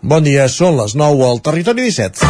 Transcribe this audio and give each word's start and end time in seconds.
Bon 0.00 0.24
dia, 0.24 0.46
són 0.48 0.78
les 0.80 0.94
9 0.96 1.24
al 1.26 1.42
Territori 1.44 1.82
17. 1.84 2.24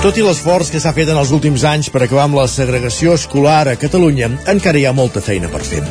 Tot 0.00 0.16
i 0.16 0.22
l'esforç 0.24 0.70
que 0.72 0.80
s'ha 0.80 0.94
fet 0.96 1.10
en 1.12 1.20
els 1.20 1.28
últims 1.36 1.66
anys 1.68 1.92
per 1.92 2.00
acabar 2.06 2.24
amb 2.24 2.40
la 2.40 2.46
segregació 2.48 3.12
escolar 3.20 3.66
a 3.68 3.76
Catalunya, 3.76 4.30
encara 4.48 4.80
hi 4.80 4.88
ha 4.88 4.96
molta 4.96 5.20
feina 5.20 5.52
per 5.52 5.60
fer. 5.60 5.84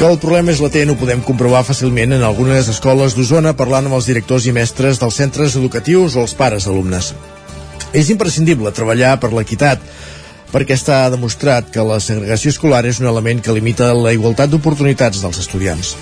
Que 0.00 0.08
el 0.08 0.16
problema 0.16 0.48
és 0.48 0.62
latent 0.64 0.88
ho 0.88 0.94
podem 0.96 1.20
comprovar 1.20 1.58
fàcilment 1.68 2.14
en 2.16 2.22
algunes 2.24 2.70
escoles 2.72 3.12
d'Osona 3.12 3.50
parlant 3.52 3.84
amb 3.84 3.98
els 3.98 4.06
directors 4.08 4.46
i 4.48 4.54
mestres 4.56 4.96
dels 4.96 5.18
centres 5.20 5.56
educatius 5.60 6.14
o 6.16 6.22
els 6.22 6.32
pares 6.38 6.64
d'alumnes. 6.64 7.10
És 7.92 8.08
imprescindible 8.08 8.72
treballar 8.72 9.18
per 9.20 9.28
l'equitat, 9.34 9.82
perquè 10.54 10.78
està 10.78 11.02
demostrat 11.12 11.68
que 11.74 11.84
la 11.84 11.98
segregació 12.00 12.48
escolar 12.54 12.80
és 12.88 13.02
un 13.04 13.10
element 13.12 13.44
que 13.44 13.52
limita 13.52 13.90
la 13.92 14.14
igualtat 14.16 14.48
d'oportunitats 14.54 15.20
dels 15.20 15.42
estudiants 15.44 15.92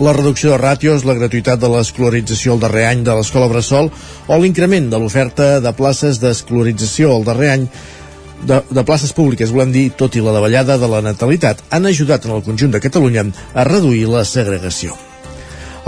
la 0.00 0.14
reducció 0.16 0.54
de 0.54 0.58
ràtios, 0.60 1.02
la 1.04 1.12
gratuïtat 1.12 1.60
de 1.60 1.68
l'escolarització 1.68 2.54
al 2.54 2.62
darrer 2.62 2.86
any 2.88 3.02
de 3.04 3.12
l'escola 3.16 3.50
Bressol 3.50 3.90
o 4.32 4.38
l'increment 4.40 4.86
de 4.88 5.00
l'oferta 5.00 5.48
de 5.60 5.72
places 5.76 6.20
d'escolarització 6.22 7.10
al 7.12 7.26
darrer 7.26 7.50
any 7.52 7.66
de, 8.46 8.62
de 8.70 8.84
places 8.84 9.12
públiques, 9.16 9.52
volem 9.52 9.72
dir, 9.74 9.90
tot 9.96 10.16
i 10.16 10.24
la 10.24 10.34
davallada 10.36 10.78
de 10.80 10.88
la 10.88 11.02
natalitat, 11.04 11.62
han 11.70 11.86
ajudat 11.86 12.26
en 12.26 12.36
el 12.38 12.42
conjunt 12.46 12.74
de 12.74 12.82
Catalunya 12.82 13.28
a 13.54 13.64
reduir 13.68 14.08
la 14.08 14.24
segregació. 14.24 14.96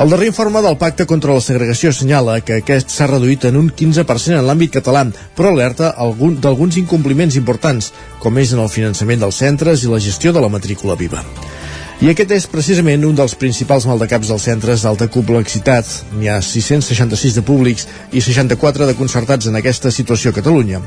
El 0.02 0.08
darrer 0.08 0.30
informe 0.30 0.62
del 0.64 0.78
Pacte 0.80 1.04
contra 1.04 1.34
la 1.36 1.42
Segregació 1.44 1.90
assenyala 1.92 2.38
que 2.40 2.62
aquest 2.62 2.94
s'ha 2.94 3.06
reduït 3.10 3.44
en 3.44 3.58
un 3.60 3.68
15% 3.68 4.38
en 4.38 4.46
l'àmbit 4.48 4.72
català, 4.78 5.04
però 5.36 5.52
alerta 5.52 5.90
algun, 6.00 6.38
d'alguns 6.40 6.78
incompliments 6.80 7.36
importants, 7.36 7.92
com 8.18 8.40
és 8.40 8.54
en 8.56 8.62
el 8.64 8.72
finançament 8.72 9.20
dels 9.20 9.42
centres 9.44 9.84
i 9.84 9.92
la 9.92 10.00
gestió 10.00 10.32
de 10.32 10.40
la 10.40 10.48
matrícula 10.48 10.96
viva. 10.96 11.20
I 12.02 12.08
aquest 12.10 12.32
és 12.34 12.48
precisament 12.50 13.04
un 13.06 13.14
dels 13.14 13.36
principals 13.38 13.84
maldecaps 13.86 14.32
dels 14.32 14.42
centres 14.48 14.82
d'alta 14.82 15.06
complexitat. 15.12 15.86
N'hi 16.16 16.32
ha 16.32 16.40
666 16.42 17.36
de 17.36 17.44
públics 17.46 17.84
i 18.10 18.18
64 18.24 18.88
de 18.88 18.96
concertats 18.98 19.46
en 19.46 19.60
aquesta 19.60 19.92
situació 19.94 20.32
a 20.32 20.38
Catalunya. 20.40 20.80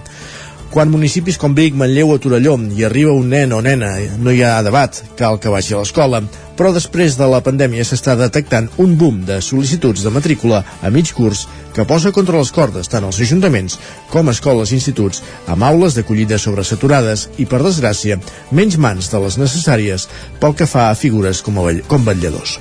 Quan 0.76 0.90
municipis 0.92 1.38
com 1.40 1.54
Vic, 1.56 1.72
Manlleu 1.80 2.10
o 2.12 2.18
Torelló 2.20 2.58
hi 2.76 2.84
arriba 2.84 3.14
un 3.16 3.30
nen 3.32 3.54
o 3.56 3.62
nena, 3.64 3.94
no 4.20 4.34
hi 4.36 4.42
ha 4.44 4.58
debat, 4.60 4.98
cal 5.16 5.40
que 5.40 5.54
vagi 5.54 5.72
a 5.72 5.80
l'escola. 5.80 6.20
Però 6.60 6.74
després 6.76 7.16
de 7.16 7.30
la 7.32 7.40
pandèmia 7.40 7.86
s'està 7.88 8.18
detectant 8.20 8.68
un 8.84 8.98
boom 9.00 9.24
de 9.24 9.40
sol·licituds 9.40 10.04
de 10.04 10.12
matrícula 10.12 10.66
a 10.84 10.92
mig 10.92 11.14
curs 11.16 11.48
que 11.72 11.88
posa 11.88 12.12
contra 12.12 12.44
les 12.44 12.52
cordes 12.52 12.92
tant 12.92 13.08
els 13.08 13.24
ajuntaments 13.24 13.80
com 14.12 14.36
escoles 14.36 14.74
i 14.74 14.82
instituts 14.82 15.24
amb 15.48 15.64
aules 15.64 15.96
d'acollida 15.96 16.44
sobresaturades 16.44 17.30
i, 17.38 17.48
per 17.48 17.64
desgràcia, 17.64 18.20
menys 18.52 18.76
mans 18.76 19.14
de 19.16 19.24
les 19.24 19.40
necessàries 19.40 20.10
pel 20.44 20.60
que 20.60 20.68
fa 20.68 20.90
a 20.90 20.96
figures 21.00 21.40
com, 21.40 21.64
a, 21.64 21.72
com 21.88 22.04
vetlladors. 22.04 22.60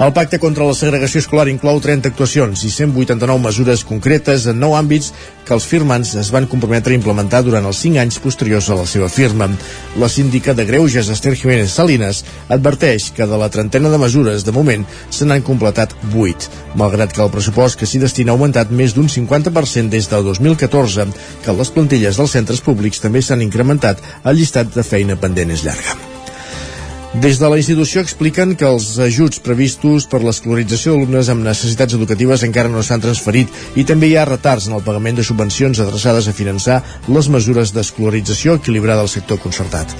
El 0.00 0.14
pacte 0.16 0.38
contra 0.40 0.64
la 0.64 0.72
segregació 0.72 1.20
escolar 1.20 1.50
inclou 1.52 1.76
30 1.84 2.08
actuacions 2.08 2.62
i 2.64 2.70
189 2.72 3.42
mesures 3.44 3.82
concretes 3.84 4.46
en 4.48 4.56
9 4.56 4.78
àmbits 4.78 5.10
que 5.44 5.52
els 5.52 5.66
firmants 5.68 6.14
es 6.16 6.30
van 6.32 6.46
comprometre 6.48 6.94
a 6.94 6.96
implementar 6.96 7.42
durant 7.44 7.66
els 7.68 7.82
5 7.84 8.00
anys 8.00 8.16
posteriors 8.24 8.70
a 8.72 8.78
la 8.78 8.86
seva 8.88 9.10
firma. 9.12 9.50
La 10.00 10.08
síndica 10.08 10.54
de 10.56 10.64
Greuges, 10.64 11.10
Esther 11.12 11.34
Jiménez 11.36 11.74
Salinas, 11.76 12.22
adverteix 12.48 13.10
que 13.12 13.28
de 13.28 13.40
la 13.42 13.50
trentena 13.52 13.92
de 13.92 13.98
mesures, 14.00 14.46
de 14.46 14.54
moment, 14.56 14.86
se 15.12 15.28
n'han 15.28 15.44
completat 15.44 15.92
8, 16.14 16.48
malgrat 16.80 17.12
que 17.12 17.20
el 17.20 17.34
pressupost 17.34 17.76
que 17.76 17.88
s'hi 17.90 18.00
destina 18.00 18.32
ha 18.32 18.40
augmentat 18.40 18.72
més 18.72 18.96
d'un 18.96 19.10
50% 19.12 19.92
des 19.92 20.08
del 20.08 20.24
2014, 20.30 21.10
que 21.44 21.58
les 21.60 21.74
plantilles 21.76 22.16
dels 22.16 22.38
centres 22.38 22.64
públics 22.64 23.04
també 23.04 23.20
s'han 23.20 23.44
incrementat, 23.44 24.00
el 24.24 24.40
llistat 24.40 24.72
de 24.72 24.86
feina 24.94 25.20
pendent 25.20 25.52
és 25.52 25.66
llarga. 25.68 26.09
Des 27.10 27.40
de 27.40 27.48
la 27.50 27.56
institució 27.58 28.04
expliquen 28.04 28.52
que 28.54 28.68
els 28.68 28.92
ajuts 29.02 29.40
previstos 29.42 30.04
per 30.06 30.20
l'escolarització 30.22 30.92
d'alumnes 30.92 31.26
amb 31.32 31.42
necessitats 31.42 31.96
educatives 31.96 32.44
encara 32.46 32.70
no 32.70 32.84
s'han 32.86 33.02
transferit 33.02 33.50
i 33.74 33.82
també 33.82 34.06
hi 34.06 34.14
ha 34.14 34.28
retards 34.28 34.68
en 34.68 34.76
el 34.76 34.84
pagament 34.86 35.18
de 35.18 35.24
subvencions 35.26 35.80
adreçades 35.82 36.28
a 36.30 36.36
finançar 36.38 36.76
les 37.08 37.28
mesures 37.34 37.74
d'escolarització 37.74 38.54
equilibrada 38.60 39.02
al 39.02 39.10
sector 39.10 39.42
concertat. 39.42 39.90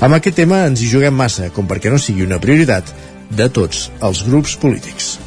Amb 0.00 0.16
aquest 0.16 0.40
tema 0.40 0.62
ens 0.64 0.80
hi 0.80 0.88
juguem 0.88 1.12
massa, 1.12 1.50
com 1.52 1.68
perquè 1.68 1.92
no 1.92 2.00
sigui 2.00 2.24
una 2.24 2.40
prioritat 2.40 2.88
de 3.28 3.52
tots 3.52 3.90
els 4.00 4.24
grups 4.24 4.56
polítics. 4.56 5.18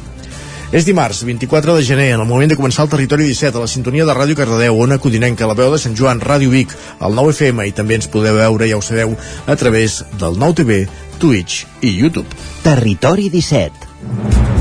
És 0.68 0.84
dimarts, 0.84 1.22
24 1.24 1.78
de 1.78 1.82
gener, 1.86 2.10
en 2.12 2.20
el 2.20 2.28
moment 2.28 2.50
de 2.50 2.58
començar 2.58 2.82
el 2.84 2.90
Territori 2.92 3.24
17, 3.30 3.56
a 3.56 3.62
la 3.62 3.70
sintonia 3.70 4.04
de 4.04 4.12
Ràdio 4.12 4.36
Cardedeu, 4.36 4.76
Ona 4.76 4.98
Codinenca, 5.00 5.46
la 5.48 5.56
veu 5.56 5.70
de 5.72 5.78
Sant 5.80 5.94
Joan, 5.96 6.20
Ràdio 6.20 6.50
Vic, 6.52 6.74
el 7.00 7.14
9 7.16 7.32
FM, 7.32 7.64
i 7.70 7.72
també 7.72 7.96
ens 7.96 8.10
podeu 8.12 8.36
veure, 8.36 8.68
ja 8.68 8.76
ho 8.76 8.84
sabeu, 8.84 9.14
a 9.46 9.56
través 9.56 10.02
del 10.20 10.36
9 10.36 10.58
TV, 10.60 10.82
Twitch 11.18 11.66
i 11.80 11.88
YouTube. 11.88 12.28
Territori 12.62 13.28
17 13.28 14.57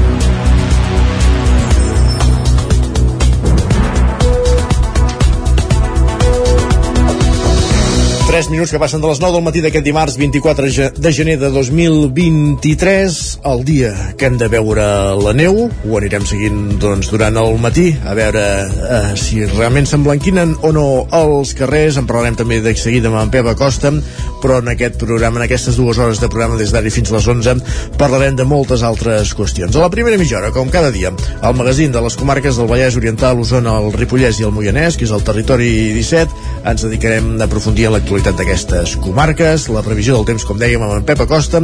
3 8.37 8.51
minuts 8.53 8.69
que 8.69 8.77
passen 8.77 9.01
de 9.01 9.07
les 9.09 9.17
9 9.17 9.33
del 9.33 9.41
matí 9.41 9.61
d'aquest 9.65 9.81
dimarts 9.81 10.15
24 10.21 10.67
de 11.01 11.11
gener 11.11 11.39
de 11.41 11.47
2023 11.49 13.15
el 13.49 13.63
dia 13.65 13.89
que 14.13 14.27
hem 14.29 14.37
de 14.37 14.45
veure 14.45 14.85
la 15.17 15.33
neu. 15.33 15.63
Ho 15.65 15.97
anirem 15.97 16.21
seguint 16.29 16.75
doncs, 16.77 17.09
durant 17.09 17.33
el 17.41 17.57
matí 17.57 17.87
a 18.05 18.13
veure 18.13 18.43
eh, 18.67 18.99
si 19.17 19.41
realment 19.55 19.89
s'emblanquinen 19.89 20.53
o 20.61 20.69
no 20.69 20.85
els 21.17 21.55
carrers. 21.57 21.97
En 21.97 22.05
parlarem 22.05 22.37
també 22.37 22.59
de 22.61 22.75
seguida 22.77 23.09
amb 23.09 23.23
en 23.23 23.33
Pep 23.33 23.49
Acosta 23.49 23.89
però 24.37 24.59
en 24.61 24.69
aquest 24.69 24.99
programa, 25.01 25.39
en 25.41 25.47
aquestes 25.47 25.79
dues 25.81 25.97
hores 25.97 26.21
de 26.21 26.29
programa 26.29 26.59
des 26.61 26.69
d'ara 26.69 26.93
fins 26.93 27.09
a 27.09 27.17
les 27.17 27.27
11 27.33 27.57
parlarem 27.97 28.37
de 28.37 28.45
moltes 28.45 28.85
altres 28.85 29.33
qüestions. 29.33 29.73
A 29.73 29.81
la 29.81 29.89
primera 29.89 30.17
mitja 30.21 30.37
hora, 30.37 30.53
com 30.53 30.69
cada 30.69 30.91
dia 30.93 31.09
el 31.41 31.57
magazín 31.57 31.91
de 31.91 32.05
les 32.05 32.15
comarques 32.19 32.61
del 32.61 32.69
Vallès 32.69 33.01
Oriental 33.01 33.41
Osona, 33.41 33.79
el 33.81 33.97
Ripollès 33.97 34.37
i 34.37 34.45
el 34.45 34.53
Moianès 34.53 34.93
que 34.93 35.09
és 35.09 35.15
el 35.15 35.25
Territori 35.25 35.71
17 35.97 36.45
ens 36.69 36.85
dedicarem 36.85 37.33
a 37.41 37.49
aprofundir 37.49 37.89
en 37.89 37.97
l'actualitat 37.97 38.26
l'actualitat 38.27 38.37
d'aquestes 38.37 38.95
comarques, 38.99 39.67
la 39.71 39.81
previsió 39.83 40.17
del 40.17 40.25
temps, 40.27 40.43
com 40.43 40.57
dèiem, 40.59 40.81
amb 40.83 40.97
en 40.97 41.05
Pep 41.07 41.21
Acosta, 41.23 41.61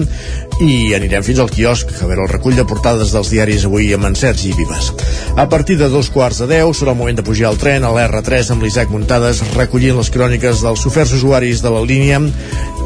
i 0.64 0.94
anirem 0.96 1.24
fins 1.26 1.42
al 1.42 1.52
quiosc 1.52 1.90
a 2.00 2.08
veure 2.08 2.24
el 2.24 2.32
recull 2.32 2.56
de 2.56 2.66
portades 2.66 3.12
dels 3.12 3.32
diaris 3.34 3.66
avui 3.68 3.92
amb 3.94 4.08
en 4.08 4.16
Sergi 4.16 4.54
Vives. 4.56 4.92
A 5.36 5.48
partir 5.50 5.78
de 5.78 5.90
dos 5.92 6.10
quarts 6.14 6.40
de 6.40 6.48
deu 6.48 6.74
serà 6.74 6.94
el 6.94 7.00
moment 7.00 7.20
de 7.20 7.26
pujar 7.26 7.50
al 7.50 7.60
tren 7.60 7.84
a 7.84 7.92
l'R3 7.92 8.54
amb 8.54 8.64
l'Isaac 8.64 8.92
Muntades 8.94 9.44
recollint 9.58 9.98
les 10.00 10.12
cròniques 10.14 10.64
dels 10.64 10.86
oferts 10.88 11.16
usuaris 11.20 11.64
de 11.64 11.74
la 11.74 11.84
línia 11.84 12.22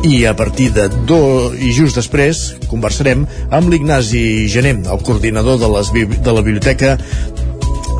i 0.07 0.25
a 0.25 0.33
partir 0.37 0.71
de 0.73 0.87
do 1.09 1.51
i 1.53 1.73
just 1.73 1.97
després 1.97 2.55
conversarem 2.71 3.27
amb 3.51 3.69
l'Ignasi 3.69 4.47
Gené, 4.49 4.77
el 4.79 5.03
coordinador 5.03 5.59
de, 5.61 5.69
les, 5.77 5.93
de 5.93 6.33
la 6.33 6.41
biblioteca 6.41 6.97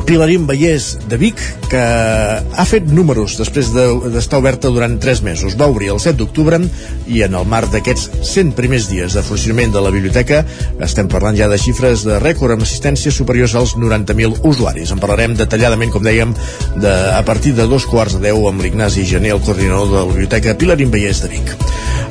Pilarín 0.08 0.46
Vallès 0.48 0.94
de 1.04 1.18
Vic, 1.20 1.36
que 1.70 1.80
ha 1.80 2.64
fet 2.68 2.88
números 2.90 3.36
després 3.38 3.70
d'estar 3.74 4.38
de, 4.38 4.42
oberta 4.42 4.72
durant 4.72 4.96
3 5.00 5.22
mesos. 5.26 5.56
Va 5.60 5.68
obrir 5.70 5.92
el 5.92 6.00
7 6.02 6.16
d'octubre 6.18 6.58
i 7.08 7.22
en 7.26 7.36
el 7.38 7.46
marc 7.48 7.72
d'aquests 7.72 8.24
100 8.32 8.54
primers 8.58 8.88
dies 8.90 9.14
de 9.14 9.22
funcionament 9.22 9.74
de 9.74 9.82
la 9.84 9.92
biblioteca 9.94 10.42
estem 10.84 11.08
parlant 11.10 11.36
ja 11.36 11.48
de 11.50 11.58
xifres 11.60 12.04
de 12.06 12.18
rècord 12.22 12.54
amb 12.54 12.64
assistències 12.64 13.14
superiors 13.14 13.54
als 13.58 13.74
90.000 13.76 14.40
usuaris. 14.48 14.92
En 14.94 15.02
parlarem 15.02 15.36
detalladament, 15.38 15.92
com 15.92 16.04
dèiem, 16.04 16.34
de, 16.80 16.94
a 17.12 17.22
partir 17.26 17.54
de 17.58 17.68
dos 17.70 17.86
quarts 17.86 18.18
de 18.18 18.24
10 18.30 18.48
amb 18.50 18.64
l'Ignasi 18.64 19.04
Gené, 19.08 19.32
el 19.34 19.44
coordinador 19.44 19.90
de 19.92 19.98
la 20.00 20.08
biblioteca 20.08 20.56
Pilarín 20.58 20.92
Vallès 20.94 21.22
de 21.24 21.32
Vic. 21.32 21.54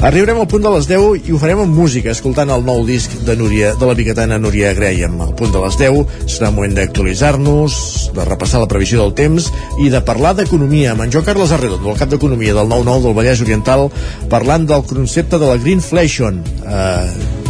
Arribarem 0.08 0.38
al 0.38 0.50
punt 0.50 0.62
de 0.62 0.72
les 0.76 0.86
10 0.90 1.26
i 1.26 1.34
ho 1.34 1.40
farem 1.42 1.64
amb 1.64 1.74
música, 1.74 2.12
escoltant 2.14 2.52
el 2.54 2.66
nou 2.66 2.84
disc 2.86 3.14
de, 3.26 3.34
Núria, 3.40 3.74
de 3.80 3.90
la 3.90 3.96
biguetana 3.98 4.38
Núria 4.38 4.74
Graham. 4.78 5.18
Al 5.26 5.34
punt 5.38 5.56
de 5.56 5.64
les 5.64 5.80
10 5.80 6.30
serà 6.30 6.52
moment 6.54 6.76
d'actualitzar-nos, 6.78 7.80
de 8.14 8.28
repassar 8.28 8.62
la 8.62 8.70
previsió 8.70 9.02
del 9.02 9.16
temps 9.18 9.47
i 9.84 9.92
de 9.94 10.02
parlar 10.06 10.34
d'economia 10.38 10.94
amb 10.94 11.06
en 11.06 11.14
Joan 11.14 11.26
Carles 11.28 11.54
Arredondo, 11.56 11.92
el 11.94 12.00
cap 12.00 12.12
d'Economia 12.12 12.56
del 12.58 12.70
9-9 12.72 13.08
del 13.08 13.18
Vallès 13.18 13.44
Oriental, 13.46 13.88
parlant 14.32 14.68
del 14.70 14.86
concepte 14.88 15.40
de 15.40 15.52
la 15.52 15.60
Greenflation. 15.62 16.42
Eh, 16.66 17.46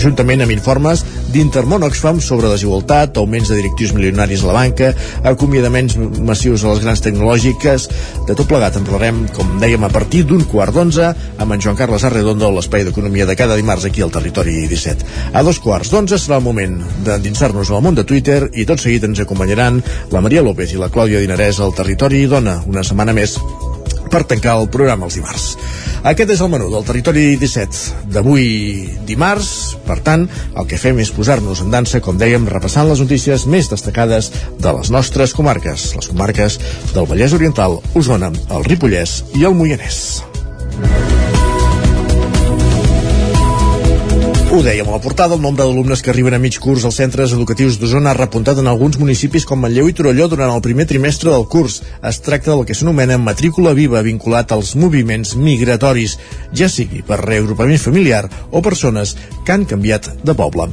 juntament 0.00 0.44
amb 0.44 0.52
informes 0.52 1.04
d'Intermón 1.36 1.84
Oxfam 1.84 2.16
sobre 2.24 2.48
desigualtat, 2.48 3.18
augments 3.20 3.50
de 3.50 3.58
directius 3.58 3.92
milionaris 3.92 4.40
a 4.42 4.48
la 4.48 4.54
banca, 4.56 4.88
acomiadaments 5.28 5.98
massius 6.24 6.64
a 6.64 6.72
les 6.72 6.80
grans 6.84 7.02
tecnològiques, 7.04 7.88
de 8.24 8.36
tot 8.38 8.48
plegat 8.48 8.78
en 8.80 8.86
parlarem, 8.88 9.20
com 9.36 9.58
dèiem, 9.60 9.84
a 9.84 9.92
partir 9.92 10.24
d'un 10.24 10.46
quart 10.48 10.72
d'onze 10.72 11.12
amb 11.12 11.52
en 11.52 11.60
Joan 11.60 11.76
Carles 11.76 12.08
Arredondo, 12.08 12.48
l'espai 12.56 12.86
d'economia 12.88 13.28
de 13.28 13.36
cada 13.36 13.58
dimarts 13.60 13.84
aquí 13.84 14.04
al 14.04 14.14
Territori 14.14 14.62
17. 14.70 15.32
A 15.36 15.44
dos 15.44 15.60
quarts 15.60 15.92
d'onze 15.92 16.16
serà 16.22 16.40
el 16.40 16.46
moment 16.48 16.80
d'endinsar-nos 17.04 17.70
al 17.70 17.84
món 17.84 17.98
de 17.98 18.08
Twitter 18.08 18.46
i 18.54 18.64
tot 18.64 18.80
seguit 18.80 19.04
ens 19.04 19.20
acompanyaran 19.20 19.82
la 20.16 20.24
Maria 20.24 20.46
López 20.46 20.72
i 20.72 20.80
la 20.80 20.92
Clàudia 20.92 21.20
Dinarès 21.20 21.60
al 21.60 21.76
Territori 21.76 22.24
Dona, 22.30 22.62
una 22.64 22.86
setmana 22.86 23.12
més 23.16 23.36
per 24.12 24.24
tancar 24.28 24.56
el 24.60 24.70
programa 24.72 25.08
els 25.08 25.16
dimarts. 25.18 25.46
Aquest 26.06 26.30
és 26.36 26.42
el 26.44 26.50
menú 26.52 26.68
del 26.70 26.86
Territori 26.86 27.24
17 27.40 28.12
d'avui 28.14 28.46
dimarts. 29.08 29.50
Per 29.86 29.98
tant, 30.06 30.26
el 30.54 30.68
que 30.70 30.78
fem 30.80 31.00
és 31.02 31.12
posar-nos 31.14 31.64
en 31.64 31.74
dansa, 31.74 32.02
com 32.04 32.18
dèiem, 32.20 32.46
repassant 32.50 32.88
les 32.90 33.02
notícies 33.02 33.48
més 33.50 33.70
destacades 33.72 34.30
de 34.62 34.76
les 34.78 34.92
nostres 34.94 35.34
comarques, 35.36 35.90
les 35.98 36.10
comarques 36.12 36.60
del 36.94 37.10
Vallès 37.10 37.36
Oriental, 37.36 37.80
Osona, 37.94 38.32
el 38.54 38.66
Ripollès 38.70 39.22
i 39.34 39.46
el 39.48 39.58
Moianès. 39.58 40.02
Ho 44.56 44.62
dèiem 44.64 44.88
a 44.88 44.94
la 44.94 45.02
portada, 45.04 45.36
el 45.36 45.42
nombre 45.44 45.66
d'alumnes 45.66 46.00
que 46.00 46.08
arriben 46.08 46.32
a 46.32 46.38
mig 46.40 46.56
curs 46.64 46.86
als 46.88 46.96
centres 46.96 47.34
educatius 47.36 47.76
d'Osona 47.76 48.14
ha 48.14 48.16
repuntat 48.16 48.56
en 48.62 48.70
alguns 48.70 48.96
municipis 48.96 49.44
com 49.44 49.60
Manlleu 49.60 49.90
i 49.90 49.92
Torelló 49.92 50.30
durant 50.32 50.48
el 50.48 50.62
primer 50.64 50.86
trimestre 50.88 51.28
del 51.28 51.44
curs. 51.44 51.82
Es 52.00 52.22
tracta 52.24 52.54
del 52.54 52.64
que 52.64 52.72
s'anomena 52.72 53.20
matrícula 53.20 53.76
viva 53.76 54.00
vinculat 54.00 54.56
als 54.56 54.72
moviments 54.80 55.36
migratoris, 55.36 56.16
ja 56.56 56.72
sigui 56.72 57.04
per 57.04 57.20
reagrupament 57.20 57.84
familiar 57.84 58.24
o 58.48 58.64
persones 58.64 59.12
que 59.44 59.52
han 59.52 59.68
canviat 59.68 60.14
de 60.24 60.32
poble. 60.40 60.70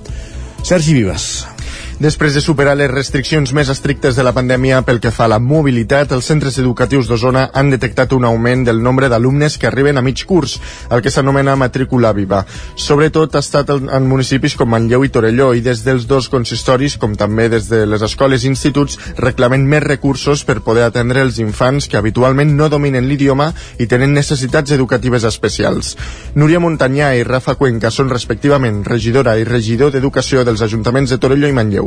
Sergi 0.64 0.96
Vives. 1.02 1.53
Després 2.02 2.34
de 2.34 2.42
superar 2.42 2.74
les 2.74 2.90
restriccions 2.90 3.52
més 3.54 3.70
estrictes 3.70 4.16
de 4.18 4.24
la 4.26 4.32
pandèmia 4.34 4.80
pel 4.82 5.00
que 5.00 5.12
fa 5.14 5.28
a 5.28 5.32
la 5.36 5.38
mobilitat, 5.40 6.12
els 6.16 6.26
centres 6.26 6.58
educatius 6.58 7.08
d'Osona 7.08 7.44
han 7.54 7.70
detectat 7.70 8.16
un 8.18 8.26
augment 8.26 8.64
del 8.66 8.82
nombre 8.82 9.10
d'alumnes 9.12 9.60
que 9.62 9.68
arriben 9.70 9.98
a 9.98 10.02
mig 10.02 10.24
curs, 10.26 10.56
el 10.90 11.04
que 11.06 11.12
s'anomena 11.14 11.56
matrícula 11.56 12.12
viva. 12.18 12.42
Sobretot 12.76 13.36
ha 13.36 13.44
estat 13.46 13.70
en 13.76 14.08
municipis 14.10 14.58
com 14.58 14.72
Manlleu 14.74 15.06
i 15.06 15.12
Torelló 15.14 15.52
i 15.54 15.62
des 15.62 15.84
dels 15.86 16.08
dos 16.10 16.30
consistoris, 16.34 16.98
com 16.98 17.14
també 17.16 17.48
des 17.54 17.70
de 17.70 17.84
les 17.86 18.02
escoles 18.02 18.44
i 18.44 18.50
instituts, 18.50 18.98
reclamen 19.22 19.68
més 19.70 19.86
recursos 19.86 20.44
per 20.44 20.64
poder 20.66 20.88
atendre 20.88 21.22
els 21.22 21.38
infants 21.44 21.88
que 21.88 22.02
habitualment 22.02 22.56
no 22.58 22.72
dominen 22.74 23.08
l'idioma 23.08 23.52
i 23.78 23.88
tenen 23.88 24.18
necessitats 24.18 24.74
educatives 24.74 25.30
especials. 25.30 25.94
Núria 26.34 26.60
Montanyà 26.64 27.14
i 27.20 27.24
Rafa 27.28 27.54
Cuenca 27.60 27.94
són 27.94 28.10
respectivament 28.10 28.82
regidora 28.88 29.38
i 29.38 29.46
regidor 29.48 29.94
d'Educació 29.94 30.44
dels 30.44 30.66
ajuntaments 30.66 31.14
de 31.14 31.22
Torelló 31.22 31.48
i 31.48 31.58
Manlleu. 31.60 31.83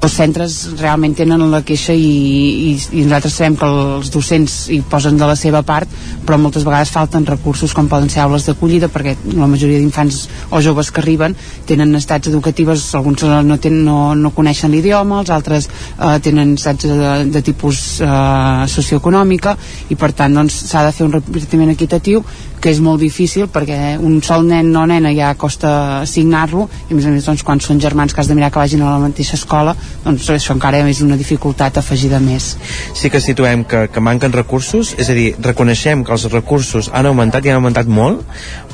Els 0.00 0.14
centres 0.16 0.54
realment 0.80 1.12
tenen 1.16 1.42
la 1.52 1.60
queixa 1.66 1.92
i, 1.92 2.70
i, 2.70 2.72
i 2.96 3.02
nosaltres 3.04 3.34
sabem 3.36 3.56
que 3.60 3.68
els 3.68 4.08
docents 4.12 4.54
hi 4.72 4.80
posen 4.88 5.18
de 5.20 5.26
la 5.28 5.36
seva 5.36 5.60
part 5.66 5.90
però 6.24 6.38
moltes 6.40 6.64
vegades 6.64 6.92
falten 6.94 7.26
recursos 7.28 7.74
com 7.76 7.88
poden 7.88 8.08
ser 8.12 8.22
aules 8.24 8.46
d'acollida 8.48 8.88
perquè 8.88 9.14
la 9.36 9.48
majoria 9.50 9.80
d'infants 9.80 10.22
o 10.50 10.60
joves 10.64 10.90
que 10.90 11.02
arriben 11.04 11.36
tenen 11.68 11.92
estats 12.00 12.32
educatives 12.32 12.86
alguns 12.96 13.26
no, 13.28 13.58
ten, 13.60 13.82
no, 13.84 14.14
no 14.16 14.32
coneixen 14.36 14.72
l'idioma 14.72 15.20
els 15.20 15.32
altres 15.36 15.68
eh, 15.68 16.16
tenen 16.24 16.56
estats 16.56 16.88
de, 16.88 17.12
de 17.36 17.44
tipus 17.44 18.00
eh, 18.00 18.64
socioeconòmica 18.72 19.56
i 19.92 20.00
per 20.00 20.14
tant 20.16 20.40
doncs, 20.40 20.62
s'ha 20.64 20.80
doncs, 20.80 20.88
de 20.88 20.96
fer 20.96 21.10
un 21.10 21.16
repartiment 21.18 21.74
equitatiu 21.76 22.24
que 22.60 22.70
és 22.72 22.80
molt 22.84 23.00
difícil 23.00 23.48
perquè 23.52 23.96
un 23.98 24.20
sol 24.22 24.44
nen 24.46 24.70
o 24.76 24.84
nena 24.88 25.12
ja 25.16 25.32
costa 25.38 26.00
assignar-lo 26.02 26.68
i 26.88 26.92
a 26.92 26.96
més 26.98 27.06
a 27.08 27.14
més 27.14 27.26
doncs, 27.26 27.44
quan 27.46 27.60
són 27.64 27.80
germans 27.80 28.14
que 28.14 28.20
has 28.22 28.28
de 28.28 28.36
mirar 28.36 28.50
que 28.52 28.60
vagin 28.60 28.82
a 28.84 28.92
la 28.92 29.02
mateixa 29.02 29.38
escola 29.38 29.74
doncs 30.04 30.28
això 30.34 30.54
encara 30.56 30.82
és 30.88 31.02
una 31.04 31.16
dificultat 31.16 31.78
afegida 31.80 32.20
més. 32.20 32.54
Sí 32.96 33.10
que 33.10 33.20
situem 33.20 33.64
que, 33.68 33.86
que 33.92 34.02
manquen 34.04 34.32
recursos, 34.32 34.94
és 35.00 35.10
a 35.10 35.16
dir, 35.16 35.28
reconeixem 35.40 36.04
que 36.04 36.12
els 36.14 36.26
recursos 36.32 36.90
han 36.92 37.08
augmentat 37.10 37.46
i 37.46 37.52
han 37.52 37.60
augmentat 37.60 37.88
molt, 37.90 38.24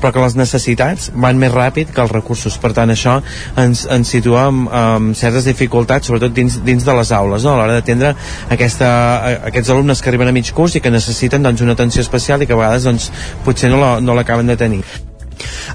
però 0.00 0.12
que 0.14 0.22
les 0.22 0.36
necessitats 0.38 1.10
van 1.14 1.38
més 1.40 1.52
ràpid 1.52 1.92
que 1.94 2.02
els 2.04 2.12
recursos. 2.12 2.56
Per 2.62 2.72
tant, 2.76 2.90
això 2.92 3.18
ens, 3.60 3.86
ens 3.92 4.12
situa 4.12 4.46
amb, 4.50 4.70
amb 4.70 5.16
certes 5.18 5.48
dificultats, 5.48 6.08
sobretot 6.10 6.34
dins, 6.36 6.58
dins 6.66 6.84
de 6.84 6.96
les 6.98 7.12
aules, 7.16 7.46
no? 7.46 7.54
a 7.54 7.60
l'hora 7.60 7.78
d'atendre 7.78 8.14
aquests 8.52 9.72
alumnes 9.72 10.02
que 10.02 10.12
arriben 10.12 10.30
a 10.30 10.34
mig 10.36 10.52
curs 10.56 10.76
i 10.76 10.82
que 10.84 10.92
necessiten 10.92 11.44
doncs, 11.46 11.64
una 11.64 11.76
atenció 11.76 12.04
especial 12.04 12.42
i 12.42 12.48
que 12.48 12.56
a 12.56 12.60
vegades 12.60 12.86
doncs, 12.88 13.10
potser 13.44 13.70
no 13.72 13.75
l'acaben 13.76 14.00
no 14.00 14.14
de 14.46 14.56
tenir. 14.56 14.84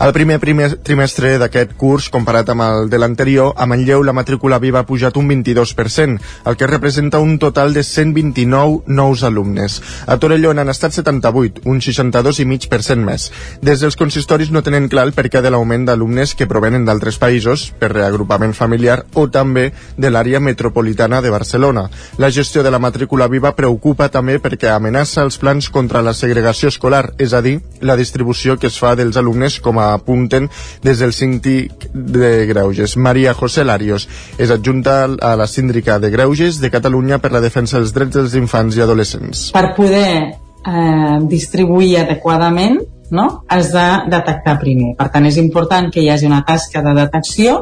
El 0.02 0.14
primer, 0.14 0.40
primer 0.42 0.68
trimestre 0.82 1.36
d'aquest 1.38 1.76
curs, 1.78 2.08
comparat 2.10 2.50
amb 2.50 2.64
el 2.66 2.90
de 2.90 2.98
l'anterior, 2.98 3.52
a 3.56 3.68
Manlleu 3.70 4.02
la 4.04 4.16
matrícula 4.18 4.58
viva 4.60 4.82
ha 4.82 4.88
pujat 4.88 5.18
un 5.20 5.28
22%, 5.30 6.18
el 6.50 6.58
que 6.58 6.68
representa 6.68 7.20
un 7.20 7.38
total 7.40 7.74
de 7.74 7.84
129 7.84 8.84
nous 8.88 9.24
alumnes. 9.24 9.82
A 10.08 10.18
Torelló 10.18 10.54
n'han 10.54 10.72
estat 10.74 10.96
78, 10.98 11.62
un 11.70 11.82
62,5% 11.82 13.06
més. 13.06 13.30
Des 13.62 13.84
dels 13.84 13.98
consistoris 14.00 14.52
no 14.52 14.64
tenen 14.66 14.90
clar 14.90 15.06
el 15.10 15.14
perquè 15.14 15.44
de 15.44 15.52
l'augment 15.54 15.86
d'alumnes 15.86 16.34
que 16.36 16.50
provenen 16.50 16.86
d'altres 16.88 17.20
països, 17.22 17.70
per 17.78 17.92
reagrupament 17.94 18.56
familiar 18.58 19.02
o 19.14 19.28
també 19.30 19.70
de 19.98 20.10
l'àrea 20.10 20.40
metropolitana 20.40 21.22
de 21.22 21.30
Barcelona. 21.30 21.88
La 22.18 22.32
gestió 22.32 22.64
de 22.64 22.72
la 22.72 22.80
matrícula 22.80 23.28
viva 23.28 23.54
preocupa 23.56 24.10
també 24.10 24.40
perquè 24.42 24.72
amenaça 24.74 25.22
els 25.22 25.38
plans 25.38 25.70
contra 25.70 26.02
la 26.02 26.14
segregació 26.18 26.72
escolar, 26.72 27.12
és 27.18 27.34
a 27.34 27.42
dir, 27.42 27.60
la 27.82 27.98
distribució 28.00 28.58
que 28.58 28.68
es 28.72 28.80
fa 28.80 28.96
dels 28.96 29.18
alumnes 29.18 29.51
com 29.60 29.80
a 29.80 29.92
apunten 29.94 30.48
des 30.84 31.02
del 31.02 31.14
síndic 31.14 31.90
de 31.94 32.46
Greuges. 32.48 32.96
Maria 32.98 33.34
José 33.34 33.66
Larios 33.66 34.08
és 34.38 34.52
adjunta 34.52 35.04
a 35.20 35.36
la 35.36 35.48
síndica 35.48 36.00
de 36.00 36.10
Greuges 36.14 36.62
de 36.62 36.72
Catalunya 36.72 37.20
per 37.20 37.34
la 37.34 37.44
defensa 37.44 37.80
dels 37.80 37.94
drets 37.94 38.16
dels 38.16 38.38
infants 38.40 38.78
i 38.78 38.86
adolescents. 38.86 39.50
Per 39.52 39.74
poder 39.76 40.12
eh, 40.32 41.18
distribuir 41.28 41.98
adequadament 42.06 42.80
no? 43.12 43.44
has 43.48 43.72
de 43.74 43.88
detectar 44.10 44.58
primer. 44.60 44.96
Per 44.98 45.10
tant, 45.12 45.28
és 45.28 45.38
important 45.38 45.92
que 45.92 46.02
hi 46.02 46.10
hagi 46.10 46.30
una 46.30 46.44
tasca 46.48 46.82
de 46.86 46.96
detecció 46.98 47.58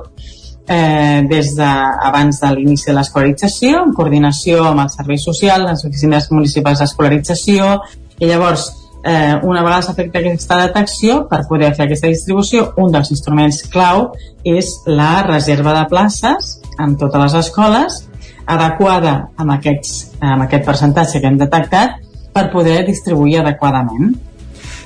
eh, 0.70 1.26
des 1.28 1.56
de, 1.58 1.70
abans 2.10 2.40
de 2.40 2.52
l'inici 2.54 2.92
de 2.92 2.96
l'escolarització, 3.00 3.82
en 3.88 3.96
coordinació 3.98 4.64
amb 4.70 4.86
el 4.86 4.92
servei 4.94 5.18
social, 5.20 5.66
les 5.66 5.84
oficines 5.88 6.30
municipals 6.32 6.84
d'escolarització, 6.84 7.72
i 8.20 8.30
llavors 8.30 8.70
eh, 9.04 9.36
una 9.44 9.64
vegada 9.64 9.82
s'ha 9.86 9.96
fet 9.98 10.16
aquesta 10.16 10.60
detecció, 10.66 11.24
per 11.30 11.44
poder 11.50 11.74
fer 11.76 11.88
aquesta 11.88 12.12
distribució, 12.12 12.74
un 12.78 12.92
dels 12.92 13.12
instruments 13.16 13.64
clau 13.72 14.10
és 14.44 14.72
la 14.88 15.24
reserva 15.28 15.76
de 15.78 15.88
places 15.92 16.58
en 16.80 16.96
totes 17.00 17.26
les 17.28 17.38
escoles, 17.46 18.04
adequada 18.50 19.30
amb, 19.38 19.54
aquests, 19.60 20.16
amb 20.20 20.48
aquest 20.48 20.66
percentatge 20.66 21.22
que 21.22 21.30
hem 21.30 21.38
detectat, 21.40 22.00
per 22.34 22.50
poder 22.54 22.84
distribuir 22.88 23.40
adequadament. 23.42 24.16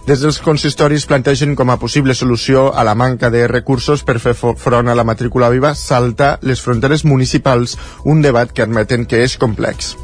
Des 0.04 0.19
dels 0.19 0.42
consistoris 0.44 1.06
plantegen 1.07 1.54
com 1.56 1.69
a 1.71 1.77
possible 1.80 2.16
solució 2.16 2.74
a 2.75 2.83
la 2.83 2.95
manca 2.95 3.30
de 3.31 3.45
recursos 3.48 4.04
per 4.04 4.18
fer 4.19 4.33
front 4.36 4.92
a 4.92 4.95
la 5.00 5.06
matrícula 5.07 5.48
viva 5.54 5.71
saltar 5.80 6.39
les 6.42 6.59
fronteres 6.59 7.06
municipals, 7.07 7.77
un 8.04 8.21
debat 8.21 8.51
que 8.51 8.66
admeten 8.66 9.07
que 9.07 9.24
és 9.24 9.38
complex. 9.39 9.95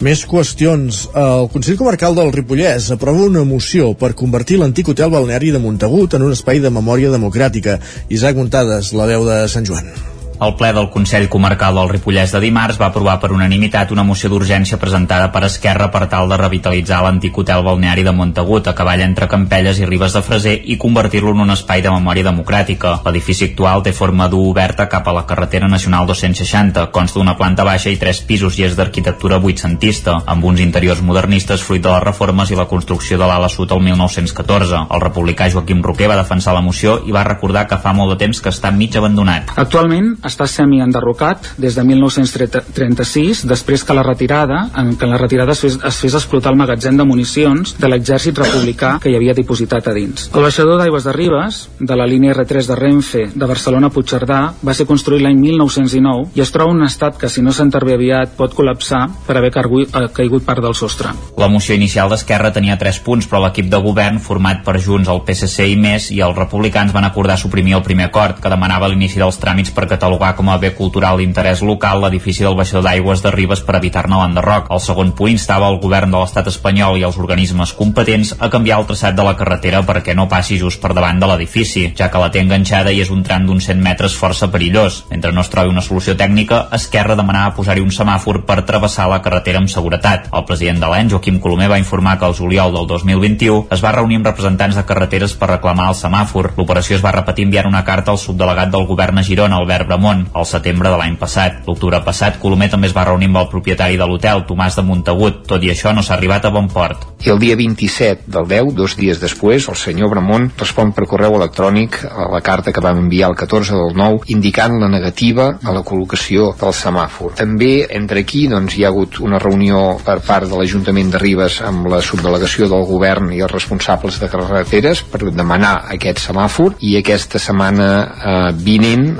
Més 0.00 0.22
qüestions. 0.24 1.02
El 1.12 1.50
Consell 1.52 1.76
Comarcal 1.76 2.14
del 2.16 2.30
Ripollès 2.32 2.86
aprova 2.94 3.26
una 3.28 3.42
moció 3.44 3.90
per 4.00 4.14
convertir 4.16 4.56
l'antic 4.62 4.88
hotel 4.88 5.12
balneari 5.12 5.52
de 5.52 5.60
Montagut 5.60 6.16
en 6.16 6.24
un 6.24 6.32
espai 6.32 6.62
de 6.64 6.72
memòria 6.72 7.12
democràtica. 7.12 7.76
Isaac 8.08 8.40
Muntades, 8.40 8.94
la 8.96 9.10
veu 9.12 9.28
de 9.28 9.42
Sant 9.52 9.68
Joan. 9.68 9.92
El 10.40 10.54
ple 10.56 10.70
del 10.72 10.88
Consell 10.88 11.26
Comarcal 11.28 11.76
del 11.76 11.90
Ripollès 11.90 12.32
de 12.32 12.40
dimarts 12.40 12.78
va 12.80 12.86
aprovar 12.86 13.18
per 13.20 13.28
unanimitat 13.34 13.90
una 13.92 14.06
moció 14.08 14.30
d'urgència 14.32 14.78
presentada 14.80 15.26
per 15.34 15.42
Esquerra 15.44 15.90
per 15.92 16.06
tal 16.08 16.30
de 16.30 16.38
revitalitzar 16.40 17.02
l'antic 17.04 17.36
hotel 17.42 17.60
balneari 17.66 18.06
de 18.06 18.14
Montagut, 18.16 18.70
a 18.70 18.72
cavall 18.78 19.02
entre 19.04 19.28
Campelles 19.28 19.82
i 19.82 19.88
Ribes 19.90 20.16
de 20.16 20.22
Freser, 20.24 20.54
i 20.64 20.78
convertir-lo 20.80 21.34
en 21.36 21.42
un 21.44 21.52
espai 21.52 21.82
de 21.84 21.92
memòria 21.92 22.24
democràtica. 22.30 22.94
L'edifici 23.04 23.50
actual 23.50 23.84
té 23.84 23.92
forma 23.92 24.30
d'U 24.32 24.46
oberta 24.48 24.86
cap 24.88 25.10
a 25.10 25.14
la 25.18 25.26
carretera 25.28 25.68
nacional 25.68 26.08
260, 26.08 26.86
consta 26.88 27.20
d'una 27.20 27.36
planta 27.36 27.68
baixa 27.68 27.92
i 27.92 28.00
tres 28.00 28.22
pisos 28.24 28.56
i 28.56 28.64
és 28.64 28.78
d'arquitectura 28.80 29.42
vuitcentista, 29.44 30.22
amb 30.24 30.48
uns 30.48 30.64
interiors 30.64 31.04
modernistes 31.04 31.60
fruit 31.60 31.84
de 31.84 31.92
les 31.92 32.04
reformes 32.06 32.48
i 32.48 32.56
la 32.56 32.68
construcció 32.72 33.20
de 33.20 33.28
l'ala 33.28 33.52
sud 33.52 33.76
el 33.76 33.84
1914. 33.90 34.86
El 34.88 35.04
republicà 35.04 35.50
Joaquim 35.52 35.84
Roquer 35.84 36.08
va 36.08 36.16
defensar 36.22 36.56
la 36.56 36.64
moció 36.64 36.96
i 37.04 37.12
va 37.12 37.28
recordar 37.28 37.68
que 37.68 37.76
fa 37.84 37.92
molt 37.92 38.16
de 38.16 38.20
temps 38.24 38.40
que 38.40 38.48
està 38.48 38.72
mig 38.72 38.96
abandonat. 38.96 39.52
Actualment 39.60 40.14
està 40.30 40.46
semi-enderrocat 40.50 41.52
des 41.60 41.76
de 41.76 41.84
1936, 41.86 43.44
després 43.50 43.84
que 43.84 43.96
la 43.96 44.04
retirada, 44.06 44.62
en 44.78 44.94
que 44.96 45.08
la 45.10 45.18
retirada 45.20 45.56
es 45.56 45.64
fes, 45.64 45.78
es 45.84 46.00
fes 46.00 46.16
explotar 46.18 46.52
el 46.54 46.60
magatzem 46.60 46.96
de 46.96 47.06
municions 47.06 47.74
de 47.80 47.90
l'exèrcit 47.90 48.38
republicà 48.38 48.96
que 49.02 49.10
hi 49.10 49.16
havia 49.18 49.34
dipositat 49.36 49.90
a 49.90 49.94
dins. 49.96 50.28
El 50.34 50.46
baixador 50.46 50.80
d'aigües 50.80 51.06
de 51.06 51.14
Ribes, 51.16 51.60
de 51.78 51.98
la 51.98 52.06
línia 52.08 52.34
R3 52.34 52.70
de 52.70 52.78
Renfe 52.78 53.26
de 53.34 53.50
Barcelona 53.50 53.90
a 53.90 53.94
Puigcerdà, 53.94 54.40
va 54.66 54.74
ser 54.76 54.86
construït 54.88 55.24
l'any 55.24 55.38
1909 55.40 56.36
i 56.38 56.44
es 56.44 56.52
troba 56.54 56.74
en 56.74 56.82
un 56.82 56.88
estat 56.88 57.18
que, 57.20 57.28
si 57.28 57.42
no 57.42 57.54
s'intervé 57.56 57.96
aviat, 57.96 58.36
pot 58.38 58.54
col·lapsar 58.56 59.02
per 59.26 59.38
haver 59.38 59.50
eh, 59.50 60.08
caigut 60.14 60.46
part 60.46 60.62
del 60.62 60.76
sostre. 60.78 61.14
La 61.40 61.48
moció 61.48 61.74
inicial 61.74 62.10
d'Esquerra 62.12 62.52
tenia 62.54 62.78
tres 62.78 63.00
punts, 63.00 63.26
però 63.30 63.42
l'equip 63.44 63.70
de 63.72 63.80
govern, 63.82 64.20
format 64.20 64.62
per 64.64 64.78
Junts, 64.80 65.08
el 65.08 65.22
PSC 65.26 65.66
i 65.72 65.76
més, 65.80 66.10
i 66.14 66.20
els 66.24 66.36
republicans 66.36 66.92
van 66.92 67.08
acordar 67.08 67.38
suprimir 67.40 67.78
el 67.78 67.84
primer 67.86 68.10
acord, 68.10 68.40
que 68.40 68.52
demanava 68.52 68.88
l'inici 68.90 69.20
dels 69.20 69.40
tràmits 69.40 69.72
per 69.74 69.88
catalogar 69.90 70.19
catalogar 70.20 70.36
com 70.36 70.50
a 70.50 70.58
bé 70.58 70.74
cultural 70.74 71.18
d'interès 71.18 71.62
local 71.62 72.02
l'edifici 72.02 72.44
del 72.44 72.56
baixador 72.56 72.84
d'aigües 72.84 73.22
de 73.22 73.30
Ribes 73.30 73.62
per 73.64 73.76
evitar-ne 73.76 74.16
l'enderroc. 74.20 74.68
El 74.70 74.80
segon 74.80 75.12
punt 75.16 75.32
instava 75.32 75.68
el 75.68 75.80
govern 75.80 76.10
de 76.10 76.18
l'estat 76.20 76.46
espanyol 76.46 76.98
i 76.98 77.04
els 77.04 77.16
organismes 77.18 77.72
competents 77.72 78.34
a 78.38 78.50
canviar 78.50 78.80
el 78.80 78.86
traçat 78.86 79.16
de 79.16 79.24
la 79.24 79.36
carretera 79.36 79.82
perquè 79.82 80.14
no 80.14 80.28
passi 80.28 80.58
just 80.58 80.80
per 80.80 80.92
davant 80.94 81.18
de 81.20 81.26
l'edifici, 81.26 81.92
ja 81.96 82.10
que 82.10 82.20
la 82.20 82.30
té 82.30 82.40
enganxada 82.40 82.92
i 82.92 83.00
és 83.00 83.10
un 83.10 83.22
tram 83.22 83.46
d'uns 83.46 83.64
100 83.70 83.80
metres 83.80 84.16
força 84.16 84.50
perillós. 84.50 85.04
Mentre 85.10 85.32
no 85.32 85.40
es 85.40 85.50
trobi 85.50 85.72
una 85.72 85.84
solució 85.84 86.16
tècnica, 86.16 86.66
Esquerra 86.72 87.16
demanava 87.16 87.54
posar-hi 87.56 87.80
un 87.80 87.90
semàfor 87.90 88.44
per 88.44 88.60
travessar 88.66 89.08
la 89.08 89.22
carretera 89.22 89.58
amb 89.58 89.72
seguretat. 89.72 90.28
El 90.32 90.44
president 90.44 90.80
de 90.80 90.90
l'EN, 90.92 91.10
Joaquim 91.10 91.40
Colomer, 91.40 91.70
va 91.70 91.80
informar 91.80 92.18
que 92.18 92.28
el 92.28 92.36
juliol 92.36 92.74
del 92.74 92.86
2021 92.86 93.66
es 93.70 93.84
va 93.84 93.94
reunir 93.96 94.20
amb 94.20 94.30
representants 94.30 94.76
de 94.76 94.84
carreteres 94.84 95.34
per 95.34 95.54
reclamar 95.54 95.90
el 95.90 95.98
semàfor. 95.98 96.52
L'operació 96.58 96.98
es 96.98 97.04
va 97.04 97.14
repetir 97.16 97.48
enviant 97.48 97.70
una 97.70 97.84
carta 97.84 98.12
al 98.12 98.20
subdelegat 98.20 98.70
del 98.70 98.86
govern 98.86 99.18
a 99.18 99.24
Girona, 99.26 99.56
Albert 99.60 99.88
Bramont, 100.10 100.26
al 100.34 100.46
setembre 100.46 100.90
de 100.90 100.98
l'any 100.98 101.16
passat. 101.18 101.62
L'octubre 101.66 102.00
passat, 102.04 102.38
Colomer 102.42 102.70
també 102.70 102.88
es 102.88 102.94
va 102.96 103.04
reunir 103.06 103.28
amb 103.30 103.40
el 103.42 103.48
propietari 103.52 103.98
de 103.98 104.06
l'hotel, 104.06 104.44
Tomàs 104.48 104.76
de 104.76 104.82
Montagut. 104.82 105.44
Tot 105.46 105.62
i 105.62 105.70
això, 105.70 105.92
no 105.94 106.02
s'ha 106.02 106.16
arribat 106.16 106.44
a 106.44 106.50
bon 106.50 106.68
port. 106.68 107.06
I 107.20 107.30
el 107.30 107.38
dia 107.38 107.56
27 107.56 108.30
del 108.32 108.46
10, 108.48 108.74
dos 108.74 108.96
dies 108.96 109.20
després, 109.20 109.68
el 109.68 109.76
senyor 109.76 110.10
Bramont 110.10 110.48
respon 110.58 110.94
per 110.96 111.06
correu 111.06 111.36
electrònic 111.36 112.00
a 112.08 112.30
la 112.32 112.40
carta 112.40 112.72
que 112.72 112.80
vam 112.80 113.02
enviar 113.04 113.28
el 113.30 113.36
14 113.36 113.76
del 113.76 113.92
9 113.96 114.32
indicant 114.34 114.78
la 114.80 114.88
negativa 114.88 115.50
a 115.62 115.74
la 115.76 115.84
col·locació 115.84 116.50
del 116.58 116.72
semàfor. 116.74 117.34
També 117.36 117.86
entre 117.90 118.24
aquí 118.24 118.46
doncs, 118.48 118.78
hi 118.78 118.86
ha 118.86 118.90
hagut 118.90 119.20
una 119.20 119.38
reunió 119.38 119.98
per 120.04 120.18
part 120.26 120.48
de 120.48 120.56
l'Ajuntament 120.56 121.12
de 121.12 121.20
Ribes 121.20 121.60
amb 121.66 121.90
la 121.92 122.00
subdelegació 122.00 122.70
del 122.72 122.86
govern 122.88 123.34
i 123.36 123.42
els 123.44 123.52
responsables 123.52 124.18
de 124.20 124.30
carreteres 124.32 125.04
per 125.04 125.22
demanar 125.28 125.74
aquest 125.92 126.24
semàfor 126.24 126.78
i 126.80 126.96
aquesta 126.98 127.38
setmana 127.38 127.90
eh, 128.00 128.52
vinent 128.56 129.10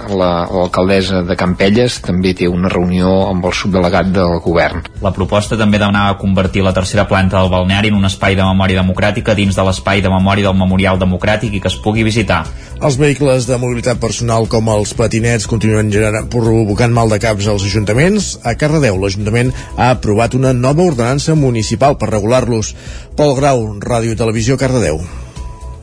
l'alcaldessa 0.80 1.20
la, 1.20 1.26
de 1.28 1.36
Campelles 1.36 1.98
també 2.04 2.32
té 2.36 2.48
una 2.48 2.70
reunió 2.72 3.10
amb 3.28 3.44
el 3.44 3.54
subdelegat 3.54 4.10
del 4.14 4.40
govern. 4.44 4.82
La 5.04 5.12
proposta 5.12 5.58
també 5.58 5.78
demanava 5.78 6.18
convertir 6.18 6.62
la 6.64 6.72
tercera 6.72 7.06
planta 7.08 7.38
del 7.38 7.50
balneari 7.52 7.88
en 7.88 7.98
un 7.98 8.08
espai 8.08 8.36
de 8.36 8.44
memòria 8.44 8.80
democràtica 8.80 9.34
dins 9.34 9.56
de 9.56 9.64
l'espai 9.66 10.00
de 10.00 10.10
memòria 10.10 10.48
del 10.48 10.58
Memorial 10.58 10.98
Democràtic 10.98 11.54
i 11.54 11.60
que 11.60 11.68
es 11.68 11.76
pugui 11.76 12.04
visitar. 12.04 12.44
Els 12.80 12.96
vehicles 12.96 13.46
de 13.46 13.58
mobilitat 13.60 14.00
personal 14.00 14.48
com 14.48 14.68
els 14.72 14.94
patinets 14.96 15.46
continuen 15.46 15.92
generant, 15.92 16.28
provocant 16.32 16.92
mal 16.92 17.10
de 17.12 17.20
caps 17.20 17.48
als 17.48 17.66
ajuntaments. 17.68 18.38
A 18.44 18.56
Cardedeu, 18.56 18.96
l'Ajuntament 19.00 19.52
ha 19.76 19.90
aprovat 19.92 20.34
una 20.34 20.54
nova 20.56 20.86
ordenança 20.86 21.34
municipal 21.34 21.98
per 22.00 22.10
regular-los. 22.10 22.74
Pol 23.16 23.36
Grau, 23.36 23.66
Ràdio 23.80 24.16
i 24.16 24.20
Televisió, 24.20 24.56
Cardedeu. 24.56 25.02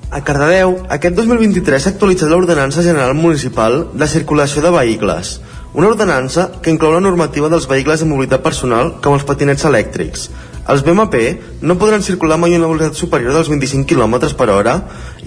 A 0.07 0.21
Cardedeu, 0.23 0.85
aquest 0.87 1.17
2023 1.17 1.83
s'ha 1.83 1.91
actualitzat 1.91 2.29
l'Ordenança 2.31 2.79
General 2.79 3.11
Municipal 3.11 3.73
de 3.91 4.07
Circulació 4.07 4.61
de 4.63 4.69
Vehicles, 4.71 5.33
una 5.73 5.89
ordenança 5.89 6.45
que 6.63 6.71
inclou 6.71 6.93
la 6.93 7.01
normativa 7.03 7.49
dels 7.51 7.67
vehicles 7.67 7.99
de 7.99 8.07
mobilitat 8.07 8.45
personal 8.45 8.93
com 9.03 9.17
els 9.17 9.25
patinets 9.27 9.67
elèctrics. 9.67 10.29
Els 10.71 10.85
BMP 10.87 11.25
no 11.67 11.75
podran 11.81 12.07
circular 12.07 12.39
mai 12.39 12.55
a 12.55 12.61
una 12.61 12.71
velocitat 12.71 12.95
superior 12.95 13.35
dels 13.35 13.51
25 13.51 13.83
km 13.83 14.31
per 14.39 14.47
hora 14.55 14.77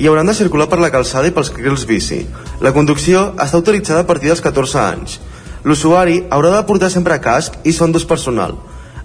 i 0.01 0.09
hauran 0.09 0.33
de 0.33 0.39
circular 0.41 0.71
per 0.73 0.81
la 0.81 0.93
calçada 0.97 1.29
i 1.29 1.37
pels 1.37 1.53
carrils 1.53 1.85
bici. 1.85 2.23
La 2.65 2.73
conducció 2.73 3.35
està 3.37 3.61
autoritzada 3.61 4.01
a 4.01 4.09
partir 4.09 4.33
dels 4.33 4.41
14 4.41 4.81
anys. 4.81 5.21
L'usuari 5.63 6.23
haurà 6.33 6.57
de 6.57 6.65
portar 6.65 6.89
sempre 6.89 7.21
casc 7.21 7.61
i 7.69 7.77
son 7.77 7.93
d'ús 7.93 8.09
personal. 8.09 8.57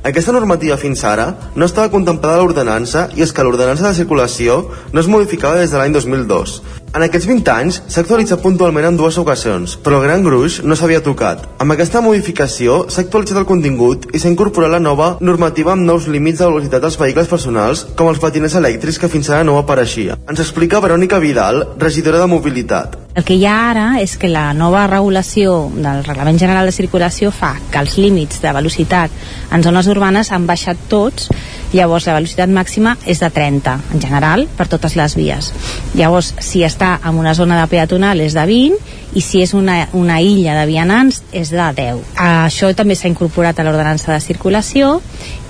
Aquesta 0.05 0.33
normativa 0.35 0.75
fins 0.77 1.01
ara 1.09 1.31
no 1.57 1.65
estava 1.65 1.89
contemplada 1.89 2.37
a 2.37 2.43
l'ordenança 2.43 3.07
i 3.17 3.23
és 3.25 3.31
que 3.33 3.41
l'ordenança 3.41 3.87
de 3.87 3.97
circulació 3.97 4.59
no 4.93 5.01
es 5.01 5.07
modificava 5.09 5.57
des 5.57 5.71
de 5.73 5.79
l'any 5.79 5.95
2002. 5.95 6.59
En 6.95 7.03
aquests 7.03 7.27
20 7.27 7.49
anys 7.51 7.77
s'ha 7.91 8.05
actualitzat 8.05 8.39
puntualment 8.39 8.85
en 8.87 8.95
dues 8.95 9.17
ocasions, 9.19 9.73
però 9.83 9.97
el 9.99 10.05
gran 10.05 10.21
gruix 10.23 10.61
no 10.63 10.77
s'havia 10.79 11.01
tocat. 11.03 11.41
Amb 11.59 11.75
aquesta 11.75 11.99
modificació 11.99 12.85
s'ha 12.87 13.03
actualitzat 13.03 13.41
el 13.41 13.47
contingut 13.49 14.07
i 14.15 14.21
s'ha 14.21 14.31
incorporat 14.31 14.71
la 14.71 14.79
nova 14.79 15.09
normativa 15.19 15.73
amb 15.73 15.83
nous 15.83 16.07
límits 16.07 16.39
de 16.39 16.47
velocitat 16.47 16.85
dels 16.85 16.95
vehicles 17.01 17.27
personals, 17.27 17.83
com 17.99 18.07
els 18.07 18.21
patiners 18.23 18.55
elèctrics 18.61 19.01
que 19.01 19.11
fins 19.11 19.27
ara 19.27 19.43
no 19.43 19.57
apareixia. 19.59 20.15
Ens 20.23 20.39
explica 20.39 20.79
Verònica 20.79 21.19
Vidal, 21.19 21.65
regidora 21.83 22.23
de 22.23 22.29
Mobilitat. 22.31 22.95
El 23.15 23.23
que 23.27 23.35
hi 23.35 23.43
ha 23.47 23.57
ara 23.69 23.83
és 23.99 24.15
que 24.19 24.31
la 24.31 24.49
nova 24.55 24.87
regulació 24.87 25.69
del 25.75 26.01
Reglament 26.07 26.39
General 26.39 26.67
de 26.67 26.75
Circulació 26.75 27.29
fa 27.31 27.53
que 27.71 27.79
els 27.79 27.99
límits 27.99 28.39
de 28.43 28.51
velocitat 28.55 29.11
en 29.55 29.63
zones 29.63 29.87
urbanes 29.91 30.31
han 30.35 30.47
baixat 30.47 30.79
tots 30.91 31.29
llavors 31.75 32.07
la 32.07 32.17
velocitat 32.17 32.51
màxima 32.51 32.95
és 33.05 33.21
de 33.23 33.29
30 33.29 33.75
en 33.93 34.01
general 34.01 34.47
per 34.57 34.67
totes 34.71 34.95
les 34.99 35.15
vies 35.17 35.51
llavors 35.95 36.33
si 36.39 36.63
està 36.65 36.95
en 37.03 37.19
una 37.19 37.35
zona 37.37 37.61
de 37.61 37.69
peatonal 37.71 38.21
és 38.23 38.35
de 38.37 38.45
20 38.49 38.93
i 39.15 39.23
si 39.23 39.41
és 39.43 39.53
una, 39.55 39.85
una 39.93 40.19
illa 40.21 40.57
de 40.59 40.65
vianants 40.67 41.21
és 41.31 41.51
de 41.53 41.69
10 41.77 42.19
això 42.19 42.71
també 42.75 42.97
s'ha 42.97 43.11
incorporat 43.11 43.59
a 43.59 43.65
l'ordenança 43.67 44.13
de 44.13 44.21
circulació 44.23 44.99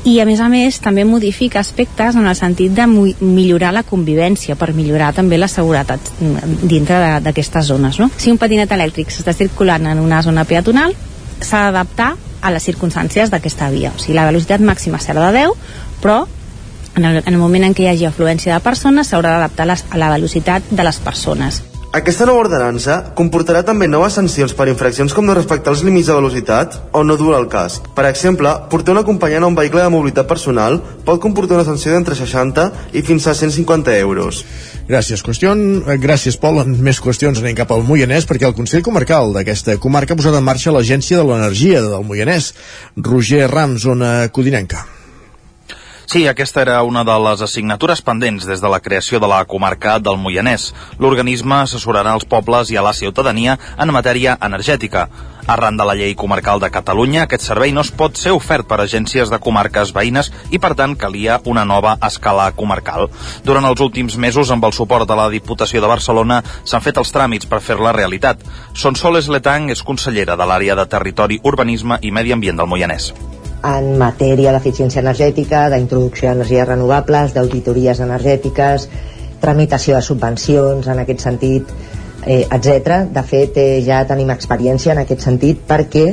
i 0.05 0.19
a 0.21 0.25
més 0.29 0.41
a 0.41 0.49
més 0.53 0.77
també 0.83 1.05
modifica 1.05 1.59
aspectes 1.59 2.15
en 2.15 2.27
el 2.29 2.37
sentit 2.37 2.75
de 2.77 2.85
millorar 2.85 3.71
la 3.73 3.85
convivència 3.87 4.57
per 4.59 4.73
millorar 4.77 5.13
també 5.17 5.39
la 5.41 5.49
seguretat 5.49 6.11
dintre 6.61 7.19
d'aquestes 7.25 7.71
zones 7.71 7.99
no? 7.99 8.11
si 8.17 8.33
un 8.33 8.41
patinet 8.41 8.71
elèctric 8.71 9.09
s'està 9.09 9.33
circulant 9.33 9.89
en 9.89 10.03
una 10.03 10.21
zona 10.21 10.45
peatonal 10.45 10.93
s'ha 11.41 11.65
d'adaptar 11.67 12.13
a 12.41 12.51
les 12.53 12.65
circumstàncies 12.67 13.31
d'aquesta 13.33 13.69
via. 13.73 13.93
O 13.95 14.01
sigui, 14.01 14.17
la 14.17 14.25
velocitat 14.29 14.63
màxima 14.63 14.99
serà 15.01 15.29
de 15.29 15.45
10, 15.45 15.53
però 16.01 16.23
en 16.95 17.05
el, 17.05 17.21
en 17.25 17.33
el 17.33 17.39
moment 17.39 17.67
en 17.67 17.75
què 17.75 17.85
hi 17.85 17.91
hagi 17.91 18.07
afluència 18.07 18.55
de 18.55 18.63
persones 18.63 19.11
s'haurà 19.11 19.35
d'adaptar 19.35 19.67
a 19.75 20.01
la 20.01 20.11
velocitat 20.15 20.71
de 20.71 20.83
les 20.87 20.99
persones. 21.03 21.63
Aquesta 21.95 22.25
nova 22.27 22.41
ordenança 22.43 22.95
comportarà 23.15 23.61
també 23.63 23.87
noves 23.87 24.17
sancions 24.17 24.51
per 24.51 24.65
infraccions 24.67 25.13
com 25.15 25.23
no 25.23 25.35
respectar 25.37 25.71
els 25.71 25.79
límits 25.87 26.09
de 26.09 26.17
velocitat 26.17 26.73
o 26.91 27.05
no 27.07 27.15
dur 27.15 27.29
el 27.37 27.45
casc. 27.47 27.85
Per 27.95 28.03
exemple, 28.09 28.51
portar 28.67 28.91
un 28.91 28.99
acompanyant 28.99 29.45
a 29.45 29.47
un 29.47 29.55
vehicle 29.55 29.79
de 29.79 29.93
mobilitat 29.93 30.27
personal 30.27 30.75
pot 31.07 31.21
comportar 31.23 31.55
una 31.55 31.63
sanció 31.63 31.93
d'entre 31.93 32.17
60 32.19 32.65
i 32.99 33.03
fins 33.07 33.29
a 33.31 33.35
150 33.39 33.95
euros. 34.01 34.41
Gràcies, 34.89 35.23
qüestió. 35.23 35.53
Gràcies, 36.03 36.35
Pol. 36.35 36.59
En 36.65 36.75
més 36.83 36.99
qüestions 36.99 37.39
anem 37.39 37.55
cap 37.55 37.71
al 37.71 37.87
Moianès 37.87 38.27
perquè 38.27 38.49
el 38.49 38.57
Consell 38.59 38.83
Comarcal 38.83 39.31
d'aquesta 39.37 39.77
comarca 39.79 40.17
ha 40.17 40.19
posat 40.19 40.35
en 40.35 40.43
marxa 40.43 40.75
l'Agència 40.75 41.21
de 41.21 41.23
l'Energia 41.31 41.79
del 41.79 42.03
Moianès. 42.03 42.51
Roger 42.99 43.47
Rams, 43.47 43.87
zona 43.87 44.27
codinenca. 44.35 44.83
Sí, 46.05 46.27
aquesta 46.27 46.61
era 46.61 46.81
una 46.85 47.03
de 47.03 47.13
les 47.19 47.41
assignatures 47.41 48.01
pendents 48.05 48.45
des 48.45 48.61
de 48.61 48.69
la 48.69 48.79
creació 48.79 49.19
de 49.19 49.27
la 49.27 49.39
comarca 49.49 49.97
del 49.99 50.19
Moianès. 50.21 50.67
L'organisme 51.01 51.57
assessorarà 51.63 52.13
els 52.13 52.27
pobles 52.29 52.69
i 52.69 52.77
a 52.77 52.83
la 52.85 52.93
ciutadania 52.93 53.57
en 53.77 53.91
matèria 53.91 54.37
energètica. 54.47 55.07
Arran 55.47 55.77
de 55.77 55.85
la 55.85 55.95
llei 55.97 56.15
comarcal 56.15 56.61
de 56.61 56.69
Catalunya, 56.73 57.23
aquest 57.25 57.45
servei 57.49 57.73
no 57.73 57.81
es 57.81 57.91
pot 57.91 58.17
ser 58.17 58.33
ofert 58.37 58.69
per 58.69 58.79
agències 58.81 59.29
de 59.33 59.39
comarques 59.41 59.93
veïnes 59.97 60.31
i, 60.49 60.61
per 60.61 60.73
tant, 60.77 60.95
calia 60.95 61.39
una 61.45 61.65
nova 61.65 61.97
escala 62.05 62.51
comarcal. 62.53 63.09
Durant 63.45 63.65
els 63.65 63.81
últims 63.81 64.17
mesos, 64.17 64.51
amb 64.53 64.65
el 64.65 64.73
suport 64.77 65.09
de 65.09 65.17
la 65.17 65.29
Diputació 65.33 65.81
de 65.81 65.89
Barcelona, 65.89 66.41
s'han 66.63 66.85
fet 66.85 67.01
els 67.01 67.13
tràmits 67.13 67.49
per 67.49 67.61
fer-la 67.65 67.93
realitat. 67.97 68.45
Sonsoles 68.73 69.29
Letang 69.29 69.69
és 69.73 69.85
consellera 69.85 70.37
de 70.37 70.49
l'àrea 70.49 70.77
de 70.77 70.85
Territori, 70.85 71.41
Urbanisme 71.43 72.01
i 72.01 72.13
Medi 72.13 72.33
Ambient 72.33 72.61
del 72.61 72.69
Moianès 72.69 73.13
en 73.65 73.95
matèria 73.97 74.53
d'eficiència 74.53 75.01
energètica, 75.01 75.65
d'introducció 75.73 76.29
d'energies 76.29 76.67
renovables, 76.67 77.33
d'auditories 77.33 78.01
energètiques, 78.05 78.87
tramitació 79.41 79.97
de 79.97 80.05
subvencions 80.05 80.87
en 80.87 81.01
aquest 81.03 81.25
sentit, 81.25 81.73
eh, 82.25 82.45
etc. 82.45 83.03
De 83.13 83.23
fet, 83.23 83.57
eh, 83.57 83.81
ja 83.85 84.03
tenim 84.07 84.31
experiència 84.33 84.93
en 84.93 85.03
aquest 85.03 85.25
sentit 85.25 85.65
perquè 85.67 86.05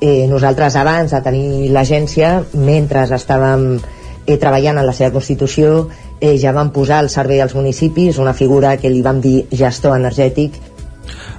eh, 0.00 0.26
nosaltres 0.28 0.76
abans 0.76 1.12
de 1.12 1.20
tenir 1.24 1.70
l'agència, 1.72 2.38
mentre 2.54 3.04
estàvem 3.16 3.66
eh, 4.26 4.36
treballant 4.38 4.80
en 4.80 4.86
la 4.86 4.96
seva 4.96 5.12
constitució, 5.12 5.88
eh, 6.20 6.36
ja 6.38 6.52
vam 6.56 6.72
posar 6.72 7.00
al 7.00 7.10
servei 7.10 7.40
als 7.40 7.54
municipis 7.54 8.18
una 8.18 8.34
figura 8.34 8.76
que 8.76 8.90
li 8.90 9.02
vam 9.02 9.20
dir 9.20 9.46
gestor 9.50 9.96
energètic 9.96 10.56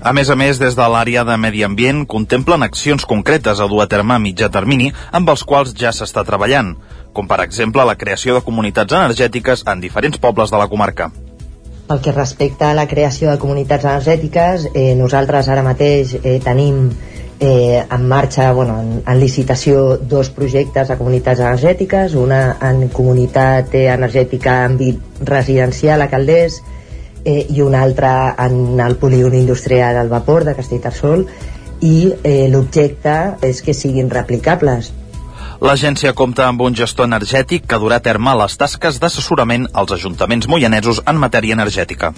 a 0.02 0.14
més 0.18 0.30
a 0.30 0.36
més, 0.36 0.58
des 0.58 0.76
de 0.78 0.86
l'àrea 0.90 1.22
de 1.28 1.36
Medi 1.38 1.62
Ambient 1.64 2.06
contemplen 2.10 2.66
accions 2.66 3.06
concretes 3.06 3.60
a 3.62 3.68
dur 3.70 3.84
a 3.84 3.88
terme 3.90 4.16
a 4.16 4.22
mitjà 4.24 4.50
termini 4.50 4.90
amb 5.12 5.30
els 5.30 5.44
quals 5.46 5.76
ja 5.78 5.92
s'està 5.94 6.24
treballant, 6.26 6.74
com 7.14 7.28
per 7.30 7.42
exemple 7.44 7.86
la 7.86 7.98
creació 8.00 8.34
de 8.34 8.42
comunitats 8.46 8.98
energètiques 8.98 9.62
en 9.70 9.84
diferents 9.84 10.18
pobles 10.18 10.50
de 10.50 10.58
la 10.58 10.68
comarca. 10.72 11.12
Pel 11.88 12.02
que 12.02 12.16
respecta 12.16 12.72
a 12.72 12.78
la 12.78 12.88
creació 12.88 13.30
de 13.30 13.38
comunitats 13.38 13.86
energètiques, 13.86 14.70
eh, 14.74 14.96
nosaltres 14.96 15.50
ara 15.52 15.62
mateix 15.62 16.16
eh, 16.24 16.40
tenim 16.42 16.90
eh, 17.40 17.84
en 17.84 18.08
marxa, 18.08 18.52
bueno, 18.54 18.80
en, 18.82 19.04
en 19.06 19.20
licitació, 19.20 19.98
dos 19.98 20.30
projectes 20.34 20.90
de 20.90 20.98
comunitats 20.98 21.42
energètiques, 21.46 22.16
una 22.16 22.58
en 22.62 22.88
comunitat 22.90 23.76
eh, 23.76 23.88
energètica 23.94 24.62
en 24.66 24.78
àmbit 24.78 25.26
residencial 25.30 26.02
a 26.02 26.10
Calders, 26.10 26.62
eh, 27.26 27.46
i 27.50 27.62
un 27.62 27.76
altre 27.76 28.10
en 28.38 28.80
el 28.80 28.96
polígon 28.98 29.36
industrial 29.36 29.96
del 29.96 30.10
vapor 30.10 30.46
de 30.46 30.56
Castellterçol 30.56 31.26
i 31.82 32.14
eh, 32.24 32.48
l'objecte 32.50 33.38
és 33.46 33.62
que 33.66 33.74
siguin 33.74 34.10
replicables 34.10 34.92
L'agència 35.62 36.10
compta 36.18 36.48
amb 36.50 36.64
un 36.66 36.74
gestor 36.74 37.06
energètic 37.06 37.68
que 37.70 37.78
durà 37.78 38.00
a 38.00 38.02
terme 38.02 38.32
les 38.40 38.56
tasques 38.58 38.96
d'assessorament 38.98 39.68
als 39.78 39.92
ajuntaments 39.94 40.48
moianesos 40.50 41.04
en 41.06 41.20
matèria 41.22 41.54
energètica. 41.54 42.10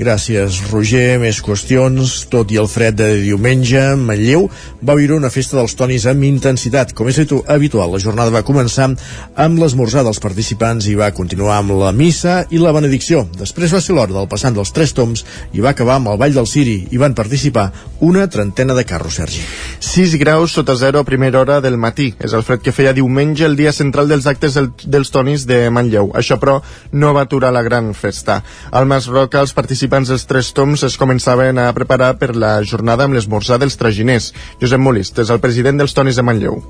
Gràcies, 0.00 0.56
Roger. 0.72 1.20
Més 1.22 1.38
qüestions. 1.46 2.16
Tot 2.32 2.50
i 2.50 2.58
el 2.58 2.66
fred 2.66 2.96
de 2.98 3.06
diumenge, 3.22 3.84
Manlleu 4.00 4.48
va 4.82 4.96
viure 4.98 5.14
una 5.14 5.30
festa 5.30 5.60
dels 5.60 5.76
tonis 5.78 6.08
amb 6.10 6.26
intensitat. 6.26 6.90
Com 6.98 7.06
és 7.12 7.20
habitual, 7.22 7.92
la 7.94 8.00
jornada 8.02 8.34
va 8.34 8.42
començar 8.42 8.88
amb 8.90 9.62
l'esmorzar 9.62 10.02
dels 10.02 10.18
participants 10.18 10.90
i 10.90 10.96
va 10.98 11.12
continuar 11.14 11.60
amb 11.60 11.76
la 11.78 11.92
missa 11.94 12.40
i 12.50 12.58
la 12.58 12.74
benedicció. 12.74 13.22
Després 13.38 13.76
va 13.76 13.80
ser 13.84 13.94
l'hora 13.94 14.16
del 14.16 14.26
passant 14.26 14.58
dels 14.58 14.74
tres 14.74 14.90
toms 14.90 15.22
i 15.54 15.62
va 15.62 15.70
acabar 15.70 16.00
amb 16.00 16.10
el 16.10 16.18
Ball 16.18 16.34
del 16.34 16.50
Siri. 16.50 16.88
i 16.90 16.98
van 16.98 17.14
participar 17.14 17.70
una 18.00 18.26
trentena 18.28 18.74
de 18.74 18.84
carros, 18.84 19.14
Sergi. 19.14 19.40
6 19.78 20.18
graus 20.18 20.52
sota 20.52 20.74
zero 20.74 20.98
a 20.98 21.04
primera 21.04 21.38
hora 21.40 21.60
del 21.60 21.78
matí. 21.78 22.14
És 22.18 22.32
el 22.32 22.42
fred 22.42 22.60
que 22.60 22.71
feia 22.72 22.94
diumenge 22.96 23.46
el 23.46 23.56
dia 23.56 23.72
central 23.72 24.10
dels 24.10 24.26
actes 24.30 24.56
del, 24.58 24.70
dels 24.84 25.12
tonis 25.14 25.46
de 25.48 25.64
Manlleu. 25.70 26.12
Això, 26.18 26.38
però, 26.42 26.60
no 26.92 27.14
va 27.16 27.26
aturar 27.26 27.52
la 27.54 27.64
gran 27.66 27.92
festa. 27.94 28.40
Al 28.70 28.88
Mas 28.90 29.08
Roca, 29.10 29.40
els 29.40 29.54
participants 29.56 30.12
dels 30.12 30.26
tres 30.28 30.52
toms 30.56 30.84
es 30.88 30.98
començaven 31.00 31.60
a 31.62 31.70
preparar 31.76 32.14
per 32.20 32.34
la 32.36 32.56
jornada 32.64 33.08
amb 33.08 33.18
l'esmorzar 33.18 33.60
dels 33.62 33.78
traginers. 33.80 34.32
Josep 34.60 34.80
Molist 34.80 35.22
és 35.22 35.30
el 35.30 35.42
president 35.44 35.78
dels 35.82 35.94
tonis 35.94 36.18
de 36.18 36.26
Manlleu. 36.26 36.62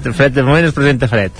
Fred 0.00 0.32
de 0.32 0.42
moment 0.42 0.64
es 0.64 0.72
presenta 0.72 1.08
fred. 1.12 1.32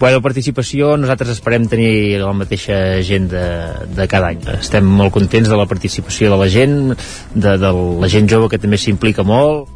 Bueno, 0.00 0.18
participació, 0.22 0.96
nosaltres 0.98 1.36
esperem 1.36 1.68
tenir 1.70 2.18
la 2.18 2.32
mateixa 2.34 2.98
gent 3.06 3.28
de, 3.30 3.46
de 3.94 4.06
cada 4.10 4.32
any. 4.32 4.42
Estem 4.58 4.86
molt 4.86 5.14
contents 5.14 5.46
de 5.50 5.58
la 5.58 5.68
participació 5.70 6.32
de 6.32 6.38
la 6.40 6.48
gent, 6.50 6.78
de, 7.34 7.56
de 7.62 7.72
la 7.72 8.10
gent 8.10 8.30
jove 8.30 8.50
que 8.50 8.58
també 8.58 8.78
s'implica 8.80 9.22
molt. 9.26 9.70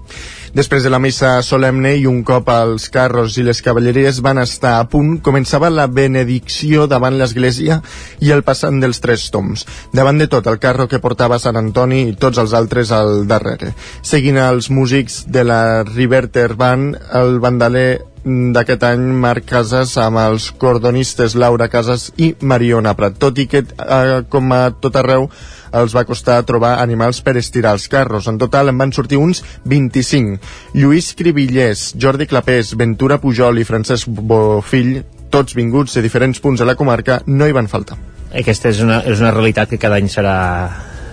Després 0.52 0.84
de 0.84 0.90
la 0.92 0.98
missa 1.00 1.38
solemne 1.40 1.94
i 1.96 2.02
un 2.04 2.18
cop 2.28 2.50
els 2.52 2.90
carros 2.92 3.38
i 3.40 3.44
les 3.46 3.62
cavalleries 3.64 4.18
van 4.20 4.36
estar 4.42 4.74
a 4.76 4.84
punt, 4.84 5.14
començava 5.24 5.70
la 5.72 5.86
benedicció 5.88 6.84
davant 6.92 7.16
l'església 7.16 7.78
i 8.20 8.34
el 8.36 8.44
passant 8.44 8.76
dels 8.82 9.00
tres 9.00 9.24
toms. 9.32 9.64
Davant 9.96 10.20
de 10.20 10.28
tot 10.28 10.50
el 10.52 10.60
carro 10.60 10.90
que 10.92 11.00
portava 11.00 11.40
Sant 11.40 11.56
Antoni 11.56 12.02
i 12.10 12.14
tots 12.20 12.42
els 12.42 12.52
altres 12.52 12.92
al 12.92 13.24
darrere. 13.30 13.72
Seguint 14.04 14.36
els 14.44 14.68
músics 14.68 15.22
de 15.24 15.46
la 15.48 15.62
Riverter 15.88 16.50
Band, 16.52 17.00
el 17.16 17.40
bandaler 17.40 18.02
d'aquest 18.22 18.84
any 18.86 19.08
Marc 19.24 19.48
Casas 19.48 19.96
amb 19.98 20.20
els 20.20 20.50
cordonistes 20.60 21.34
Laura 21.34 21.66
Casas 21.72 22.10
i 22.22 22.34
Mariona 22.44 22.92
Prat 22.94 23.16
tot 23.18 23.40
i 23.42 23.48
que 23.50 23.64
eh, 23.64 24.20
com 24.30 24.52
a 24.54 24.68
tot 24.78 25.00
arreu 25.00 25.26
els 25.72 25.94
va 25.96 26.04
costar 26.08 26.42
trobar 26.48 26.76
animals 26.82 27.22
per 27.24 27.36
estirar 27.40 27.74
els 27.76 27.88
carros. 27.88 28.28
En 28.28 28.38
total 28.38 28.70
en 28.72 28.78
van 28.78 28.92
sortir 28.92 29.20
uns 29.20 29.42
25. 29.64 30.38
Lluís 30.76 31.12
Cribillers, 31.18 31.92
Jordi 31.98 32.28
Clapés, 32.30 32.76
Ventura 32.78 33.18
Pujol 33.22 33.60
i 33.62 33.66
Francesc 33.68 34.08
Bofill, 34.08 35.02
tots 35.32 35.56
vinguts 35.56 35.96
de 35.96 36.04
diferents 36.04 36.40
punts 36.40 36.60
de 36.60 36.68
la 36.68 36.76
comarca, 36.76 37.22
no 37.26 37.48
hi 37.48 37.56
van 37.56 37.70
faltar. 37.72 37.98
Aquesta 38.32 38.70
és 38.72 38.80
una, 38.84 39.02
és 39.08 39.20
una 39.20 39.32
realitat 39.32 39.72
que 39.72 39.80
cada 39.80 39.98
any 40.00 40.08
serà, 40.12 40.36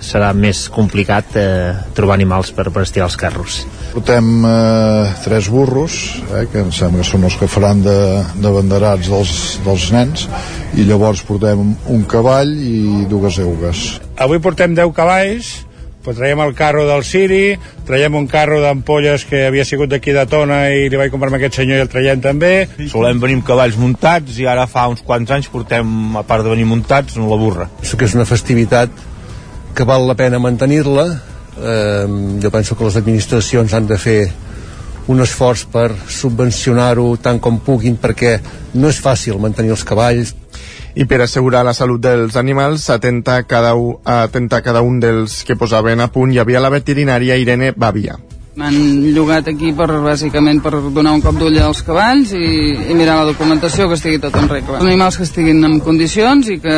serà 0.01 0.31
més 0.33 0.65
complicat 0.73 1.35
eh, 1.39 1.75
trobar 1.95 2.17
animals 2.17 2.51
per, 2.55 2.69
per 2.73 2.83
estirar 2.85 3.09
els 3.09 3.17
carros. 3.19 3.59
Portem 3.93 4.45
eh, 4.47 5.13
tres 5.25 5.49
burros, 5.51 5.99
eh, 6.29 6.45
que 6.51 6.63
em 6.63 6.73
sembla 6.75 7.03
que 7.03 7.09
són 7.11 7.27
els 7.27 7.37
que 7.39 7.49
faran 7.51 7.83
de, 7.85 7.97
de 8.39 8.53
banderats 8.55 9.09
dels, 9.11 9.33
dels 9.65 9.89
nens, 9.95 10.27
i 10.77 10.85
llavors 10.87 11.23
portem 11.27 11.73
un 11.89 12.05
cavall 12.09 12.51
i 12.53 13.07
dues 13.09 13.41
eugues. 13.43 13.87
Avui 14.19 14.41
portem 14.43 14.75
10 14.77 14.93
cavalls, 14.95 15.55
pues 16.03 16.17
traiem 16.17 16.39
el 16.41 16.53
carro 16.55 16.85
del 16.87 17.03
Siri, 17.03 17.57
traiem 17.85 18.15
un 18.15 18.27
carro 18.27 18.61
d'ampolles 18.63 19.25
que 19.27 19.43
havia 19.49 19.65
sigut 19.67 19.91
d'aquí 19.91 20.13
de 20.15 20.23
Tona 20.31 20.61
i 20.71 20.87
li 20.89 20.99
vaig 20.99 21.11
comprar 21.11 21.31
a 21.33 21.37
aquest 21.37 21.59
senyor 21.59 21.81
i 21.81 21.83
el 21.83 21.91
traiem 21.91 22.23
també. 22.23 22.53
Solem 22.91 23.19
venir 23.21 23.39
amb 23.39 23.47
cavalls 23.47 23.77
muntats 23.77 24.39
i 24.39 24.47
ara 24.47 24.65
fa 24.69 24.87
uns 24.91 25.03
quants 25.05 25.31
anys 25.35 25.51
portem, 25.51 26.17
a 26.17 26.23
part 26.23 26.47
de 26.47 26.53
venir 26.53 26.69
muntats, 26.69 27.19
la 27.19 27.39
burra. 27.39 27.69
Això 27.83 27.99
que 27.99 28.07
és 28.07 28.15
una 28.17 28.27
festivitat 28.29 28.93
que 29.75 29.88
val 29.88 30.07
la 30.07 30.15
pena 30.15 30.39
mantenir-la. 30.39 31.07
Eh, 31.59 32.07
jo 32.41 32.51
penso 32.51 32.77
que 32.77 32.85
les 32.88 32.95
administracions 32.95 33.73
han 33.73 33.88
de 33.88 33.97
fer 33.97 34.21
un 35.09 35.21
esforç 35.23 35.65
per 35.73 35.89
subvencionar-ho 36.07 37.15
tant 37.17 37.39
com 37.41 37.57
puguin 37.65 37.97
perquè 37.97 38.38
no 38.75 38.91
és 38.93 39.01
fàcil 39.01 39.41
mantenir 39.41 39.73
els 39.73 39.83
cavalls 39.83 40.35
i 40.95 41.05
per 41.09 41.23
assegurar 41.25 41.63
la 41.65 41.73
salut 41.73 42.01
dels 42.03 42.38
animals 42.38 42.89
atenta 42.93 43.41
cada, 43.49 43.73
un, 43.73 43.97
atenta 44.05 44.61
cada 44.61 44.83
un 44.85 44.99
dels 45.01 45.43
que 45.43 45.57
posaven 45.57 46.01
a 46.01 46.11
punt 46.13 46.33
hi 46.33 46.41
havia 46.41 46.61
la 46.61 46.73
veterinària 46.73 47.39
Irene 47.41 47.73
Bavia 47.75 48.19
M'han 48.59 48.75
llogat 49.15 49.47
aquí 49.47 49.71
per, 49.77 49.88
bàsicament 50.03 50.59
per 50.61 50.73
donar 50.91 51.13
un 51.15 51.21
cop 51.23 51.38
d'ull 51.39 51.57
als 51.63 51.79
cavalls 51.88 52.33
i, 52.35 52.49
i 52.91 52.97
mirar 52.97 53.15
la 53.21 53.29
documentació 53.29 53.88
que 53.88 53.95
estigui 53.95 54.19
tot 54.19 54.35
en 54.35 54.49
regla. 54.51 54.81
Animals 54.83 55.15
que 55.15 55.23
estiguin 55.23 55.63
en 55.63 55.77
condicions 55.85 56.49
i 56.51 56.57
que, 56.59 56.75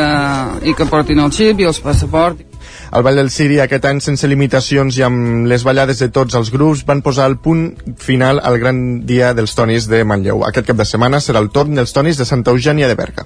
i 0.62 0.76
que 0.78 0.86
portin 0.86 1.24
el 1.24 1.32
xip 1.34 1.58
i 1.58 1.66
els 1.72 1.82
passaports. 1.82 2.51
Al 2.92 3.02
Vall 3.02 3.16
del 3.16 3.30
Siri 3.32 3.56
aquest 3.62 3.86
any 3.88 4.02
sense 4.04 4.28
limitacions 4.28 4.98
i 4.98 5.04
amb 5.06 5.46
les 5.48 5.62
ballades 5.64 6.02
de 6.02 6.10
tots 6.12 6.36
els 6.36 6.50
grups 6.52 6.82
van 6.84 7.00
posar 7.00 7.24
el 7.30 7.38
punt 7.40 7.62
final 7.96 8.40
al 8.44 8.58
gran 8.60 8.82
dia 9.08 9.30
dels 9.32 9.56
tonis 9.56 9.88
de 9.88 10.02
Manlleu. 10.04 10.44
Aquest 10.44 10.68
cap 10.68 10.76
de 10.76 10.84
setmana 10.84 11.22
serà 11.24 11.40
el 11.40 11.48
torn 11.56 11.80
dels 11.80 11.96
tonis 11.96 12.20
de 12.20 12.28
Santa 12.28 12.52
Eugènia 12.52 12.92
de 12.92 12.98
Berga. 13.00 13.24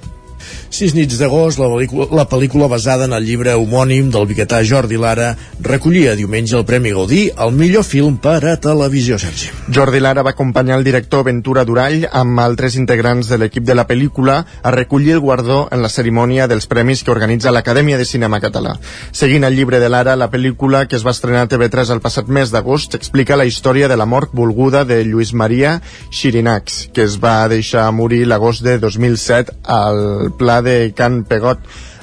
Sis 0.70 0.94
nits 0.96 1.16
d'agost, 1.20 1.60
la, 1.60 1.68
la 2.16 2.26
pel·lícula 2.28 2.68
basada 2.68 3.06
en 3.06 3.14
el 3.16 3.24
llibre 3.24 3.54
homònim 3.56 4.10
del 4.12 4.26
biguetà 4.28 4.62
Jordi 4.66 4.98
Lara 5.00 5.30
recollia 5.62 6.16
diumenge 6.18 6.56
el 6.58 6.66
Premi 6.68 6.92
Gaudí 6.92 7.22
al 7.36 7.54
millor 7.56 7.84
film 7.86 8.18
per 8.22 8.42
a 8.44 8.56
televisió, 8.60 9.18
Sergi. 9.18 9.48
Jordi 9.72 10.00
Lara 10.02 10.24
va 10.26 10.34
acompanyar 10.34 10.76
el 10.78 10.84
director 10.84 11.24
Ventura 11.24 11.64
Durall 11.64 12.06
amb 12.10 12.40
altres 12.42 12.76
integrants 12.76 13.30
de 13.30 13.38
l'equip 13.40 13.64
de 13.64 13.76
la 13.78 13.86
pel·lícula 13.88 14.42
a 14.62 14.74
recollir 14.74 15.14
el 15.16 15.22
guardó 15.24 15.66
en 15.72 15.82
la 15.82 15.88
cerimònia 15.92 16.48
dels 16.50 16.68
premis 16.68 17.02
que 17.02 17.14
organitza 17.14 17.54
l'Acadèmia 17.54 17.98
de 17.98 18.04
Cinema 18.04 18.40
Català. 18.40 18.76
Seguint 19.12 19.46
el 19.48 19.56
llibre 19.56 19.80
de 19.80 19.88
Lara, 19.88 20.16
la 20.16 20.30
pel·lícula 20.30 20.84
que 20.86 20.96
es 20.98 21.06
va 21.06 21.14
estrenar 21.14 21.46
a 21.46 21.50
TV3 21.50 21.94
el 21.94 22.02
passat 22.04 22.28
mes 22.28 22.52
d'agost 22.52 22.94
explica 22.98 23.38
la 23.38 23.46
història 23.48 23.88
de 23.88 23.96
la 23.96 24.06
mort 24.06 24.34
volguda 24.34 24.84
de 24.84 25.02
Lluís 25.04 25.32
Maria 25.32 25.80
Xirinacs, 26.10 26.90
que 26.92 27.06
es 27.06 27.16
va 27.22 27.48
deixar 27.48 27.88
morir 27.92 28.24
l'agost 28.26 28.64
de 28.66 28.78
2007 28.82 29.56
al 29.62 30.30
pla 30.36 30.62
de 30.62 30.92
Can 30.96 31.24
Pegot 31.24 31.58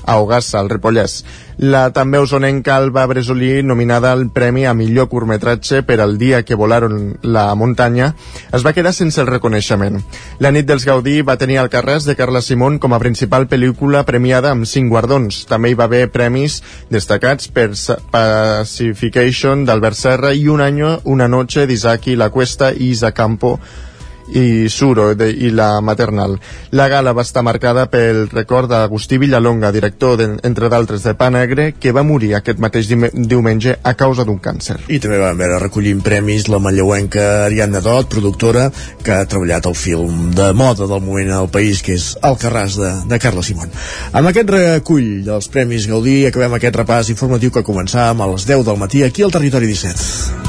a 0.06 0.19
Ogassa, 0.19 0.60
al 0.60 0.69
Ripollès. 0.69 1.24
La 1.58 1.84
també 1.93 2.19
usonenca 2.19 2.76
Alba 2.76 3.06
Bresolí, 3.08 3.62
nominada 3.63 4.12
al 4.12 4.26
Premi 4.34 4.65
a 4.65 4.74
millor 4.74 5.08
curtmetratge 5.08 5.84
per 5.88 6.00
al 6.02 6.17
dia 6.17 6.41
que 6.43 6.58
volaron 6.60 7.17
la 7.22 7.46
muntanya, 7.56 8.13
es 8.52 8.65
va 8.65 8.74
quedar 8.74 8.93
sense 8.93 9.22
el 9.22 9.30
reconeixement. 9.30 10.02
La 10.39 10.52
nit 10.52 10.67
dels 10.67 10.86
Gaudí 10.86 11.22
va 11.22 11.38
tenir 11.38 11.60
al 11.62 11.72
Carràs 11.72 12.08
de 12.10 12.17
Carla 12.19 12.41
Simón 12.41 12.80
com 12.80 12.93
a 12.93 13.00
principal 13.00 13.48
pel·lícula 13.48 14.04
premiada 14.04 14.52
amb 14.52 14.67
cinc 14.67 14.91
guardons. 14.91 15.46
També 15.48 15.72
hi 15.72 15.80
va 15.80 15.88
haver 15.88 16.10
premis 16.12 16.62
destacats 16.91 17.48
per 17.48 17.69
Pacification 18.12 19.65
d'Albert 19.65 19.98
Serra 19.98 20.34
i 20.34 20.48
Un 20.50 20.62
año, 20.62 21.00
una 21.06 21.28
noche 21.28 21.65
d'Isaki 21.67 22.15
La 22.15 22.30
Cuesta 22.30 22.74
i 22.74 22.91
Isa 22.91 23.13
Campo 23.13 23.60
i 24.34 24.69
Suro 24.69 25.13
de, 25.15 25.30
i 25.30 25.52
la 25.52 25.82
maternal. 25.82 26.39
La 26.72 26.88
gala 26.89 27.13
va 27.13 27.26
estar 27.26 27.43
marcada 27.46 27.86
pel 27.91 28.28
record 28.32 28.72
d'Agustí 28.72 29.19
Villalonga, 29.22 29.72
director, 29.72 30.17
de, 30.17 30.30
entre 30.43 30.69
d'altres, 30.69 31.04
de 31.06 31.13
Pa 31.19 31.30
Negre, 31.34 31.72
que 31.80 31.93
va 31.96 32.04
morir 32.04 32.34
aquest 32.36 32.62
mateix 32.63 32.89
diumenge 32.89 33.78
a 33.84 33.93
causa 34.00 34.26
d'un 34.26 34.39
càncer. 34.43 34.80
I 34.89 35.00
també 35.04 35.19
vam 35.22 35.38
veure 35.39 35.62
recollint 35.62 36.02
premis 36.06 36.48
la 36.52 36.62
manlleuenca 36.63 37.46
Ariadna 37.48 37.82
Dot, 37.86 38.10
productora, 38.13 38.69
que 39.04 39.15
ha 39.15 39.28
treballat 39.30 39.69
el 39.69 39.78
film 39.78 40.32
de 40.36 40.52
moda 40.58 40.88
del 40.89 41.04
moment 41.06 41.34
al 41.34 41.52
país, 41.54 41.84
que 41.86 41.98
és 41.98 42.13
El 42.22 42.39
Carràs 42.41 42.80
de, 42.80 42.93
de 43.10 43.22
Carla 43.22 43.43
Simón. 43.46 43.74
Amb 44.13 44.32
aquest 44.32 44.50
recull 44.54 45.12
dels 45.28 45.50
Premis 45.54 45.88
Gaudí 45.89 46.24
acabem 46.30 46.58
aquest 46.58 46.82
repàs 46.82 47.13
informatiu 47.13 47.54
que 47.54 47.65
començàvem 47.65 48.24
a 48.24 48.32
les 48.34 48.48
10 48.50 48.65
del 48.67 48.82
matí 48.82 49.04
aquí 49.06 49.24
al 49.24 49.36
Territori 49.36 49.69
17. 49.69 50.42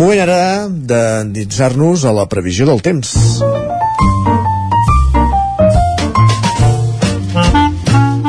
Moment 0.00 0.20
ara 0.24 0.64
d'endinsar-nos 0.70 2.06
a 2.08 2.12
la 2.16 2.22
previsió 2.24 2.64
del 2.64 2.78
temps. 2.80 3.10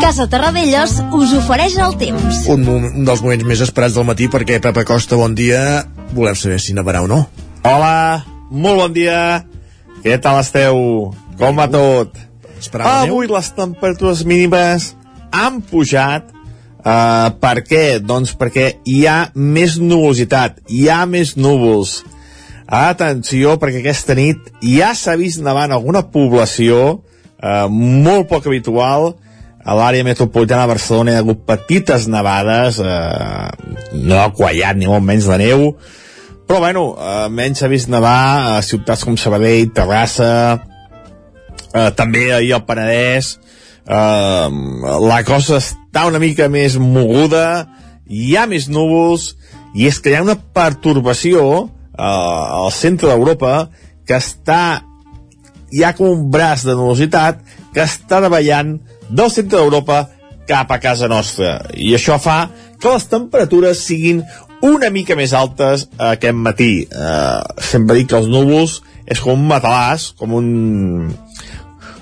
Casa 0.01 0.25
Terradellos 0.27 0.97
us 1.15 1.31
ofereix 1.37 1.77
el 1.79 1.95
temps. 2.01 2.41
Un, 2.51 2.67
un 2.67 3.07
dels 3.07 3.23
moments 3.23 3.47
més 3.47 3.63
esperats 3.63 3.95
del 3.95 4.03
matí 4.09 4.27
perquè 4.33 4.59
Pepa 4.59 4.83
Costa, 4.83 5.15
bon 5.15 5.31
dia. 5.31 5.85
Volem 6.11 6.35
saber 6.35 6.59
si 6.59 6.75
nevarà 6.75 7.05
o 7.05 7.07
no. 7.07 7.21
Hola, 7.63 8.25
molt 8.51 8.83
bon 8.83 8.99
dia. 8.99 9.45
Què 10.03 10.19
tal 10.19 10.41
esteu? 10.41 10.75
Com 11.39 11.55
va 11.55 11.69
tot? 11.71 12.19
Esperava 12.59 13.05
Avui 13.05 13.29
neu? 13.29 13.37
les 13.37 13.53
temperatures 13.55 14.25
mínimes 14.27 14.91
han 15.31 15.63
pujat 15.71 16.35
Uh, 16.81 17.29
per 17.37 17.61
què? 17.61 17.85
Doncs 18.01 18.33
perquè 18.39 18.67
hi 18.89 19.03
ha 19.05 19.29
més 19.35 19.77
nuvolositat, 19.77 20.63
hi 20.73 20.87
ha 20.89 21.03
més 21.05 21.35
núvols. 21.37 21.99
Atenció, 22.71 23.57
perquè 23.61 23.83
aquesta 23.83 24.15
nit 24.17 24.47
ja 24.65 24.93
s'ha 24.97 25.17
vist 25.19 25.43
nevant 25.43 25.75
alguna 25.75 26.01
població 26.09 26.79
uh, 26.95 27.67
molt 27.69 28.29
poc 28.31 28.47
habitual 28.49 29.11
a 29.61 29.75
l'àrea 29.77 30.05
metropolitana 30.05 30.65
de 30.65 30.73
Barcelona 30.73 31.11
hi 31.11 31.19
ha 31.19 31.21
hagut 31.21 31.43
petites 31.45 32.07
nevades, 32.09 32.79
eh, 32.81 33.75
no 33.93 34.17
ha 34.17 34.31
quallat 34.33 34.77
ni 34.77 34.89
molt 34.89 35.05
menys 35.05 35.27
de 35.29 35.37
neu, 35.37 35.67
però 36.49 36.59
bueno, 36.59 36.81
uh, 36.97 37.27
menys 37.31 37.61
s'ha 37.61 37.69
vist 37.71 37.87
nevar 37.87 38.57
a 38.57 38.61
ciutats 38.65 39.05
com 39.07 39.15
Sabadell, 39.15 39.69
Terrassa, 39.71 40.31
uh, 41.71 41.91
també 41.95 42.25
ahir 42.33 42.55
al 42.57 42.65
Penedès, 42.67 43.35
uh, 43.85 44.49
la 45.05 45.21
cosa 45.27 45.61
està 45.91 46.05
una 46.07 46.21
mica 46.23 46.47
més 46.47 46.77
moguda, 46.79 47.67
hi 48.07 48.37
ha 48.39 48.45
més 48.47 48.69
núvols, 48.71 49.33
i 49.75 49.89
és 49.89 49.97
que 49.99 50.13
hi 50.13 50.15
ha 50.15 50.23
una 50.23 50.37
pertorbació 50.39 51.41
uh, 51.43 51.67
al 51.99 52.71
centre 52.71 53.09
d'Europa 53.11 53.67
que 54.07 54.15
està 54.15 54.85
hi 55.71 55.83
ha 55.83 55.91
com 55.95 56.07
un 56.07 56.29
braç 56.31 56.63
de 56.63 56.77
nubositat 56.79 57.41
que 57.75 57.83
està 57.83 58.21
davallant 58.23 58.77
del 59.09 59.31
centre 59.35 59.59
d'Europa 59.59 60.05
cap 60.47 60.71
a 60.71 60.79
casa 60.79 61.09
nostra. 61.11 61.57
I 61.75 61.91
això 61.95 62.15
fa 62.23 62.45
que 62.79 62.91
les 62.91 63.07
temperatures 63.11 63.83
siguin 63.83 64.23
una 64.63 64.91
mica 64.95 65.17
més 65.19 65.33
altes 65.35 65.89
aquest 65.99 66.39
matí. 66.39 66.85
Uh, 66.87 67.43
sempre 67.59 67.99
dic 67.99 68.13
que 68.13 68.19
els 68.19 68.31
núvols 68.31 68.79
és 69.11 69.19
com 69.19 69.35
un 69.35 69.51
matalàs, 69.51 70.13
com 70.15 70.39
un, 70.39 71.11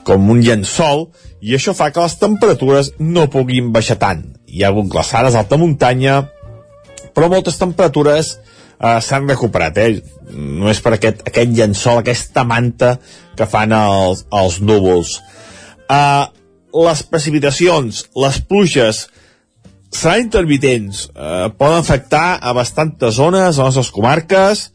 com 0.05 0.29
un 0.29 0.45
llençol, 0.45 1.07
i 1.41 1.55
això 1.55 1.73
fa 1.77 1.89
que 1.93 2.03
les 2.03 2.17
temperatures 2.19 2.91
no 2.99 3.29
puguin 3.31 3.71
baixar 3.75 3.99
tant. 4.01 4.23
Hi 4.47 4.63
ha 4.63 4.71
hagut 4.73 4.89
glaçades 4.91 5.37
alta 5.39 5.59
muntanya, 5.59 6.21
però 7.15 7.29
moltes 7.31 7.59
temperatures 7.59 8.33
uh, 8.35 8.99
s'han 9.03 9.29
recuperat, 9.29 9.77
eh? 9.79 10.01
No 10.29 10.69
és 10.69 10.81
per 10.83 10.95
aquest, 10.97 11.23
aquest 11.27 11.55
llençol, 11.55 12.01
aquesta 12.01 12.43
manta 12.47 12.97
que 13.37 13.47
fan 13.49 13.73
els, 13.75 14.25
els 14.35 14.59
núvols. 14.61 15.15
Uh, 15.89 16.27
les 16.85 17.01
precipitacions, 17.09 18.03
les 18.19 18.41
pluges, 18.45 19.07
seran 19.95 20.27
intermitents, 20.27 21.07
uh, 21.15 21.49
poden 21.57 21.79
afectar 21.79 22.37
a 22.37 22.53
bastantes 22.53 23.17
zones, 23.17 23.57
a 23.57 23.69
les 23.69 23.79
nostres 23.79 23.95
comarques, 23.95 24.67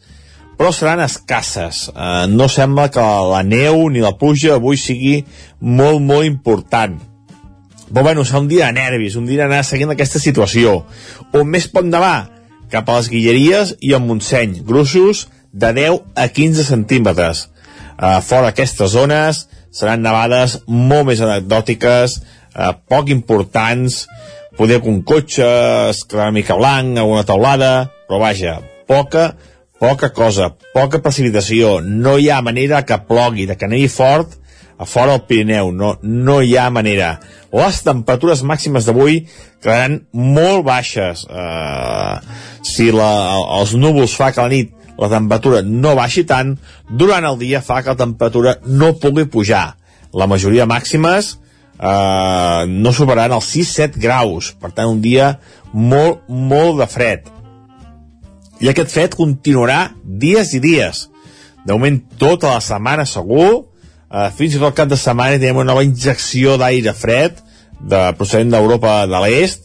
però 0.59 0.71
seran 0.73 1.03
escasses. 1.05 1.89
Uh, 1.93 2.25
no 2.31 2.49
sembla 2.51 2.89
que 2.93 3.03
la 3.03 3.43
neu 3.47 3.89
ni 3.91 4.03
la 4.05 4.15
pluja 4.19 4.57
avui 4.59 4.79
sigui 4.81 5.17
molt, 5.61 6.01
molt 6.03 6.27
important. 6.29 6.99
Però 7.91 8.03
bueno, 8.03 8.25
serà 8.25 8.43
un 8.43 8.49
dia 8.51 8.69
de 8.69 8.79
nervis, 8.79 9.17
un 9.17 9.27
dia 9.29 9.45
d'anar 9.45 9.65
seguint 9.67 9.93
aquesta 9.93 10.23
situació. 10.23 10.81
On 11.35 11.49
més 11.49 11.69
pot 11.71 11.87
nevar? 11.87 12.31
Cap 12.73 12.89
a 12.89 12.99
les 12.99 13.11
Guilleries 13.13 13.75
i 13.85 13.93
al 13.95 14.03
Montseny, 14.03 14.63
gruixos 14.67 15.29
de 15.53 15.71
10 15.77 16.01
a 16.19 16.29
15 16.29 16.65
centímetres. 16.67 17.49
Uh, 17.95 18.19
fora 18.25 18.51
d'aquestes 18.51 18.91
zones 18.97 19.45
seran 19.75 20.03
nevades 20.03 20.59
molt 20.67 21.11
més 21.11 21.23
anecdòtiques, 21.23 22.17
uh, 22.55 22.73
poc 22.91 23.11
importants, 23.15 24.05
poder 24.59 24.81
que 24.83 24.91
un 24.91 25.03
cotxe 25.07 25.47
es 25.91 26.03
una 26.13 26.31
mica 26.35 26.57
blanc, 26.59 26.99
alguna 26.99 27.27
taulada, 27.27 27.91
però 28.09 28.21
vaja, 28.23 28.59
poca, 28.91 29.35
poca 29.85 30.09
cosa, 30.17 30.49
poca 30.73 31.03
precipitació, 31.05 31.77
no 31.85 32.17
hi 32.17 32.31
ha 32.33 32.41
manera 32.41 32.85
que 32.89 32.97
plogui, 33.09 33.45
de 33.45 33.57
que 33.61 33.69
nevi 33.69 33.91
fort 33.93 34.39
a 34.81 34.87
fora 34.89 35.13
del 35.13 35.27
Pirineu, 35.29 35.73
no, 35.77 35.91
no 36.03 36.41
hi 36.43 36.57
ha 36.57 36.71
manera. 36.73 37.19
Les 37.53 37.83
temperatures 37.85 38.43
màximes 38.49 38.89
d'avui 38.89 39.21
quedaran 39.63 40.01
molt 40.17 40.65
baixes. 40.67 41.27
Uh, 41.29 42.17
si 42.65 42.89
la, 42.97 43.11
els 43.61 43.77
núvols 43.77 44.17
fa 44.17 44.33
que 44.33 44.43
la 44.43 44.51
nit 44.51 44.73
la 44.99 45.11
temperatura 45.11 45.61
no 45.67 45.95
baixi 45.99 46.25
tant, 46.25 46.55
durant 46.89 47.27
el 47.29 47.39
dia 47.41 47.61
fa 47.63 47.83
que 47.83 47.93
la 47.93 48.01
temperatura 48.01 48.57
no 48.65 48.95
pugui 49.03 49.27
pujar. 49.29 49.75
La 50.15 50.29
majoria 50.31 50.69
màximes 50.71 51.35
eh, 51.35 52.61
no 52.71 52.93
superaran 52.95 53.35
els 53.35 53.51
6-7 53.57 53.99
graus, 53.99 54.53
per 54.55 54.71
tant 54.71 54.93
un 54.93 55.01
dia 55.03 55.33
molt, 55.73 56.23
molt 56.29 56.79
de 56.79 56.87
fred. 56.91 57.34
I 58.65 58.71
aquest 58.73 58.95
fred 58.95 59.17
continuarà 59.19 59.91
dies 60.03 60.55
i 60.57 60.61
dies. 60.65 61.09
De 61.65 61.77
moment 61.77 62.01
tota 62.21 62.55
la 62.55 62.63
setmana 62.65 63.05
segur, 63.09 63.67
eh, 64.09 64.31
fins 64.37 64.55
i 64.55 64.59
tot 64.59 64.71
el 64.71 64.79
cap 64.79 64.89
de 64.89 64.97
setmana 65.01 65.37
tenim 65.37 65.61
una 65.61 65.73
nova 65.73 65.85
injecció 65.85 66.57
d'aire 66.57 66.97
fred 66.97 67.43
de 67.81 68.01
procedent 68.17 68.55
d'Europa 68.55 69.05
de 69.07 69.21
l'est, 69.27 69.65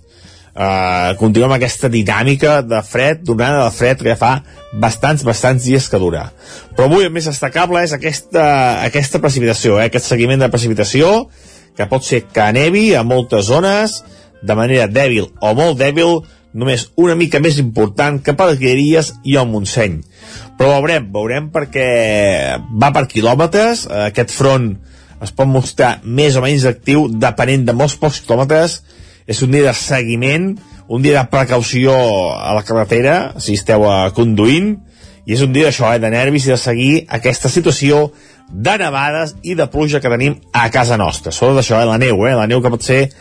Uh, 0.59 1.13
continuem 1.15 1.53
aquesta 1.55 1.87
dinàmica 1.87 2.57
de 2.67 2.81
fred, 2.83 3.21
d'onada 3.23 3.61
de 3.61 3.71
fred 3.71 4.01
que 4.01 4.09
ja 4.09 4.15
fa 4.19 4.31
bastants, 4.81 5.21
bastants 5.23 5.63
dies 5.63 5.85
que 5.87 5.99
dura. 6.01 6.25
Però 6.75 6.89
avui 6.89 7.05
el 7.05 7.13
més 7.15 7.29
destacable 7.29 7.79
és 7.85 7.93
aquesta, 7.95 8.43
aquesta 8.83 9.21
precipitació, 9.23 9.77
eh? 9.79 9.85
aquest 9.87 10.09
seguiment 10.09 10.41
de 10.41 10.49
precipitació, 10.51 11.29
que 11.77 11.87
pot 11.87 12.03
ser 12.03 12.25
que 12.33 12.49
nevi 12.57 12.89
a 12.91 13.05
moltes 13.07 13.47
zones, 13.47 14.01
de 14.43 14.57
manera 14.59 14.89
dèbil 14.91 15.29
o 15.39 15.53
molt 15.55 15.79
dèbil, 15.79 16.25
només 16.53 16.87
una 16.97 17.15
mica 17.15 17.39
més 17.39 17.59
important 17.61 18.19
que 18.23 18.33
Guilleries 18.33 19.13
i 19.23 19.35
el 19.37 19.47
Montseny. 19.47 19.99
Però 20.57 20.79
veurem, 20.79 21.11
veurem 21.13 21.49
perquè 21.53 22.57
va 22.81 22.91
per 22.91 23.05
quilòmetres, 23.07 23.87
aquest 24.09 24.31
front 24.33 24.73
es 25.21 25.31
pot 25.35 25.47
mostrar 25.47 25.99
més 26.03 26.35
o 26.35 26.41
menys 26.41 26.65
actiu 26.65 27.07
depenent 27.11 27.65
de 27.67 27.73
molts 27.75 27.95
pocs 27.99 28.21
quilòmetres, 28.23 28.81
és 29.27 29.41
un 29.45 29.51
dia 29.51 29.67
de 29.67 29.73
seguiment, 29.77 30.53
un 30.89 31.01
dia 31.05 31.19
de 31.19 31.29
precaució 31.29 31.93
a 32.33 32.53
la 32.57 32.63
carretera, 32.65 33.35
si 33.37 33.53
esteu 33.59 33.85
uh, 33.85 34.09
conduint, 34.15 34.77
i 35.29 35.35
és 35.35 35.43
un 35.45 35.53
dia 35.53 35.67
d'això, 35.67 35.91
eh, 35.93 36.01
de 36.01 36.09
nervis 36.09 36.47
i 36.47 36.55
de 36.55 36.57
seguir 36.57 36.93
aquesta 37.19 37.51
situació 37.53 38.07
de 38.49 38.77
nevades 38.81 39.35
i 39.45 39.53
de 39.53 39.67
pluja 39.69 39.99
que 40.01 40.09
tenim 40.09 40.39
a 40.51 40.69
casa 40.73 40.97
nostra. 40.97 41.31
Sobretot 41.31 41.61
això, 41.61 41.77
eh, 41.77 41.85
la 41.85 41.99
neu, 42.01 42.25
eh, 42.25 42.33
la 42.33 42.47
neu 42.47 42.63
que 42.63 42.71
pot 42.73 42.81
ser 42.81 43.11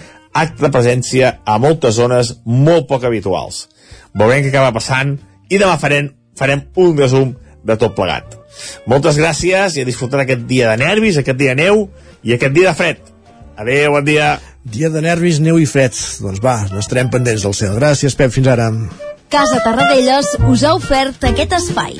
acte 0.41 0.65
de 0.65 0.73
presència 0.75 1.35
a 1.45 1.59
moltes 1.63 1.99
zones 1.99 2.35
molt 2.45 2.89
poc 2.91 3.05
habituals. 3.09 3.67
Veurem 4.15 4.45
què 4.45 4.53
acaba 4.53 4.75
passant 4.77 5.17
i 5.49 5.61
demà 5.61 5.77
farem, 5.81 6.13
farem 6.39 6.67
un 6.77 6.97
resum 6.99 7.35
de 7.65 7.77
tot 7.81 7.95
plegat. 7.97 8.37
Moltes 8.91 9.19
gràcies 9.21 9.77
i 9.77 9.85
a 9.85 9.89
disfrutar 9.89 10.25
aquest 10.25 10.47
dia 10.51 10.73
de 10.73 10.83
nervis, 10.85 11.19
aquest 11.21 11.39
dia 11.39 11.55
de 11.55 11.63
neu 11.63 11.87
i 12.23 12.35
aquest 12.35 12.55
dia 12.57 12.71
de 12.71 12.79
fred. 12.79 13.03
Adéu, 13.59 13.93
bon 13.97 14.07
dia. 14.07 14.37
Dia 14.69 14.91
de 14.93 15.01
nervis, 15.03 15.41
neu 15.43 15.59
i 15.59 15.67
freds. 15.67 16.19
Doncs 16.23 16.43
va, 16.45 16.61
n'estarem 16.71 17.11
pendents 17.11 17.47
del 17.47 17.55
cel. 17.57 17.79
Gràcies, 17.79 18.15
Pep, 18.19 18.31
fins 18.35 18.51
ara. 18.51 18.69
Casa 19.33 19.59
Tarradellas 19.65 20.35
us 20.49 20.65
ha 20.65 20.75
ofert 20.77 21.25
aquest 21.29 21.57
espai. 21.59 21.97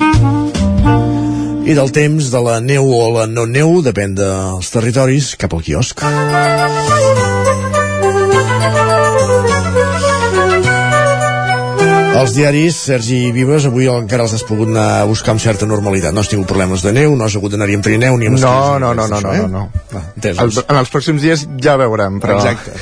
I 1.69 1.75
del 1.77 1.91
temps 1.93 2.31
de 2.33 2.41
la 2.45 2.57
neu 2.63 2.87
o 2.89 3.03
la 3.13 3.27
no 3.29 3.45
neu, 3.45 3.81
depèn 3.85 4.15
dels 4.17 4.71
territoris, 4.73 5.35
cap 5.37 5.53
al 5.53 5.65
quiosc. 5.65 6.01
Els 12.19 12.33
diaris, 12.35 12.75
Sergi 12.75 13.31
Vives, 13.31 13.63
avui 13.69 13.87
encara 13.87 14.25
els 14.27 14.33
has 14.35 14.43
pogut 14.43 14.67
anar 14.67 14.87
a 14.99 15.05
buscar 15.07 15.31
amb 15.33 15.41
certa 15.41 15.65
normalitat. 15.69 16.11
No 16.13 16.19
has 16.19 16.27
tingut 16.27 16.49
problemes 16.51 16.83
de 16.83 16.91
neu, 16.93 17.15
no 17.15 17.23
has 17.25 17.37
hagut 17.39 17.53
d'anar-hi 17.55 17.77
amb 17.79 17.85
trineu 17.87 18.17
ni 18.19 18.27
amb 18.27 18.41
No, 18.41 18.77
no, 18.81 18.91
no, 18.93 19.07
no, 19.07 19.21
no, 19.23 19.31
no, 19.33 19.47
no. 19.47 19.63
Va, 19.93 20.03
El, 20.19 20.51
en 20.51 20.81
els 20.81 20.91
pròxims 20.91 21.23
dies 21.23 21.47
ja 21.63 21.77
veurem, 21.79 22.19
però... 22.19 22.41
Exacte. 22.41 22.75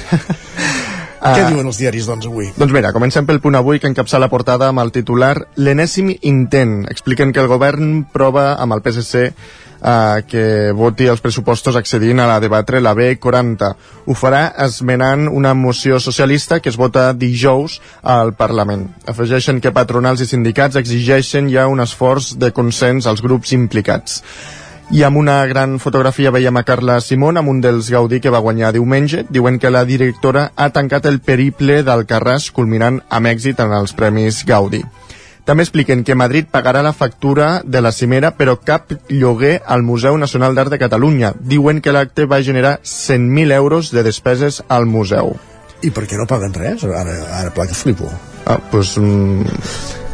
Què 1.28 1.46
diuen 1.50 1.68
els 1.70 1.80
diaris, 1.80 2.08
doncs, 2.10 2.28
avui? 2.30 2.50
Doncs 2.58 2.74
mira, 2.74 2.92
comencem 2.96 3.26
pel 3.28 3.40
punt 3.44 3.58
avui 3.60 3.82
que 3.82 3.90
encapça 3.90 4.20
la 4.22 4.30
portada 4.32 4.70
amb 4.72 4.82
el 4.84 4.94
titular 4.96 5.34
L'enèsim 5.60 6.12
intent. 6.22 6.82
Expliquen 6.92 7.34
que 7.34 7.44
el 7.44 7.50
govern 7.52 8.04
prova 8.14 8.52
amb 8.62 8.78
el 8.78 8.84
PSC 8.86 9.32
eh, 9.82 10.24
que 10.28 10.72
voti 10.76 11.08
els 11.08 11.22
pressupostos 11.24 11.78
accedint 11.80 12.20
a 12.20 12.28
la 12.30 12.40
debatre 12.44 12.82
la 12.82 12.96
B40. 12.98 13.72
Ho 14.06 14.18
farà 14.18 14.44
esmenant 14.66 15.28
una 15.28 15.54
moció 15.54 16.00
socialista 16.00 16.60
que 16.60 16.70
es 16.70 16.78
vota 16.78 17.12
dijous 17.14 17.80
al 18.04 18.34
Parlament. 18.36 18.88
Afegeixen 19.08 19.62
que 19.62 19.74
patronals 19.76 20.22
i 20.22 20.30
sindicats 20.30 20.80
exigeixen 20.80 21.52
ja 21.54 21.68
un 21.68 21.84
esforç 21.84 22.36
de 22.38 22.54
consens 22.54 23.08
als 23.08 23.22
grups 23.26 23.54
implicats. 23.58 24.22
I 24.88 25.02
amb 25.04 25.20
una 25.20 25.42
gran 25.46 25.82
fotografia 25.84 26.32
veiem 26.32 26.56
a 26.56 26.64
Carla 26.64 27.02
Simón 27.04 27.36
amb 27.36 27.52
un 27.52 27.58
dels 27.60 27.90
Gaudí 27.92 28.22
que 28.24 28.32
va 28.32 28.40
guanyar 28.40 28.72
diumenge. 28.72 29.26
Diuen 29.28 29.60
que 29.60 29.72
la 29.72 29.84
directora 29.84 30.52
ha 30.56 30.70
tancat 30.72 31.10
el 31.12 31.20
periple 31.20 31.82
d'Alcarràs 31.84 32.48
culminant 32.56 33.02
amb 33.10 33.28
èxit 33.28 33.60
en 33.60 33.76
els 33.76 33.92
Premis 33.92 34.46
Gaudí. 34.48 34.86
També 35.48 35.64
expliquen 35.64 36.02
que 36.04 36.16
Madrid 36.20 36.50
pagarà 36.52 36.82
la 36.84 36.92
factura 36.92 37.62
de 37.64 37.80
la 37.80 37.94
cimera, 37.96 38.34
però 38.36 38.58
cap 38.60 38.92
lloguer 39.08 39.62
al 39.66 39.84
Museu 39.88 40.18
Nacional 40.20 40.58
d'Art 40.58 40.74
de 40.74 40.80
Catalunya. 40.82 41.32
Diuen 41.40 41.80
que 41.80 41.94
l'acte 41.96 42.26
va 42.28 42.42
generar 42.44 42.82
100.000 42.84 43.56
euros 43.56 43.94
de 43.96 44.04
despeses 44.04 44.60
al 44.68 44.90
museu. 44.92 45.38
I 45.88 45.94
per 45.96 46.04
què 46.10 46.20
no 46.20 46.28
paguen 46.28 46.52
res? 46.52 46.84
Ara, 46.84 47.16
ara 47.40 47.54
pla 47.56 47.68
que 47.70 47.78
flipo. 47.80 48.12
Ah, 48.44 48.60
doncs... 48.74 48.98
Mm, 49.00 49.48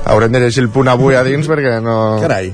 haurem 0.06 0.38
de 0.38 0.44
llegir 0.44 0.68
el 0.68 0.70
punt 0.70 0.92
avui 0.94 1.18
a 1.18 1.26
dins 1.26 1.50
perquè 1.50 1.80
no... 1.82 1.98
Carai. 2.22 2.54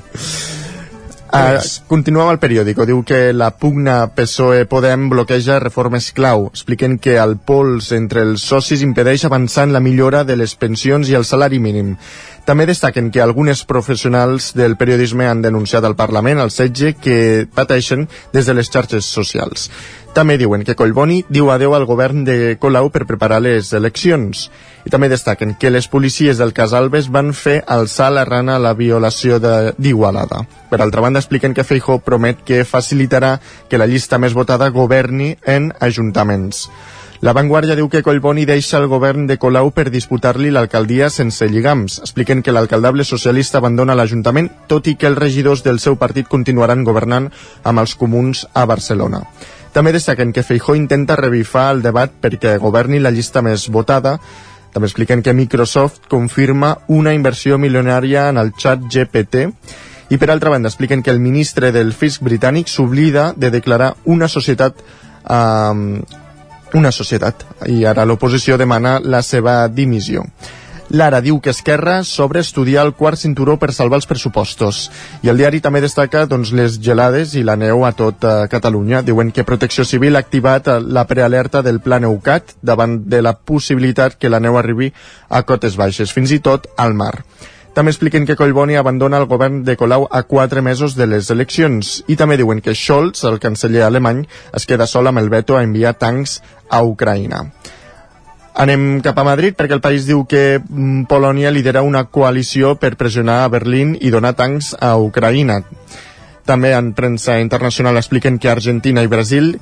Uh, 1.30 1.62
continua 1.86 2.24
amb 2.26 2.34
el 2.34 2.40
periòdico. 2.42 2.88
Diu 2.90 3.04
que 3.06 3.34
la 3.36 3.52
pugna 3.54 4.08
PSOE-Podem 4.18 5.10
bloqueja 5.12 5.60
reformes 5.62 6.10
clau. 6.18 6.48
Expliquen 6.50 6.98
que 6.98 7.20
el 7.22 7.36
pols 7.38 7.92
entre 7.94 8.24
els 8.26 8.48
socis 8.50 8.82
impedeix 8.82 9.28
avançar 9.28 9.68
en 9.68 9.76
la 9.76 9.84
millora 9.84 10.24
de 10.26 10.40
les 10.40 10.56
pensions 10.58 11.12
i 11.12 11.18
el 11.20 11.28
salari 11.30 11.62
mínim. 11.62 11.94
També 12.50 12.66
destaquen 12.66 13.12
que 13.14 13.22
algunes 13.22 13.60
professionals 13.70 14.56
del 14.58 14.74
periodisme 14.74 15.28
han 15.30 15.44
denunciat 15.44 15.86
al 15.86 15.94
Parlament 15.94 16.40
el 16.42 16.50
setge 16.50 16.96
que 16.98 17.46
pateixen 17.54 18.08
des 18.34 18.50
de 18.50 18.56
les 18.58 18.72
xarxes 18.74 19.06
socials. 19.06 19.68
També 20.18 20.40
diuen 20.42 20.66
que 20.66 20.74
Collboni 20.74 21.20
diu 21.30 21.52
adeu 21.54 21.76
al 21.78 21.86
govern 21.86 22.24
de 22.26 22.58
Colau 22.58 22.90
per 22.90 23.06
preparar 23.06 23.38
les 23.46 23.70
eleccions. 23.78 24.48
I 24.82 24.90
també 24.90 25.12
destaquen 25.14 25.54
que 25.62 25.70
les 25.70 25.86
policies 25.94 26.42
del 26.42 26.56
Casalbes 26.58 27.14
van 27.14 27.36
fer 27.38 27.60
alçar 27.70 28.10
la 28.18 28.26
rana 28.26 28.58
a 28.58 28.66
la 28.66 28.74
violació 28.74 29.38
d'Igualada. 29.38 30.48
Per 30.74 30.82
altra 30.82 31.06
banda, 31.06 31.22
expliquen 31.22 31.54
que 31.54 31.64
Feijó 31.64 32.00
promet 32.02 32.42
que 32.42 32.66
facilitarà 32.66 33.36
que 33.70 33.78
la 33.78 33.86
llista 33.86 34.18
més 34.18 34.34
votada 34.34 34.74
governi 34.74 35.36
en 35.46 35.70
ajuntaments. 35.80 36.66
La 37.20 37.34
Vanguardia 37.36 37.76
diu 37.76 37.90
que 37.92 38.00
Collboni 38.00 38.46
deixa 38.48 38.78
el 38.80 38.86
govern 38.88 39.26
de 39.28 39.36
Colau 39.36 39.74
per 39.76 39.90
disputar-li 39.92 40.54
l'alcaldia 40.56 41.10
sense 41.12 41.50
lligams. 41.52 41.98
Expliquen 42.00 42.40
que 42.40 42.54
l'alcaldable 42.56 43.04
socialista 43.04 43.60
abandona 43.60 43.96
l'Ajuntament, 44.00 44.48
tot 44.72 44.88
i 44.88 44.94
que 44.96 45.10
els 45.10 45.20
regidors 45.20 45.60
del 45.66 45.82
seu 45.84 45.98
partit 46.00 46.30
continuaran 46.32 46.86
governant 46.88 47.28
amb 47.68 47.84
els 47.84 47.98
comuns 48.00 48.46
a 48.54 48.64
Barcelona. 48.64 49.20
També 49.76 49.92
destaquen 49.92 50.32
que 50.32 50.46
Feijó 50.48 50.78
intenta 50.80 51.18
revifar 51.20 51.74
el 51.74 51.84
debat 51.84 52.16
perquè 52.24 52.56
governi 52.58 53.04
la 53.04 53.12
llista 53.12 53.44
més 53.44 53.68
votada. 53.68 54.16
També 54.72 54.88
expliquen 54.88 55.20
que 55.22 55.36
Microsoft 55.36 56.08
confirma 56.08 56.78
una 56.88 57.14
inversió 57.14 57.60
milionària 57.60 58.30
en 58.30 58.40
el 58.40 58.54
xat 58.56 58.88
GPT 58.88 59.44
i 60.10 60.18
per 60.18 60.32
altra 60.32 60.56
banda 60.56 60.72
expliquen 60.72 61.04
que 61.04 61.12
el 61.12 61.20
ministre 61.20 61.74
del 61.76 61.92
fisc 61.92 62.24
britànic 62.24 62.72
s'oblida 62.72 63.34
de 63.36 63.52
declarar 63.52 63.92
una 64.06 64.32
societat 64.32 64.80
eh, 64.80 66.29
una 66.74 66.92
societat 66.92 67.46
i 67.68 67.84
ara 67.86 68.06
l'oposició 68.06 68.58
demana 68.58 69.00
la 69.04 69.22
seva 69.26 69.68
dimissió. 69.68 70.26
Lara 70.90 71.20
diu 71.22 71.38
que 71.38 71.52
Esquerra 71.54 72.04
sobre 72.04 72.42
estudiar 72.42 72.82
el 72.88 72.96
quart 72.98 73.20
cinturó 73.22 73.60
per 73.62 73.70
salvar 73.74 74.00
els 74.00 74.08
pressupostos. 74.10 74.80
I 75.22 75.30
el 75.30 75.38
diari 75.38 75.60
també 75.62 75.84
destaca 75.84 76.24
doncs, 76.26 76.50
les 76.50 76.80
gelades 76.82 77.36
i 77.38 77.44
la 77.46 77.56
neu 77.62 77.86
a 77.86 77.92
tot 77.94 78.26
uh, 78.26 78.48
Catalunya. 78.50 79.04
Diuen 79.06 79.30
que 79.30 79.46
Protecció 79.46 79.86
Civil 79.86 80.18
ha 80.18 80.24
activat 80.26 80.68
uh, 80.68 80.80
la 80.82 81.06
prealerta 81.06 81.62
del 81.62 81.78
Pla 81.80 82.00
Neucat 82.02 82.56
davant 82.66 82.98
de 83.06 83.22
la 83.22 83.36
possibilitat 83.38 84.18
que 84.18 84.34
la 84.34 84.42
neu 84.42 84.58
arribi 84.58 84.90
a 85.30 85.44
cotes 85.46 85.78
baixes, 85.78 86.10
fins 86.10 86.34
i 86.34 86.42
tot 86.42 86.66
al 86.78 86.98
mar. 86.98 87.14
També 87.80 87.94
expliquen 87.94 88.26
que 88.28 88.36
Collboni 88.36 88.76
abandona 88.76 89.22
el 89.22 89.26
govern 89.32 89.62
de 89.64 89.78
Colau 89.80 90.04
a 90.12 90.20
quatre 90.28 90.60
mesos 90.60 90.98
de 91.00 91.06
les 91.08 91.30
eleccions 91.32 91.92
i 92.12 92.18
també 92.20 92.36
diuen 92.36 92.60
que 92.60 92.74
Scholz, 92.76 93.22
el 93.24 93.38
canceller 93.40 93.86
alemany, 93.86 94.26
es 94.60 94.66
queda 94.68 94.84
sol 94.84 95.08
amb 95.08 95.22
el 95.22 95.30
veto 95.32 95.56
a 95.56 95.62
enviar 95.64 95.94
tancs 95.96 96.34
a 96.68 96.82
Ucraïna. 96.84 97.40
Anem 98.60 98.84
cap 99.00 99.16
a 99.16 99.24
Madrid 99.24 99.56
perquè 99.56 99.78
el 99.78 99.84
país 99.86 100.10
diu 100.10 100.26
que 100.28 100.60
mm, 100.60 101.06
Polònia 101.08 101.54
lidera 101.56 101.86
una 101.88 102.02
coalició 102.12 102.74
per 102.82 102.98
pressionar 103.00 103.46
a 103.46 103.54
Berlín 103.54 103.94
i 103.96 104.12
donar 104.12 104.34
tancs 104.36 104.74
a 104.76 104.98
Ucraïna. 105.00 105.62
També 106.44 106.74
en 106.76 106.92
premsa 106.98 107.38
internacional 107.40 107.96
expliquen 108.02 108.42
que 108.44 108.52
Argentina 108.52 109.06
i 109.08 109.08
Brasil 109.08 109.54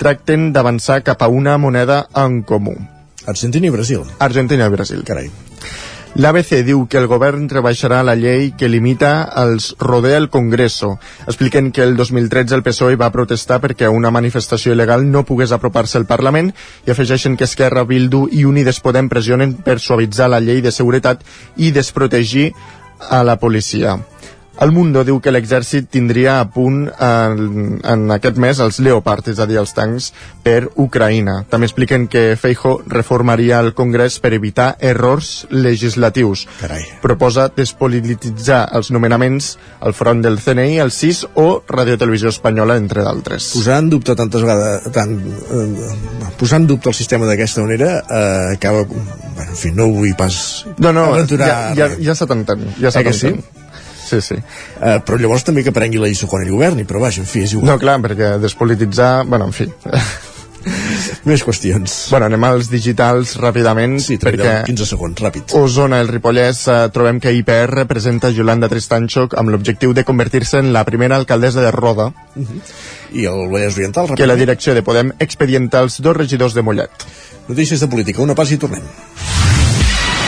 tracten 0.00 0.48
d'avançar 0.56 1.02
cap 1.04 1.20
a 1.20 1.28
una 1.28 1.58
moneda 1.60 2.06
en 2.24 2.40
comú. 2.40 2.78
Argentina 3.26 3.68
i 3.68 3.74
Brasil. 3.76 4.08
Argentina 4.30 4.64
i 4.64 4.74
Brasil. 4.78 5.04
Carai. 5.04 5.28
L'ABC 6.16 6.62
diu 6.64 6.86
que 6.88 6.96
el 6.96 7.10
govern 7.10 7.42
rebaixarà 7.52 7.98
la 8.00 8.14
llei 8.16 8.46
que 8.56 8.70
limita 8.72 9.10
els 9.42 9.66
rodea 9.76 10.16
el 10.16 10.30
Congreso. 10.32 10.94
Expliquen 11.26 11.68
que 11.76 11.82
el 11.84 11.92
2013 11.98 12.56
el 12.56 12.62
PSOE 12.64 12.96
va 12.96 13.10
protestar 13.12 13.58
perquè 13.60 13.90
una 13.92 14.08
manifestació 14.14 14.72
il·legal 14.72 15.04
no 15.04 15.26
pogués 15.28 15.52
apropar-se 15.52 16.00
al 16.00 16.08
Parlament 16.08 16.54
i 16.86 16.94
afegeixen 16.94 17.36
que 17.36 17.44
Esquerra, 17.44 17.84
Bildu 17.84 18.30
i 18.32 18.46
Unides 18.48 18.80
Podem 18.80 19.12
pressionen 19.12 19.58
per 19.60 19.76
suavitzar 19.76 20.30
la 20.32 20.40
llei 20.40 20.64
de 20.64 20.72
seguretat 20.72 21.20
i 21.60 21.68
desprotegir 21.76 22.48
a 23.10 23.20
la 23.20 23.36
policia. 23.36 23.98
El 24.56 24.72
Mundo 24.72 25.02
diu 25.04 25.18
que 25.20 25.32
l'exèrcit 25.34 25.90
tindria 25.92 26.38
a 26.40 26.46
punt 26.48 26.86
en, 26.88 27.80
en 27.84 28.04
aquest 28.14 28.38
mes 28.40 28.60
els 28.64 28.78
Leopard, 28.80 29.26
és 29.28 29.40
a 29.42 29.46
dir, 29.48 29.58
els 29.60 29.74
tancs, 29.76 30.06
per 30.46 30.70
Ucraïna. 30.80 31.42
També 31.50 31.68
expliquen 31.68 32.06
que 32.08 32.38
Feijo 32.40 32.78
reformaria 32.88 33.58
el 33.60 33.74
Congrés 33.76 34.16
per 34.22 34.32
evitar 34.36 34.70
errors 34.80 35.46
legislatius. 35.52 36.46
Carai. 36.62 36.86
Proposa 37.02 37.50
despolititzar 37.56 38.62
els 38.78 38.90
nomenaments 38.96 39.50
al 39.84 39.96
front 39.98 40.24
del 40.24 40.40
CNI, 40.40 40.78
el 40.80 40.94
CIS 40.94 41.26
o 41.34 41.46
Radio 41.68 41.98
Televisió 42.00 42.32
Espanyola, 42.32 42.78
entre 42.80 43.04
d'altres. 43.04 43.50
Posar 43.58 43.82
en 43.84 43.92
dubte 43.92 44.16
tantes 44.16 44.46
vegades... 44.46 44.88
Tant, 44.96 45.18
eh, 45.20 46.32
posar 46.40 46.62
en 46.62 46.70
dubte 46.72 46.88
el 46.88 46.96
sistema 46.96 47.28
d'aquesta 47.28 47.66
manera 47.66 47.92
eh, 48.00 48.56
acaba... 48.56 48.86
Bueno, 48.88 49.50
en 49.50 49.60
fi, 49.60 49.74
no 49.76 49.90
vull 49.92 50.14
pas 50.16 50.64
No, 50.80 50.94
no, 50.96 51.10
ja, 51.28 51.74
ja, 51.76 51.90
ja 52.00 52.14
s'atenten. 52.16 52.64
Ja 52.80 52.88
Eh 52.88 53.04
que 53.04 53.12
sí? 53.12 53.36
Sí, 54.06 54.20
sí. 54.22 54.38
Uh, 54.38 55.00
però 55.02 55.18
llavors 55.18 55.44
també 55.46 55.64
que 55.66 55.74
prengui 55.74 55.98
la 55.98 56.10
lliçó 56.10 56.30
quan 56.30 56.44
ell 56.46 56.54
governi, 56.54 56.86
però 56.86 57.02
vaja, 57.02 57.24
en 57.24 57.28
fi, 57.30 57.42
és 57.46 57.56
igual. 57.56 57.72
No, 57.72 57.78
clar, 57.82 57.98
perquè 58.04 58.36
despolititzar... 58.42 59.26
Bueno, 59.26 59.50
en 59.50 59.56
fi. 59.56 59.68
Més 61.26 61.42
qüestions. 61.46 61.92
Bueno, 62.10 62.26
anem 62.26 62.44
als 62.48 62.70
digitals 62.70 63.36
ràpidament. 63.38 63.98
Sí, 64.02 64.18
perquè 64.22 64.60
15 64.66 64.88
segons, 64.88 65.22
ràpid. 65.22 65.54
Osona, 65.58 66.00
el 66.02 66.10
Ripollès, 66.10 66.64
eh, 66.72 66.78
trobem 66.94 67.20
que 67.22 67.34
IPR 67.38 67.86
presenta 67.90 68.32
Yolanda 68.34 68.70
Tristancho 68.72 69.28
amb 69.38 69.54
l'objectiu 69.54 69.94
de 69.94 70.04
convertir-se 70.06 70.62
en 70.62 70.72
la 70.74 70.84
primera 70.88 71.18
alcaldessa 71.18 71.62
de 71.62 71.70
Roda. 71.70 72.10
Uh 72.34 72.42
-huh. 72.42 72.60
I 73.12 73.26
el 73.26 73.48
Vallès 73.50 73.76
Oriental, 73.76 74.14
Que 74.16 74.26
la 74.26 74.36
direcció 74.36 74.74
de 74.74 74.82
Podem 74.82 75.12
expedienta 75.18 75.80
els 75.80 76.00
dos 76.00 76.16
regidors 76.16 76.54
de 76.54 76.62
Mollet. 76.62 76.90
Notícies 77.48 77.80
de 77.80 77.86
política, 77.86 78.22
una 78.22 78.34
passa 78.34 78.54
i 78.54 78.58
tornem. 78.58 78.82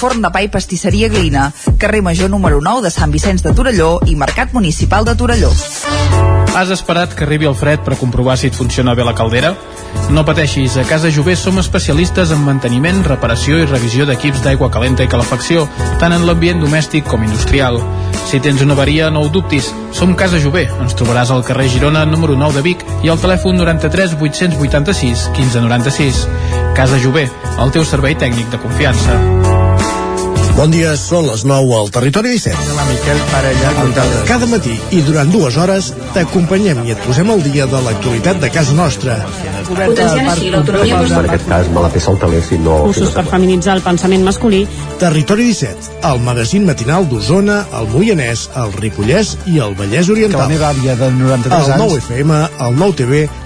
Forn 0.00 0.22
de 0.24 0.30
pa 0.32 0.40
i 0.40 0.48
pastisseria 0.48 1.10
Glina, 1.12 1.50
carrer 1.76 2.00
Major 2.00 2.30
número 2.32 2.62
9 2.64 2.86
de 2.86 2.90
Sant 2.90 3.12
Vicenç 3.12 3.42
de 3.44 3.52
Torelló 3.52 3.98
i 4.08 4.14
Mercat 4.16 4.54
Municipal 4.56 5.04
de 5.04 5.12
Torelló. 5.12 5.50
Has 6.56 6.70
esperat 6.72 7.12
que 7.14 7.26
arribi 7.26 7.44
el 7.46 7.54
fred 7.54 7.84
per 7.84 7.98
comprovar 8.00 8.38
si 8.40 8.48
et 8.48 8.56
funciona 8.56 8.94
bé 8.96 9.04
la 9.04 9.14
caldera? 9.14 9.52
No 10.08 10.24
pateixis, 10.24 10.78
a 10.80 10.86
Casa 10.88 11.10
Jové 11.12 11.36
som 11.36 11.60
especialistes 11.60 12.32
en 12.32 12.40
manteniment, 12.46 13.04
reparació 13.04 13.60
i 13.60 13.68
revisió 13.68 14.08
d'equips 14.08 14.40
d'aigua 14.46 14.70
calenta 14.72 15.04
i 15.04 15.12
calefacció, 15.12 15.68
tant 16.00 16.16
en 16.16 16.24
l'ambient 16.24 16.64
domèstic 16.64 17.04
com 17.04 17.22
industrial. 17.28 17.76
Si 18.24 18.40
tens 18.40 18.64
una 18.64 18.72
avaria, 18.78 19.12
no 19.12 19.20
ho 19.20 19.28
dubtis. 19.28 19.68
Som 19.92 20.16
Casa 20.16 20.40
Jové. 20.40 20.64
Ens 20.80 20.96
trobaràs 20.96 21.30
al 21.30 21.44
carrer 21.44 21.68
Girona, 21.68 22.06
número 22.08 22.40
9 22.40 22.56
de 22.56 22.66
Vic, 22.70 22.88
i 23.04 23.12
al 23.12 23.20
telèfon 23.20 23.60
93 23.60 24.16
886 24.16 25.28
1596. 25.36 26.26
Casa 26.74 26.98
Jové, 27.04 27.28
el 27.58 27.74
teu 27.76 27.84
servei 27.84 28.16
tècnic 28.16 28.48
de 28.48 28.64
confiança. 28.64 29.59
Bon 30.56 30.70
dia, 30.72 30.92
són 30.98 31.26
les 31.28 31.42
9 31.48 31.74
al 31.76 31.90
Territori 31.94 32.34
17. 32.34 32.74
La 32.76 32.84
Miquel 32.88 33.20
Parella. 33.30 33.70
Cada 34.28 34.48
matí 34.50 34.74
i 34.96 35.00
durant 35.06 35.30
dues 35.32 35.56
hores 35.60 35.90
t'acompanyem 36.14 36.82
i 36.86 36.94
et 36.94 37.02
posem 37.06 37.30
al 37.32 37.42
dia 37.44 37.66
de 37.70 37.80
l'actualitat 37.84 38.40
de 38.42 38.50
casa 38.52 38.74
nostra. 38.76 39.18
Potenciant 39.70 40.30
així 40.32 40.50
l'autonomia 40.52 41.00
En 41.06 41.28
aquest 41.30 41.46
cas 41.48 41.70
me 41.70 41.84
la 41.84 41.90
si 42.46 42.58
no... 42.58 42.78
Cursos 42.88 43.12
per 43.16 43.24
feminitzar 43.30 43.76
el 43.78 43.84
pensament 43.84 44.24
masculí. 44.26 44.66
Territori 44.98 45.50
17, 45.50 46.00
el 46.10 46.20
magazín 46.26 46.66
matinal 46.66 47.06
d'Osona, 47.08 47.60
el 47.80 47.88
Moianès, 47.94 48.48
el 48.56 48.72
Ripollès 48.80 49.36
i 49.46 49.60
el 49.60 49.76
Vallès 49.78 50.10
Oriental. 50.10 50.40
Que 50.40 50.46
la 50.46 50.54
meva 50.54 50.72
àvia 50.74 50.96
de 50.96 51.12
93 51.20 51.54
el 51.54 51.72
anys... 51.76 51.84
9 51.84 52.02
FM, 52.04 52.42
el 52.66 52.80
9 52.82 52.98
TV, 53.00 53.28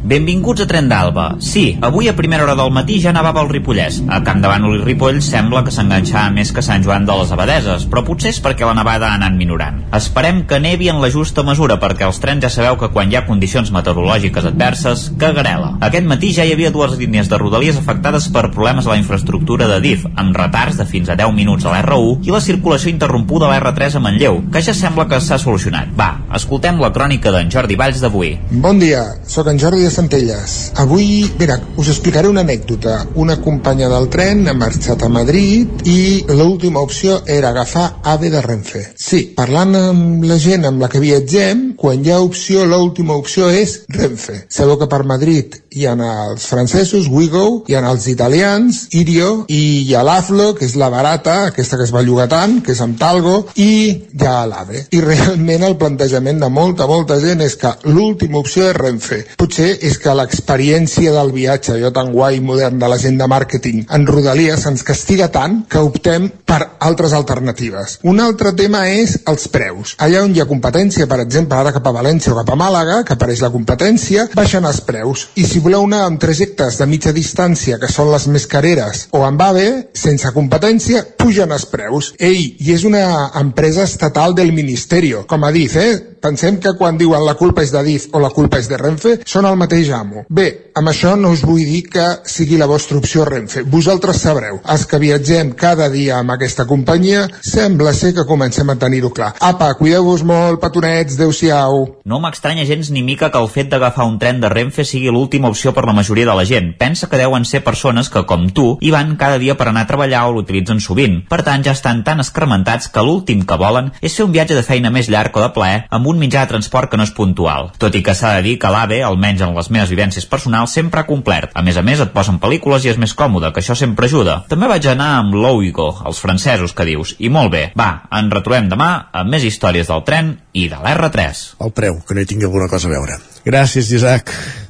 Benvinguts 0.00 0.62
a 0.62 0.66
Tren 0.66 0.86
d'Alba. 0.88 1.34
Sí, 1.44 1.76
avui 1.84 2.08
a 2.08 2.14
primera 2.16 2.46
hora 2.46 2.54
del 2.56 2.70
matí 2.72 2.96
ja 3.02 3.12
nevava 3.12 3.42
el 3.44 3.50
Ripollès. 3.50 3.98
A 4.08 4.22
Camp 4.24 4.40
de 4.40 4.48
Bànol 4.48 4.78
i 4.78 4.80
Ripoll 4.80 5.18
sembla 5.20 5.60
que 5.66 5.74
s'enganxava 5.74 6.32
més 6.32 6.52
que 6.56 6.64
Sant 6.64 6.80
Joan 6.86 7.04
de 7.04 7.16
les 7.18 7.32
Abadeses, 7.36 7.84
però 7.84 8.00
potser 8.06 8.30
és 8.32 8.38
perquè 8.40 8.64
la 8.64 8.72
nevada 8.78 9.10
ha 9.10 9.18
anat 9.18 9.36
minorant. 9.36 9.82
Esperem 9.92 10.46
que 10.48 10.60
nevi 10.62 10.88
en 10.88 11.02
la 11.02 11.10
justa 11.12 11.44
mesura, 11.44 11.76
perquè 11.82 12.06
els 12.08 12.20
trens 12.22 12.46
ja 12.46 12.48
sabeu 12.48 12.78
que 12.80 12.88
quan 12.94 13.12
hi 13.12 13.18
ha 13.18 13.26
condicions 13.26 13.72
meteorològiques 13.76 14.48
adverses, 14.48 15.10
cagarela. 15.20 15.74
Aquest 15.84 16.08
matí 16.08 16.32
ja 16.32 16.48
hi 16.48 16.54
havia 16.56 16.72
dues 16.72 16.96
línies 16.96 17.28
de 17.28 17.36
rodalies 17.36 17.76
afectades 17.76 18.30
per 18.32 18.46
problemes 18.48 18.88
a 18.88 18.94
la 18.94 18.98
infraestructura 19.02 19.68
de 19.68 19.82
DIF, 19.84 20.08
amb 20.16 20.32
retards 20.36 20.80
de 20.80 20.88
fins 20.88 21.12
a 21.12 21.18
10 21.20 21.36
minuts 21.36 21.68
a 21.68 21.76
l'R1 21.76 22.24
i 22.24 22.32
la 22.32 22.40
circulació 22.40 22.88
interrompuda 22.88 23.50
a 23.50 23.52
l'R3 23.52 24.00
a 24.00 24.04
Manlleu, 24.08 24.40
que 24.48 24.64
ja 24.64 24.72
sembla 24.72 25.04
que 25.12 25.20
s'ha 25.20 25.36
solucionat. 25.36 25.92
Va, 25.92 26.10
escoltem 26.40 26.80
la 26.80 26.88
crònica 26.96 27.36
d'en 27.36 27.52
Jordi 27.52 27.76
Valls 27.76 28.00
d'avui. 28.00 28.32
Bon 28.64 28.80
dia, 28.80 29.04
sóc 29.28 29.52
en 29.52 29.60
Jordi 29.60 29.89
de 29.90 29.96
Centelles. 29.96 30.72
Avui, 30.76 31.30
mira, 31.38 31.58
us 31.76 31.88
explicaré 31.90 32.28
una 32.28 32.44
anècdota. 32.46 33.00
Una 33.18 33.36
companya 33.42 33.88
del 33.90 34.08
tren 34.12 34.46
ha 34.48 34.54
marxat 34.54 35.02
a 35.02 35.10
Madrid 35.10 35.82
i 35.90 36.24
l'última 36.28 36.80
opció 36.80 37.20
era 37.26 37.50
agafar 37.50 38.00
AVE 38.14 38.30
de 38.30 38.42
Renfe. 38.44 38.84
Sí, 38.94 39.24
parlant 39.36 39.74
amb 39.74 40.24
la 40.30 40.38
gent 40.38 40.68
amb 40.68 40.80
la 40.82 40.88
que 40.92 41.02
viatgem, 41.02 41.72
quan 41.80 42.04
hi 42.04 42.14
ha 42.14 42.20
opció, 42.22 42.64
l'última 42.64 43.18
opció 43.18 43.50
és 43.50 43.80
Renfe. 43.90 44.44
Sabeu 44.48 44.78
que 44.78 44.88
per 44.90 45.02
Madrid 45.04 45.58
hi 45.70 45.86
ha 45.86 45.94
els 45.94 46.46
francesos, 46.50 47.08
Wigo, 47.10 47.64
hi 47.68 47.76
ha 47.78 47.82
els 47.90 48.06
italians, 48.10 48.82
Irio, 48.96 49.44
i 49.48 49.86
hi 49.86 49.94
ha 49.94 50.02
l'Aflo, 50.06 50.52
que 50.58 50.66
és 50.66 50.74
la 50.78 50.90
barata, 50.90 51.46
aquesta 51.50 51.78
que 51.78 51.86
es 51.86 51.94
va 51.94 52.02
llogar 52.06 52.28
tant, 52.32 52.58
que 52.64 52.74
és 52.74 52.80
amb 52.82 52.98
Talgo, 52.98 53.36
i 53.54 53.70
hi 54.10 54.26
ha 54.26 54.44
l'AVE. 54.50 54.86
I 54.96 55.02
realment 55.04 55.66
el 55.66 55.76
plantejament 55.80 56.42
de 56.42 56.50
molta, 56.50 56.88
molta 56.90 57.20
gent 57.22 57.44
és 57.46 57.56
que 57.60 57.72
l'última 57.86 58.40
opció 58.42 58.66
és 58.70 58.76
Renfe. 58.76 59.22
Potser 59.38 59.70
és 59.86 59.98
que 60.02 60.14
l'experiència 60.16 61.14
del 61.14 61.32
viatge, 61.36 61.76
allò 61.76 61.92
tan 61.94 62.10
guai 62.14 62.40
i 62.40 62.44
modern 62.44 62.80
de 62.80 62.90
la 62.90 62.98
gent 62.98 63.18
de 63.20 63.30
màrqueting 63.30 63.86
en 63.90 64.06
Rodalies 64.06 64.66
ens 64.66 64.82
castiga 64.86 65.30
tant 65.32 65.60
que 65.70 65.82
optem 65.82 66.28
per 66.46 66.60
altres 66.86 67.14
alternatives. 67.16 67.98
Un 68.10 68.20
altre 68.22 68.52
tema 68.58 68.86
és 68.90 69.16
els 69.30 69.46
preus. 69.52 69.94
Allà 70.02 70.24
on 70.24 70.34
hi 70.34 70.42
ha 70.42 70.48
competència, 70.50 71.06
per 71.10 71.20
exemple, 71.22 71.58
ara 71.58 71.74
cap 71.74 71.86
a 71.86 71.94
València 71.94 72.32
o 72.34 72.38
cap 72.38 72.52
a 72.52 72.58
Màlaga, 72.58 73.00
que 73.06 73.14
apareix 73.14 73.42
la 73.44 73.52
competència, 73.54 74.28
baixen 74.34 74.66
els 74.66 74.82
preus. 74.86 75.28
I 75.38 75.46
si 75.46 75.59
voleu 75.64 75.84
anar 75.86 76.02
amb 76.06 76.20
trajectes 76.20 76.78
de 76.80 76.86
mitja 76.90 77.12
distància, 77.16 77.78
que 77.80 77.90
són 77.90 78.10
les 78.12 78.26
més 78.32 78.46
careres, 78.50 79.06
o 79.16 79.22
amb 79.26 79.42
AVE, 79.44 79.68
sense 79.96 80.32
competència, 80.34 81.04
pugen 81.20 81.52
els 81.56 81.66
preus. 81.70 82.12
Ei, 82.18 82.56
i 82.60 82.74
és 82.74 82.84
una 82.88 83.04
empresa 83.40 83.84
estatal 83.88 84.34
del 84.34 84.52
Ministerio, 84.56 85.24
com 85.30 85.44
a 85.44 85.52
DIF, 85.54 85.76
eh? 85.76 85.92
Pensem 86.20 86.58
que 86.60 86.74
quan 86.76 86.98
diuen 87.00 87.24
la 87.24 87.34
culpa 87.34 87.62
és 87.64 87.70
de 87.72 87.80
DIF 87.84 88.10
o 88.12 88.20
la 88.20 88.28
culpa 88.34 88.58
és 88.60 88.68
de 88.68 88.76
Renfe, 88.76 89.14
són 89.24 89.46
el 89.48 89.56
mateix 89.56 89.88
amo. 89.96 90.26
Bé, 90.28 90.72
amb 90.76 90.90
això 90.92 91.14
no 91.16 91.30
us 91.32 91.40
vull 91.48 91.64
dir 91.64 91.82
que 91.88 92.04
sigui 92.28 92.58
la 92.60 92.68
vostra 92.68 92.98
opció 93.00 93.24
Renfe. 93.24 93.62
Vosaltres 93.64 94.20
sabreu. 94.20 94.60
Els 94.68 94.84
que 94.86 95.00
viatgem 95.00 95.54
cada 95.56 95.88
dia 95.88 96.18
amb 96.18 96.34
aquesta 96.34 96.66
companyia, 96.68 97.24
sembla 97.40 97.94
ser 97.96 98.12
que 98.18 98.26
comencem 98.28 98.68
a 98.68 98.76
tenir-ho 98.76 99.10
clar. 99.16 99.32
Apa, 99.40 99.70
cuideu-vos 99.78 100.24
molt, 100.28 100.60
petonets, 100.60 101.16
adeu-siau. 101.16 101.86
No 102.04 102.20
m'estranya 102.20 102.68
gens 102.68 102.92
ni 102.92 103.02
mica 103.06 103.30
que 103.32 103.40
el 103.40 103.48
fet 103.48 103.72
d'agafar 103.72 104.04
un 104.10 104.18
tren 104.20 104.42
de 104.44 104.52
Renfe 104.52 104.84
sigui 104.84 105.08
l'última 105.08 105.48
opció 105.48 105.72
per 105.72 105.86
la 105.88 105.96
majoria 105.96 106.28
de 106.28 106.36
la 106.36 106.44
gent. 106.44 106.74
Pensa 106.78 107.08
que 107.08 107.20
deuen 107.20 107.48
ser 107.48 107.64
persones 107.64 108.12
que, 108.12 108.26
com 108.28 108.50
tu, 108.52 108.74
hi 108.84 108.92
van 108.92 109.16
cada 109.16 109.40
dia 109.40 109.56
per 109.56 109.70
anar 109.70 109.86
a 109.86 109.90
treballar 109.90 110.26
o 110.28 110.36
l'utilitzen 110.36 110.84
sovint. 110.84 111.22
Per 111.32 111.40
tant, 111.46 111.64
ja 111.64 111.72
estan 111.72 112.04
tan 112.04 112.20
escarmentats 112.20 112.92
que 112.92 113.04
l'últim 113.06 113.46
que 113.48 113.56
volen 113.56 113.90
és 114.02 114.12
fer 114.12 114.28
un 114.28 114.36
viatge 114.36 114.58
de 114.58 114.66
feina 114.66 114.92
més 114.92 115.08
llarg 115.08 115.36
o 115.40 115.44
de 115.46 115.52
plaer 115.56 115.86
amb 115.88 116.09
un 116.10 116.20
mitjà 116.20 116.44
de 116.44 116.52
transport 116.52 116.90
que 116.90 116.98
no 116.98 117.06
és 117.06 117.14
puntual. 117.16 117.70
Tot 117.80 117.96
i 117.96 118.02
que 118.06 118.14
s'ha 118.16 118.34
de 118.36 118.44
dir 118.46 118.56
que 118.60 118.70
l'AVE, 118.72 119.00
almenys 119.06 119.44
en 119.46 119.54
les 119.56 119.70
meves 119.70 119.92
vivències 119.92 120.26
personals, 120.30 120.74
sempre 120.76 121.02
ha 121.02 121.08
complert. 121.08 121.54
A 121.54 121.64
més 121.66 121.78
a 121.78 121.84
més, 121.86 122.02
et 122.02 122.14
posen 122.14 122.40
pel·lícules 122.42 122.86
i 122.86 122.92
és 122.92 123.00
més 123.00 123.14
còmode, 123.16 123.52
que 123.54 123.62
això 123.62 123.76
sempre 123.78 124.10
ajuda. 124.10 124.40
També 124.50 124.70
vaig 124.70 124.88
anar 124.90 125.10
amb 125.20 125.36
l'Ouigo, 125.38 125.90
els 126.06 126.22
francesos 126.22 126.74
que 126.76 126.88
dius, 126.88 127.14
i 127.18 127.30
molt 127.32 127.54
bé. 127.54 127.66
Va, 127.78 127.90
ens 128.20 128.34
retrobem 128.34 128.70
demà 128.72 128.90
amb 129.12 129.30
més 129.30 129.46
històries 129.46 129.90
del 129.90 130.04
tren 130.06 130.34
i 130.52 130.68
de 130.72 130.80
l'R3. 130.80 131.44
El 131.64 131.76
preu, 131.76 132.02
que 132.06 132.16
no 132.16 132.24
hi 132.24 132.30
tingui 132.30 132.50
alguna 132.50 132.70
cosa 132.72 132.90
a 132.90 132.96
veure. 132.96 133.20
Gràcies, 133.46 133.94
Isaac. 133.96 134.34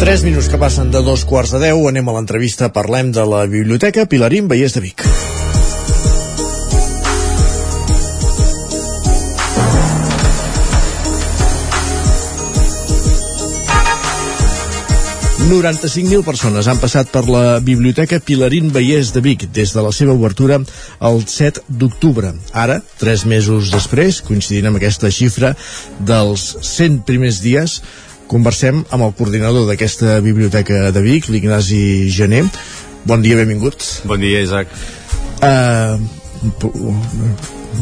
3 0.00 0.22
minuts 0.24 0.48
que 0.48 0.56
passen 0.56 0.88
de 0.88 1.02
dos 1.04 1.26
quarts 1.28 1.50
de 1.52 1.58
deu, 1.60 1.82
anem 1.84 2.06
a 2.08 2.14
l'entrevista, 2.16 2.70
parlem 2.72 3.10
de 3.12 3.20
la 3.28 3.42
Biblioteca 3.44 4.06
Pilarín 4.08 4.48
Vallès 4.48 4.72
de 4.72 4.80
Vic. 4.80 5.04
mil 15.50 16.22
persones 16.24 16.66
han 16.70 16.78
passat 16.80 17.08
per 17.12 17.26
la 17.28 17.60
Biblioteca 17.60 18.20
Pilarín 18.24 18.72
Vallès 18.72 19.12
de 19.12 19.20
Vic 19.20 19.48
des 19.52 19.72
de 19.74 19.82
la 19.82 19.92
seva 19.92 20.14
obertura 20.16 20.60
el 21.08 21.24
7 21.26 21.64
d'octubre. 21.68 22.32
Ara, 22.52 22.80
tres 22.98 23.26
mesos 23.26 23.70
després, 23.74 24.22
coincidint 24.22 24.70
amb 24.70 24.80
aquesta 24.80 25.10
xifra 25.10 25.52
dels 25.98 26.54
100 26.62 27.02
primers 27.04 27.42
dies, 27.44 27.82
conversem 28.30 28.84
amb 28.94 29.06
el 29.06 29.14
coordinador 29.18 29.66
d'aquesta 29.68 30.20
biblioteca 30.24 30.88
de 30.94 31.02
Vic, 31.04 31.28
l'Ignasi 31.28 32.08
Gené. 32.14 32.44
Bon 33.04 33.22
dia, 33.24 33.38
benvingut. 33.38 33.82
Bon 34.06 34.20
dia, 34.20 34.44
Isaac. 34.44 34.70
Uh, 35.40 35.96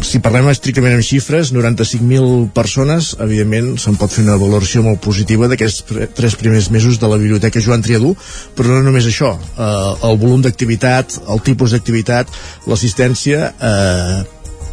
si 0.04 0.20
parlem 0.22 0.48
estrictament 0.52 0.94
en 0.94 1.02
xifres 1.02 1.50
95.000 1.54 2.50
persones 2.54 3.10
evidentment 3.24 3.72
se'n 3.80 3.96
pot 3.98 4.12
fer 4.12 4.24
una 4.24 4.36
valoració 4.40 4.82
molt 4.84 5.00
positiva 5.02 5.48
d'aquests 5.50 6.12
tres 6.18 6.36
primers 6.38 6.68
mesos 6.74 7.00
de 7.00 7.10
la 7.10 7.18
Biblioteca 7.18 7.62
Joan 7.64 7.82
Triadú 7.82 8.12
però 8.58 8.76
no 8.76 8.82
només 8.86 9.08
això 9.08 9.32
eh, 9.34 10.08
el 10.10 10.18
volum 10.20 10.44
d'activitat, 10.44 11.18
el 11.32 11.42
tipus 11.46 11.74
d'activitat 11.74 12.30
l'assistència 12.70 13.52
eh, 13.58 14.18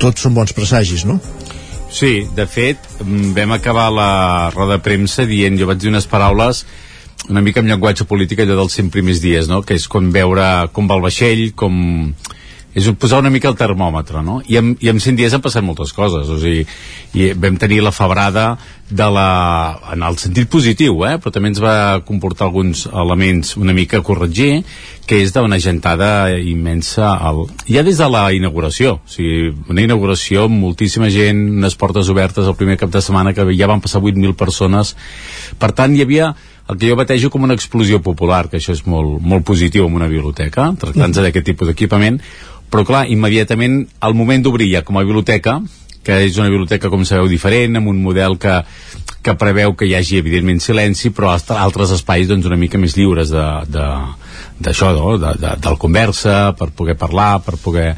tots 0.01 0.25
són 0.25 0.35
bons 0.35 0.53
presagis, 0.53 1.05
no? 1.07 1.19
Sí, 1.95 2.25
de 2.35 2.43
fet, 2.43 2.81
mm, 2.99 3.31
vam 3.37 3.55
acabar 3.55 3.87
la 3.93 4.09
roda 4.51 4.75
de 4.75 4.83
premsa 4.83 5.23
dient, 5.29 5.55
jo 5.55 5.69
vaig 5.69 5.79
dir 5.79 5.93
unes 5.93 6.09
paraules 6.11 6.65
una 7.29 7.41
mica 7.41 7.61
amb 7.61 7.69
llenguatge 7.69 8.05
polític 8.05 8.41
allò 8.43 8.57
dels 8.59 8.75
100 8.77 8.91
primers 8.93 9.21
dies, 9.23 9.47
no? 9.49 9.61
que 9.65 9.77
és 9.79 9.87
com 9.89 10.11
veure 10.13 10.67
com 10.75 10.89
va 10.89 10.99
el 10.99 11.05
vaixell, 11.05 11.45
com... 11.57 12.13
és 12.75 12.87
posar 12.99 13.21
una 13.23 13.31
mica 13.31 13.47
el 13.47 13.55
termòmetre, 13.55 14.19
no? 14.25 14.41
I 14.51 14.57
en, 14.59 14.73
i 14.83 14.89
en 14.91 14.99
100 14.99 15.15
dies 15.15 15.33
han 15.33 15.43
passat 15.43 15.63
moltes 15.63 15.93
coses, 15.95 16.27
o 16.27 16.35
sigui, 16.41 16.65
i 17.15 17.29
vam 17.39 17.55
tenir 17.55 17.79
la 17.85 17.93
febrada 17.95 18.57
de 18.89 19.05
la... 19.15 19.29
en 19.93 20.03
el 20.03 20.17
sentit 20.19 20.49
positiu, 20.51 20.99
eh? 21.07 21.15
però 21.23 21.31
també 21.33 21.53
ens 21.53 21.61
va 21.63 22.01
comportar 22.05 22.49
alguns 22.49 22.83
elements 22.91 23.55
una 23.57 23.73
mica 23.73 24.01
a 24.01 24.05
corregir, 24.05 24.65
que 25.07 25.21
és 25.23 25.31
d'una 25.31 25.59
gentada 25.63 26.09
immensa 26.35 27.13
al... 27.15 27.45
ja 27.69 27.85
des 27.87 28.01
de 28.01 28.09
la 28.11 28.25
inauguració, 28.35 28.97
o 28.99 29.13
sigui, 29.13 29.53
una 29.71 29.85
inauguració 29.85 30.49
amb 30.49 30.59
moltíssima 30.65 31.07
gent, 31.13 31.45
unes 31.61 31.79
portes 31.79 32.11
obertes 32.11 32.43
el 32.43 32.59
primer 32.59 32.75
cap 32.81 32.91
de 32.91 33.01
setmana 33.01 33.33
que 33.33 33.47
ja 33.55 33.71
van 33.71 33.81
passar 33.81 34.03
8.000 34.03 34.35
persones, 34.35 34.97
per 35.57 35.71
tant 35.71 35.95
hi 35.95 36.03
havia 36.03 36.33
el 36.67 36.79
que 36.81 36.89
jo 36.89 36.95
batejo 36.97 37.29
com 37.29 37.43
una 37.45 37.53
explosió 37.53 38.01
popular, 38.01 38.47
que 38.49 38.57
això 38.57 38.73
és 38.73 38.81
molt, 38.89 39.19
molt 39.21 39.45
positiu 39.45 39.85
en 39.85 39.97
una 39.99 40.09
biblioteca, 40.09 40.71
tractant-se 40.81 41.21
d'aquest 41.21 41.45
tipus 41.53 41.69
d'equipament, 41.69 42.17
però 42.69 42.85
clar, 42.87 43.05
immediatament 43.11 43.83
al 44.03 44.15
moment 44.17 44.45
d'obrir 44.45 44.71
ja 44.73 44.83
com 44.85 44.97
a 44.97 45.03
biblioteca, 45.05 45.59
que 46.05 46.19
és 46.27 46.37
una 46.37 46.51
biblioteca, 46.53 46.91
com 46.93 47.03
sabeu, 47.07 47.27
diferent, 47.29 47.79
amb 47.79 47.89
un 47.89 48.01
model 48.03 48.37
que, 48.41 48.59
que 49.25 49.33
preveu 49.41 49.73
que 49.73 49.87
hi 49.89 49.95
hagi, 49.97 50.19
evidentment, 50.21 50.61
silenci, 50.61 51.09
però 51.15 51.33
altres- 51.33 51.95
espais 51.97 52.29
doncs, 52.29 52.45
una 52.45 52.59
mica 52.61 52.77
més 52.81 52.93
lliures 52.97 53.33
de, 53.33 53.45
de, 53.73 53.87
d'això, 54.61 54.93
no? 54.93 55.15
de, 55.21 55.33
de, 55.41 55.55
del 55.65 55.79
conversa, 55.81 56.53
per 56.59 56.69
poder 56.77 56.97
parlar, 57.01 57.39
per 57.45 57.57
poder... 57.61 57.93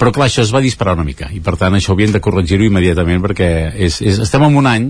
Però 0.00 0.10
clar, 0.10 0.26
això 0.26 0.42
es 0.42 0.50
va 0.50 0.62
disparar 0.64 0.96
una 0.96 1.06
mica, 1.06 1.28
i 1.30 1.38
per 1.44 1.54
tant 1.60 1.76
això 1.76 1.92
havíem 1.92 2.14
de 2.14 2.22
corregir-ho 2.24 2.64
immediatament 2.66 3.20
perquè 3.22 3.50
és, 3.76 4.00
és, 4.02 4.22
estem 4.24 4.42
en 4.48 4.56
un 4.58 4.66
any 4.66 4.88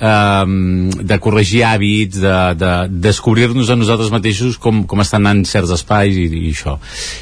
um, 0.00 0.90
de 0.90 1.18
corregir 1.22 1.62
hàbits, 1.66 2.20
de, 2.22 2.36
de 2.58 2.72
descobrir-nos 3.06 3.70
a 3.70 3.78
nosaltres 3.78 4.12
mateixos 4.14 4.58
com, 4.60 4.82
com 4.88 5.02
estan 5.04 5.24
anant 5.24 5.44
certs 5.48 5.72
espais 5.76 6.16
i, 6.16 6.26
i 6.26 6.52
això. 6.52 6.76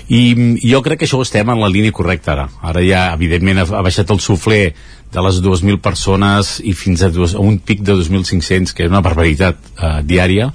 I, 0.08 0.22
jo 0.64 0.82
crec 0.84 1.02
que 1.02 1.08
això 1.08 1.20
ho 1.20 1.26
estem 1.26 1.50
en 1.50 1.62
la 1.62 1.70
línia 1.72 1.94
correcta 1.94 2.34
ara. 2.34 2.48
Ara 2.62 2.84
ja, 2.84 3.06
evidentment, 3.14 3.62
ha, 3.62 3.68
ha 3.78 3.84
baixat 3.86 4.10
el 4.14 4.22
sufler 4.24 4.64
de 5.14 5.22
les 5.22 5.38
2.000 5.42 5.78
persones 5.82 6.56
i 6.66 6.74
fins 6.74 7.04
a, 7.06 7.10
dos, 7.14 7.36
a 7.38 7.42
un 7.42 7.60
pic 7.62 7.84
de 7.86 7.94
2.500, 7.94 8.74
que 8.74 8.88
és 8.88 8.90
una 8.90 9.04
barbaritat 9.04 9.60
uh, 9.78 10.00
diària, 10.02 10.50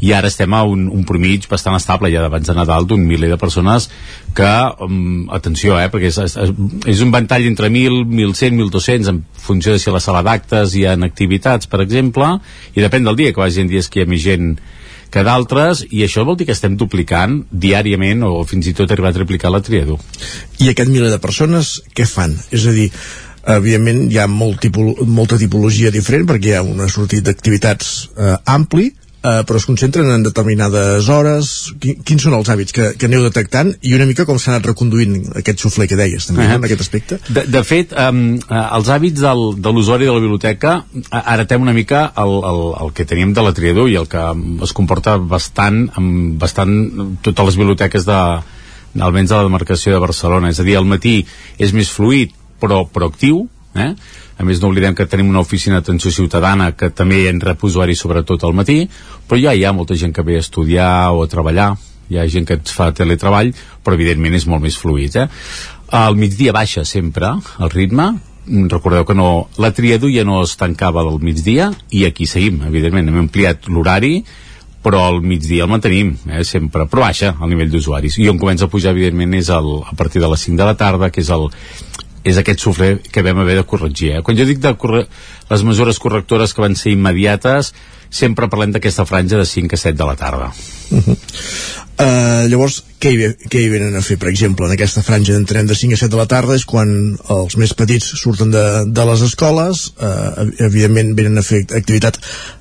i 0.00 0.12
ara 0.12 0.28
estem 0.28 0.52
a 0.52 0.62
un, 0.68 0.86
un 0.92 1.04
promig 1.08 1.46
bastant 1.48 1.76
estable 1.78 2.10
ja 2.12 2.22
d'abans 2.24 2.48
de 2.48 2.56
Nadal 2.56 2.86
d'un 2.88 3.04
miler 3.08 3.30
de 3.32 3.38
persones 3.40 3.88
que, 4.36 4.52
um, 4.84 5.26
atenció, 5.32 5.78
eh, 5.80 5.88
perquè 5.92 6.10
és, 6.12 6.18
és, 6.20 6.54
és 6.92 7.04
un 7.04 7.12
ventall 7.14 7.46
entre 7.48 7.70
1.000, 7.72 8.04
1.100, 8.04 8.58
1.200 8.68 9.12
en 9.12 9.22
funció 9.46 9.72
de 9.72 9.80
si 9.80 9.90
a 9.90 9.96
la 9.96 10.02
sala 10.04 10.24
d'actes 10.26 10.76
hi 10.76 10.84
ha 10.84 10.96
activitats, 11.06 11.70
per 11.70 11.80
exemple, 11.84 12.34
i 12.74 12.84
depèn 12.84 13.08
del 13.08 13.16
dia, 13.16 13.32
que 13.32 13.40
vagi 13.40 13.64
en 13.64 13.72
dies 13.72 13.88
que 13.88 14.02
hi 14.02 14.04
ha 14.04 14.10
més 14.10 14.24
gent 14.24 14.56
que 15.12 15.22
d'altres, 15.24 15.84
i 15.94 16.02
això 16.04 16.24
vol 16.26 16.36
dir 16.36 16.48
que 16.48 16.56
estem 16.56 16.74
duplicant 16.76 17.38
diàriament 17.50 18.24
o 18.26 18.42
fins 18.44 18.66
i 18.68 18.74
tot 18.76 18.90
arribar 18.90 19.14
a 19.14 19.16
triplicar 19.16 19.52
la 19.54 19.62
triador. 19.64 20.02
I 20.60 20.72
aquest 20.72 20.90
miler 20.92 21.12
de 21.12 21.22
persones, 21.22 21.78
què 21.96 22.04
fan? 22.10 22.34
És 22.50 22.66
a 22.66 22.74
dir, 22.74 22.90
evidentment 23.56 24.10
hi 24.10 24.18
ha 24.18 24.26
molt 24.28 24.60
tipolo, 24.66 25.06
molta 25.06 25.38
tipologia 25.38 25.92
diferent 25.94 26.26
perquè 26.28 26.50
hi 26.50 26.56
ha 26.58 26.64
una 26.66 26.88
sortit 26.90 27.24
d'activitats 27.26 27.92
eh, 28.18 28.34
ampli, 28.56 28.90
eh, 29.26 29.42
però 29.48 29.58
es 29.60 29.66
concentren 29.66 30.08
en 30.14 30.22
determinades 30.26 31.08
hores 31.12 31.52
Qui, 31.82 31.96
quins 32.06 32.22
són 32.26 32.36
els 32.38 32.50
hàbits 32.52 32.74
que, 32.76 32.88
que 32.98 33.08
aneu 33.10 33.24
detectant 33.26 33.72
i 33.82 33.94
una 33.96 34.06
mica 34.08 34.26
com 34.28 34.38
s'ha 34.38 34.54
anat 34.54 34.70
reconduint 34.70 35.18
aquest 35.42 35.64
sufler 35.64 35.88
que 35.90 35.98
deies 35.98 36.28
també, 36.30 36.46
Eh. 36.46 36.48
no, 36.52 36.60
en 36.60 36.68
aquest 36.68 36.84
aspecte 36.86 37.18
De, 37.28 37.46
de 37.50 37.62
fet, 37.66 37.94
um, 37.98 38.38
els 38.56 38.90
hàbits 38.92 39.22
del, 39.24 39.44
de 39.60 39.72
l'usuari 39.74 40.08
de 40.08 40.14
la 40.14 40.22
biblioteca 40.22 40.76
heretem 41.22 41.62
una 41.66 41.74
mica 41.76 42.06
el, 42.22 42.36
el, 42.52 42.62
el 42.86 42.92
que 42.96 43.08
teníem 43.08 43.34
de 43.36 43.42
la 43.46 43.54
triador 43.56 43.90
i 43.90 43.96
el 44.00 44.06
que 44.08 44.22
es 44.66 44.72
comporta 44.76 45.16
bastant 45.18 45.86
amb 45.96 46.38
bastant 46.40 46.76
totes 47.26 47.50
les 47.50 47.58
biblioteques 47.58 48.06
de, 48.06 48.20
almenys 49.00 49.30
de 49.30 49.36
la 49.36 49.46
demarcació 49.46 49.92
de 49.92 50.00
Barcelona. 50.02 50.50
És 50.52 50.60
a 50.60 50.64
dir, 50.66 50.76
al 50.78 50.88
matí 50.88 51.18
és 51.58 51.72
més 51.76 51.90
fluid, 51.92 52.32
però 52.62 52.84
proactiu, 52.88 53.42
eh? 53.76 53.90
A 54.36 54.44
més, 54.44 54.60
no 54.60 54.68
oblidem 54.68 54.94
que 54.94 55.06
tenim 55.08 55.30
una 55.32 55.40
oficina 55.40 55.80
d'atenció 55.80 56.12
ciutadana 56.12 56.70
que 56.76 56.90
també 56.92 57.22
en 57.30 57.40
rep 57.40 57.64
usuaris 57.64 58.02
sobretot 58.04 58.44
al 58.44 58.56
matí, 58.56 58.82
però 59.28 59.40
ja 59.40 59.54
hi 59.56 59.64
ha 59.64 59.72
molta 59.72 59.96
gent 59.96 60.12
que 60.12 60.24
ve 60.26 60.36
a 60.36 60.44
estudiar 60.44 61.10
o 61.16 61.22
a 61.24 61.30
treballar, 61.32 61.70
hi 62.10 62.20
ha 62.20 62.28
gent 62.28 62.46
que 62.46 62.58
et 62.60 62.68
fa 62.68 62.90
teletreball, 62.94 63.54
però 63.82 63.96
evidentment 63.96 64.36
és 64.36 64.46
molt 64.46 64.62
més 64.62 64.76
fluid, 64.76 65.16
eh? 65.16 65.28
Al 65.96 66.18
migdia 66.18 66.52
baixa 66.52 66.84
sempre 66.84 67.32
el 67.62 67.70
ritme, 67.72 68.10
recordeu 68.46 69.06
que 69.06 69.14
no, 69.14 69.48
la 69.58 69.72
triador 69.74 70.12
ja 70.12 70.24
no 70.26 70.42
es 70.44 70.56
tancava 70.58 71.02
del 71.06 71.18
migdia 71.22 71.70
i 71.90 72.04
aquí 72.06 72.26
seguim, 72.26 72.60
evidentment, 72.68 73.08
hem 73.08 73.24
ampliat 73.24 73.70
l'horari 73.72 74.20
però 74.86 75.02
al 75.02 75.18
migdia 75.18 75.64
el 75.64 75.70
mantenim 75.72 76.12
eh, 76.30 76.44
sempre, 76.46 76.84
però 76.86 77.08
baixa 77.08 77.32
el 77.42 77.50
nivell 77.50 77.72
d'usuaris. 77.72 78.20
I 78.22 78.28
on 78.30 78.38
comença 78.38 78.68
a 78.68 78.70
pujar 78.70 78.92
evidentment 78.94 79.34
és 79.34 79.50
el, 79.50 79.72
a 79.82 79.96
partir 79.98 80.22
de 80.22 80.30
les 80.30 80.44
5 80.46 80.60
de 80.60 80.68
la 80.68 80.76
tarda 80.78 81.10
que 81.10 81.24
és 81.24 81.30
el 81.34 81.48
és 82.26 82.38
aquest 82.40 82.62
sufler 82.62 82.96
que 83.12 83.22
vam 83.22 83.38
haver 83.42 83.60
de 83.60 83.66
corregir. 83.68 84.16
Eh? 84.16 84.22
Quan 84.26 84.38
jo 84.38 84.46
dic 84.48 84.62
de 84.62 84.74
corre... 84.80 85.06
les 85.46 85.62
mesures 85.62 85.98
correctores 86.02 86.52
que 86.52 86.62
van 86.64 86.74
ser 86.74 86.90
immediates, 86.90 87.70
sempre 88.10 88.48
parlem 88.50 88.72
d'aquesta 88.74 89.04
franja 89.06 89.38
de 89.38 89.46
5 89.46 89.76
a 89.76 89.78
7 89.78 89.98
de 89.98 90.06
la 90.08 90.16
tarda. 90.18 90.48
Uh, 91.96 92.44
llavors, 92.50 92.80
què 93.00 93.12
hi, 93.14 93.28
què 93.48 93.62
hi 93.62 93.70
venen 93.72 93.94
a 93.96 94.02
fer, 94.04 94.18
per 94.20 94.28
exemple, 94.28 94.66
en 94.66 94.74
aquesta 94.74 95.04
franja 95.06 95.32
d'entrem 95.36 95.68
de 95.70 95.76
5 95.78 95.96
a 95.96 96.00
7 96.02 96.12
de 96.12 96.18
la 96.18 96.26
tarda 96.28 96.58
és 96.58 96.66
quan 96.68 96.90
els 97.14 97.56
més 97.56 97.72
petits 97.78 98.10
surten 98.20 98.50
de, 98.52 98.64
de 98.90 99.06
les 99.08 99.22
escoles, 99.24 99.86
uh, 99.96 100.44
evidentment 100.66 101.14
venen 101.16 101.40
a 101.40 101.46
fer 101.46 101.62
activitat 101.64 102.18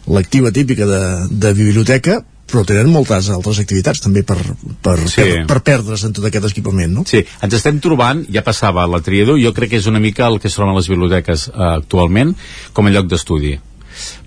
lectiva 0.08 0.54
típica 0.56 0.88
de, 0.88 1.02
de 1.32 1.54
biblioteca, 1.58 2.22
però 2.46 2.62
tenen 2.68 2.92
moltes 2.94 3.30
altres 3.34 3.60
activitats 3.64 4.02
també 4.04 4.22
per, 4.24 4.38
per, 4.86 4.98
Sí. 5.10 5.22
per, 5.22 5.46
per 5.50 5.60
perdre's 5.66 6.04
en 6.06 6.14
tot 6.14 6.26
aquest 6.30 6.50
equipament, 6.52 6.92
no? 6.94 7.04
Sí, 7.10 7.24
ens 7.42 7.54
estem 7.58 7.80
trobant, 7.82 8.26
ja 8.32 8.44
passava 8.46 8.86
la 8.90 9.02
triador, 9.02 9.40
jo 9.42 9.54
crec 9.54 9.74
que 9.74 9.80
és 9.82 9.88
una 9.90 10.02
mica 10.04 10.28
el 10.30 10.40
que 10.40 10.48
es 10.52 10.58
troben 10.58 10.76
les 10.78 10.90
biblioteques 10.92 11.48
eh, 11.50 11.54
actualment 11.76 12.36
com 12.74 12.86
a 12.86 12.94
lloc 12.94 13.10
d'estudi. 13.10 13.56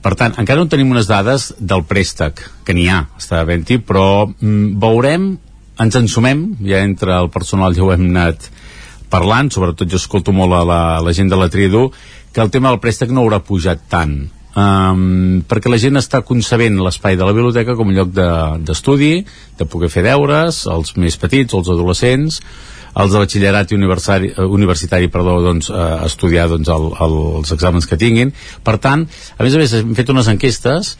Per 0.02 0.14
tant, 0.16 0.34
encara 0.40 0.62
no 0.62 0.70
tenim 0.72 0.90
unes 0.90 1.06
dades 1.10 1.52
del 1.60 1.84
préstec, 1.84 2.40
que 2.64 2.74
n'hi 2.74 2.88
ha, 2.88 3.02
està 3.20 3.42
havent-hi, 3.42 3.78
però 3.84 4.26
mm, 4.26 4.78
veurem, 4.80 5.28
ens 5.78 5.98
ensumem, 6.00 6.56
ja 6.66 6.80
entre 6.82 7.14
el 7.14 7.28
personal 7.30 7.76
ja 7.76 7.84
ho 7.84 7.92
hem 7.92 8.08
anat 8.08 8.48
parlant, 9.12 9.50
sobretot 9.52 9.88
jo 9.88 10.00
escolto 10.00 10.32
molt 10.36 10.56
a 10.56 10.64
la, 10.66 10.80
la 11.04 11.12
gent 11.16 11.30
de 11.30 11.36
la 11.38 11.48
triador, 11.52 11.92
que 12.32 12.40
el 12.42 12.50
tema 12.50 12.72
del 12.72 12.80
préstec 12.80 13.12
no 13.12 13.22
haurà 13.22 13.38
pujat 13.44 13.86
tant, 13.92 14.18
um, 14.58 15.42
perquè 15.48 15.70
la 15.70 15.78
gent 15.80 16.00
està 16.00 16.22
concebent 16.26 16.80
l'espai 16.82 17.16
de 17.20 17.26
la 17.28 17.34
biblioteca 17.36 17.76
com 17.78 17.90
un 17.92 17.96
lloc 17.98 18.10
de- 18.16 18.58
d'estudi, 18.66 19.12
de, 19.22 19.62
de 19.62 19.68
poder 19.70 19.90
fer 19.92 20.02
deures, 20.08 20.64
els 20.72 20.96
més 20.96 21.16
petits, 21.20 21.54
els 21.54 21.70
adolescents, 21.74 22.40
els 22.98 23.12
de 23.14 23.20
batxillerat 23.22 23.70
i 23.70 23.76
universitari, 23.78 24.32
eh, 24.34 24.44
universitari 24.58 25.08
perdó, 25.12 25.36
doncs, 25.44 25.68
eh, 25.70 25.88
estudiar 26.08 26.48
doncs, 26.50 26.68
el, 26.74 26.88
el, 27.06 27.16
els 27.42 27.52
exàmens 27.54 27.86
que 27.86 27.98
tinguin. 28.00 28.32
Per 28.66 28.78
tant, 28.82 29.06
a 29.38 29.44
més 29.46 29.54
a 29.54 29.60
més, 29.62 29.74
hem 29.78 29.94
fet 29.98 30.10
unes 30.14 30.30
enquestes 30.32 30.96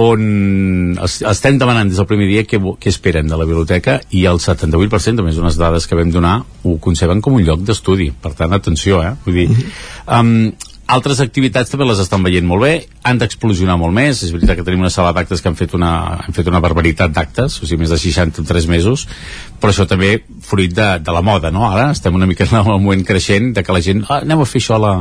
on 0.00 0.96
es- 1.02 1.20
estem 1.26 1.56
demanant 1.58 1.88
des 1.90 1.96
del 1.98 2.06
primer 2.06 2.28
dia 2.28 2.44
què, 2.46 2.60
què 2.60 2.88
esperen 2.92 3.26
de 3.28 3.36
la 3.36 3.44
biblioteca 3.44 3.98
i 4.14 4.22
el 4.30 4.38
78%, 4.38 5.18
a 5.20 5.26
més 5.26 5.38
unes 5.40 5.56
dades 5.58 5.86
que 5.90 5.98
vam 5.98 6.12
donar, 6.14 6.36
ho 6.62 6.76
conceben 6.78 7.20
com 7.20 7.34
un 7.36 7.44
lloc 7.44 7.60
d'estudi. 7.66 8.10
Per 8.22 8.32
tant, 8.38 8.52
atenció, 8.54 9.02
eh? 9.02 9.14
Vull 9.24 9.34
dir, 9.40 9.48
um, 10.06 10.52
altres 10.90 11.20
activitats 11.22 11.70
també 11.70 11.86
les 11.86 12.00
estan 12.02 12.24
veient 12.26 12.46
molt 12.46 12.64
bé, 12.64 12.72
han 13.06 13.20
d'explosionar 13.20 13.76
molt 13.80 13.94
més, 13.96 14.22
és 14.26 14.32
veritat 14.34 14.58
que 14.58 14.66
tenim 14.66 14.82
una 14.82 14.92
sala 14.92 15.12
d'actes 15.16 15.42
que 15.42 15.50
han 15.50 15.58
fet 15.58 15.74
una, 15.78 15.92
han 16.24 16.36
fet 16.36 16.50
una 16.50 16.60
barbaritat 16.62 17.14
d'actes, 17.14 17.60
o 17.60 17.68
sigui, 17.68 17.84
més 17.84 17.94
de 17.94 17.98
60 18.00 18.42
en 18.42 18.50
3 18.50 18.68
mesos, 18.70 19.06
però 19.62 19.72
això 19.72 19.86
també 19.90 20.16
fruit 20.46 20.74
de, 20.76 20.90
de 21.04 21.14
la 21.14 21.24
moda, 21.26 21.52
no? 21.54 21.66
Ara 21.70 21.90
estem 21.94 22.16
una 22.16 22.28
mica 22.30 22.48
en 22.48 22.58
el 22.60 22.70
moment 22.70 23.04
creixent 23.06 23.52
de 23.56 23.64
que 23.66 23.76
la 23.76 23.84
gent, 23.84 24.04
ah, 24.08 24.22
anem 24.24 24.42
a 24.42 24.48
fer 24.48 24.62
això 24.64 24.78
a 24.78 24.82
la, 24.82 24.94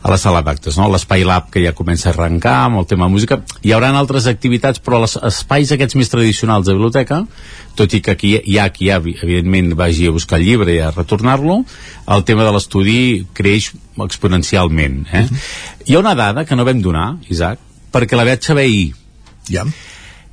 a 0.00 0.08
la 0.08 0.16
sala 0.16 0.40
d'actes, 0.40 0.78
no? 0.80 0.88
L'Espai 0.88 1.24
Lab 1.28 1.50
que 1.52 1.60
ja 1.60 1.74
comença 1.76 2.08
a 2.08 2.12
arrencar 2.14 2.54
amb 2.64 2.80
el 2.80 2.86
tema 2.88 3.08
música. 3.12 3.40
Hi 3.60 3.74
haurà 3.76 3.90
altres 3.92 4.26
activitats, 4.30 4.80
però 4.80 5.02
els 5.02 5.18
espais 5.28 5.72
aquests 5.76 5.98
més 6.00 6.08
tradicionals 6.12 6.66
de 6.66 6.76
biblioteca, 6.76 7.20
tot 7.76 7.92
i 7.92 8.00
que 8.00 8.14
aquí 8.16 8.32
hi 8.38 8.56
ha 8.58 8.70
qui, 8.72 8.88
ha, 8.90 8.96
evidentment, 8.96 9.74
vagi 9.76 10.08
a 10.08 10.14
buscar 10.16 10.40
el 10.40 10.46
llibre 10.48 10.74
i 10.74 10.80
a 10.80 10.90
retornar-lo, 10.94 11.60
el 12.16 12.24
tema 12.24 12.48
de 12.48 12.54
l'estudi 12.56 13.00
creix 13.36 13.72
exponencialment. 14.00 15.02
Eh? 15.12 15.26
Hi 15.86 15.96
ha 15.96 16.02
una 16.02 16.16
dada 16.16 16.46
que 16.48 16.56
no 16.56 16.64
vam 16.64 16.80
donar, 16.80 17.10
Isaac, 17.28 17.60
perquè 17.92 18.16
la 18.16 18.24
vaig 18.28 18.44
saber 18.46 18.64
ahir. 18.70 18.94
Ja. 19.50 19.66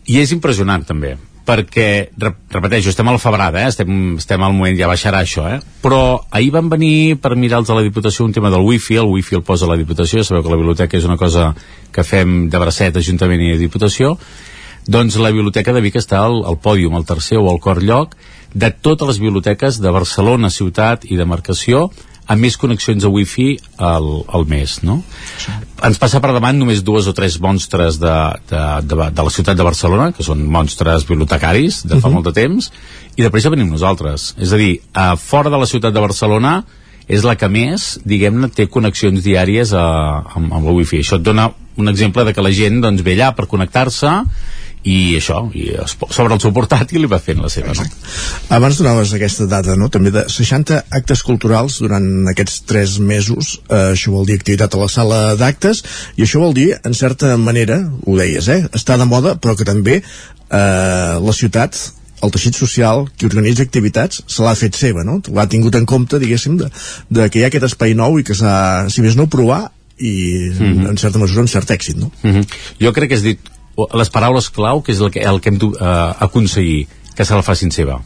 I 0.07 0.21
és 0.21 0.31
impressionant, 0.31 0.87
també. 0.87 1.17
Perquè, 1.47 2.11
rep 2.19 2.51
repeteixo, 2.51 2.91
estem 2.91 3.07
a 3.07 3.13
la 3.15 3.21
febrada, 3.21 3.61
eh? 3.63 3.71
estem, 3.71 4.17
estem 4.19 4.43
al 4.43 4.51
moment, 4.55 4.75
ja 4.75 4.89
baixarà 4.91 5.21
això, 5.23 5.45
eh? 5.47 5.61
però 5.83 6.19
ahir 6.35 6.51
van 6.57 6.67
venir 6.73 7.15
per 7.23 7.37
mirar 7.39 7.61
els 7.61 7.71
de 7.71 7.77
la 7.77 7.85
Diputació 7.85 8.27
un 8.27 8.35
tema 8.35 8.51
del 8.51 8.65
wifi, 8.67 8.99
el 8.99 9.07
wifi 9.13 9.39
el 9.39 9.45
posa 9.47 9.69
la 9.69 9.79
Diputació, 9.79 10.25
sabeu 10.27 10.43
que 10.43 10.51
la 10.51 10.59
biblioteca 10.59 10.99
és 10.99 11.07
una 11.07 11.17
cosa 11.17 11.53
que 11.95 12.03
fem 12.03 12.49
de 12.51 12.59
bracet, 12.59 12.99
Ajuntament 12.99 13.45
i 13.45 13.55
Diputació, 13.61 14.17
doncs 14.87 15.17
la 15.19 15.33
Biblioteca 15.35 15.73
de 15.75 15.81
Vic 15.83 15.97
està 15.99 16.21
al, 16.23 16.41
al 16.47 16.59
pòdium, 16.63 16.93
al 16.95 17.07
tercer 17.07 17.39
o 17.41 17.49
al 17.51 17.59
quart 17.63 17.83
lloc, 17.83 18.13
de 18.53 18.69
totes 18.71 19.09
les 19.09 19.19
biblioteques 19.19 19.81
de 19.83 19.91
Barcelona, 19.91 20.49
ciutat 20.49 21.03
i 21.11 21.17
de 21.19 21.25
marcació, 21.27 21.89
amb 22.27 22.43
més 22.43 22.57
connexions 22.59 23.05
a 23.07 23.11
wifi 23.11 23.53
al, 23.79 24.07
al 24.35 24.45
mes, 24.49 24.77
no? 24.83 24.99
Sí. 25.39 25.53
Ens 25.87 25.99
passa 26.01 26.19
per 26.23 26.33
davant 26.35 26.57
només 26.59 26.83
dues 26.85 27.07
o 27.07 27.13
tres 27.15 27.37
monstres 27.43 27.99
de, 28.01 28.15
de, 28.49 28.63
de, 28.83 28.97
de 29.15 29.27
la 29.29 29.33
ciutat 29.33 29.57
de 29.57 29.67
Barcelona, 29.67 30.09
que 30.15 30.25
són 30.27 30.43
monstres 30.51 31.07
bibliotecaris 31.07 31.83
de 31.85 31.95
fa 31.95 32.07
uh 32.07 32.11
-huh. 32.11 32.15
molt 32.15 32.27
de 32.27 32.35
temps, 32.35 32.71
i 33.15 33.23
després 33.23 33.43
ja 33.43 33.53
venim 33.53 33.69
nosaltres. 33.69 34.33
És 34.37 34.51
a 34.51 34.57
dir, 34.57 34.81
a 34.93 35.15
fora 35.15 35.49
de 35.49 35.57
la 35.57 35.65
ciutat 35.65 35.93
de 35.93 36.03
Barcelona 36.03 36.63
és 37.07 37.23
la 37.23 37.35
que 37.35 37.47
més, 37.47 37.99
diguem-ne, 38.03 38.49
té 38.49 38.67
connexions 38.67 39.23
diàries 39.23 39.71
a, 39.73 40.23
amb, 40.35 40.53
amb 40.53 40.67
el 40.67 40.75
wifi. 40.75 40.99
Això 40.99 41.15
et 41.15 41.23
dona 41.23 41.51
un 41.77 41.87
exemple 41.87 42.25
de 42.25 42.33
que 42.33 42.41
la 42.41 42.51
gent 42.51 42.81
doncs, 42.81 43.01
ve 43.01 43.15
allà 43.15 43.31
per 43.35 43.47
connectar-se 43.47 44.11
i 44.83 45.17
això, 45.17 45.41
i 45.57 45.69
es, 45.83 45.95
sobre 46.15 46.35
el 46.35 46.41
seu 46.41 46.53
portàtil 46.55 47.03
i 47.03 47.09
va 47.11 47.19
fent 47.23 47.41
la 47.43 47.49
seva. 47.51 47.73
No? 47.75 47.85
Abans 48.55 48.79
donaves 48.79 49.13
aquesta 49.15 49.47
data, 49.49 49.75
no? 49.75 49.89
també 49.93 50.13
de 50.15 50.23
60 50.31 50.79
actes 50.99 51.23
culturals 51.27 51.79
durant 51.83 52.29
aquests 52.31 52.61
3 52.69 52.97
mesos, 53.03 53.57
eh, 53.67 53.91
això 53.97 54.13
vol 54.13 54.27
dir 54.29 54.37
activitat 54.39 54.75
a 54.75 54.81
la 54.83 54.89
sala 54.91 55.21
d'actes, 55.39 55.83
i 56.15 56.23
això 56.23 56.41
vol 56.43 56.55
dir, 56.55 56.71
en 56.85 56.95
certa 56.95 57.35
manera, 57.41 57.81
ho 58.05 58.17
deies, 58.17 58.47
eh? 58.47 58.63
està 58.77 58.97
de 58.97 59.09
moda, 59.09 59.35
però 59.35 59.57
que 59.57 59.67
també 59.67 59.99
eh, 59.99 61.15
la 61.19 61.35
ciutat 61.35 61.77
el 62.25 62.31
teixit 62.33 62.55
social 62.57 63.05
que 63.13 63.27
organitza 63.27 63.61
activitats 63.65 64.23
se 64.25 64.41
l'ha 64.41 64.55
fet 64.57 64.77
seva, 64.77 65.03
no? 65.05 65.19
L'ha 65.33 65.45
tingut 65.51 65.75
en 65.77 65.85
compte, 65.85 66.17
diguéssim, 66.17 66.55
de, 66.57 66.69
de 67.13 67.27
que 67.29 67.39
hi 67.39 67.43
ha 67.45 67.51
aquest 67.51 67.67
espai 67.69 67.93
nou 67.97 68.17
i 68.17 68.25
que 68.25 68.33
s'ha, 68.37 68.87
si 68.93 69.03
més 69.05 69.17
no, 69.19 69.27
provar 69.29 69.67
i 69.97 70.13
mm 70.49 70.57
-hmm. 70.57 70.89
en 70.89 70.97
certa 70.97 71.19
mesura 71.19 71.41
un 71.41 71.47
cert 71.47 71.69
èxit, 71.69 71.97
no? 71.97 72.11
Mm 72.23 72.31
-hmm. 72.33 72.47
Jo 72.81 72.93
crec 72.93 73.09
que 73.09 73.15
has 73.15 73.23
dit 73.23 73.39
les 73.77 74.13
paraules 74.13 74.49
clau, 74.53 74.81
que 74.81 74.93
és 74.95 75.01
el 75.01 75.11
que, 75.13 75.23
el 75.23 75.41
que 75.41 75.53
hem 75.53 75.57
d'aconseguir, 75.61 76.83
eh, 76.85 77.11
que 77.17 77.25
se 77.25 77.35
la 77.35 77.45
facin 77.45 77.73
seva. 77.73 77.99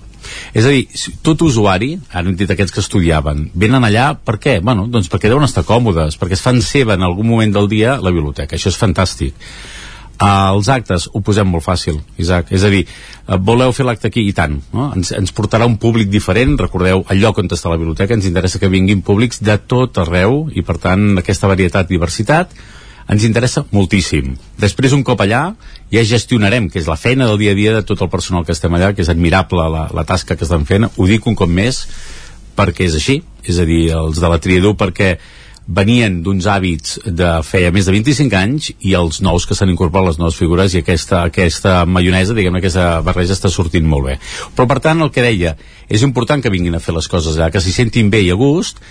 És 0.53 0.65
a 0.67 0.71
dir, 0.71 0.85
tot 1.25 1.41
usuari, 1.43 1.95
ara 2.11 2.27
hem 2.27 2.37
dit 2.37 2.49
aquests 2.51 2.75
que 2.75 2.83
estudiaven, 2.83 3.47
venen 3.57 3.83
allà 3.87 4.11
per 4.15 4.37
què? 4.41 4.59
Bueno, 4.63 4.85
doncs 4.91 5.09
perquè 5.11 5.31
deuen 5.31 5.47
estar 5.47 5.65
còmodes, 5.67 6.17
perquè 6.21 6.37
es 6.37 6.43
fan 6.43 6.61
seva 6.65 6.95
en 6.95 7.05
algun 7.07 7.27
moment 7.27 7.53
del 7.55 7.69
dia 7.71 7.97
la 7.99 8.13
biblioteca. 8.13 8.55
Això 8.55 8.71
és 8.71 8.79
fantàstic. 8.79 9.33
Uh, 10.21 10.51
els 10.53 10.67
actes 10.69 11.07
ho 11.09 11.19
posem 11.25 11.47
molt 11.49 11.65
fàcil, 11.65 11.95
Isaac. 12.21 12.51
És 12.53 12.61
a 12.61 12.69
dir, 12.69 12.83
uh, 13.25 13.39
voleu 13.41 13.71
fer 13.73 13.87
l'acte 13.87 14.11
aquí 14.11 14.21
i 14.29 14.35
tant. 14.37 14.59
No? 14.69 14.91
Ens, 14.93 15.09
ens 15.17 15.33
portarà 15.33 15.65
un 15.65 15.79
públic 15.81 16.11
diferent. 16.13 16.53
Recordeu, 16.61 17.01
el 17.09 17.23
lloc 17.23 17.39
on 17.41 17.49
està 17.49 17.71
la 17.71 17.79
biblioteca 17.81 18.13
ens 18.13 18.27
interessa 18.29 18.61
que 18.61 18.69
vinguin 18.69 19.01
públics 19.01 19.41
de 19.41 19.57
tot 19.57 19.97
arreu 20.03 20.43
i, 20.53 20.61
per 20.61 20.77
tant, 20.83 21.15
aquesta 21.23 21.49
varietat, 21.49 21.89
diversitat, 21.89 22.53
ens 23.11 23.25
interessa 23.27 23.65
moltíssim. 23.75 24.35
Després, 24.61 24.95
un 24.95 25.03
cop 25.03 25.19
allà, 25.23 25.43
ja 25.91 26.03
gestionarem, 26.07 26.69
que 26.71 26.79
és 26.79 26.87
la 26.87 26.99
feina 26.99 27.27
del 27.27 27.41
dia 27.41 27.51
a 27.51 27.57
dia 27.57 27.75
de 27.75 27.83
tot 27.87 28.01
el 28.01 28.09
personal 28.09 28.45
que 28.47 28.55
estem 28.55 28.73
allà, 28.77 28.93
que 28.95 29.03
és 29.03 29.11
admirable 29.11 29.67
la, 29.73 29.87
la 29.91 30.05
tasca 30.07 30.37
que 30.39 30.47
estan 30.47 30.63
fent, 30.69 30.87
ho 30.95 31.07
dic 31.09 31.27
un 31.27 31.35
cop 31.35 31.51
més, 31.51 31.83
perquè 32.55 32.87
és 32.87 32.95
així, 32.95 33.19
és 33.43 33.59
a 33.59 33.67
dir, 33.67 33.83
els 33.97 34.21
de 34.21 34.31
la 34.31 34.39
Triador, 34.39 34.77
perquè 34.79 35.17
venien 35.67 36.21
d'uns 36.25 36.47
hàbits 36.49 36.97
de 37.05 37.29
feia 37.45 37.71
més 37.71 37.85
de 37.85 37.93
25 37.93 38.37
anys 38.37 38.71
i 38.79 38.95
els 38.97 39.21
nous 39.21 39.45
que 39.45 39.55
s'han 39.55 39.69
incorporat 39.69 40.09
les 40.09 40.19
noves 40.19 40.39
figures 40.39 40.73
i 40.73 40.81
aquesta, 40.81 41.21
aquesta 41.29 41.83
maionesa, 41.85 42.35
diguem 42.37 42.57
aquesta 42.57 42.87
barreja 43.05 43.37
està 43.37 43.51
sortint 43.53 43.85
molt 43.87 44.09
bé. 44.09 44.17
Però 44.57 44.67
per 44.67 44.79
tant, 44.81 45.01
el 45.05 45.13
que 45.13 45.23
deia, 45.25 45.55
és 45.87 46.03
important 46.07 46.41
que 46.41 46.51
vinguin 46.51 46.75
a 46.75 46.81
fer 46.83 46.95
les 46.95 47.07
coses 47.11 47.37
allà, 47.37 47.51
que 47.53 47.61
s'hi 47.61 47.73
sentin 47.75 48.09
bé 48.09 48.23
i 48.25 48.31
a 48.33 48.37
gust 48.39 48.81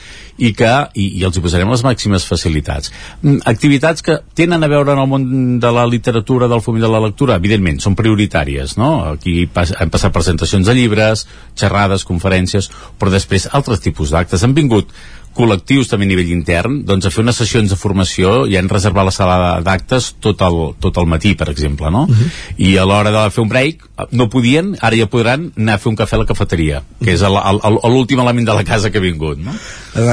i 0.40 0.54
que 0.56 0.70
i, 0.94 1.06
i 1.20 1.24
els 1.26 1.36
hi 1.36 1.42
posarem 1.44 1.68
les 1.72 1.84
màximes 1.84 2.24
facilitats. 2.28 2.92
Mm, 3.20 3.42
activitats 3.50 4.04
que 4.04 4.20
tenen 4.36 4.62
a 4.64 4.70
veure 4.70 4.94
en 4.94 5.02
el 5.02 5.08
món 5.10 5.26
de 5.60 5.72
la 5.74 5.86
literatura, 5.90 6.48
del 6.48 6.62
foment 6.64 6.86
de 6.86 6.92
la 6.92 7.02
lectura, 7.02 7.36
evidentment, 7.40 7.80
són 7.82 7.98
prioritàries, 7.98 8.76
no? 8.80 8.92
Aquí 9.14 9.44
pas, 9.52 9.74
han 9.76 9.92
passat 9.92 10.14
presentacions 10.14 10.70
de 10.70 10.76
llibres, 10.76 11.26
xerrades, 11.60 12.06
conferències, 12.08 12.70
però 12.98 13.12
després 13.12 13.50
altres 13.52 13.82
tipus 13.84 14.14
d'actes. 14.14 14.44
Han 14.46 14.56
vingut 14.56 14.94
col·lectius 15.36 15.90
també 15.90 16.08
a 16.08 16.10
nivell 16.10 16.32
intern 16.34 16.80
doncs 16.86 17.06
a 17.06 17.12
fer 17.14 17.22
unes 17.22 17.38
sessions 17.38 17.70
de 17.70 17.78
formació 17.78 18.46
i 18.50 18.56
han 18.58 18.68
reservat 18.70 19.06
la 19.06 19.14
sala 19.14 19.36
d'actes 19.64 20.10
tot, 20.22 20.42
el, 20.46 20.58
tot 20.82 20.98
el 21.00 21.08
matí 21.10 21.36
per 21.38 21.48
exemple 21.52 21.90
no? 21.90 22.04
Uh 22.04 22.16
-huh. 22.16 22.28
i 22.66 22.76
a 22.76 22.84
l'hora 22.84 23.10
de 23.10 23.30
fer 23.30 23.42
un 23.42 23.48
break 23.48 23.88
no 24.10 24.28
podien, 24.28 24.76
ara 24.80 24.96
ja 24.96 25.06
podran 25.06 25.52
anar 25.56 25.74
a 25.74 25.78
fer 25.78 25.90
un 25.90 25.96
cafè 25.96 26.14
a 26.14 26.18
la 26.18 26.26
cafeteria 26.26 26.82
que 27.04 27.12
és 27.12 27.20
l'últim 27.22 28.20
element 28.20 28.46
de 28.46 28.54
la 28.54 28.64
casa 28.64 28.90
que 28.90 28.98
ha 28.98 29.00
vingut 29.00 29.38
no? 29.38 29.52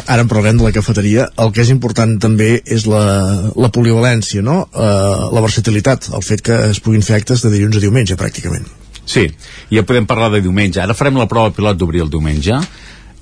ara 0.08 0.22
en 0.22 0.28
parlem 0.28 0.58
de 0.58 0.64
la 0.64 0.72
cafeteria 0.72 1.30
el 1.38 1.52
que 1.52 1.62
és 1.62 1.70
important 1.70 2.20
també 2.20 2.62
és 2.66 2.86
la, 2.86 3.52
la 3.56 3.70
polivalència 3.70 4.42
no? 4.42 4.68
Uh, 4.74 5.34
la 5.34 5.42
versatilitat, 5.42 6.10
el 6.14 6.22
fet 6.22 6.42
que 6.42 6.70
es 6.70 6.80
puguin 6.80 7.02
fer 7.02 7.16
actes 7.16 7.42
de 7.42 7.50
dilluns 7.50 7.78
a 7.78 7.80
diumenge 7.80 8.16
pràcticament 8.16 8.66
Sí, 9.08 9.32
ja 9.72 9.86
podem 9.88 10.06
parlar 10.06 10.28
de 10.34 10.42
diumenge. 10.44 10.82
Ara 10.84 10.94
farem 10.94 11.16
la 11.16 11.30
prova 11.32 11.54
pilot 11.56 11.78
d'obrir 11.80 12.02
el 12.04 12.10
diumenge 12.12 12.60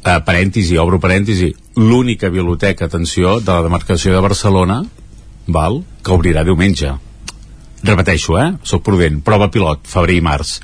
eh, 0.06 0.20
parèntesi, 0.26 0.78
obro 0.78 0.99
parèntesi, 1.01 1.53
l'única 1.82 2.30
biblioteca, 2.30 2.86
atenció, 2.86 3.39
de 3.41 3.51
la 3.51 3.66
demarcació 3.66 4.14
de 4.14 4.22
Barcelona, 4.24 4.84
val, 5.47 5.84
que 6.03 6.14
obrirà 6.14 6.45
diumenge. 6.45 6.93
Repeteixo, 7.86 8.38
eh? 8.39 8.47
Soc 8.66 8.82
prudent. 8.86 9.20
Prova 9.22 9.51
pilot, 9.53 9.84
febrer 9.86 10.16
i 10.18 10.24
març. 10.26 10.56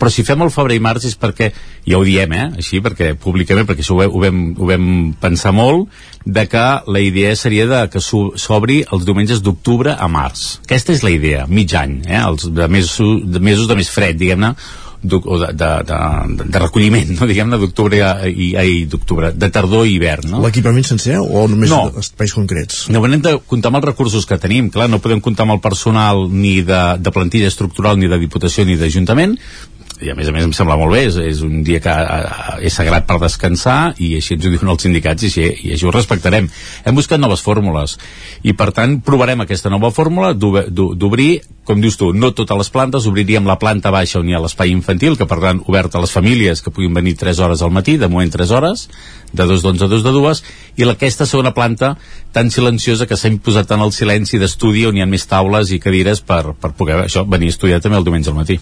Però 0.00 0.10
si 0.10 0.24
fem 0.26 0.42
el 0.42 0.50
febrer 0.50 0.78
i 0.80 0.82
març 0.82 1.06
és 1.06 1.14
perquè, 1.20 1.50
ja 1.86 2.00
ho 2.00 2.06
diem, 2.06 2.32
eh? 2.34 2.46
Així, 2.58 2.80
perquè 2.82 3.12
públicament, 3.20 3.68
perquè 3.68 3.84
això 3.84 3.94
ho, 3.94 4.08
ho, 4.08 4.22
vam, 4.22 4.40
ho 4.58 4.70
vam 4.72 4.88
pensar 5.20 5.52
molt, 5.54 5.92
de 6.24 6.46
que 6.50 6.64
la 6.90 7.02
idea 7.04 7.34
seria 7.38 7.68
de 7.70 7.82
que 7.92 8.02
s'obri 8.02 8.80
els 8.90 9.06
diumenges 9.06 9.44
d'octubre 9.44 9.94
a 9.94 10.08
març. 10.10 10.58
Aquesta 10.64 10.96
és 10.96 11.04
la 11.06 11.14
idea, 11.14 11.46
mig 11.46 11.74
any, 11.78 12.00
eh? 12.08 12.18
Els 12.24 12.48
de 12.50 12.66
mesos, 12.66 13.22
de 13.22 13.44
mesos 13.44 13.70
de 13.70 13.78
més 13.78 13.92
fred, 13.94 14.18
diguem-ne, 14.18 14.54
o 15.04 15.38
de, 15.38 15.50
de, 15.52 15.70
de, 15.88 16.48
de 16.48 16.62
recolliment, 16.62 17.10
no? 17.18 17.28
diguem-ne, 17.28 17.58
d'octubre 17.60 18.00
i, 18.30 18.50
i 18.56 18.84
d'octubre, 18.90 19.32
de 19.36 19.50
tardor 19.52 19.86
i 19.86 19.94
hivern. 19.96 20.30
No? 20.32 20.42
L'equipament 20.44 20.86
sencer 20.88 21.18
o 21.20 21.44
només 21.50 21.72
no. 21.72 21.82
espais 22.00 22.34
concrets? 22.36 22.86
No, 22.92 23.04
hem 23.04 23.20
de 23.24 23.36
comptar 23.46 23.72
amb 23.72 23.80
els 23.82 23.88
recursos 23.92 24.26
que 24.28 24.40
tenim. 24.40 24.70
Clar, 24.74 24.88
no 24.90 25.02
podem 25.04 25.22
comptar 25.24 25.46
amb 25.46 25.58
el 25.58 25.62
personal 25.64 26.26
ni 26.32 26.56
de, 26.66 26.82
de 27.00 27.14
plantilla 27.14 27.50
estructural, 27.52 28.00
ni 28.00 28.10
de 28.10 28.20
diputació, 28.22 28.66
ni 28.66 28.78
d'Ajuntament, 28.80 29.36
i 30.02 30.10
a 30.10 30.14
més 30.18 30.28
a 30.28 30.34
més 30.34 30.46
em 30.46 30.52
sembla 30.56 30.76
molt 30.80 30.94
bé, 30.94 31.04
és, 31.08 31.16
és 31.22 31.42
un 31.46 31.62
dia 31.66 31.80
que 31.82 31.94
és 32.66 32.74
sagrat 32.74 33.06
per 33.06 33.20
descansar 33.22 33.94
i 34.02 34.14
així 34.18 34.34
ens 34.34 34.46
ho 34.46 34.52
diuen 34.52 34.72
els 34.74 34.86
sindicats 34.86 35.22
i 35.22 35.30
així, 35.30 35.46
i 35.68 35.74
així 35.76 35.86
ho 35.86 35.94
respectarem. 35.94 36.48
Hem 36.84 36.98
buscat 36.98 37.22
noves 37.22 37.44
fórmules 37.44 37.98
i 38.42 38.56
per 38.58 38.72
tant 38.74 38.98
provarem 39.06 39.44
aquesta 39.44 39.72
nova 39.72 39.92
fórmula 39.94 40.34
d'obrir 40.34 41.30
com 41.64 41.80
dius 41.80 41.96
tu, 41.96 42.10
no 42.12 42.30
totes 42.36 42.58
les 42.60 42.70
plantes, 42.70 43.06
obriríem 43.08 43.46
la 43.48 43.56
planta 43.58 43.90
baixa 43.92 44.20
on 44.20 44.28
hi 44.28 44.36
ha 44.36 44.40
l'espai 44.42 44.70
infantil, 44.70 45.16
que 45.16 45.26
per 45.28 45.40
tant 45.40 45.62
obert 45.64 45.94
a 45.96 46.02
les 46.02 46.12
famílies 46.12 46.60
que 46.60 46.72
puguin 46.74 46.92
venir 46.94 47.16
3 47.16 47.40
hores 47.40 47.64
al 47.64 47.72
matí, 47.72 47.96
de 47.96 48.08
moment 48.12 48.32
3 48.32 48.52
hores, 48.52 48.88
de 49.32 49.46
2 49.48 49.64
d'11 49.64 49.86
a 49.86 49.88
2 49.88 50.04
de 50.04 50.12
2, 50.12 50.42
i 50.76 50.84
aquesta 50.84 51.26
segona 51.26 51.54
planta 51.56 51.94
tan 52.36 52.50
silenciosa 52.52 53.08
que 53.08 53.16
s'ha 53.16 53.32
imposat 53.32 53.68
tant 53.70 53.82
el 53.82 53.94
silenci 53.96 54.38
d'estudi 54.38 54.84
on 54.86 54.98
hi 54.98 55.02
ha 55.02 55.08
més 55.08 55.24
taules 55.30 55.72
i 55.72 55.80
cadires 55.80 56.20
per, 56.20 56.52
per 56.52 56.74
poder 56.76 57.00
això 57.06 57.24
venir 57.24 57.48
a 57.48 57.54
estudiar 57.56 57.80
també 57.80 57.98
el 57.98 58.04
diumenge 58.04 58.30
al 58.30 58.38
matí. 58.38 58.58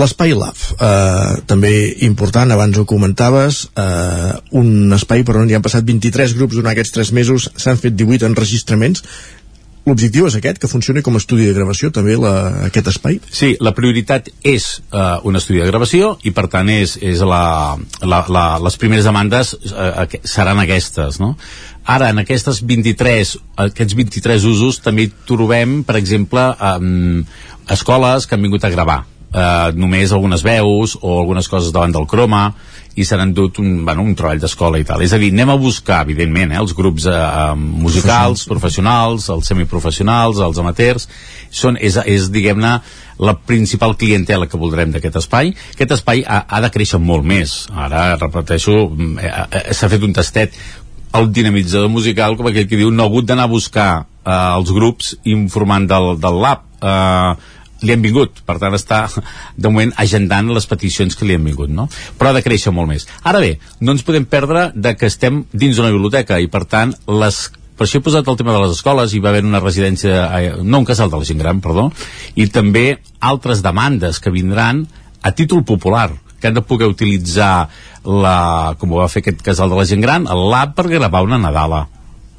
L'espai 0.00 0.23
Lab, 0.32 0.56
eh, 0.80 1.42
també 1.46 1.74
important, 2.06 2.50
abans 2.50 2.78
ho 2.78 2.86
comentaves, 2.88 3.68
eh, 3.76 4.32
un 4.56 4.92
espai 4.96 5.24
per 5.24 5.36
on 5.36 5.50
hi 5.50 5.54
han 5.54 5.62
passat 5.62 5.84
23 5.84 6.34
grups 6.38 6.56
durant 6.56 6.72
aquests 6.72 6.96
3 6.96 7.12
mesos, 7.12 7.50
s'han 7.56 7.76
fet 7.76 7.96
18 7.98 8.24
enregistraments, 8.26 9.04
L'objectiu 9.84 10.24
és 10.24 10.34
aquest, 10.38 10.56
que 10.56 10.68
funcioni 10.70 11.02
com 11.04 11.18
a 11.18 11.20
estudi 11.20 11.44
de 11.44 11.52
gravació 11.52 11.90
també 11.92 12.14
la, 12.16 12.32
aquest 12.70 12.86
espai? 12.88 13.18
Sí, 13.28 13.50
la 13.60 13.74
prioritat 13.76 14.30
és 14.40 14.68
uh, 14.86 15.20
un 15.28 15.36
estudi 15.36 15.60
de 15.60 15.68
gravació 15.68 16.14
i 16.24 16.32
per 16.32 16.46
tant 16.48 16.70
és, 16.72 16.96
és 17.04 17.20
la, 17.20 17.76
la, 18.00 18.22
la, 18.32 18.46
les 18.64 18.80
primeres 18.80 19.04
demandes 19.04 19.52
uh, 19.52 20.06
seran 20.24 20.62
aquestes, 20.64 21.20
no? 21.20 21.34
Ara, 21.84 22.08
en 22.14 22.22
aquestes 22.22 22.62
23, 22.64 23.36
aquests 23.66 23.98
23 23.98 24.48
usos 24.48 24.80
també 24.80 25.10
trobem, 25.28 25.82
per 25.84 25.98
exemple, 26.00 26.48
um, 26.64 27.20
escoles 27.68 28.24
que 28.24 28.38
han 28.38 28.48
vingut 28.48 28.64
a 28.64 28.72
gravar 28.72 29.02
eh, 29.34 29.74
només 29.74 30.12
algunes 30.14 30.44
veus 30.46 30.96
o 31.02 31.18
algunes 31.18 31.50
coses 31.50 31.74
davant 31.74 31.92
del 31.94 32.08
croma 32.10 32.46
i 32.94 33.02
s'han 33.02 33.24
endut 33.24 33.58
un, 33.58 33.80
bueno, 33.86 34.04
un 34.06 34.14
treball 34.14 34.38
d'escola 34.38 34.78
i 34.78 34.84
tal. 34.86 35.02
És 35.02 35.12
a 35.12 35.18
dir, 35.18 35.32
anem 35.34 35.50
a 35.50 35.58
buscar, 35.58 36.04
evidentment, 36.06 36.52
eh, 36.54 36.60
els 36.62 36.74
grups 36.78 37.08
eh, 37.10 37.54
musicals, 37.58 38.44
professionals, 38.50 39.26
els 39.34 39.50
semiprofessionals, 39.50 40.38
els 40.44 40.60
amateurs, 40.62 41.08
són, 41.50 41.78
és, 41.80 41.98
és 42.06 42.30
diguem-ne, 42.34 42.76
la 43.24 43.34
principal 43.46 43.96
clientela 43.98 44.46
que 44.50 44.58
voldrem 44.58 44.94
d'aquest 44.94 45.18
espai. 45.22 45.52
Aquest 45.74 45.98
espai 45.98 46.22
ha, 46.26 46.44
ha 46.46 46.62
de 46.62 46.70
créixer 46.74 47.02
molt 47.02 47.26
més. 47.26 47.64
Ara, 47.74 48.06
repeteixo, 48.22 48.78
eh, 49.18 49.34
eh, 49.34 49.66
s'ha 49.74 49.90
fet 49.90 50.06
un 50.06 50.14
tastet 50.14 50.54
el 51.14 51.28
dinamitzador 51.30 51.90
musical, 51.90 52.34
com 52.34 52.48
aquell 52.50 52.66
que 52.66 52.78
diu, 52.78 52.90
no 52.90 53.04
ha 53.04 53.10
hagut 53.10 53.26
d'anar 53.26 53.46
a 53.46 53.52
buscar 53.52 53.90
eh, 54.02 54.30
els 54.34 54.70
grups 54.74 55.14
informant 55.30 55.86
del, 55.90 56.14
del 56.22 56.40
lab. 56.42 56.64
Eh, 56.82 57.52
li 57.84 57.94
han 57.94 58.04
vingut, 58.04 58.42
per 58.46 58.58
tant 58.62 58.74
està 58.76 59.04
de 59.12 59.68
moment 59.68 59.92
agendant 60.00 60.48
les 60.54 60.66
peticions 60.70 61.16
que 61.16 61.28
li 61.28 61.36
han 61.38 61.44
vingut 61.44 61.72
no? 61.72 61.88
però 62.18 62.32
ha 62.32 62.38
de 62.38 62.44
créixer 62.44 62.72
molt 62.74 62.90
més 62.90 63.08
ara 63.22 63.42
bé, 63.44 63.58
no 63.80 63.94
ens 63.94 64.06
podem 64.06 64.26
perdre 64.28 64.70
de 64.74 64.96
que 64.98 65.10
estem 65.12 65.44
dins 65.52 65.76
d'una 65.76 65.92
biblioteca 65.94 66.40
i 66.40 66.50
per 66.50 66.64
tant 66.70 66.96
les 67.20 67.46
per 67.74 67.88
això 67.88 67.98
he 67.98 68.04
posat 68.06 68.28
el 68.30 68.36
tema 68.38 68.54
de 68.54 68.60
les 68.62 68.76
escoles 68.76 69.14
hi 69.14 69.20
va 69.22 69.32
haver 69.32 69.42
una 69.44 69.60
residència, 69.62 70.26
eh, 70.38 70.52
no 70.62 70.78
un 70.78 70.86
casal 70.86 71.10
de 71.10 71.18
la 71.18 71.26
gent 71.26 71.40
gran, 71.42 71.58
perdó, 71.60 71.88
i 72.38 72.46
també 72.46 73.00
altres 73.18 73.64
demandes 73.66 74.20
que 74.22 74.30
vindran 74.30 74.84
a 75.22 75.32
títol 75.34 75.64
popular, 75.66 76.12
que 76.38 76.48
han 76.48 76.54
de 76.54 76.62
poder 76.62 76.86
utilitzar 76.92 77.66
la, 78.04 78.76
com 78.78 78.92
ho 78.92 79.02
va 79.02 79.10
fer 79.10 79.24
aquest 79.24 79.42
casal 79.42 79.72
de 79.72 79.80
la 79.80 79.88
gent 79.90 80.04
gran, 80.04 80.28
l'app 80.28 80.76
per 80.78 80.86
gravar 80.92 81.24
una 81.26 81.40
Nadala. 81.40 81.86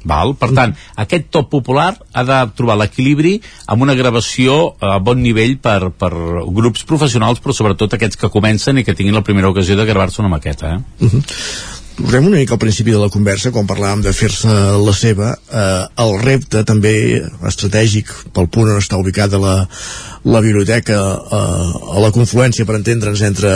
Val? 0.06 0.34
Per 0.38 0.50
tant, 0.56 0.74
aquest 1.02 1.30
top 1.34 1.50
popular 1.52 1.90
ha 2.12 2.24
de 2.26 2.40
trobar 2.56 2.78
l'equilibri 2.80 3.36
amb 3.66 3.86
una 3.86 3.96
gravació 3.98 4.76
a 4.80 4.98
bon 5.02 5.22
nivell 5.22 5.56
per, 5.62 5.90
per 5.90 6.12
grups 6.56 6.86
professionals, 6.88 7.42
però 7.42 7.54
sobretot 7.56 7.96
aquests 7.98 8.20
que 8.20 8.32
comencen 8.32 8.78
i 8.78 8.86
que 8.86 8.94
tinguin 8.94 9.16
la 9.16 9.24
primera 9.26 9.50
ocasió 9.50 9.76
de 9.76 9.88
gravar-se 9.88 10.22
una 10.22 10.32
maqueta. 10.32 10.76
Eh? 10.76 11.04
Uh 11.04 11.10
-huh. 11.10 11.22
Tornem 11.96 12.26
una 12.28 12.36
mica 12.36 12.52
al 12.52 12.60
principi 12.60 12.92
de 12.92 12.98
la 13.00 13.08
conversa, 13.08 13.50
quan 13.54 13.64
parlàvem 13.64 14.02
de 14.04 14.12
fer-se 14.12 14.52
la 14.84 14.92
seva, 14.92 15.30
eh, 15.48 15.84
el 16.04 16.10
repte 16.20 16.60
també 16.68 16.92
estratègic 17.48 18.10
pel 18.36 18.50
punt 18.52 18.68
on 18.68 18.82
està 18.82 18.98
ubicada 19.00 19.40
la, 19.40 19.54
la 20.28 20.42
biblioteca 20.44 20.98
eh, 20.98 21.70
a 21.96 22.02
la 22.04 22.10
confluència, 22.12 22.66
per 22.68 22.76
entendre'ns, 22.76 23.22
entre 23.24 23.54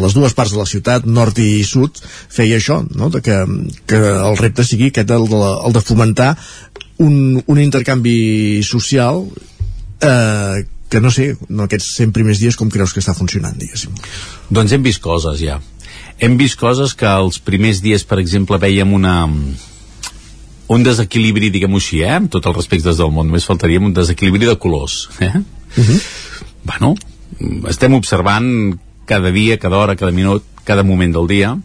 les 0.00 0.16
dues 0.16 0.32
parts 0.38 0.56
de 0.56 0.62
la 0.62 0.66
ciutat, 0.70 1.04
nord 1.04 1.36
i 1.44 1.60
sud, 1.68 2.00
feia 2.32 2.56
això, 2.56 2.80
no? 2.96 3.10
de 3.12 3.20
que, 3.20 3.42
que 3.84 4.00
el 4.14 4.40
repte 4.40 4.64
sigui 4.64 4.88
aquest, 4.88 5.12
el 5.12 5.28
de, 5.28 5.44
el 5.68 5.76
de 5.76 5.84
fomentar 5.84 6.32
un, 7.04 7.42
un 7.44 7.60
intercanvi 7.60 8.64
social 8.64 9.26
eh, 10.00 10.64
que 10.88 11.04
no 11.04 11.12
sé, 11.12 11.34
en 11.50 11.64
aquests 11.68 11.92
100 12.00 12.16
primers 12.16 12.40
dies 12.40 12.56
com 12.56 12.72
creus 12.72 12.96
que 12.96 13.04
està 13.04 13.12
funcionant, 13.12 13.58
diguéssim? 13.60 13.92
Doncs 14.48 14.72
hem 14.72 14.86
vist 14.86 15.04
coses 15.04 15.42
ja 15.44 15.60
hem 16.18 16.36
vist 16.40 16.58
coses 16.60 16.94
que 16.96 17.08
els 17.08 17.38
primers 17.42 17.82
dies, 17.84 18.04
per 18.04 18.18
exemple, 18.22 18.58
veiem 18.58 18.92
una 18.96 19.16
un 20.66 20.82
desequilibri, 20.82 21.50
diguem-ho 21.54 21.78
així, 21.78 22.00
eh? 22.02 22.16
amb 22.16 22.30
tot 22.32 22.46
el 22.48 22.56
respecte 22.56 22.90
del 22.90 23.12
món, 23.14 23.28
només 23.28 23.46
faltaríem 23.46 23.84
un 23.86 23.94
desequilibri 23.94 24.48
de 24.48 24.56
colors. 24.58 25.08
Eh? 25.20 25.30
Uh 25.30 25.84
-huh. 25.84 26.00
Bueno, 26.64 26.94
estem 27.68 27.94
observant 27.94 28.78
cada 29.06 29.30
dia, 29.30 29.58
cada 29.58 29.76
hora, 29.76 29.96
cada 29.96 30.10
minut, 30.10 30.42
cada 30.64 30.82
moment 30.82 31.12
del 31.12 31.28
dia. 31.28 31.58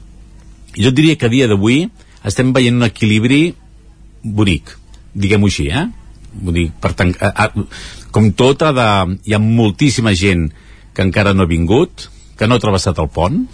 I 0.76 0.84
jo 0.84 0.92
diria 0.92 1.18
que 1.18 1.26
a 1.26 1.30
dia 1.30 1.48
d'avui 1.48 1.90
estem 2.24 2.54
veient 2.54 2.76
un 2.76 2.84
equilibri 2.84 3.56
bonic, 4.22 4.78
diguem-ho 5.14 5.48
així, 5.48 5.68
eh? 5.68 5.88
Vull 6.34 6.54
dir, 6.54 6.72
per 6.80 6.94
tant, 6.94 7.16
a, 7.20 7.28
a, 7.28 7.52
com 8.12 8.32
tot, 8.32 8.62
ha 8.62 8.72
de, 8.72 9.18
hi 9.26 9.34
ha 9.34 9.40
moltíssima 9.40 10.14
gent 10.14 10.52
que 10.94 11.02
encara 11.02 11.34
no 11.34 11.44
ha 11.44 11.50
vingut, 11.50 12.10
que 12.38 12.48
no 12.48 12.56
ha 12.56 12.60
travessat 12.60 13.00
el 13.00 13.10
pont, 13.10 13.48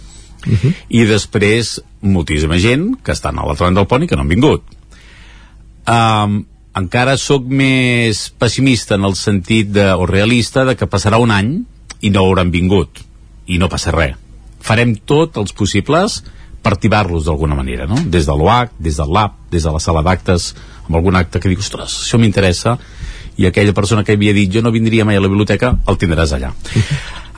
uh 0.46 0.52
-huh. 0.52 0.74
i 0.88 1.04
després 1.04 1.80
moltíssima 2.00 2.58
gent 2.58 3.02
que 3.02 3.12
estan 3.12 3.38
a 3.38 3.44
l'altre 3.44 3.64
banda 3.64 3.80
del 3.80 3.88
pont 3.88 4.02
i 4.02 4.06
que 4.06 4.16
no 4.16 4.22
han 4.22 4.28
vingut 4.28 4.62
um, 5.86 6.44
encara 6.74 7.16
sóc 7.16 7.44
més 7.44 8.30
pessimista 8.30 8.94
en 8.94 9.04
el 9.04 9.14
sentit 9.14 9.68
de, 9.68 9.92
o 9.92 10.06
realista 10.06 10.64
de 10.64 10.76
que 10.76 10.86
passarà 10.86 11.18
un 11.18 11.30
any 11.30 11.64
i 12.00 12.10
no 12.10 12.20
hauran 12.20 12.50
vingut 12.50 13.00
i 13.46 13.58
no 13.58 13.68
passa 13.68 13.90
res 13.90 14.16
farem 14.60 14.96
tot 15.06 15.36
els 15.36 15.52
possibles 15.52 16.22
per 16.62 16.74
activar-los 16.74 17.24
d'alguna 17.24 17.54
manera, 17.54 17.86
no? 17.86 17.96
Des 18.10 18.26
de 18.26 18.34
l'OAC, 18.34 18.74
des 18.78 18.98
del 18.98 19.12
LAB, 19.14 19.36
des 19.50 19.64
de 19.64 19.72
la 19.72 19.80
sala 19.80 20.02
d'actes, 20.02 20.54
amb 20.86 20.98
algun 20.98 21.16
acte 21.16 21.40
que 21.40 21.48
dic, 21.48 21.62
ostres, 21.62 21.94
això 22.04 22.18
m'interessa, 22.20 22.76
i 23.38 23.46
aquella 23.46 23.72
persona 23.72 24.02
que 24.04 24.16
havia 24.18 24.34
dit 24.34 24.50
jo 24.52 24.62
no 24.62 24.74
vindria 24.74 25.06
mai 25.06 25.16
a 25.16 25.22
la 25.22 25.30
biblioteca, 25.30 25.76
el 25.86 25.98
tindràs 26.00 26.34
allà. 26.34 26.52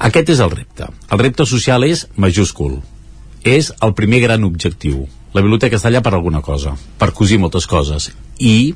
Aquest 0.01 0.31
és 0.33 0.41
el 0.41 0.53
repte. 0.53 0.87
El 1.13 1.21
repte 1.21 1.45
social 1.47 1.85
és 1.85 2.07
majúscul. 2.17 2.79
És 3.45 3.71
el 3.85 3.93
primer 3.97 4.21
gran 4.25 4.45
objectiu. 4.45 5.05
La 5.35 5.43
biblioteca 5.45 5.77
està 5.77 5.91
allà 5.91 6.01
per 6.03 6.15
alguna 6.17 6.41
cosa, 6.43 6.73
per 6.99 7.13
cosir 7.17 7.39
moltes 7.39 7.69
coses. 7.69 8.11
I 8.39 8.75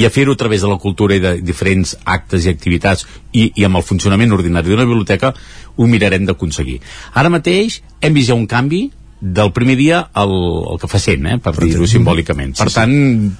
i 0.00 0.06
a 0.06 0.10
fer-ho 0.10 0.32
a 0.32 0.38
través 0.38 0.62
de 0.62 0.68
la 0.70 0.78
cultura 0.78 1.16
i 1.16 1.20
de 1.20 1.34
diferents 1.44 1.96
actes 2.08 2.46
i 2.46 2.48
activitats 2.48 3.04
i, 3.32 3.50
i 3.52 3.66
amb 3.66 3.76
el 3.76 3.84
funcionament 3.84 4.32
ordinari 4.32 4.70
d'una 4.70 4.86
biblioteca 4.88 5.34
ho 5.76 5.88
mirarem 5.90 6.24
d'aconseguir. 6.24 6.78
Ara 7.12 7.32
mateix 7.32 7.80
hem 8.00 8.16
vist 8.16 8.30
ja 8.30 8.38
un 8.38 8.46
canvi 8.48 8.86
del 9.20 9.50
primer 9.52 9.76
dia 9.76 9.98
el, 10.16 10.30
el 10.72 10.78
que 10.80 10.88
fa 10.88 10.98
100, 10.98 11.26
eh, 11.28 11.38
per 11.44 11.52
dir-ho 11.60 11.86
simbòlicament. 11.86 12.54
Per 12.56 12.68
Sí, 12.70 12.74
tant, 12.78 12.92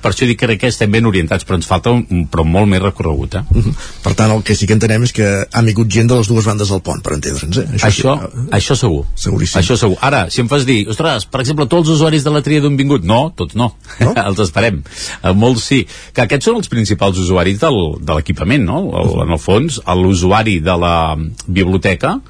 per 0.02 0.10
això 0.12 0.26
dic 0.28 0.38
que 0.40 0.46
crec 0.46 0.60
que 0.60 0.68
estem 0.68 0.90
ben 0.92 1.06
orientats, 1.08 1.46
però 1.48 1.56
ens 1.56 1.66
falta 1.68 1.90
un, 1.94 2.02
un- 2.10 2.26
però 2.28 2.44
molt 2.44 2.68
més 2.68 2.82
recorregut. 2.82 3.34
Eh? 3.40 3.42
Mhm. 3.50 3.74
Per 4.04 4.12
tant, 4.18 4.30
el 4.34 4.42
que 4.44 4.54
sí 4.54 4.66
que 4.68 4.74
entenem 4.76 5.02
és 5.08 5.12
que 5.16 5.28
ha 5.50 5.62
vingut 5.62 5.88
gent 5.88 6.10
de 6.10 6.18
les 6.18 6.28
dues 6.28 6.44
bandes 6.44 6.68
del 6.68 6.82
pont, 6.84 7.00
per 7.02 7.14
entendre'ns, 7.16 7.56
eh? 7.62 7.66
Això, 7.88 8.16
això 8.52 8.76
segur. 8.76 9.06
Seguríssim. 9.14 9.60
Això 9.62 9.76
segur. 9.80 9.96
Ara, 10.04 10.26
si 10.30 10.42
em 10.42 10.48
fas 10.48 10.66
dir, 10.68 10.86
ostres, 10.88 11.24
per 11.26 11.40
exemple, 11.40 11.66
tots 11.66 11.88
els 11.88 11.96
usuaris 11.96 12.24
de 12.24 12.30
la 12.30 12.42
tria 12.42 12.60
d'on 12.60 12.76
vingut? 12.76 13.02
No, 13.04 13.32
tots 13.36 13.54
no. 13.56 13.72
no? 14.00 14.12
els 14.26 14.38
esperem. 14.44 14.82
Uh, 15.24 15.32
molts 15.32 15.64
sí. 15.64 15.86
Que 16.12 16.26
aquests 16.26 16.44
són 16.50 16.56
els 16.60 16.68
principals 16.68 17.16
usuaris 17.18 17.58
del, 17.60 17.80
de 18.04 18.14
l'equipament, 18.20 18.64
no? 18.68 18.82
El, 19.00 19.16
en 19.24 19.32
el 19.32 19.38
fons, 19.40 19.80
l'usuari 19.96 20.60
de 20.60 20.76
la 20.76 21.16
biblioteca, 21.46 22.20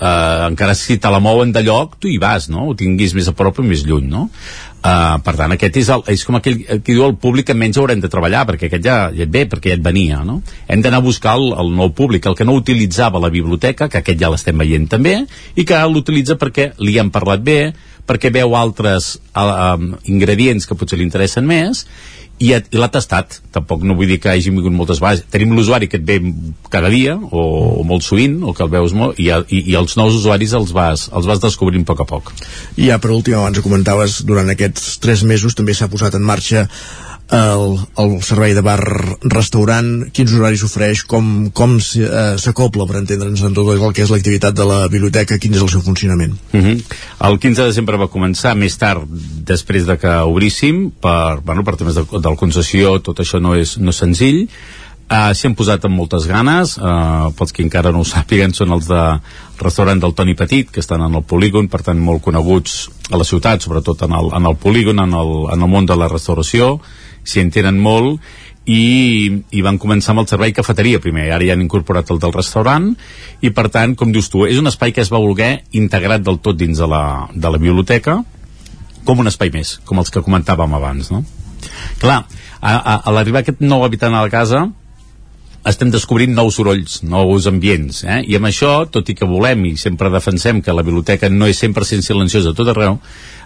eh, 0.00 0.46
encara 0.48 0.74
si 0.74 0.98
te 0.98 1.10
la 1.10 1.20
mouen 1.20 1.52
de 1.52 1.62
lloc, 1.64 1.98
tu 2.00 2.08
hi 2.10 2.18
vas, 2.18 2.48
no? 2.50 2.68
Ho 2.70 2.76
tinguis 2.78 3.14
més 3.14 3.28
a 3.28 3.34
prop 3.36 3.58
o 3.60 3.66
més 3.66 3.84
lluny, 3.86 4.08
no? 4.10 4.28
Uh, 4.84 5.16
per 5.24 5.32
tant, 5.32 5.48
aquest 5.54 5.78
és, 5.80 5.88
el, 5.94 6.02
és 6.12 6.22
com 6.28 6.36
aquell 6.36 6.58
que 6.60 6.90
diu 6.90 7.06
el 7.06 7.14
públic 7.16 7.46
que 7.48 7.54
menys 7.56 7.78
haurem 7.80 8.02
de 8.02 8.10
treballar, 8.12 8.42
perquè 8.50 8.68
aquest 8.68 8.84
ja, 8.84 8.96
ja 9.16 9.24
et 9.24 9.30
ve, 9.32 9.46
perquè 9.48 9.70
ja 9.72 9.78
et 9.78 9.84
venia, 9.84 10.18
no? 10.28 10.42
Hem 10.68 10.82
d'anar 10.84 11.00
a 11.00 11.04
buscar 11.06 11.38
el, 11.38 11.54
el 11.56 11.70
nou 11.72 11.94
públic, 11.96 12.28
el 12.28 12.36
que 12.36 12.44
no 12.44 12.58
utilitzava 12.58 13.22
la 13.22 13.32
biblioteca, 13.32 13.88
que 13.88 14.02
aquest 14.02 14.20
ja 14.20 14.28
l'estem 14.28 14.60
veient 14.60 14.84
també, 14.92 15.14
i 15.56 15.64
que 15.64 15.80
l'utilitza 15.88 16.36
perquè 16.36 16.74
li 16.84 16.98
han 17.00 17.08
parlat 17.14 17.40
bé, 17.46 17.58
perquè 18.04 18.28
veu 18.28 18.52
altres 18.60 19.14
uh, 19.32 19.80
ingredients 20.04 20.68
que 20.68 20.76
potser 20.76 21.00
li 21.00 21.08
interessen 21.08 21.48
més, 21.48 21.86
i, 22.42 22.50
i 22.50 22.78
l'ha 22.80 22.88
tastat 22.90 23.38
tampoc 23.54 23.84
no 23.86 23.94
vull 23.98 24.10
dir 24.10 24.18
que 24.22 24.32
hagi 24.32 24.50
vingut 24.50 24.74
moltes 24.74 25.00
vegades. 25.02 25.24
Tenim 25.30 25.54
l'usuari 25.54 25.88
que 25.90 26.00
et 26.00 26.06
ve 26.08 26.18
cada 26.72 26.90
dia 26.90 27.14
o, 27.16 27.44
o 27.80 27.84
molt 27.86 28.06
sovint, 28.06 28.40
o 28.42 28.54
que 28.56 28.64
el 28.66 28.72
veus 28.72 28.94
molt 28.96 29.20
i, 29.22 29.30
i, 29.30 29.62
i 29.70 29.78
els 29.78 29.96
nous 30.00 30.18
usuaris 30.18 30.56
els 30.58 30.74
vas, 30.74 31.08
els 31.14 31.30
vas 31.30 31.42
descobrint 31.42 31.86
a 31.86 31.90
poc 31.92 32.04
a 32.04 32.08
poc. 32.10 32.34
I 32.76 32.90
ja 32.90 32.98
per 33.02 33.14
últim, 33.14 33.38
abans 33.38 33.58
ho 33.60 33.64
comentaves, 33.66 34.22
durant 34.26 34.50
aquests 34.50 34.98
tres 35.04 35.22
mesos 35.22 35.54
també 35.54 35.76
s'ha 35.76 35.90
posat 35.92 36.18
en 36.18 36.26
marxa 36.26 36.66
el, 37.32 37.78
el 37.96 38.12
servei 38.22 38.52
de 38.54 38.60
bar-restaurant, 38.64 39.88
quins 40.14 40.34
horaris 40.36 40.64
ofereix, 40.66 41.04
com, 41.08 41.48
com 41.56 41.78
eh, 41.78 42.36
s'acopla, 42.40 42.86
per 42.88 43.00
entendre'ns, 43.00 43.42
en 43.46 43.56
tot 43.56 43.70
el 43.72 43.84
que 43.96 44.04
és 44.04 44.12
l'activitat 44.12 44.56
de 44.56 44.66
la 44.68 44.84
biblioteca, 44.92 45.38
quin 45.40 45.56
és 45.56 45.64
el 45.64 45.72
seu 45.72 45.80
funcionament. 45.82 46.36
Uh 46.52 46.60
-huh. 46.60 46.76
El 47.30 47.38
15 47.38 47.62
de 47.62 47.68
desembre 47.68 47.96
va 47.96 48.12
començar, 48.12 48.54
més 48.54 48.76
tard, 48.76 49.08
després 49.08 49.86
de 49.86 49.96
que 49.98 50.08
obríssim, 50.08 50.90
per, 50.90 51.40
bueno, 51.40 51.64
per 51.64 51.76
temes 51.76 51.94
de, 51.94 52.04
del 52.20 52.36
concessió, 52.36 53.00
tot 53.00 53.18
això 53.18 53.40
no 53.40 53.54
és, 53.54 53.78
no 53.78 53.90
és 53.90 53.96
senzill. 53.96 54.48
Uh, 55.04 55.34
S'hi 55.36 55.48
han 55.48 55.54
posat 55.54 55.84
amb 55.84 55.96
moltes 55.96 56.26
ganes, 56.26 56.78
uh, 56.78 57.30
pels 57.36 57.52
que 57.52 57.62
encara 57.62 57.92
no 57.92 58.00
ho 58.00 58.04
sàpiguen, 58.14 58.54
són 58.54 58.72
els 58.72 58.86
de 58.86 59.20
restaurant 59.60 60.00
del 60.00 60.14
Toni 60.14 60.34
Petit, 60.34 60.70
que 60.70 60.80
estan 60.80 61.02
en 61.02 61.14
el 61.14 61.22
polígon, 61.22 61.68
per 61.68 61.82
tant 61.82 61.98
molt 61.98 62.22
coneguts 62.22 62.88
a 63.10 63.16
la 63.16 63.24
ciutat, 63.24 63.60
sobretot 63.60 64.02
en 64.02 64.12
el, 64.12 64.30
en 64.32 64.46
el 64.46 64.56
polígon, 64.56 64.98
en 64.98 65.12
el, 65.12 65.52
en 65.52 65.62
el 65.62 65.68
món 65.68 65.86
de 65.86 65.96
la 65.96 66.08
restauració, 66.08 66.80
s'hi 67.24 67.42
entenen 67.42 67.80
molt, 67.80 68.20
i, 68.64 69.44
i 69.52 69.62
van 69.64 69.76
començar 69.80 70.14
amb 70.14 70.22
el 70.22 70.28
servei 70.28 70.54
cafeteria 70.56 71.00
primer, 71.02 71.26
ara 71.34 71.44
ja 71.44 71.52
han 71.56 71.64
incorporat 71.64 72.08
el 72.14 72.20
del 72.20 72.32
restaurant 72.32 72.92
i 73.44 73.50
per 73.52 73.68
tant, 73.72 73.92
com 73.98 74.12
dius 74.12 74.30
tu, 74.32 74.46
és 74.48 74.60
un 74.60 74.70
espai 74.70 74.94
que 74.96 75.04
es 75.04 75.12
va 75.12 75.20
voler 75.20 75.66
integrat 75.76 76.24
del 76.24 76.40
tot 76.40 76.56
dins 76.56 76.80
de 76.80 76.88
la, 76.88 77.28
de 77.34 77.50
la 77.50 77.60
biblioteca 77.60 78.22
com 79.04 79.20
un 79.20 79.28
espai 79.28 79.52
més, 79.52 79.76
com 79.84 80.00
els 80.00 80.08
que 80.08 80.24
comentàvem 80.24 80.78
abans 80.78 81.12
no? 81.12 81.20
clar, 82.00 82.22
a, 82.60 82.72
a, 82.72 82.96
a 83.04 83.12
l'arribar 83.12 83.44
aquest 83.44 83.60
nou 83.60 83.84
habitant 83.84 84.16
a 84.16 84.24
la 84.24 84.32
casa 84.32 84.64
estem 85.68 85.88
descobrint 85.92 86.32
nous 86.36 86.56
sorolls, 86.56 86.98
nous 87.08 87.46
ambients, 87.48 88.02
eh? 88.04 88.18
i 88.28 88.36
amb 88.36 88.48
això, 88.48 88.72
tot 88.92 89.08
i 89.08 89.14
que 89.16 89.28
volem 89.28 89.62
i 89.70 89.76
sempre 89.80 90.12
defensem 90.12 90.60
que 90.64 90.74
la 90.76 90.84
biblioteca 90.84 91.30
no 91.32 91.48
és 91.48 91.60
100% 91.62 92.04
silenciosa 92.04 92.52
a 92.52 92.56
tot 92.56 92.68
arreu, 92.72 92.98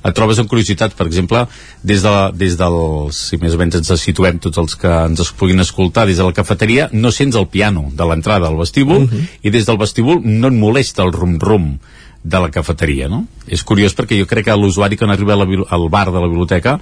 et 0.05 0.15
trobes 0.15 0.39
amb 0.39 0.49
curiositats, 0.51 0.95
per 0.95 1.07
exemple, 1.07 1.47
des, 1.83 2.03
de, 2.03 2.09
la- 2.09 2.31
des 2.33 2.57
del, 2.59 2.79
si 3.13 3.37
més 3.41 3.55
o 3.55 3.59
menys 3.61 3.75
ens 3.81 3.93
situem 4.01 4.39
tots 4.39 4.59
els 4.59 4.77
que 4.77 4.89
ens 4.89 5.21
es 5.21 5.33
puguin 5.33 5.61
escoltar, 5.61 6.07
des 6.07 6.17
de 6.19 6.25
la 6.27 6.33
cafeteria, 6.37 6.89
no 6.93 7.11
sents 7.13 7.37
el 7.37 7.49
piano 7.49 7.89
de 7.93 8.05
l'entrada 8.09 8.49
al 8.49 8.57
vestíbul, 8.57 9.09
i 9.43 9.51
des 9.51 9.67
del 9.67 9.79
vestíbul 9.79 10.21
no 10.25 10.49
et 10.49 10.55
molesta 10.55 11.03
el 11.03 11.13
rum-rum 11.13 11.79
de 12.23 12.39
la 12.43 12.51
cafeteria, 12.51 13.09
no? 13.09 13.25
És 13.47 13.63
curiós 13.65 13.95
perquè 13.95 14.19
jo 14.19 14.27
crec 14.27 14.45
que 14.49 14.57
l'usuari 14.57 14.97
quan 14.99 15.11
arriba 15.11 15.35
a 15.35 15.43
la, 15.43 15.47
al 15.71 15.89
bar 15.89 16.09
de 16.11 16.19
la 16.19 16.27
biblioteca 16.29 16.79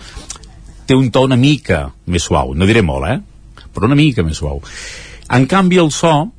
té 0.87 0.95
un 0.95 1.11
to 1.11 1.23
una 1.27 1.37
mica 1.37 1.91
més 2.07 2.23
suau, 2.25 2.55
no 2.55 2.67
diré 2.67 2.83
molt, 2.83 3.07
eh? 3.11 3.21
Però 3.75 3.87
una 3.87 3.97
mica 3.99 4.23
més 4.25 4.39
suau. 4.39 4.63
En 5.29 5.45
canvi, 5.51 5.77
el 5.83 5.91
so 5.91 6.31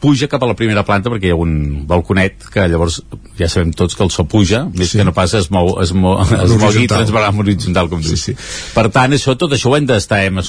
puja 0.00 0.28
cap 0.28 0.42
a 0.42 0.48
la 0.50 0.56
primera 0.56 0.84
planta 0.84 1.10
perquè 1.12 1.30
hi 1.30 1.32
ha 1.34 1.38
un 1.40 1.84
balconet 1.88 2.48
que 2.52 2.66
llavors 2.68 2.98
ja 3.38 3.48
sabem 3.48 3.72
tots 3.76 3.96
que 3.96 4.04
el 4.04 4.10
so 4.12 4.26
puja 4.28 4.64
més 4.68 4.92
sí. 4.92 4.98
que 5.00 5.06
no 5.08 5.14
passa 5.16 5.40
es 5.40 5.48
mou, 5.52 5.76
es 5.82 5.92
mou, 5.96 6.18
es 6.20 6.52
mogui 6.52 6.66
horitzontal. 6.66 6.98
transversal 6.98 7.40
horitzontal 7.42 7.88
com 7.92 8.02
dius 8.04 8.26
sí. 8.28 8.34
per 8.74 8.86
tant 8.92 9.16
això, 9.16 9.36
tot 9.40 9.54
això 9.56 9.72
ho 9.72 9.76
hem 9.78 9.88
d'estar 9.88 10.20
eh, 10.28 10.44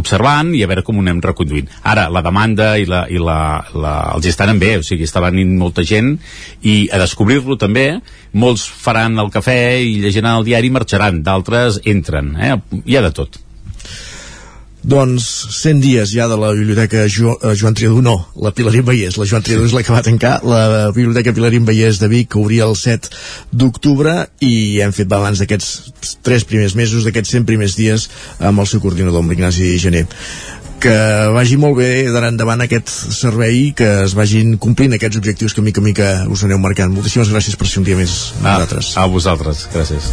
observant 0.00 0.52
i 0.56 0.62
a 0.64 0.68
veure 0.68 0.84
com 0.84 1.00
ho 1.00 1.04
anem 1.04 1.22
reconduint 1.24 1.70
ara 1.82 2.08
la 2.12 2.24
demanda 2.26 2.74
i, 2.76 2.84
la, 2.90 3.06
i 3.08 3.22
la, 3.22 3.38
la, 3.72 3.94
els 4.16 4.28
hi 4.28 4.34
estan 4.34 4.60
bé 4.60 4.76
o 4.80 4.84
sigui 4.86 5.08
està 5.08 5.24
venint 5.24 5.56
molta 5.56 5.84
gent 5.86 6.14
i 6.62 6.76
a 6.92 7.00
descobrir-lo 7.00 7.56
també 7.60 7.88
molts 8.36 8.66
faran 8.68 9.16
el 9.22 9.32
cafè 9.32 9.58
i 9.80 9.96
llegiran 10.04 10.42
el 10.42 10.46
diari 10.50 10.68
i 10.68 10.76
marxaran 10.76 11.24
d'altres 11.24 11.80
entren 11.88 12.34
eh? 12.36 12.54
hi 12.84 13.00
ha 13.00 13.04
de 13.08 13.14
tot 13.16 13.40
Doncs 14.86 15.24
100 15.50 15.80
dies 15.82 16.12
ja 16.14 16.28
de 16.30 16.36
la 16.38 16.52
Biblioteca 16.54 17.08
jo, 17.10 17.34
eh, 17.42 17.56
Joan 17.58 17.74
Triadú, 17.74 18.02
no, 18.06 18.28
la 18.38 18.52
Pilarín 18.54 18.84
Vallès. 18.86 19.16
La 19.18 19.26
Joan 19.26 19.42
Triadú 19.42 19.66
és 19.66 19.74
la 19.74 19.82
que 19.82 19.94
va 19.94 20.02
tancar, 20.06 20.36
la 20.46 20.92
Biblioteca 20.94 21.34
Pilarín 21.34 21.66
Vallès 21.66 21.98
de 21.98 22.06
Vic, 22.12 22.30
que 22.30 22.38
obria 22.38 22.68
el 22.70 22.76
7 22.78 23.10
d'octubre 23.50 24.14
i 24.46 24.78
hem 24.84 24.94
fet 24.94 25.10
balanç 25.10 25.42
d'aquests 25.42 26.20
tres 26.22 26.46
primers 26.46 26.78
mesos, 26.78 27.02
d'aquests 27.02 27.34
100 27.34 27.48
primers 27.50 27.74
dies 27.74 28.06
amb 28.38 28.62
el 28.62 28.70
seu 28.70 28.80
coordinador, 28.84 29.24
amb 29.24 29.34
l'Ignasi 29.34 29.74
Gené 29.82 30.06
que 30.76 30.96
vagi 31.32 31.56
molt 31.56 31.78
bé 31.78 31.88
d'ara 32.12 32.28
endavant 32.28 32.60
aquest 32.62 32.90
servei, 33.16 33.72
que 33.74 33.88
es 34.04 34.14
vagin 34.14 34.58
complint 34.62 34.92
aquests 34.94 35.18
objectius 35.18 35.56
que 35.56 35.64
mica 35.64 35.80
a 35.80 35.86
mica 35.88 36.10
us 36.30 36.44
aneu 36.44 36.60
marcant. 36.62 36.92
Moltíssimes 36.94 37.32
gràcies 37.32 37.56
per 37.58 37.66
ser 37.66 37.80
un 37.82 37.88
dia 37.88 37.98
més 37.98 38.34
amb 38.36 38.52
nosaltres. 38.52 38.92
a 39.00 39.06
vosaltres, 39.10 39.66
gràcies 39.72 40.12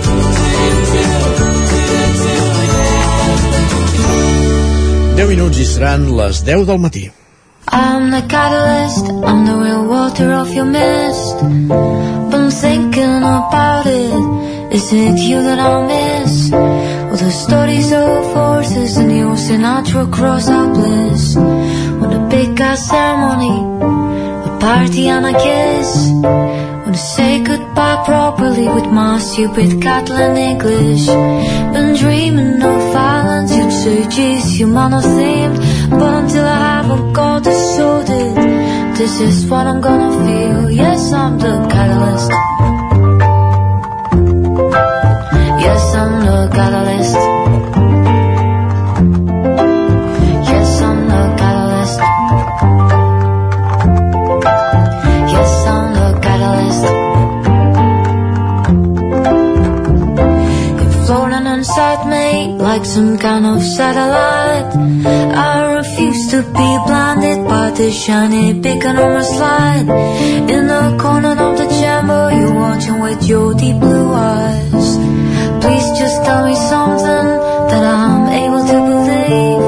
10 5.15 5.27
minuts 5.27 5.59
i 5.59 5.65
seran 5.65 6.07
les 6.17 6.43
10 6.47 6.65
del 6.65 6.79
matí. 6.79 7.11
I'm 7.71 8.11
the 8.11 8.21
catalyst, 8.27 9.05
I'm 9.23 9.45
the 9.45 9.55
real 9.63 9.85
water 9.85 10.31
of 10.33 10.53
your 10.53 10.65
mist. 10.65 11.37
Been 12.31 12.49
thinking 12.49 13.17
about 13.17 13.85
it, 13.85 14.73
is 14.75 14.91
it 14.91 15.19
you 15.19 15.41
that 15.43 15.59
I 15.59 15.87
miss? 15.87 16.51
All 16.53 17.17
the 17.17 17.31
stories 17.31 17.91
of 17.91 18.33
horses 18.33 18.97
and 18.97 19.11
your 19.11 19.35
Sinatra 19.35 20.11
cross 20.11 20.47
our 20.49 20.67
bliss. 20.73 21.35
When 21.35 22.11
a 22.13 22.27
big 22.29 22.59
ass 22.61 22.87
ceremony, 22.87 23.55
a 24.47 24.57
party 24.59 25.07
and 25.07 25.25
a 25.25 25.33
kiss. 25.33 26.70
Wanna 26.83 26.97
say 26.97 27.43
goodbye 27.43 28.03
properly 28.05 28.67
with 28.67 28.87
my 28.87 29.19
stupid 29.19 29.81
Catalan 29.81 30.35
English. 30.35 31.05
Been 31.05 31.95
dreaming 31.95 32.61
of 32.61 32.81
violence, 32.91 33.55
you'd 33.55 33.71
say, 33.71 34.07
geez, 34.09 34.59
you 34.59 34.67
monothemed. 34.67 35.57
But 35.91 36.13
until 36.21 36.45
I 36.45 36.59
haven't 36.81 37.13
got 37.13 37.43
this 37.43 37.75
sorted, 37.77 38.35
this 38.97 39.21
is 39.21 39.45
what 39.49 39.67
I'm 39.67 39.79
gonna 39.79 40.11
feel. 40.25 40.71
Yes, 40.71 41.13
I'm 41.13 41.37
the 41.37 41.53
catalyst. 41.69 42.31
Yes, 45.65 45.95
I'm 45.95 46.13
the 46.25 46.49
catalyst. 46.55 46.90
Like 62.81 62.89
some 62.89 63.17
kind 63.17 63.45
of 63.45 63.61
satellite. 63.61 64.73
I 65.05 65.75
refuse 65.75 66.31
to 66.31 66.41
be 66.41 66.69
blinded 66.87 67.45
by 67.47 67.69
the 67.71 67.91
shiny 67.91 68.53
beacon 68.53 68.97
on 68.97 69.13
my 69.13 69.23
slide. 69.23 69.87
In 70.49 70.67
the 70.67 70.97
corner 70.99 71.35
of 71.47 71.57
the 71.59 71.67
chamber, 71.79 72.31
you're 72.37 72.55
watching 72.55 72.99
with 72.99 73.23
your 73.27 73.53
deep 73.53 73.77
blue 73.79 74.11
eyes. 74.13 74.87
Please 75.61 75.87
just 76.01 76.17
tell 76.25 76.43
me 76.47 76.55
something 76.55 77.27
that 77.71 77.83
I'm 77.83 78.25
able 78.43 78.63
to 78.71 78.77
believe. 78.89 79.63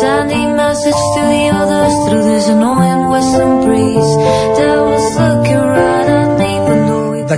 Sending 0.00 0.56
message 0.56 1.00
to 1.14 1.20
the 1.32 1.44
others 1.60 1.94
through 2.04 2.24
this 2.30 2.48
annoying 2.48 3.10
western 3.10 3.64
breeze. 3.64 3.81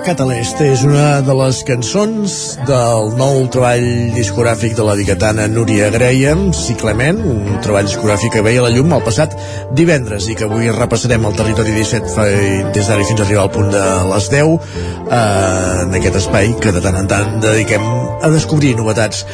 Catalest 0.04 0.58
és 0.60 0.82
una 0.84 1.22
de 1.24 1.32
les 1.38 1.62
cançons 1.64 2.32
del 2.68 3.06
nou 3.16 3.38
treball 3.52 3.84
discogràfic 4.12 4.74
de 4.76 4.84
la 4.84 4.92
digatana 4.98 5.46
Núria 5.48 5.86
Graham, 5.94 6.50
Ciclement, 6.52 7.22
un 7.24 7.56
treball 7.64 7.86
discogràfic 7.88 8.34
que 8.36 8.42
veia 8.44 8.60
la 8.66 8.68
llum 8.74 8.92
el 8.92 9.00
passat 9.06 9.32
divendres 9.72 10.26
i 10.28 10.36
que 10.36 10.44
avui 10.44 10.68
repassarem 10.76 11.24
al 11.24 11.36
territori 11.38 11.72
17 11.78 12.12
fa- 12.12 12.26
des 12.76 12.90
d'ara 12.90 13.06
fins 13.08 13.22
a 13.22 13.24
arribar 13.24 13.46
al 13.46 13.52
punt 13.54 13.70
de 13.72 13.84
les 14.10 14.28
10 14.34 14.52
eh, 15.08 15.16
en 15.86 15.96
aquest 15.96 16.20
espai 16.20 16.52
que 16.60 16.74
de 16.76 16.84
tant 16.84 17.00
en 17.00 17.08
tant 17.08 17.40
dediquem 17.40 17.88
a 18.24 18.30
descobrir 18.32 18.74
novetats 18.76 19.24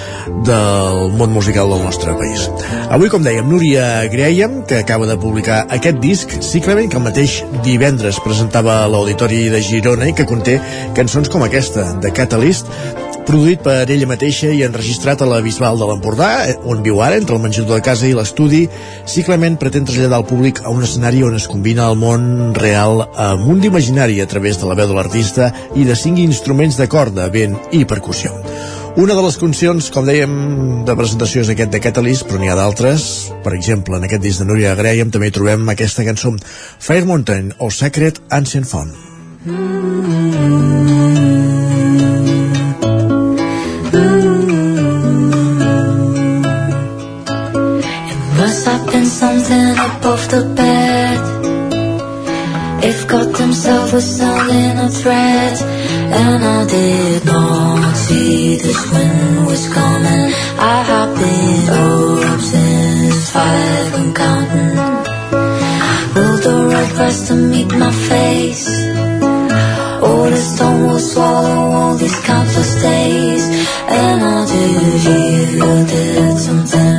del 0.46 1.10
món 1.18 1.34
musical 1.34 1.68
del 1.70 1.82
nostre 1.84 2.14
país. 2.18 2.46
Avui, 2.90 3.10
com 3.10 3.22
dèiem, 3.26 3.46
Núria 3.50 4.06
Graham, 4.10 4.62
que 4.66 4.78
acaba 4.84 5.06
de 5.06 5.18
publicar 5.18 5.64
aquest 5.70 5.98
disc, 6.02 6.38
Ciclement, 6.42 6.88
que 6.90 6.98
el 6.98 7.04
mateix 7.04 7.40
divendres 7.66 8.18
presentava 8.22 8.80
a 8.84 8.88
l'Auditori 8.90 9.48
de 9.50 9.60
Girona 9.62 10.08
i 10.10 10.14
que 10.14 10.26
conté 10.26 10.59
cançons 10.96 11.30
com 11.32 11.44
aquesta, 11.46 11.86
de 12.02 12.10
Catalyst, 12.14 12.66
produït 13.28 13.60
per 13.62 13.84
ella 13.92 14.08
mateixa 14.10 14.48
i 14.50 14.64
enregistrat 14.66 15.20
a 15.22 15.28
la 15.28 15.38
Bisbal 15.44 15.78
de 15.78 15.86
l'Empordà, 15.86 16.30
eh, 16.48 16.56
on 16.66 16.82
viu 16.82 16.98
ara, 17.04 17.18
entre 17.20 17.36
el 17.36 17.42
menjador 17.44 17.78
de 17.78 17.84
casa 17.86 18.08
i 18.08 18.14
l'estudi, 18.16 18.64
Ciclement 19.06 19.58
pretén 19.60 19.86
traslladar 19.86 20.18
al 20.18 20.26
públic 20.26 20.62
a 20.64 20.72
un 20.74 20.82
escenari 20.82 21.22
on 21.22 21.36
es 21.38 21.46
combina 21.50 21.86
el 21.90 21.98
món 22.00 22.54
real 22.58 23.04
amb 23.14 23.46
un 23.46 23.60
d'imaginari 23.60 24.20
a 24.20 24.26
través 24.26 24.58
de 24.58 24.66
la 24.66 24.74
veu 24.74 24.88
de 24.90 24.96
l'artista 24.98 25.52
i 25.76 25.84
de 25.84 25.94
cinc 25.94 26.18
instruments 26.18 26.78
de 26.80 26.88
corda, 26.88 27.28
vent 27.30 27.56
i 27.70 27.84
percussió. 27.84 28.34
Una 28.98 29.14
de 29.14 29.22
les 29.22 29.36
cancions, 29.38 29.90
com 29.94 30.08
dèiem, 30.08 30.32
de 30.84 30.96
presentació 30.98 31.44
és 31.44 31.52
aquest 31.52 31.70
de 31.70 31.80
Catalyst, 31.84 32.26
però 32.26 32.40
n'hi 32.40 32.50
ha 32.50 32.56
d'altres. 32.58 33.04
Per 33.44 33.54
exemple, 33.54 34.00
en 34.00 34.08
aquest 34.08 34.24
disc 34.26 34.42
de 34.42 34.48
Núria 34.48 34.74
Graham 34.74 35.14
també 35.14 35.30
trobem 35.30 35.70
aquesta 35.70 36.06
cançó 36.08 36.34
Fire 36.80 37.06
Mountain 37.06 37.54
o 37.58 37.70
Sacred 37.70 38.18
Ancient 38.40 38.66
Font. 38.66 39.09
Must 39.42 39.56
have 48.66 48.86
been 48.92 49.06
something 49.06 49.78
above 49.78 50.28
the 50.28 50.44
bed. 50.54 51.20
If 52.84 53.08
God 53.08 53.34
himself 53.38 53.94
was 53.94 54.04
sounding 54.04 54.76
a 54.76 54.90
threat, 54.90 55.62
and 55.62 56.44
I 56.44 56.66
did 56.66 57.24
not 57.24 57.96
see 57.96 58.56
this 58.56 58.92
wind 58.92 59.46
was 59.46 59.72
coming. 59.72 60.34
I 60.58 60.82
have 60.82 61.16
been 61.16 61.68
up 61.70 62.40
since 62.40 63.30
five 63.30 63.94
and 63.94 64.14
counting. 64.14 64.76
Will 66.14 66.36
the 66.44 66.92
rest 66.98 67.28
to 67.28 67.34
meet 67.36 67.72
my 67.72 67.90
face? 67.90 69.09
Swallow 71.00 71.72
all 71.72 71.94
these 71.96 72.18
countless 72.20 72.74
days. 72.82 73.44
And 73.88 74.22
I 74.22 74.46
did 74.46 75.00
hear 75.00 75.58
that 75.84 76.38
something 76.38 76.89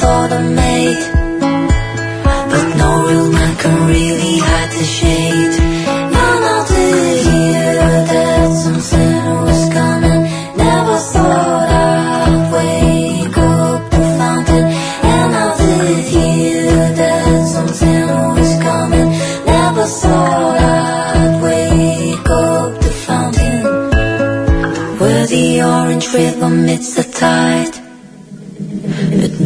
for 0.00 0.28
the 0.28 0.40
made, 0.40 1.02
But 2.50 2.66
no 2.82 2.90
real 3.08 3.30
man 3.30 3.56
can 3.62 3.76
really 3.86 4.38
hide 4.38 4.70
the 4.78 4.84
shade. 4.84 5.54
None 6.16 6.44
I 6.54 6.58
did 6.68 7.18
hear 7.28 7.74
that 8.12 8.48
something 8.64 9.16
was 9.48 9.62
coming. 9.78 10.20
Never 10.56 10.96
thought 11.12 11.68
I'd 11.68 12.52
wake 12.56 13.38
up 13.38 13.90
to 13.92 14.00
find 14.18 14.48
it. 14.58 14.66
And 15.14 15.32
I 15.44 15.48
did 15.60 16.04
hear 16.14 16.72
that 17.00 17.48
something 17.54 18.06
was 18.38 18.52
coming. 18.68 19.08
Never 19.46 19.86
thought 20.00 20.56
I'd 20.58 21.42
wake 21.46 22.30
up 22.30 22.80
to 22.84 22.90
find 23.04 23.36
it. 23.52 23.64
Where 25.00 25.26
the 25.26 25.62
orange 25.62 26.06
river 26.14 26.48
meets 26.48 26.94
the 26.94 27.04
tide 27.04 27.83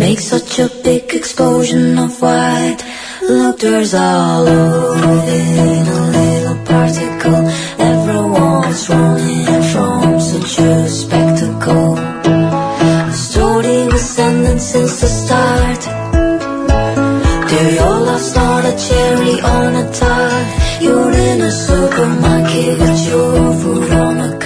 makes 0.09 0.25
such 0.25 0.59
a 0.59 0.69
big 0.83 1.05
explosion 1.13 1.99
of 1.99 2.23
white. 2.23 2.81
Look, 3.21 3.59
there's 3.59 3.93
all 3.93 4.49
over 4.49 5.17
it 5.37 5.87
a 5.97 6.01
little 6.17 6.59
particle. 6.65 7.43
Everyone's 7.93 8.89
running 8.89 9.63
from 9.71 10.19
such 10.19 10.55
a 10.61 10.89
spectacle. 10.89 11.95
The 13.11 13.19
story 13.29 13.81
was 13.93 14.05
sending 14.17 14.59
since 14.59 14.95
the 15.03 15.11
start. 15.23 15.83
They 17.51 17.79
all 17.79 18.01
lost 18.09 18.35
not 18.35 18.65
a 18.65 18.75
cherry 18.87 19.37
on 19.57 19.71
a 19.85 19.93
tart. 19.93 20.47
You're 20.81 21.13
in 21.29 21.39
a 21.43 21.53
supermarket 21.53 22.79
with 22.81 23.01
your 23.11 23.53
food 23.61 23.93
on 23.93 24.17
a 24.29 24.38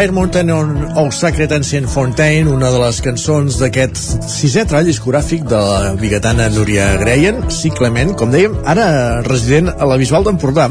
Fire 0.00 0.12
Mountain 0.12 0.50
on 0.50 0.92
Oh 0.96 1.10
Sacred 1.10 1.52
Ancient 1.52 1.86
Fontaine, 1.86 2.48
una 2.48 2.70
de 2.72 2.78
les 2.80 3.02
cançons 3.04 3.58
d'aquest 3.60 3.98
sisè 4.32 4.62
treball 4.64 4.86
discogràfic 4.88 5.44
de 5.44 5.58
la 5.60 5.90
biguetana 6.00 6.46
Núria 6.54 6.86
Greien, 7.02 7.42
ciclement, 7.52 8.14
com 8.16 8.32
dèiem, 8.32 8.54
ara 8.64 9.20
resident 9.26 9.68
a 9.74 9.84
la 9.84 9.98
Bisbal 10.00 10.24
d'Empordà, 10.24 10.70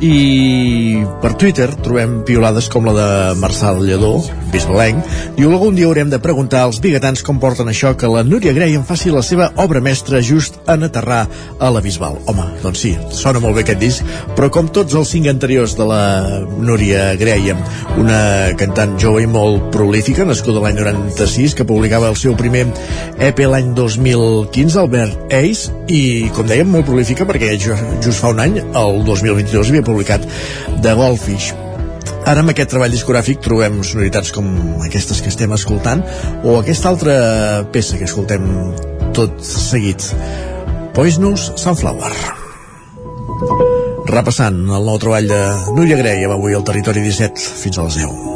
i 0.00 1.04
per 1.20 1.34
Twitter 1.36 1.68
trobem 1.84 2.22
piolades 2.24 2.70
com 2.72 2.88
la 2.88 2.94
de 2.96 3.08
Marçal 3.42 3.82
Lledó, 3.84 4.14
bisbalenc, 4.50 5.04
diu 5.36 5.52
algun 5.52 5.76
dia 5.76 5.86
haurem 5.86 6.08
de 6.10 6.18
preguntar 6.18 6.64
als 6.64 6.80
biguetans 6.80 7.20
com 7.26 7.38
porten 7.42 7.68
això 7.68 7.92
que 8.00 8.08
la 8.08 8.24
Núria 8.24 8.56
Greien 8.56 8.88
faci 8.88 9.12
la 9.12 9.20
seva 9.22 9.50
obra 9.60 9.84
mestra 9.84 10.22
just 10.24 10.56
en 10.72 10.88
aterrar 10.88 11.26
a 11.60 11.70
la 11.70 11.84
Bisbal. 11.84 12.16
Home, 12.32 12.48
doncs 12.64 12.80
sí, 12.86 12.96
sona 13.12 13.44
molt 13.44 13.60
bé 13.60 13.66
aquest 13.66 13.84
disc, 13.84 14.16
però 14.40 14.48
com 14.48 14.72
tots 14.72 14.96
els 14.96 15.12
cinc 15.12 15.28
anteriors 15.28 15.76
de 15.76 15.84
la 15.84 16.02
Núria 16.64 17.12
Greien, 17.20 17.60
una 18.00 18.20
cantant 18.70 18.92
jove 19.02 19.24
i 19.24 19.26
molt 19.26 19.72
prolífica, 19.74 20.22
nascuda 20.28 20.60
l'any 20.62 20.76
96, 20.78 21.56
que 21.58 21.64
publicava 21.66 22.06
el 22.12 22.14
seu 22.18 22.36
primer 22.38 22.68
EP 23.18 23.40
l'any 23.42 23.72
2015, 23.74 24.76
Albert 24.78 25.32
Ace, 25.34 25.72
i, 25.90 26.28
com 26.36 26.46
dèiem, 26.46 26.70
molt 26.70 26.86
prolífica 26.86 27.26
perquè 27.26 27.56
ju- 27.58 27.74
just 27.98 28.22
fa 28.22 28.30
un 28.30 28.38
any, 28.44 28.60
el 28.62 29.00
2022, 29.08 29.72
havia 29.72 29.82
publicat 29.82 30.22
The 30.84 30.94
Goldfish. 30.94 31.50
Ara 32.30 32.44
amb 32.44 32.52
aquest 32.54 32.70
treball 32.70 32.94
discogràfic 32.94 33.42
trobem 33.42 33.80
sonoritats 33.82 34.30
com 34.36 34.46
aquestes 34.86 35.18
que 35.24 35.32
estem 35.34 35.50
escoltant 35.56 36.04
o 36.44 36.60
aquesta 36.60 36.92
altra 36.92 37.18
peça 37.74 37.98
que 37.98 38.06
escoltem 38.06 38.46
tot 39.16 39.40
seguit. 39.42 40.12
Poisonous 40.94 41.50
Sunflower. 41.58 42.14
Repassant 44.10 44.62
el 44.62 44.86
nou 44.86 44.98
treball 45.02 45.26
de 45.30 45.44
Núria 45.74 45.98
Grey 45.98 46.22
avui 46.28 46.54
al 46.54 46.66
Territori 46.66 47.02
17 47.02 47.50
fins 47.64 47.78
a 47.80 47.88
les 47.90 48.04
10 48.04 48.29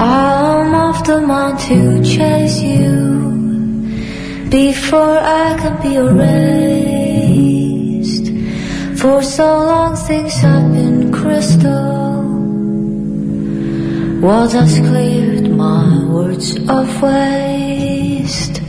I'm 0.00 0.74
off 0.74 1.04
the 1.04 1.20
mount 1.20 1.60
to 1.60 2.02
chase 2.04 2.60
you 2.60 4.48
before 4.50 5.18
I 5.18 5.56
can 5.58 5.80
be 5.82 5.94
erased. 5.94 7.38
For 9.00 9.22
so 9.22 9.44
long 9.44 9.96
things 9.96 10.34
have 10.34 10.72
been 10.72 11.10
crystal. 11.12 12.22
What 14.20 14.52
has 14.52 14.78
cleared 14.80 15.50
my 15.50 16.04
words 16.04 16.56
of 16.68 17.02
waste? 17.02 18.60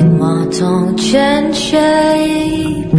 Made 0.00 0.12
my 0.12 0.46
tongue 0.46 0.96
change 0.96 1.56
shape, 1.58 2.90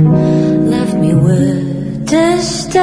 left 0.74 0.94
me 0.94 1.16
with 1.16 2.06
distaste. 2.06 2.76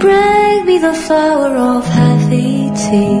Bring 0.00 0.66
me 0.66 0.78
the 0.78 0.94
flower 1.06 1.54
of 1.54 1.86
heavy 1.86 2.72
tea. 2.82 3.20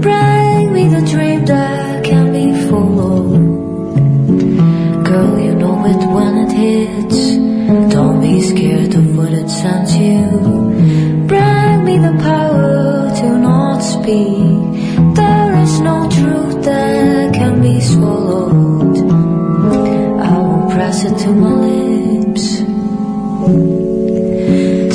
Bring 0.00 0.72
me 0.72 0.88
the 0.88 1.02
dream 1.12 1.44
that 1.44 2.02
can 2.02 2.32
be 2.32 2.46
followed. 2.68 3.44
Girl, 5.04 5.38
you 5.38 5.54
know 5.54 5.86
it 5.92 6.02
when 6.14 6.32
it 6.44 6.52
hits. 6.64 7.36
Don't 7.94 8.20
be 8.20 8.40
scared 8.40 8.94
of 8.96 9.16
what 9.16 9.32
it 9.32 9.48
sends 9.48 9.96
you. 9.96 10.26
Bring 11.28 11.84
me 11.84 11.98
the 11.98 12.14
power 12.20 13.14
to 13.20 13.38
not 13.38 13.78
speak. 13.78 14.61
Swallowed. 17.92 18.96
I 20.28 20.32
will 20.46 20.64
press 20.74 20.98
it 21.08 21.14
to 21.24 21.30
my 21.42 21.54
lips. 21.66 22.44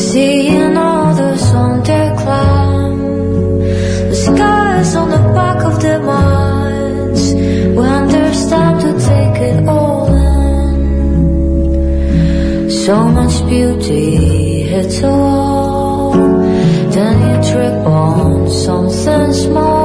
Seeing 0.09 0.75
others 0.77 1.45
on 1.63 1.73
their 1.87 2.09
climb, 2.21 2.99
the 4.09 4.17
skies 4.25 4.91
on 5.01 5.07
the 5.15 5.23
back 5.37 5.59
of 5.69 5.75
their 5.83 6.01
minds. 6.01 7.23
When 7.79 8.01
there's 8.13 8.41
time 8.49 8.77
to 8.85 8.91
take 9.11 9.37
it 9.51 9.59
all 9.67 10.07
in, 10.07 10.77
so 12.85 12.95
much 13.17 13.35
beauty 13.51 14.05
hits 14.71 14.97
a 15.01 15.03
wall. 15.09 16.11
Then 16.95 17.15
you 17.27 17.35
trip 17.51 17.79
on 17.85 18.49
something 18.65 19.27
small, 19.45 19.76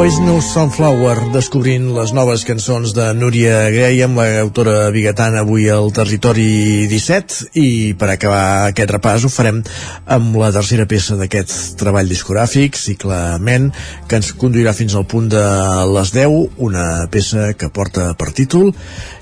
fall. 0.00 0.10
Poisonous 0.10 0.46
Sunflower, 0.54 1.18
descobrint 1.34 1.90
les 1.92 2.12
noves 2.16 2.46
cançons 2.48 2.94
de 2.96 3.04
Núria 3.12 3.66
Graham, 3.68 4.14
l'autora 4.16 4.88
biguetana 4.94 5.42
avui 5.44 5.66
al 5.68 5.92
Territori 5.92 6.86
17, 6.88 7.50
i 7.60 7.92
per 8.00 8.08
acabar 8.14 8.70
aquest 8.70 8.94
repàs 8.96 9.26
ho 9.28 9.30
farem 9.32 9.60
amb 10.08 10.40
la 10.40 10.48
tercera 10.56 10.88
peça 10.88 11.18
d'aquest 11.20 11.76
treball 11.82 12.08
discogràfic, 12.08 12.80
Ciclament, 12.80 13.68
que 14.08 14.22
ens 14.22 14.32
conduirà 14.40 14.72
fins 14.72 14.96
al 14.96 15.04
punt 15.04 15.28
de 15.36 15.44
les 15.92 16.16
10, 16.16 16.56
una 16.64 16.88
peça 17.12 17.52
que 17.52 17.68
porta 17.68 18.14
per 18.16 18.32
títol 18.32 18.72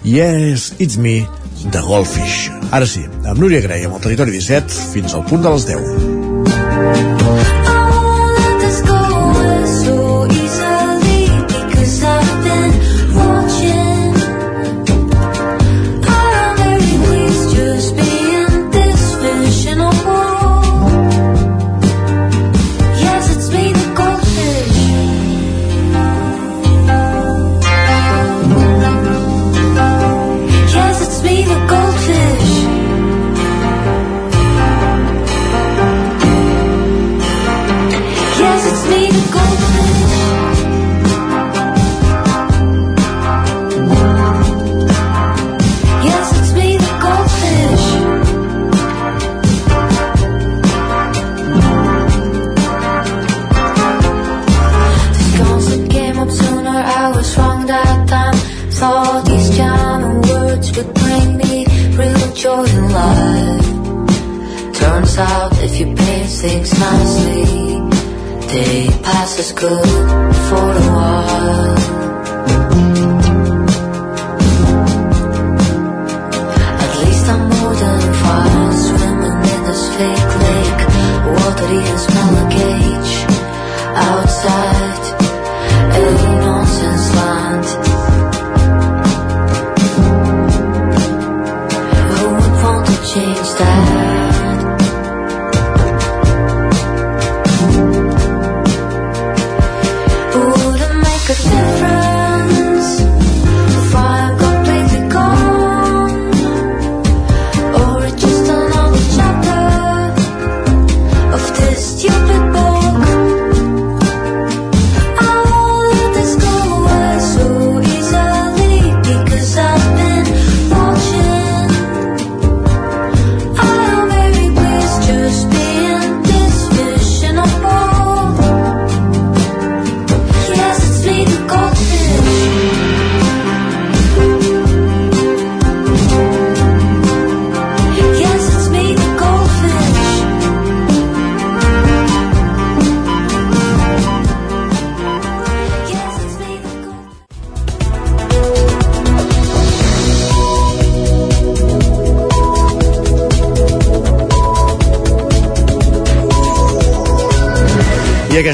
Yes, 0.07 0.77
It's 0.79 0.95
Me, 0.95 1.25
de 1.75 1.83
Goldfish. 1.91 2.53
Ara 2.71 2.87
sí, 2.87 3.03
amb 3.27 3.43
Núria 3.43 3.67
Graham 3.67 3.99
al 3.99 4.05
Territori 4.07 4.39
17, 4.39 4.93
fins 4.95 5.19
al 5.19 5.27
punt 5.27 5.43
de 5.43 5.57
les 5.59 5.73
10. 5.75 7.58
sinks 66.41 66.79
my 66.79 66.99
sleep. 67.17 67.91
Day 68.49 68.87
passes 69.03 69.51
good 69.51 69.89
for 70.49 70.67
a 70.83 70.87
while. 70.95 71.79
At 76.85 76.93
least 77.03 77.27
I'm 77.33 77.43
more 77.55 77.75
than 77.83 78.01
fine 78.23 78.73
swimming 78.87 79.39
in 79.53 79.61
this 79.69 79.83
fake 79.97 80.33
lake, 80.45 80.83
watery 81.35 81.83
and 81.91 82.01
smiling. 82.07 82.28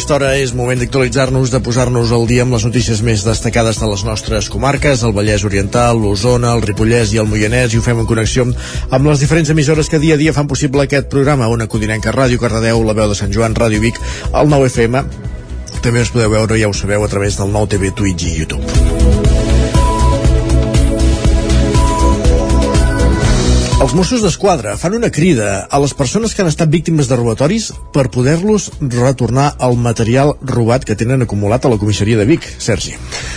Aquesta 0.05 0.19
hora 0.19 0.35
és 0.37 0.51
moment 0.53 0.77
d'actualitzar-nos, 0.77 1.49
de 1.49 1.59
posar-nos 1.65 2.11
al 2.13 2.27
dia 2.29 2.43
amb 2.45 2.53
les 2.53 2.67
notícies 2.67 2.99
més 3.01 3.23
destacades 3.25 3.79
de 3.81 3.87
les 3.89 4.03
nostres 4.05 4.51
comarques, 4.53 5.01
el 5.01 5.15
Vallès 5.17 5.47
Oriental, 5.49 5.97
l'Osona, 5.97 6.51
el 6.53 6.61
Ripollès 6.61 7.15
i 7.15 7.23
el 7.23 7.31
Moianès, 7.31 7.73
i 7.73 7.81
ho 7.81 7.87
fem 7.87 8.03
en 8.03 8.11
connexió 8.11 8.45
amb 8.45 9.09
les 9.09 9.25
diferents 9.25 9.49
emissores 9.57 9.89
que 9.89 10.03
dia 10.03 10.19
a 10.19 10.21
dia 10.21 10.37
fan 10.37 10.51
possible 10.51 10.85
aquest 10.85 11.09
programa, 11.09 11.49
una 11.49 11.71
Codinenca 11.73 12.13
Ràdio 12.13 12.37
Cardedeu, 12.43 12.85
la 12.85 12.99
veu 13.01 13.09
de 13.09 13.17
Sant 13.17 13.33
Joan, 13.33 13.57
Ràdio 13.57 13.81
Vic, 13.81 13.97
el 14.29 14.53
9 14.53 14.69
FM. 14.75 15.07
També 15.81 16.05
us 16.05 16.13
podeu 16.13 16.37
veure, 16.37 16.61
ja 16.61 16.69
ho 16.69 16.77
sabeu, 16.77 17.01
a 17.01 17.09
través 17.09 17.41
del 17.41 17.57
nou 17.57 17.65
TV, 17.65 17.97
Twitch 17.97 18.29
i 18.29 18.37
YouTube. 18.43 18.74
Mossos 23.95 24.25
d'Esquadra 24.25 24.73
fan 24.75 24.97
una 24.97 25.07
crida 25.15 25.69
a 25.71 25.79
les 25.79 25.93
persones 25.95 26.33
que 26.35 26.43
han 26.43 26.49
estat 26.51 26.73
víctimes 26.73 27.07
de 27.07 27.15
robatoris 27.15 27.69
per 27.95 28.09
poder-los 28.11 28.67
retornar 28.81 29.53
el 29.63 29.79
material 29.79 30.33
robat 30.51 30.83
que 30.83 30.97
tenen 30.99 31.23
acumulat 31.23 31.63
a 31.63 31.71
la 31.71 31.79
comissaria 31.79 32.19
de 32.19 32.27
Vic. 32.27 32.49
Sergi. 32.59 32.97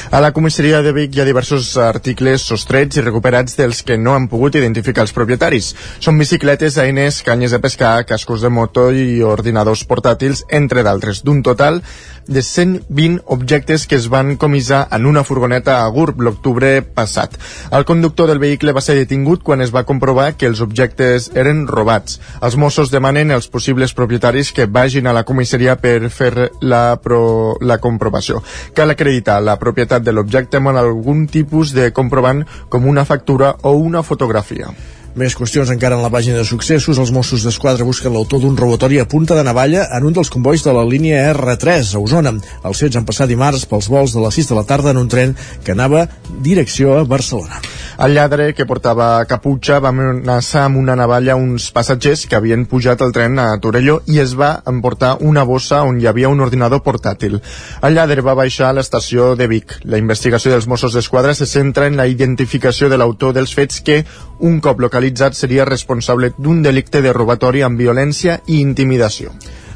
A 0.09 0.21
la 0.21 0.31
comissaria 0.31 0.79
de 0.81 0.93
Vic 0.95 1.17
hi 1.17 1.19
ha 1.19 1.25
diversos 1.27 1.73
articles 1.83 2.45
sostrets 2.47 2.95
i 2.95 3.01
recuperats 3.03 3.57
dels 3.59 3.81
que 3.83 3.97
no 3.99 4.13
han 4.15 4.29
pogut 4.31 4.55
identificar 4.55 5.03
els 5.03 5.11
propietaris. 5.11 5.73
Són 5.99 6.15
bicicletes, 6.21 6.77
eines, 6.79 7.19
canyes 7.27 7.51
de 7.51 7.59
pescar, 7.59 8.05
cascos 8.07 8.45
de 8.45 8.47
moto 8.47 8.87
i 8.95 9.19
ordinadors 9.19 9.83
portàtils, 9.89 10.45
entre 10.47 10.85
d'altres. 10.87 11.25
D'un 11.27 11.43
total 11.43 11.81
de 12.27 12.41
120 12.41 13.21
objectes 13.25 13.87
que 13.87 13.95
es 13.95 14.07
van 14.07 14.35
comissar 14.37 14.87
en 14.91 15.05
una 15.05 15.23
furgoneta 15.23 15.81
a 15.83 15.87
Gurb 15.87 16.21
l'octubre 16.21 16.81
passat. 16.81 17.35
El 17.71 17.85
conductor 17.85 18.27
del 18.27 18.39
vehicle 18.39 18.75
va 18.75 18.83
ser 18.83 18.95
detingut 18.95 19.43
quan 19.43 19.61
es 19.63 19.73
va 19.75 19.85
comprovar 19.87 20.33
que 20.37 20.47
els 20.47 20.61
objectes 20.61 21.31
eren 21.35 21.65
robats. 21.67 22.19
Els 22.41 22.57
Mossos 22.59 22.91
demanen 22.91 23.31
als 23.31 23.47
possibles 23.47 23.95
propietaris 23.95 24.51
que 24.51 24.67
vagin 24.67 25.07
a 25.07 25.15
la 25.15 25.23
comissaria 25.23 25.77
per 25.79 26.09
fer 26.11 26.51
la, 26.61 26.99
pro, 27.03 27.57
la 27.61 27.79
comprovació. 27.83 28.43
Cal 28.75 28.91
acreditar 28.91 29.39
la 29.41 29.57
propietat 29.59 29.96
de 30.03 30.13
l'objecte 30.13 30.59
amb 30.59 30.73
algun 30.73 31.25
tipus 31.31 31.73
de 31.73 31.91
comprovant 31.95 32.43
com 32.69 32.85
una 32.85 33.05
factura 33.05 33.55
o 33.63 33.73
una 33.77 34.03
fotografia. 34.03 34.71
Més 35.17 35.33
qüestions 35.33 35.71
encara 35.73 35.97
en 35.97 36.03
la 36.05 36.11
pàgina 36.13 36.37
de 36.37 36.45
successos. 36.45 36.99
Els 37.01 37.09
Mossos 37.15 37.41
d'Esquadra 37.41 37.87
busquen 37.87 38.13
l'autor 38.13 38.43
d'un 38.43 38.57
robatori 38.59 38.99
a 39.01 39.07
punta 39.09 39.33
de 39.33 39.45
navalla 39.47 39.87
en 39.97 40.05
un 40.05 40.13
dels 40.13 40.29
convois 40.29 40.61
de 40.61 40.75
la 40.77 40.85
línia 40.85 41.23
R3 41.31 41.95
a 41.97 42.03
Osona. 42.03 42.35
Els 42.61 42.83
fets 42.83 42.99
han 42.99 43.07
passat 43.07 43.31
dimarts 43.31 43.65
pels 43.65 43.89
vols 43.89 44.13
de 44.13 44.21
les 44.21 44.37
6 44.37 44.53
de 44.53 44.59
la 44.59 44.67
tarda 44.69 44.93
en 44.93 45.01
un 45.01 45.09
tren 45.09 45.33
que 45.65 45.73
anava 45.73 46.05
direcció 46.45 46.99
a 46.99 47.03
Barcelona. 47.09 47.57
El 47.97 48.13
lladre, 48.13 48.51
que 48.53 48.67
portava 48.69 49.25
caputxa, 49.25 49.79
va 49.81 49.89
amenaçar 49.89 50.67
amb 50.67 50.77
una 50.77 50.93
navalla 50.99 51.33
uns 51.33 51.71
passatgers 51.73 52.27
que 52.29 52.37
havien 52.37 52.67
pujat 52.69 53.01
al 53.01 53.13
tren 53.15 53.41
a 53.41 53.47
Torelló 53.57 53.95
i 54.13 54.19
es 54.21 54.35
va 54.37 54.51
emportar 54.69 55.15
una 55.25 55.41
bossa 55.49 55.79
on 55.81 55.97
hi 55.97 56.05
havia 56.05 56.29
un 56.29 56.45
ordinador 56.45 56.83
portàtil. 56.85 57.39
El 57.81 57.97
lladre 57.97 58.21
va 58.21 58.37
baixar 58.37 58.69
a 58.69 58.77
l'estació 58.77 59.31
de 59.35 59.49
Vic. 59.49 59.79
La 59.89 59.97
investigació 59.97 60.53
dels 60.53 60.69
Mossos 60.69 60.93
d'Esquadra 60.93 61.33
se 61.33 61.49
centra 61.49 61.89
en 61.89 61.97
la 61.97 62.05
identificació 62.05 62.85
de 62.93 63.01
l'autor 63.01 63.33
dels 63.33 63.57
fets 63.57 63.81
que, 63.81 64.03
un 64.45 64.61
cop 64.61 64.77
localitzat, 64.85 65.33
seria 65.33 65.65
responsable 65.65 66.35
d'un 66.37 66.61
delicte 66.61 67.01
de 67.01 67.17
robatori 67.17 67.65
amb 67.65 67.81
violència 67.81 68.43
i 68.45 68.61
intimidació. 68.61 69.33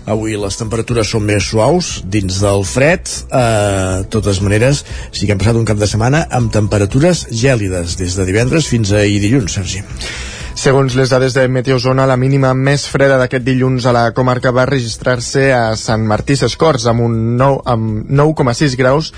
Avui 0.10 0.34
les 0.40 0.58
temperatures 0.58 1.12
són 1.14 1.28
més 1.28 1.46
suaus 1.52 1.92
dins 2.10 2.40
del 2.42 2.66
fred. 2.66 3.06
Eh, 3.30 4.02
totes 4.14 4.42
maneres, 4.42 4.82
sí 5.14 5.28
que 5.28 5.36
hem 5.36 5.42
passat 5.42 5.60
un 5.60 5.68
cap 5.68 5.78
de 5.78 5.90
setmana 5.90 6.24
amb 6.34 6.52
temperatures 6.54 7.28
gèlides 7.30 7.98
des 8.00 8.18
de 8.18 8.26
divendres 8.26 8.70
fins 8.72 8.94
a 8.96 9.04
dilluns, 9.06 9.60
Sergi. 9.60 9.84
Segons 10.62 10.98
les 10.98 11.10
dades 11.10 11.34
de 11.38 11.46
Meteozona, 11.48 12.08
la 12.10 12.18
mínima 12.20 12.52
més 12.58 12.84
freda 12.90 13.16
d'aquest 13.22 13.46
dilluns 13.46 13.86
a 13.86 13.94
la 13.96 14.04
comarca 14.14 14.52
va 14.52 14.68
registrar-se 14.70 15.48
a 15.54 15.62
Sant 15.80 16.04
Martí 16.10 16.36
Sescorts 16.36 16.90
amb 16.92 17.06
un 17.06 17.16
9 17.40 17.62
amb 17.72 18.10
9,6 18.10 18.76
graus 18.78 19.14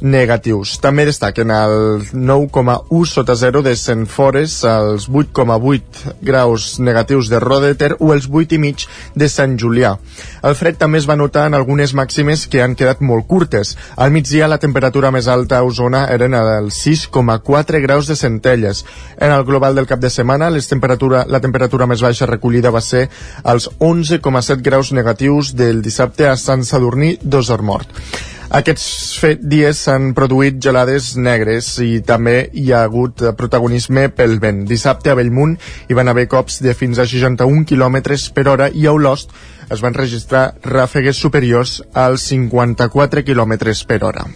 negatius. 0.00 0.76
També 0.82 1.06
destaquen 1.08 1.50
el 1.50 2.04
9,1 2.12 3.06
sota 3.06 3.36
0 3.36 3.62
de 3.62 3.74
Fores, 4.06 4.62
els 4.64 5.08
8,8 5.08 6.16
graus 6.22 6.78
negatius 6.78 7.28
de 7.28 7.40
Rodeter 7.40 7.96
o 7.98 8.12
els 8.12 8.28
8,5 8.28 8.86
de 9.14 9.28
Sant 9.28 9.56
Julià. 9.58 9.96
El 10.42 10.54
fred 10.54 10.78
també 10.78 10.98
es 10.98 11.08
va 11.08 11.16
notar 11.16 11.46
en 11.46 11.54
algunes 11.54 11.94
màximes 11.94 12.46
que 12.46 12.62
han 12.62 12.74
quedat 12.74 13.00
molt 13.00 13.26
curtes. 13.26 13.76
Al 13.96 14.10
migdia 14.10 14.48
la 14.48 14.58
temperatura 14.58 15.10
més 15.10 15.28
alta 15.28 15.58
a 15.58 15.64
Osona 15.64 16.06
eren 16.12 16.34
els 16.34 16.78
6,4 16.86 17.82
graus 17.82 18.06
de 18.06 18.16
Centelles. 18.16 18.84
En 19.18 19.32
el 19.32 19.44
global 19.44 19.74
del 19.74 19.86
cap 19.86 20.00
de 20.00 20.10
setmana 20.10 20.50
les 20.50 20.68
temperatura, 20.68 21.24
la 21.28 21.40
temperatura 21.40 21.86
més 21.86 22.02
baixa 22.02 22.26
recollida 22.26 22.70
va 22.70 22.80
ser 22.80 23.08
els 23.44 23.70
11,7 23.80 24.62
graus 24.62 24.92
negatius 24.92 25.54
del 25.56 25.82
dissabte 25.82 26.28
a 26.28 26.36
Sant 26.36 26.64
Sadurní 26.64 27.16
d'Osormort. 27.22 28.35
Aquests 28.54 29.18
fet, 29.18 29.40
dies 29.42 29.78
s'han 29.88 30.12
produït 30.14 30.60
gelades 30.62 31.16
negres 31.18 31.72
i 31.82 31.98
també 32.06 32.36
hi 32.54 32.70
ha 32.70 32.84
hagut 32.86 33.24
protagonisme 33.38 34.06
pel 34.14 34.38
vent. 34.42 34.62
Dissabte 34.70 35.10
a 35.10 35.18
Bellmunt 35.18 35.58
hi 35.90 35.98
van 35.98 36.08
haver 36.08 36.28
cops 36.30 36.60
de 36.62 36.74
fins 36.78 37.02
a 37.02 37.08
61 37.10 37.66
km 37.66 38.00
per 38.38 38.46
hora 38.46 38.70
i 38.70 38.86
a 38.86 38.94
Olost 38.94 39.34
es 39.68 39.82
van 39.82 39.98
registrar 39.98 40.52
ràfegues 40.62 41.18
superiors 41.18 41.80
als 41.92 42.30
54 42.30 43.26
km 43.26 43.58
per 43.86 44.04
hora. 44.04 44.28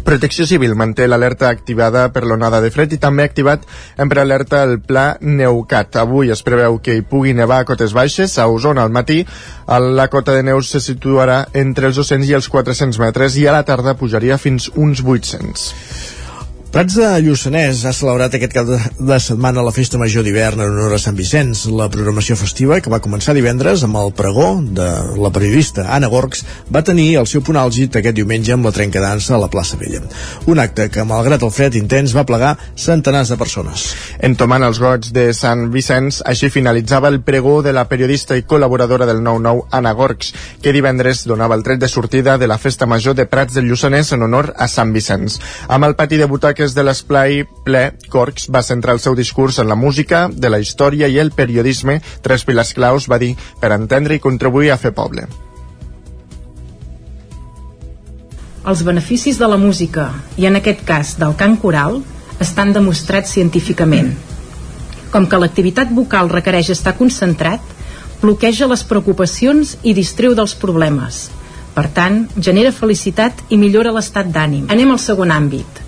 Protecció 0.00 0.46
Civil 0.48 0.72
manté 0.74 1.04
l'alerta 1.06 1.50
activada 1.52 2.06
per 2.14 2.24
l'onada 2.24 2.62
de 2.64 2.70
fred 2.72 2.94
i 2.96 2.98
també 3.02 3.22
ha 3.22 3.30
activat 3.30 3.66
en 4.00 4.08
prealerta 4.08 4.62
el 4.64 4.78
pla 4.80 5.18
Neucat. 5.20 6.00
Avui 6.00 6.32
es 6.32 6.42
preveu 6.42 6.80
que 6.80 6.96
hi 6.96 7.04
pugui 7.04 7.36
nevar 7.36 7.60
a 7.62 7.68
cotes 7.68 7.92
baixes, 7.92 8.38
a 8.38 8.48
Osona 8.48 8.82
al 8.82 8.94
matí, 8.94 9.20
la 9.68 10.08
cota 10.08 10.34
de 10.34 10.42
neu 10.48 10.64
se 10.64 10.80
situarà 10.80 11.44
entre 11.52 11.92
els 11.92 12.00
200 12.00 12.32
i 12.32 12.34
els 12.40 12.48
400 12.48 12.98
metres 13.04 13.36
i 13.36 13.46
a 13.46 13.54
la 13.58 13.62
tarda 13.68 13.94
pujaria 14.00 14.40
fins 14.40 14.70
uns 14.74 15.04
800. 15.04 16.21
Prats 16.72 16.94
de 16.96 17.04
Lluçanès 17.20 17.82
ha 17.84 17.90
celebrat 17.92 18.32
aquest 18.32 18.54
cap 18.56 18.64
de 18.96 19.16
setmana 19.20 19.60
la 19.60 19.74
Festa 19.76 19.98
Major 20.00 20.24
d'hivern 20.24 20.62
en 20.64 20.70
honor 20.70 20.94
a 20.96 20.98
Sant 21.02 21.18
Vicenç. 21.18 21.66
La 21.68 21.90
programació 21.92 22.32
festiva, 22.40 22.78
que 22.80 22.88
va 22.88 23.02
començar 23.04 23.34
divendres 23.36 23.82
amb 23.84 23.98
el 24.00 24.14
pregó 24.16 24.46
de 24.64 24.86
la 25.20 25.28
periodista 25.34 25.84
Anna 25.92 26.08
Gorgs, 26.08 26.40
va 26.72 26.80
tenir 26.80 27.18
el 27.20 27.28
seu 27.28 27.42
punt 27.44 27.58
àlgid 27.60 27.98
aquest 28.00 28.16
diumenge 28.16 28.54
amb 28.54 28.64
la 28.64 28.72
trencadansa 28.72 29.34
a 29.36 29.40
la 29.42 29.50
plaça 29.52 29.76
Vella. 29.76 30.00
Un 30.48 30.62
acte 30.64 30.86
que, 30.88 31.04
malgrat 31.04 31.44
el 31.44 31.52
fred 31.52 31.76
intens, 31.76 32.14
va 32.16 32.24
plegar 32.24 32.54
centenars 32.72 33.34
de 33.34 33.36
persones. 33.36 33.84
Entomant 34.30 34.64
els 34.64 34.80
goig 34.80 35.10
de 35.12 35.26
Sant 35.36 35.66
Vicenç, 35.76 36.22
així 36.24 36.48
finalitzava 36.48 37.12
el 37.12 37.20
pregó 37.20 37.58
de 37.60 37.76
la 37.76 37.84
periodista 37.92 38.40
i 38.40 38.46
col·laboradora 38.48 39.10
del 39.12 39.20
9-9, 39.20 39.66
Anna 39.76 39.92
Gorgs, 39.92 40.32
que 40.64 40.72
divendres 40.72 41.26
donava 41.28 41.60
el 41.60 41.68
tret 41.68 41.84
de 41.84 41.92
sortida 41.92 42.40
de 42.40 42.48
la 42.48 42.56
Festa 42.56 42.88
Major 42.88 43.12
de 43.12 43.28
Prats 43.28 43.60
del 43.60 43.68
Lluçanès 43.68 44.16
en 44.16 44.24
honor 44.24 44.54
a 44.56 44.72
Sant 44.72 44.96
Vicenç. 44.96 45.36
Amb 45.68 45.90
el 45.90 46.00
pati 46.00 46.16
de 46.16 46.32
butaques 46.32 46.61
butaques 46.62 46.74
de 46.74 46.82
l'esplai 46.84 47.42
ple, 47.64 47.92
Corcs 48.08 48.48
va 48.48 48.62
centrar 48.62 48.94
el 48.94 49.00
seu 49.00 49.16
discurs 49.16 49.58
en 49.58 49.68
la 49.68 49.74
música, 49.74 50.28
de 50.30 50.48
la 50.48 50.60
història 50.60 51.08
i 51.08 51.18
el 51.18 51.32
periodisme, 51.32 52.00
tres 52.22 52.44
pilars 52.44 52.72
claus, 52.72 53.08
va 53.10 53.18
dir, 53.18 53.34
per 53.60 53.72
entendre 53.72 54.14
i 54.14 54.20
contribuir 54.20 54.70
a 54.70 54.78
fer 54.78 54.92
poble. 54.94 55.26
Els 58.64 58.84
beneficis 58.84 59.38
de 59.38 59.48
la 59.48 59.58
música, 59.58 60.12
i 60.38 60.46
en 60.46 60.56
aquest 60.56 60.84
cas 60.86 61.16
del 61.18 61.34
cant 61.34 61.58
coral, 61.58 62.02
estan 62.38 62.72
demostrats 62.72 63.34
científicament. 63.34 64.14
Com 65.10 65.26
que 65.26 65.38
l'activitat 65.38 65.90
vocal 65.90 66.30
requereix 66.30 66.70
estar 66.70 66.94
concentrat, 66.94 67.60
bloqueja 68.22 68.70
les 68.70 68.84
preocupacions 68.84 69.78
i 69.82 69.94
distreu 69.94 70.34
dels 70.34 70.54
problemes. 70.54 71.28
Per 71.74 71.88
tant, 71.90 72.28
genera 72.38 72.70
felicitat 72.70 73.48
i 73.50 73.58
millora 73.58 73.90
l'estat 73.90 74.30
d'ànim. 74.30 74.68
Anem 74.70 74.92
al 74.92 75.00
segon 75.02 75.32
àmbit, 75.32 75.81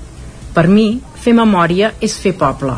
per 0.54 0.68
mi, 0.70 1.00
fer 1.18 1.34
memòria 1.34 1.90
és 2.04 2.14
fer 2.22 2.32
poble, 2.38 2.76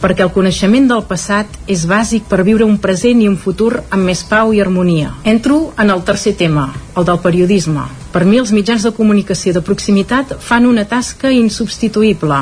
perquè 0.00 0.24
el 0.24 0.32
coneixement 0.32 0.86
del 0.88 1.04
passat 1.04 1.58
és 1.68 1.84
bàsic 1.88 2.24
per 2.30 2.40
viure 2.46 2.64
un 2.64 2.78
present 2.80 3.20
i 3.20 3.28
un 3.28 3.36
futur 3.36 3.74
amb 3.82 4.08
més 4.08 4.24
pau 4.24 4.54
i 4.56 4.60
harmonia. 4.64 5.12
Entro 5.28 5.60
en 5.76 5.92
el 5.92 6.02
tercer 6.08 6.32
tema, 6.40 6.70
el 6.96 7.04
del 7.04 7.20
periodisme. 7.20 7.84
Per 8.10 8.24
mi 8.24 8.40
els 8.40 8.54
mitjans 8.56 8.82
de 8.88 8.94
comunicació 8.96 9.52
de 9.52 9.62
proximitat 9.62 10.32
fan 10.40 10.66
una 10.66 10.86
tasca 10.88 11.30
insubstituïble. 11.30 12.40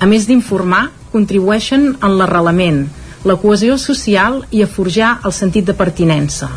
A 0.00 0.06
més 0.06 0.28
d'informar, 0.28 0.90
contribueixen 1.10 1.94
en 1.98 2.18
l'arrelament, 2.20 2.84
la 3.24 3.36
cohesió 3.40 3.76
social 3.80 4.44
i 4.50 4.62
a 4.62 4.68
forjar 4.68 5.16
el 5.24 5.32
sentit 5.32 5.66
de 5.66 5.74
pertinença. 5.76 6.52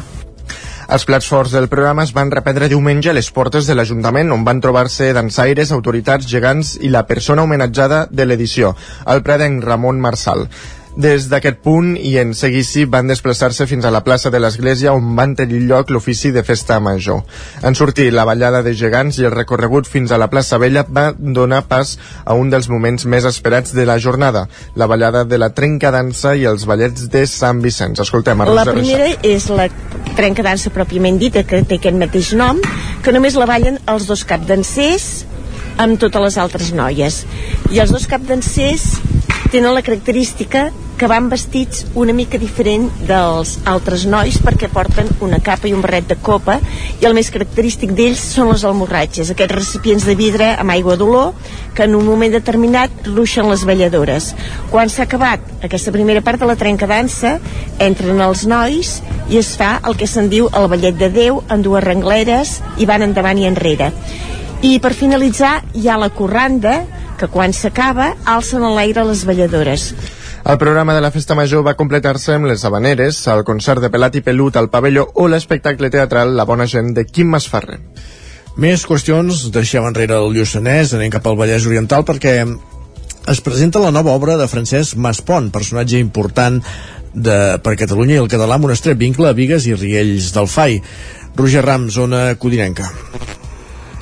Els 0.94 1.08
plats 1.10 1.26
forts 1.26 1.54
del 1.56 1.66
programa 1.72 2.04
es 2.06 2.12
van 2.14 2.30
reprendre 2.30 2.68
diumenge 2.70 3.10
a 3.10 3.16
les 3.18 3.32
portes 3.34 3.66
de 3.66 3.74
l'Ajuntament, 3.74 4.30
on 4.36 4.44
van 4.46 4.60
trobar-se 4.62 5.08
dansaires, 5.18 5.72
autoritats, 5.74 6.28
gegants 6.30 6.76
i 6.86 6.92
la 6.94 7.02
persona 7.10 7.48
homenatjada 7.48 8.04
de 8.12 8.28
l'edició, 8.28 8.76
el 9.10 9.24
predenc 9.26 9.66
Ramon 9.66 9.98
Marsal. 10.04 10.46
Des 10.94 11.26
d'aquest 11.26 11.58
punt 11.66 11.96
i 11.98 12.12
en 12.22 12.36
seguici 12.38 12.84
van 12.86 13.08
desplaçar-se 13.10 13.66
fins 13.66 13.86
a 13.86 13.92
la 13.92 14.04
plaça 14.06 14.30
de 14.30 14.38
l'Església 14.38 14.92
on 14.94 15.16
van 15.18 15.32
tenir 15.34 15.64
lloc 15.66 15.90
l'ofici 15.90 16.30
de 16.32 16.44
festa 16.46 16.78
major. 16.80 17.24
En 17.66 17.74
sortir 17.74 18.12
la 18.14 18.26
ballada 18.30 18.62
de 18.62 18.76
gegants 18.78 19.18
i 19.18 19.26
el 19.26 19.34
recorregut 19.34 19.90
fins 19.90 20.14
a 20.14 20.20
la 20.22 20.30
plaça 20.30 20.60
Vella 20.62 20.86
va 20.86 21.08
donar 21.18 21.64
pas 21.66 21.96
a 22.26 22.38
un 22.38 22.54
dels 22.54 22.70
moments 22.70 23.08
més 23.10 23.26
esperats 23.26 23.74
de 23.74 23.88
la 23.90 23.98
jornada, 23.98 24.46
la 24.76 24.86
ballada 24.86 25.24
de 25.26 25.42
la 25.42 25.50
trencadansa 25.50 26.36
i 26.38 26.46
els 26.46 26.68
ballets 26.70 27.10
de 27.10 27.26
Sant 27.26 27.64
Vicenç. 27.66 28.04
Escoltem 28.06 28.42
a 28.42 28.50
La 28.54 28.68
primera 28.70 29.10
és 29.26 29.50
la 29.50 29.66
trencadansa 30.14 30.70
pròpiament 30.70 31.18
dita, 31.18 31.42
que 31.42 31.64
té 31.66 31.82
aquest 31.82 31.98
mateix 31.98 32.36
nom, 32.38 32.62
que 33.02 33.16
només 33.16 33.34
la 33.34 33.50
ballen 33.50 33.82
els 33.90 34.06
dos 34.06 34.22
capdancers 34.30 35.26
amb 35.82 35.98
totes 35.98 36.22
les 36.22 36.38
altres 36.38 36.70
noies. 36.78 37.24
I 37.74 37.82
els 37.82 37.90
dos 37.90 38.06
capdancers 38.06 38.92
tenen 39.54 39.76
la 39.76 39.84
característica 39.86 40.72
que 40.98 41.06
van 41.06 41.28
vestits 41.30 41.84
una 41.94 42.14
mica 42.18 42.40
diferent 42.42 42.88
dels 43.06 43.52
altres 43.70 44.08
nois 44.10 44.40
perquè 44.42 44.66
porten 44.74 45.12
una 45.22 45.38
capa 45.46 45.70
i 45.70 45.76
un 45.78 45.84
barret 45.86 46.08
de 46.10 46.18
copa 46.18 46.56
i 46.96 47.06
el 47.06 47.14
més 47.14 47.30
característic 47.30 47.94
d'ells 47.94 48.24
són 48.34 48.50
les 48.50 48.64
almorratges, 48.66 49.30
aquests 49.30 49.54
recipients 49.54 50.08
de 50.10 50.16
vidre 50.18 50.48
amb 50.58 50.74
aigua 50.74 50.96
d'olor 50.98 51.36
que 51.78 51.86
en 51.86 51.94
un 52.00 52.08
moment 52.08 52.34
determinat 52.34 53.06
ruixen 53.12 53.46
les 53.52 53.62
balladores. 53.70 54.32
Quan 54.74 54.90
s'ha 54.90 55.06
acabat 55.06 55.46
aquesta 55.70 55.94
primera 55.94 56.26
part 56.26 56.42
de 56.42 56.50
la 56.50 56.58
trencadansa, 56.58 57.36
entren 57.78 58.26
els 58.26 58.48
nois 58.50 58.96
i 59.30 59.38
es 59.38 59.54
fa 59.60 59.76
el 59.86 60.00
que 60.02 60.10
se'n 60.10 60.34
diu 60.34 60.50
el 60.50 60.66
ballet 60.74 60.98
de 60.98 61.14
Déu 61.14 61.44
en 61.54 61.62
dues 61.62 61.86
rengleres 61.86 62.58
i 62.82 62.90
van 62.90 63.06
endavant 63.06 63.38
i 63.38 63.46
enrere. 63.54 63.94
I 64.66 64.80
per 64.82 64.96
finalitzar 64.98 65.60
hi 65.78 65.90
ha 65.92 66.02
la 66.02 66.10
corranda 66.10 66.80
que 67.24 67.32
quan 67.32 67.54
s'acaba 67.56 68.10
alcen 68.28 68.66
a 68.68 68.70
l'aire 68.76 69.06
les 69.08 69.22
balladores. 69.24 69.94
El 70.44 70.58
programa 70.60 70.92
de 70.92 71.00
la 71.00 71.12
Festa 71.12 71.38
Major 71.40 71.62
va 71.64 71.78
completar-se 71.80 72.34
amb 72.36 72.50
les 72.50 72.66
habaneres, 72.68 73.22
el 73.32 73.46
concert 73.48 73.80
de 73.80 73.88
Pelat 73.94 74.18
i 74.20 74.22
Pelut 74.26 74.58
al 74.60 74.68
pavelló 74.74 75.06
o 75.16 75.30
l'espectacle 75.32 75.88
teatral 75.94 76.34
La 76.36 76.44
bona 76.44 76.68
gent 76.68 76.92
de 76.98 77.06
Quim 77.08 77.30
Masferrer. 77.32 77.78
Més 78.60 78.84
qüestions, 78.84 79.46
deixem 79.56 79.88
enrere 79.88 80.18
el 80.20 80.36
Lluçanès, 80.36 80.92
anem 80.98 81.14
cap 81.14 81.30
al 81.30 81.40
Vallès 81.40 81.68
Oriental 81.70 82.04
perquè 82.04 82.34
es 83.32 83.40
presenta 83.46 83.80
la 83.80 83.94
nova 83.96 84.12
obra 84.12 84.36
de 84.36 84.50
Francesc 84.52 85.00
Maspont, 85.00 85.48
personatge 85.54 86.02
important 86.04 86.60
de, 87.14 87.38
per 87.64 87.78
Catalunya 87.80 88.18
i 88.18 88.24
el 88.26 88.28
català 88.34 88.60
amb 88.60 88.68
un 88.68 88.76
estret 88.76 89.00
vincle 89.00 89.32
a 89.32 89.38
Vigues 89.38 89.70
i 89.72 89.78
Riells 89.80 90.34
del 90.36 90.52
Fai. 90.52 90.82
Roger 91.40 91.64
Ram, 91.64 91.88
zona 91.88 92.34
codinenca. 92.36 92.92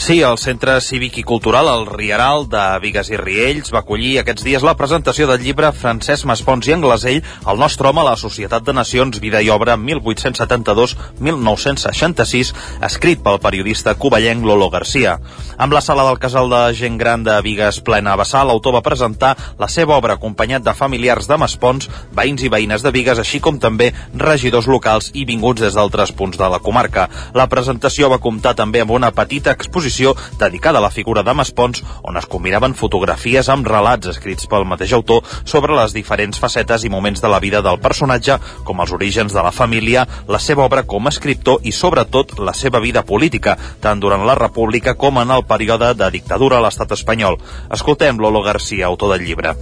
Sí, 0.01 0.23
el 0.25 0.39
Centre 0.41 0.79
Cívic 0.81 1.19
i 1.21 1.23
Cultural, 1.23 1.67
el 1.69 1.85
Rieral 1.85 2.49
de 2.49 2.79
Vigues 2.81 3.11
i 3.11 3.17
Riells, 3.21 3.69
va 3.69 3.83
acollir 3.83 4.15
aquests 4.17 4.41
dies 4.41 4.63
la 4.65 4.73
presentació 4.73 5.27
del 5.29 5.45
llibre 5.45 5.69
Francesc 5.77 6.25
Maspons 6.25 6.65
i 6.65 6.73
Anglesell, 6.73 7.21
El 7.51 7.59
nostre 7.61 7.87
home 7.87 8.01
a 8.01 8.05
la 8.07 8.15
Societat 8.17 8.63
de 8.65 8.73
Nacions, 8.73 9.19
vida 9.21 9.41
i 9.45 9.49
obra 9.53 9.77
1872-1966, 9.77 12.49
escrit 12.81 13.21
pel 13.21 13.37
periodista 13.43 13.93
cuballenc 13.93 14.43
Lolo 14.43 14.69
Garcia. 14.73 15.19
Amb 15.61 15.73
la 15.73 15.81
sala 15.85 16.03
del 16.07 16.17
casal 16.17 16.49
de 16.49 16.73
gent 16.73 16.97
gran 16.97 17.23
de 17.23 17.41
Vigues 17.45 17.79
plena 17.85 18.13
a 18.13 18.15
vessar, 18.17 18.45
l'autor 18.45 18.73
va 18.73 18.81
presentar 18.81 19.37
la 19.59 19.67
seva 19.69 19.97
obra 20.01 20.13
acompanyat 20.17 20.63
de 20.65 20.73
familiars 20.73 21.27
de 21.29 21.37
Maspons, 21.37 21.89
veïns 22.17 22.41
i 22.41 22.49
veïnes 22.49 22.81
de 22.81 22.89
Vigues, 22.89 23.19
així 23.21 23.37
com 23.39 23.59
també 23.61 23.93
regidors 24.17 24.65
locals 24.65 25.13
i 25.13 25.29
vinguts 25.29 25.61
des 25.61 25.77
d'altres 25.77 26.09
punts 26.11 26.37
de 26.41 26.49
la 26.49 26.57
comarca. 26.57 27.05
La 27.37 27.45
presentació 27.53 28.09
va 28.09 28.17
comptar 28.17 28.57
també 28.57 28.81
amb 28.81 28.97
una 28.97 29.13
petita 29.13 29.53
exposició 29.53 29.90
dedicada 30.39 30.79
a 30.79 30.81
la 30.81 30.91
figura 30.91 31.23
de 31.23 31.33
Maspons, 31.33 31.83
on 32.03 32.17
es 32.17 32.27
combinaven 32.29 32.75
fotografies 32.77 33.49
amb 33.49 33.67
relats 33.67 34.11
escrits 34.13 34.47
pel 34.47 34.65
mateix 34.69 34.93
autor 34.97 35.25
sobre 35.43 35.75
les 35.75 35.93
diferents 35.93 36.39
facetes 36.39 36.85
i 36.85 36.89
moments 36.93 37.21
de 37.21 37.31
la 37.31 37.41
vida 37.43 37.61
del 37.61 37.79
personatge, 37.83 38.39
com 38.63 38.81
els 38.81 38.95
orígens 38.95 39.33
de 39.33 39.43
la 39.43 39.51
família, 39.51 40.07
la 40.27 40.39
seva 40.39 40.65
obra 40.65 40.83
com 40.83 41.05
a 41.05 41.13
escriptor 41.13 41.61
i, 41.63 41.75
sobretot, 41.75 42.37
la 42.39 42.53
seva 42.53 42.79
vida 42.79 43.03
política, 43.03 43.57
tant 43.81 43.99
durant 43.99 44.25
la 44.25 44.37
República 44.39 44.95
com 44.95 45.21
en 45.21 45.31
el 45.31 45.45
període 45.45 45.93
de 45.93 46.11
dictadura 46.11 46.57
a 46.59 46.65
l'estat 46.65 46.97
espanyol. 46.97 47.39
Escoltem 47.71 48.19
Lolo 48.19 48.43
Garcia, 48.43 48.87
autor 48.87 49.15
del 49.15 49.27
llibre. 49.27 49.55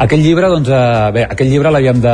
Aquest 0.00 0.22
llibre, 0.22 0.48
doncs, 0.48 0.68
eh, 0.68 1.10
bé, 1.14 1.24
aquest 1.28 1.50
llibre 1.50 1.70
l'havíem 1.72 2.00
de... 2.00 2.12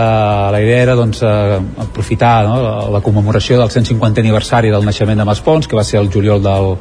La 0.55 0.61
idea 0.62 0.82
era, 0.86 0.94
doncs, 0.99 1.22
eh, 1.22 1.59
aprofitar 1.84 2.32
no, 2.47 2.57
la, 2.62 2.74
la 2.97 3.01
commemoració 3.05 3.61
del 3.61 3.70
150 3.70 4.22
aniversari 4.24 4.72
del 4.74 4.86
naixement 4.86 5.22
de 5.22 5.26
Maspons, 5.28 5.68
que 5.68 5.78
va 5.78 5.84
ser 5.86 6.01
el 6.01 6.11
juliol 6.12 6.42
del, 6.42 6.74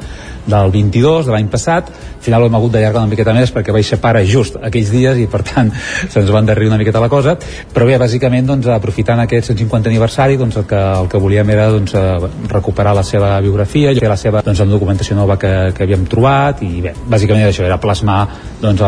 del 0.46 0.70
22 0.72 1.26
de 1.26 1.34
l'any 1.34 1.50
passat. 1.52 1.90
Al 1.90 2.22
final 2.24 2.42
ho 2.42 2.48
hem 2.50 2.58
hagut 2.58 2.74
d'allargar 2.74 3.02
una 3.02 3.10
miqueta 3.10 3.34
més 3.36 3.52
perquè 3.54 3.74
vaig 3.74 3.86
ser 3.86 3.98
pare 4.02 4.24
just 4.26 4.56
aquells 4.62 4.90
dies 4.94 5.20
i, 5.22 5.26
per 5.30 5.42
tant, 5.46 5.72
se'ns 6.12 6.32
va 6.32 6.42
endarrir 6.42 6.70
una 6.70 6.80
miqueta 6.80 7.02
la 7.02 7.10
cosa. 7.12 7.36
Però 7.74 7.86
bé, 7.88 7.98
bàsicament, 8.00 8.48
doncs, 8.48 8.70
aprofitant 8.72 9.22
aquest 9.24 9.52
150 9.52 9.92
aniversari, 9.92 10.38
doncs, 10.40 10.58
el 10.62 10.66
que, 10.70 10.82
el 11.02 11.10
que 11.12 11.22
volíem 11.22 11.54
era 11.54 11.68
doncs, 11.74 11.94
eh, 11.94 12.48
recuperar 12.52 12.96
la 12.96 13.04
seva 13.06 13.36
biografia, 13.44 13.94
fer 13.98 14.10
la 14.12 14.20
seva 14.20 14.42
doncs, 14.46 14.64
documentació 14.70 15.16
nova 15.18 15.38
que, 15.40 15.52
que 15.76 15.86
havíem 15.86 16.06
trobat 16.10 16.62
i 16.66 16.82
bé, 16.84 16.96
bàsicament 17.06 17.46
era 17.46 17.54
això, 17.54 17.66
era 17.66 17.80
plasmar 17.82 18.20
doncs, 18.62 18.84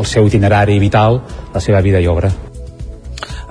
el 0.00 0.10
seu 0.10 0.26
itinerari 0.30 0.78
vital, 0.82 1.22
la 1.54 1.62
seva 1.62 1.84
vida 1.84 2.02
i 2.02 2.10
obra. 2.10 2.53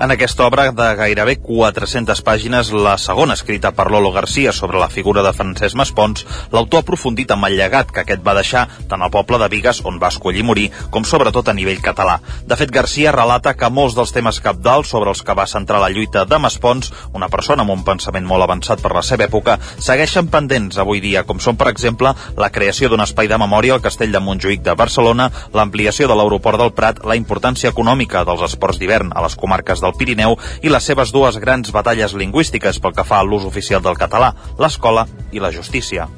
En 0.00 0.10
aquesta 0.10 0.42
obra 0.48 0.72
de 0.74 0.86
gairebé 0.98 1.36
400 1.38 2.18
pàgines, 2.26 2.72
la 2.74 2.96
segona 2.98 3.36
escrita 3.38 3.70
per 3.70 3.86
Lolo 3.92 4.10
Garcia 4.10 4.50
sobre 4.52 4.80
la 4.82 4.88
figura 4.90 5.22
de 5.22 5.30
Francesc 5.32 5.78
Maspons, 5.78 6.24
l'autor 6.50 6.80
ha 6.80 6.82
aprofundit 6.82 7.30
amb 7.30 7.46
el 7.46 7.54
llegat 7.54 7.92
que 7.94 8.02
aquest 8.02 8.24
va 8.26 8.34
deixar 8.34 8.64
tant 8.90 9.04
al 9.06 9.12
poble 9.14 9.38
de 9.38 9.48
Vigues, 9.52 9.84
on 9.86 10.00
va 10.02 10.10
escollir 10.10 10.42
morir, 10.42 10.64
com 10.90 11.06
sobretot 11.06 11.46
a 11.48 11.54
nivell 11.54 11.78
català. 11.84 12.16
De 12.42 12.58
fet, 12.58 12.72
Garcia 12.74 13.12
relata 13.14 13.52
que 13.54 13.70
molts 13.70 13.94
dels 13.94 14.10
temes 14.16 14.40
capdals 14.42 14.90
sobre 14.90 15.14
els 15.14 15.22
que 15.22 15.36
va 15.38 15.46
centrar 15.46 15.78
la 15.78 15.92
lluita 15.94 16.24
de 16.26 16.40
Maspons, 16.42 16.90
una 17.14 17.30
persona 17.30 17.62
amb 17.62 17.76
un 17.76 17.86
pensament 17.86 18.26
molt 18.26 18.42
avançat 18.42 18.82
per 18.82 18.96
la 18.98 19.04
seva 19.06 19.28
època, 19.28 19.60
segueixen 19.78 20.26
pendents 20.26 20.82
avui 20.82 21.04
dia, 21.06 21.22
com 21.22 21.38
són, 21.38 21.54
per 21.54 21.70
exemple, 21.70 22.16
la 22.36 22.50
creació 22.50 22.90
d'un 22.90 23.06
espai 23.06 23.30
de 23.30 23.38
memòria 23.38 23.78
al 23.78 23.84
Castell 23.86 24.10
de 24.10 24.24
Montjuïc 24.26 24.66
de 24.66 24.74
Barcelona, 24.74 25.30
l'ampliació 25.54 26.10
de 26.10 26.18
l'aeroport 26.18 26.58
del 26.58 26.74
Prat, 26.74 27.04
la 27.06 27.14
importància 27.14 27.70
econòmica 27.70 28.26
dels 28.26 28.42
esports 28.50 28.82
d'hivern 28.82 29.14
a 29.14 29.22
les 29.22 29.38
comarques 29.38 29.83
del 29.84 29.96
Pirineu 30.00 30.38
i 30.64 30.72
les 30.72 30.90
seves 30.90 31.12
dues 31.14 31.38
grans 31.42 31.72
batalles 31.74 32.16
lingüístiques 32.18 32.80
pel 32.80 32.96
que 32.96 33.06
fa 33.06 33.20
a 33.20 33.26
l'ús 33.28 33.46
oficial 33.48 33.84
del 33.84 34.00
català, 34.00 34.34
l'escola 34.58 35.06
i 35.32 35.42
la 35.44 35.52
justícia 35.54 36.08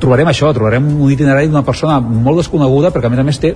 trobarem 0.00 0.28
això, 0.30 0.50
trobarem 0.54 0.86
un 1.00 1.12
itinerari 1.12 1.48
d'una 1.48 1.64
persona 1.66 1.98
molt 2.00 2.42
desconeguda 2.42 2.90
perquè 2.94 3.08
a 3.08 3.12
més 3.12 3.22
a 3.22 3.26
més 3.26 3.40
té 3.40 3.52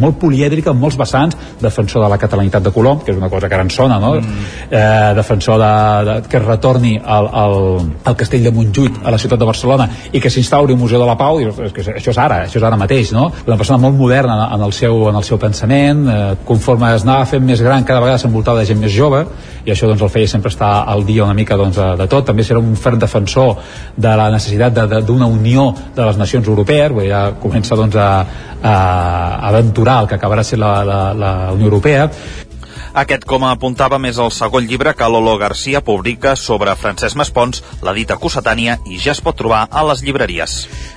molt 0.00 0.18
polièdrica 0.20 0.72
en 0.72 0.80
molts 0.80 0.98
vessants, 1.00 1.36
defensor 1.60 2.04
de 2.04 2.10
la 2.12 2.18
catalanitat 2.20 2.64
de 2.64 2.72
Colom, 2.74 3.00
que 3.04 3.12
és 3.12 3.18
una 3.18 3.30
cosa 3.32 3.48
que 3.48 3.56
ara 3.56 3.64
ens 3.66 3.76
sona, 3.76 3.98
no? 4.02 4.14
Mm. 4.20 4.48
Eh, 4.70 5.12
defensor 5.16 5.60
de, 5.62 5.72
de, 6.08 6.16
que 6.28 6.38
es 6.40 6.44
retorni 6.44 6.94
al, 6.98 7.28
al, 7.42 7.56
al 8.04 8.18
castell 8.20 8.44
de 8.44 8.52
Montjuïc 8.54 9.00
a 9.04 9.14
la 9.14 9.20
ciutat 9.20 9.40
de 9.40 9.48
Barcelona 9.48 9.88
i 10.12 10.22
que 10.22 10.32
s'instauri 10.32 10.76
un 10.76 10.82
museu 10.82 11.00
de 11.02 11.08
la 11.08 11.16
pau, 11.20 11.40
i, 11.40 11.48
és 11.48 11.74
que 11.74 11.86
això 11.94 12.12
és 12.12 12.20
ara, 12.20 12.42
això 12.48 12.60
és 12.60 12.66
ara 12.66 12.78
mateix, 12.80 13.14
no? 13.16 13.30
Una 13.46 13.58
persona 13.60 13.80
molt 13.82 13.98
moderna 13.98 14.50
en 14.54 14.66
el 14.66 14.74
seu, 14.76 15.08
en 15.10 15.18
el 15.20 15.26
seu 15.26 15.40
pensament, 15.40 16.04
eh, 16.08 16.20
conforme 16.46 16.94
es 16.94 17.06
anava 17.06 17.26
fent 17.30 17.44
més 17.44 17.62
gran, 17.64 17.86
cada 17.88 18.02
vegada 18.04 18.20
s'envoltava 18.22 18.62
de 18.62 18.68
gent 18.70 18.80
més 18.82 18.94
jove, 18.94 19.24
i 19.64 19.72
això 19.72 19.88
doncs 19.88 20.02
el 20.04 20.12
feia 20.12 20.28
sempre 20.28 20.52
estar 20.52 20.72
al 20.90 21.04
dia 21.06 21.24
una 21.24 21.34
mica 21.36 21.56
doncs, 21.56 21.78
de, 21.78 21.90
de 22.00 22.08
tot, 22.10 22.26
també 22.28 22.44
serà 22.44 22.60
un 22.60 22.76
ferm 22.76 23.00
defensor 23.00 23.56
de 23.96 24.12
la 24.18 24.28
necessitat 24.34 24.76
d'una 25.06 25.26
unió 25.30 25.53
de 25.94 26.06
les 26.08 26.18
nacions 26.20 26.48
europees, 26.48 26.92
ja 27.08 27.26
comença 27.40 27.76
doncs, 27.78 27.96
a, 27.96 28.26
a 28.62 28.74
aventurar 29.50 30.00
el 30.02 30.10
que 30.10 30.18
acabarà 30.18 30.44
sent 30.44 30.60
la, 30.60 30.74
la, 30.84 31.00
la 31.14 31.32
Unió 31.52 31.70
Europea, 31.70 32.08
aquest, 32.94 33.24
com 33.26 33.42
apuntava, 33.42 33.98
més 33.98 34.20
el 34.22 34.28
segon 34.30 34.68
llibre 34.70 34.92
que 34.94 35.06
Lolo 35.10 35.32
Garcia 35.40 35.80
publica 35.82 36.36
sobre 36.38 36.76
Francesc 36.78 37.18
Maspons, 37.18 37.64
la 37.82 37.94
dita 37.96 38.14
cossetània, 38.22 38.76
i 38.86 39.00
ja 39.02 39.10
es 39.16 39.20
pot 39.24 39.34
trobar 39.34 39.64
a 39.66 39.82
les 39.88 40.04
llibreries. 40.06 40.54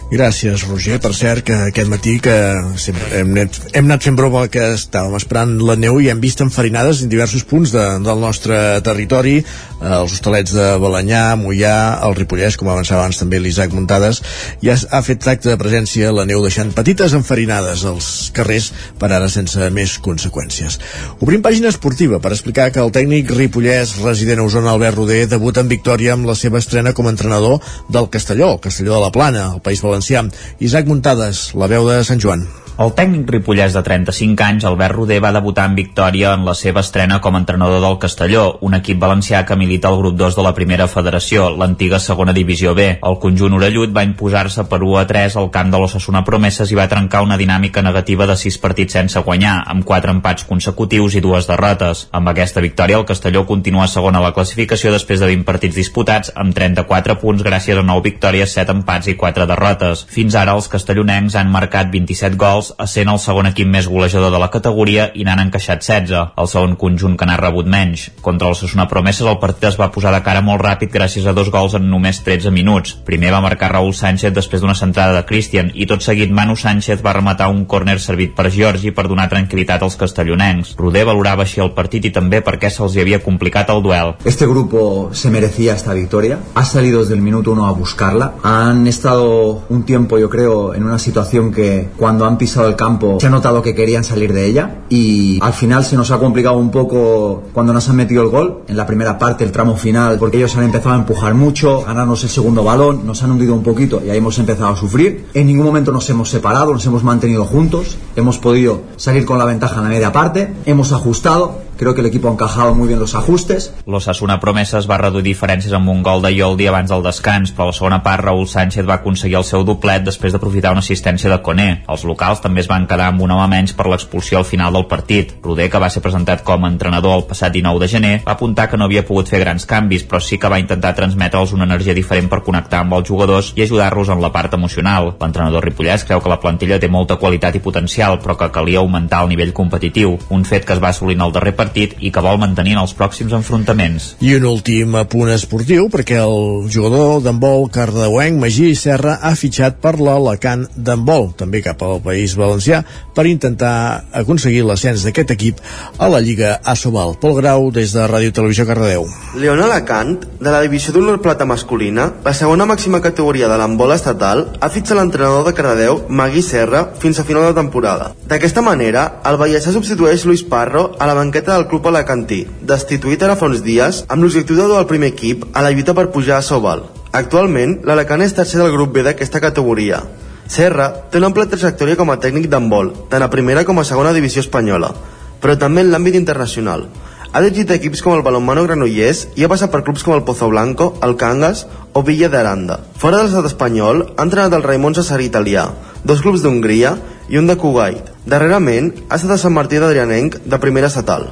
Gràcies, 0.08 0.62
Roger. 0.70 1.02
Per 1.04 1.12
cert, 1.12 1.44
que 1.44 1.56
aquest 1.68 1.90
matí 1.92 2.14
que 2.24 2.34
sempre 2.80 3.10
hem, 3.20 3.34
anat, 3.34 3.58
hem 3.76 3.90
anat 3.90 4.06
fent 4.08 4.16
broma 4.16 4.46
que 4.48 4.62
estàvem 4.78 5.18
esperant 5.18 5.58
la 5.68 5.76
neu 5.76 5.98
i 6.00 6.08
hem 6.08 6.22
vist 6.24 6.40
enfarinades 6.46 7.02
en 7.04 7.10
diversos 7.12 7.44
punts 7.44 7.74
de, 7.76 7.84
del 8.06 8.22
nostre 8.24 8.56
territori, 8.88 9.42
eh, 9.42 9.90
els 9.98 10.14
hostalets 10.16 10.54
de 10.56 10.68
Balanyà, 10.80 11.24
Mollà, 11.42 11.74
el 12.08 12.16
Ripollès, 12.16 12.56
com 12.56 12.70
avançava 12.72 13.04
abans 13.04 13.20
també 13.20 13.42
l'Isaac 13.44 13.76
Muntades, 13.76 14.22
ja 14.64 14.78
ha 14.80 15.02
fet 15.04 15.20
tracte 15.26 15.52
de 15.52 15.58
presència 15.60 16.14
la 16.16 16.24
neu 16.30 16.40
deixant 16.46 16.72
petites 16.78 17.18
enfarinades 17.18 17.84
als 17.92 18.32
carrers 18.32 18.72
per 19.02 19.12
ara 19.12 19.28
sense 19.28 19.70
més 19.76 19.98
conseqüències. 20.00 20.80
Obrim 21.20 21.44
pàgina 21.44 21.68
esportiva 21.74 22.22
per 22.24 22.32
explicar 22.32 22.70
que 22.72 22.80
el 22.80 22.96
tècnic 22.96 23.36
ripollès 23.36 23.98
resident 24.06 24.40
a 24.40 24.48
Osona, 24.48 24.72
Albert 24.72 25.02
Roder, 25.02 25.20
debuta 25.36 25.68
en 25.68 25.76
victòria 25.76 26.16
amb 26.16 26.32
la 26.32 26.40
seva 26.40 26.64
estrena 26.64 26.96
com 26.96 27.12
a 27.12 27.16
entrenador 27.18 27.60
del 27.92 28.08
Castelló, 28.08 28.54
el 28.56 28.64
Castelló 28.64 28.96
de 28.96 29.04
la 29.04 29.12
Plana, 29.12 29.50
el 29.52 29.64
País 29.68 29.84
Valencià 29.84 29.97
valencià. 29.98 30.24
Isaac 30.60 30.88
Muntades, 30.88 31.52
la 31.56 31.68
veu 31.68 31.90
de 31.90 32.03
Sant 32.06 32.22
Joan. 32.22 32.48
El 32.78 32.91
tècnic 32.94 33.32
ripollès 33.34 33.74
de 33.74 33.82
35 33.82 34.44
anys, 34.45 34.66
Albert 34.70 34.94
Roder, 34.94 35.16
va 35.18 35.32
debutar 35.34 35.64
en 35.66 35.74
victòria 35.74 36.36
en 36.38 36.44
la 36.45 36.54
seva 36.54 36.84
estrena 36.86 37.16
com 37.26 37.34
a 37.34 37.40
entrenador 37.41 37.80
del 37.82 37.95
Castelló, 37.98 38.60
un 38.62 38.76
equip 38.78 38.99
valencià 39.02 39.40
que 39.49 39.56
milita 39.58 39.90
al 39.90 39.98
grup 39.98 40.14
2 40.20 40.36
de 40.38 40.44
la 40.45 40.52
primera 40.54 40.86
federació, 40.86 41.48
l'antiga 41.58 41.98
segona 41.98 42.36
divisió 42.38 42.76
B. 42.78 42.86
El 43.02 43.18
conjunt 43.24 43.56
orellut 43.58 43.95
va 43.95 44.04
imposar-se 44.06 44.68
per 44.70 44.78
1 44.86 44.99
a 45.02 45.06
3 45.10 45.38
al 45.41 45.49
camp 45.56 45.72
de 45.74 45.80
l'Ossassuna 45.82 46.22
Promeses 46.28 46.70
i 46.70 46.78
va 46.78 46.86
trencar 46.91 47.24
una 47.26 47.40
dinàmica 47.41 47.82
negativa 47.82 48.28
de 48.30 48.36
6 48.38 48.60
partits 48.62 48.94
sense 48.99 49.26
guanyar, 49.26 49.56
amb 49.74 49.82
4 49.82 50.14
empats 50.14 50.45
consecutius 50.45 51.18
i 51.18 51.26
dues 51.26 51.49
derrotes. 51.49 52.06
Amb 52.14 52.30
aquesta 52.30 52.62
victòria, 52.62 53.02
el 53.02 53.10
Castelló 53.10 53.48
continua 53.49 53.90
segon 53.90 54.22
a 54.22 54.22
la 54.22 54.36
classificació 54.38 54.94
després 54.94 55.26
de 55.26 55.32
20 55.34 55.49
partits 55.49 55.82
disputats, 55.82 56.36
amb 56.36 56.54
34 56.54 57.18
punts 57.26 57.41
gràcies 57.41 57.82
a 57.82 57.88
9 57.90 58.06
victòries, 58.12 58.54
7 58.54 58.78
empats 58.78 59.10
i 59.10 59.18
4 59.18 59.49
derrotes. 59.49 60.06
Fins 60.14 60.38
ara, 60.38 60.54
els 60.54 60.70
castellonencs 60.70 61.41
han 61.41 61.49
marcat 61.49 61.90
27 61.90 62.38
gols 62.38 62.66
gols, 62.68 62.91
sent 62.91 63.10
el 63.10 63.19
segon 63.19 63.48
equip 63.48 63.68
més 63.68 63.88
golejador 63.88 64.31
de 64.31 64.39
la 64.39 64.49
categoria 64.49 65.11
i 65.14 65.23
n'han 65.23 65.39
encaixat 65.48 65.84
16, 65.84 66.34
el 66.38 66.48
segon 66.48 66.76
conjunt 66.76 67.18
que 67.18 67.26
n'ha 67.26 67.38
rebut 67.38 67.68
menys. 67.68 68.11
Contra 68.22 68.49
el 68.49 68.56
Sosuna 68.56 68.88
Promeses 68.88 69.27
el 69.27 69.39
partit 69.39 69.69
es 69.69 69.80
va 69.80 69.91
posar 69.91 70.14
de 70.14 70.22
cara 70.23 70.41
molt 70.41 70.61
ràpid 70.61 70.91
gràcies 70.91 71.26
a 71.26 71.34
dos 71.34 71.49
gols 71.49 71.76
en 71.76 71.89
només 71.89 72.22
13 72.23 72.52
minuts. 72.52 72.95
Primer 73.06 73.31
va 73.31 73.41
marcar 73.41 73.72
Raúl 73.72 73.94
Sánchez 73.94 74.34
després 74.34 74.61
d'una 74.61 74.76
centrada 74.76 75.15
de 75.15 75.26
Christian 75.26 75.72
i 75.73 75.88
tot 75.88 76.03
seguit 76.03 76.31
Manu 76.31 76.56
Sánchez 76.56 77.03
va 77.03 77.14
rematar 77.14 77.49
un 77.49 77.65
córner 77.65 77.99
servit 77.99 78.35
per 78.35 78.49
Giorgi 78.52 78.91
per 78.91 79.07
donar 79.07 79.30
tranquil·litat 79.31 79.84
als 79.84 79.98
castellonencs. 79.99 80.76
Roder 80.77 81.06
valorava 81.07 81.44
així 81.44 81.61
el 81.61 81.73
partit 81.77 82.06
i 82.06 82.14
també 82.14 82.41
perquè 82.41 82.72
se'ls 82.72 82.95
hi 82.95 83.03
havia 83.03 83.22
complicat 83.23 83.69
el 83.69 83.84
duel. 83.84 84.15
Este 84.26 84.48
grupo 84.48 85.10
se 85.14 85.30
merecía 85.30 85.76
esta 85.76 85.94
victoria. 85.94 86.39
Ha 86.56 86.65
salido 86.65 87.02
desde 87.02 87.15
el 87.15 87.22
minuto 87.22 87.52
uno 87.52 87.68
a 87.68 87.72
buscarla. 87.72 88.34
Han 88.44 88.88
estado 88.88 89.64
un 89.69 89.84
tiempo, 89.84 90.18
yo 90.18 90.30
creo, 90.30 90.73
en 90.73 90.84
una 90.84 90.99
situación 90.99 91.52
que 91.52 91.89
cuando 91.98 92.26
han 92.26 92.38
pisado 92.38 92.57
el 92.66 92.76
campo 92.76 93.18
se 93.20 93.28
ha 93.28 93.30
notado 93.30 93.62
que 93.62 93.76
querían 93.76 94.04
salir 94.04 94.34
de 94.34 94.46
ella 94.46 94.82
y 94.90 95.40
al 95.42 95.54
final 95.54 95.84
se 95.84 95.96
nos 95.96 96.12
ha 96.12 96.20
complicado 96.20 96.58
un 96.58 96.72
poco 96.72 97.44
cuando 97.54 97.74
nos 97.74 97.88
han 97.90 97.96
metido 97.96 98.24
el 98.24 98.30
gol 98.30 98.64
en 98.68 98.78
la 98.78 98.86
primera 98.86 99.18
parte, 99.18 99.44
el 99.44 99.52
tramo 99.52 99.76
final, 99.76 100.18
porque 100.18 100.38
ellos 100.38 100.56
han 100.56 100.64
empezado 100.64 100.96
a 100.96 100.98
empujar 100.98 101.34
mucho, 101.34 101.84
ganarnos 101.84 102.24
el 102.24 102.30
segundo 102.30 102.64
balón, 102.64 103.06
nos 103.06 103.22
han 103.24 103.32
hundido 103.32 103.54
un 103.54 103.64
poquito 103.64 104.02
y 104.06 104.10
ahí 104.10 104.18
hemos 104.18 104.40
empezado 104.40 104.70
a 104.70 104.76
sufrir. 104.76 105.28
En 105.34 105.48
ningún 105.48 105.66
momento 105.66 105.92
nos 105.92 106.10
hemos 106.10 106.30
separado, 106.30 106.74
nos 106.74 106.86
hemos 106.86 107.04
mantenido 107.04 107.46
juntos, 107.46 107.98
hemos 108.16 108.38
podido 108.38 108.82
salir 108.96 109.26
con 109.26 109.38
la 109.38 109.46
ventaja 109.46 109.78
en 109.78 109.84
la 109.84 109.90
media 109.90 110.12
parte, 110.12 110.54
hemos 110.66 110.92
ajustado, 110.92 111.66
creo 111.78 111.94
que 111.94 112.02
el 112.02 112.08
equipo 112.08 112.28
ha 112.28 112.32
encajado 112.32 112.74
muy 112.74 112.88
bien 112.88 112.99
los 112.99 113.16
ajustes. 113.16 113.74
L'Ossassuna 113.86 114.40
Promeses 114.40 114.90
va 114.90 114.98
reduir 114.98 115.24
diferències 115.28 115.74
amb 115.78 115.90
un 115.94 116.02
gol 116.04 116.22
de 116.24 116.34
Ioldi 116.34 116.68
abans 116.68 116.90
del 116.91 117.04
descans, 117.06 117.54
però 117.54 117.68
a 117.68 117.72
la 117.72 117.78
segona 117.78 118.02
part 118.04 118.26
Raúl 118.26 118.48
Sánchez 118.48 118.88
va 118.88 118.98
aconseguir 118.99 119.38
el 119.40 119.45
seu 119.48 119.64
doblet 119.64 120.04
després 120.04 120.34
d'aprofitar 120.34 120.74
una 120.74 120.84
assistència 120.84 121.30
de 121.32 121.40
Coné. 121.45 121.84
Els 121.88 122.04
locals 122.04 122.41
també 122.41 122.64
es 122.64 122.70
van 122.70 122.88
quedar 122.90 123.12
amb 123.12 123.22
un 123.22 123.32
home 123.32 123.48
menys 123.54 123.76
per 123.78 123.88
l'expulsió 123.88 124.40
al 124.41 124.48
final 124.49 124.74
del 124.74 124.88
partit. 124.90 125.36
Roder, 125.44 125.70
que 125.70 125.80
va 125.80 125.90
ser 125.94 126.02
presentat 126.02 126.44
com 126.44 126.66
a 126.66 126.72
entrenador 126.74 127.20
el 127.22 127.26
passat 127.30 127.54
19 127.54 127.80
de 127.84 127.91
gener, 127.94 128.16
va 128.26 128.36
apuntar 128.36 128.68
que 128.70 128.78
no 128.78 128.90
havia 128.90 129.06
pogut 129.06 129.30
fer 129.30 129.40
grans 129.45 129.66
canvis, 129.70 130.04
però 130.04 130.20
sí 130.20 130.38
que 130.41 130.49
va 130.49 130.60
intentar 130.60 130.95
transmetre'ls 130.98 131.54
una 131.54 131.70
energia 131.70 131.94
diferent 131.94 132.30
per 132.30 132.41
connectar 132.44 132.82
amb 132.82 132.98
els 132.98 133.08
jugadors 133.08 133.54
i 133.56 133.64
ajudar-los 133.64 134.10
en 134.10 134.22
la 134.22 134.32
part 134.34 134.54
emocional. 134.58 135.14
L'entrenador 135.22 135.64
ripollès 135.64 136.04
creu 136.08 136.22
que 136.22 136.34
la 136.34 136.41
plantilla 136.41 136.80
té 136.80 136.90
molta 136.90 137.20
qualitat 137.22 137.56
i 137.56 137.64
potencial, 137.64 138.20
però 138.24 138.38
que 138.38 138.52
calia 138.52 138.82
augmentar 138.82 139.24
el 139.24 139.30
nivell 139.30 139.54
competitiu, 139.54 140.18
un 140.30 140.45
fet 140.45 140.66
que 140.66 140.74
es 140.74 140.84
va 140.84 140.90
assolir 140.90 141.18
en 141.18 141.26
el 141.28 141.32
darrer 141.32 141.56
partit 141.56 141.66
i 141.76 142.11
que 142.14 142.23
vol 142.23 142.39
mantenir 142.39 142.76
en 142.77 142.84
els 142.84 142.94
pròxims 142.98 143.34
enfrontaments. 143.35 144.14
I 144.23 144.35
un 144.38 144.48
últim 144.48 144.95
apunt 144.99 145.31
esportiu, 145.34 145.89
perquè 145.91 146.22
el 146.23 146.69
jugador 146.72 147.22
d'handbol 147.26 147.68
cardeuenc 147.73 148.39
Magí 148.41 148.73
Serra 148.80 149.18
ha 149.22 149.34
fitxat 149.35 149.81
per 149.84 149.98
l'Alacant 149.99 150.68
d'handbol, 150.76 151.31
també 151.38 151.64
cap 151.65 151.81
al 151.84 152.02
País 152.06 152.38
Valencià, 152.39 152.84
per 153.18 153.26
intentar 153.27 154.06
aconseguir 154.14 154.64
l'ascens 154.65 155.03
d'aquest 155.06 155.34
equip 155.34 155.61
a 155.98 156.10
la 156.11 156.22
Lliga 156.22 156.57
Asobal. 156.64 157.15
Pol 157.22 157.35
Grau, 157.41 157.72
des 157.73 157.94
de 157.95 158.06
Ràdio 158.07 158.34
Televisió 158.34 158.68
Cardedeu. 158.69 159.07
León 159.35 159.61
Alacant, 159.65 160.15
de 160.39 160.53
la 160.53 160.61
divisió 160.61 160.94
d'honor 160.94 161.19
plata 161.26 161.48
masculina, 161.49 162.11
la 162.26 162.35
segona 162.38 162.68
màxima 162.69 163.02
categoria 163.02 163.49
de 163.49 163.57
l'handbol 163.60 163.95
estatal, 163.95 164.45
ha 164.61 164.69
fitxat 164.69 164.99
l'entrenador 164.99 165.48
de 165.48 165.56
Cardedeu, 165.57 166.03
Magui 166.10 166.45
Serra, 166.45 166.85
fins 167.02 167.19
a 167.19 167.26
final 167.27 167.49
de 167.49 167.57
temporada. 167.57 168.11
D'aquesta 168.30 168.61
manera, 168.61 169.07
el 169.26 169.39
Vallèsà 169.41 169.73
substitueix 169.73 170.26
Luis 170.26 170.44
Parro 170.45 170.91
a 170.99 171.10
la 171.10 171.18
banqueta 171.18 171.57
del 171.58 171.68
club 171.72 171.90
alacantí, 171.90 172.44
destituït 172.70 173.24
ara 173.26 173.36
fa 173.36 173.50
uns 173.50 173.64
dies 173.66 174.04
amb 174.08 174.24
l'objectiu 174.24 174.56
de 174.56 174.68
dur 174.70 174.78
el 174.78 174.88
primer 174.90 175.10
equip 175.14 175.44
a 175.54 175.64
la 175.66 175.74
lluita 175.74 175.96
per 175.98 176.12
pujar 176.14 176.38
a 176.38 176.46
Sobal. 176.46 176.86
Actualment, 177.18 177.80
l'Alacant 177.88 178.22
és 178.22 178.36
tercer 178.38 178.62
del 178.62 178.72
grup 178.76 178.94
B 178.94 179.04
d'aquesta 179.04 179.42
categoria. 179.42 180.04
Serra 180.48 180.88
té 181.12 181.20
una 181.20 181.32
ampla 181.32 181.48
trajectòria 181.50 181.98
com 182.00 182.14
a 182.14 182.20
tècnic 182.24 182.48
d'handbol, 182.52 182.94
tant 183.12 183.26
a 183.26 183.32
primera 183.34 183.66
com 183.66 183.82
a 183.82 183.86
segona 183.88 184.14
divisió 184.16 184.44
espanyola, 184.46 184.94
però 185.42 185.58
també 185.60 185.84
en 185.84 185.92
l'àmbit 185.92 186.16
internacional. 186.20 186.86
Ha 187.34 187.42
dirigit 187.44 187.74
equips 187.76 188.00
com 188.02 188.14
el 188.16 188.24
Balonmano 188.24 188.64
Granollers 188.64 189.26
i 189.36 189.44
ha 189.44 189.50
passat 189.52 189.74
per 189.74 189.84
clubs 189.84 190.06
com 190.06 190.16
el 190.16 190.24
Pozo 190.24 190.48
Blanco, 190.48 190.94
el 191.04 191.18
Cangas 191.20 191.66
o 191.92 192.04
Villa 192.08 192.30
de 192.32 192.40
Aranda. 192.40 192.80
Fora 193.02 193.20
de 193.20 193.28
l'estat 193.28 193.50
espanyol, 193.50 194.06
ha 194.16 194.24
entrenat 194.24 194.56
el 194.56 194.64
Raimon 194.64 194.96
Sassari 194.96 195.28
italià, 195.28 195.68
dos 196.08 196.24
clubs 196.24 196.44
d'Hongria 196.44 196.96
i 197.28 197.38
un 197.38 197.50
de 197.50 197.58
Kuwait. 197.60 198.14
Darrerament, 198.28 198.94
ha 199.08 199.20
estat 199.20 199.36
a 199.36 199.40
Sant 199.42 199.54
Martí 199.56 199.80
d'Adrianenc, 199.80 200.40
de 200.48 200.60
primera 200.64 200.88
estatal. 200.88 201.28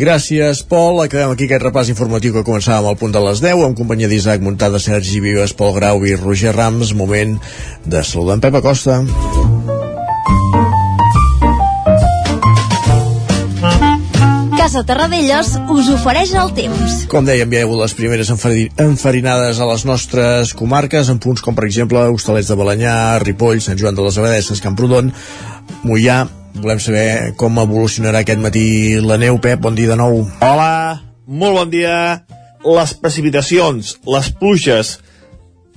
Gràcies, 0.00 0.62
Pol. 0.68 1.00
Acabem 1.04 1.32
aquí 1.32 1.48
aquest 1.48 1.64
repàs 1.64 1.90
informatiu 1.92 2.36
que 2.36 2.44
començàvem 2.44 2.88
al 2.88 3.00
punt 3.00 3.16
de 3.16 3.24
les 3.24 3.42
10 3.44 3.64
amb 3.66 3.76
companyia 3.80 4.08
d'Isaac 4.12 4.44
Muntada, 4.44 4.80
Sergi 4.80 5.20
Vives, 5.24 5.56
Pol 5.56 5.74
Grau 5.76 6.04
i 6.04 6.16
Roger 6.20 6.56
Rams. 6.56 6.94
Moment 6.96 7.36
de 7.84 8.04
saludar 8.04 8.40
en 8.40 8.48
Pep 8.48 8.60
Acosta. 8.60 9.02
Casa 14.60 14.82
Terradellos 14.84 15.54
us 15.72 15.86
ofereix 15.88 16.34
el 16.36 16.50
temps. 16.52 17.06
Com 17.08 17.24
dèiem, 17.24 17.48
ja 17.48 17.62
hi 17.62 17.62
ha 17.62 17.64
hagut 17.64 17.78
les 17.80 17.94
primeres 17.96 18.28
enfari- 18.28 18.66
enfarinades 18.84 19.56
a 19.56 19.64
les 19.70 19.86
nostres 19.88 20.50
comarques, 20.52 21.08
en 21.08 21.16
punts 21.16 21.40
com, 21.40 21.56
per 21.56 21.64
exemple, 21.64 22.02
Hostalets 22.12 22.50
de 22.52 22.58
Balanyà, 22.60 22.92
Ripoll, 23.24 23.62
Sant 23.64 23.80
Joan 23.80 23.96
de 23.96 24.04
les 24.04 24.18
Abadesses, 24.20 24.60
Camprodon, 24.60 25.08
Mollà. 25.80 26.26
Volem 26.60 26.82
saber 26.84 27.32
com 27.40 27.56
evolucionarà 27.62 28.20
aquest 28.20 28.42
matí 28.44 29.00
la 29.00 29.16
neu. 29.16 29.40
Pep, 29.40 29.62
bon 29.64 29.78
dia 29.78 29.88
de 29.94 29.96
nou. 29.96 30.26
Hola, 30.44 31.00
molt 31.24 31.56
bon 31.62 31.72
dia. 31.72 31.96
Les 32.60 32.92
precipitacions, 33.00 33.94
les 34.12 34.28
pluges, 34.36 34.98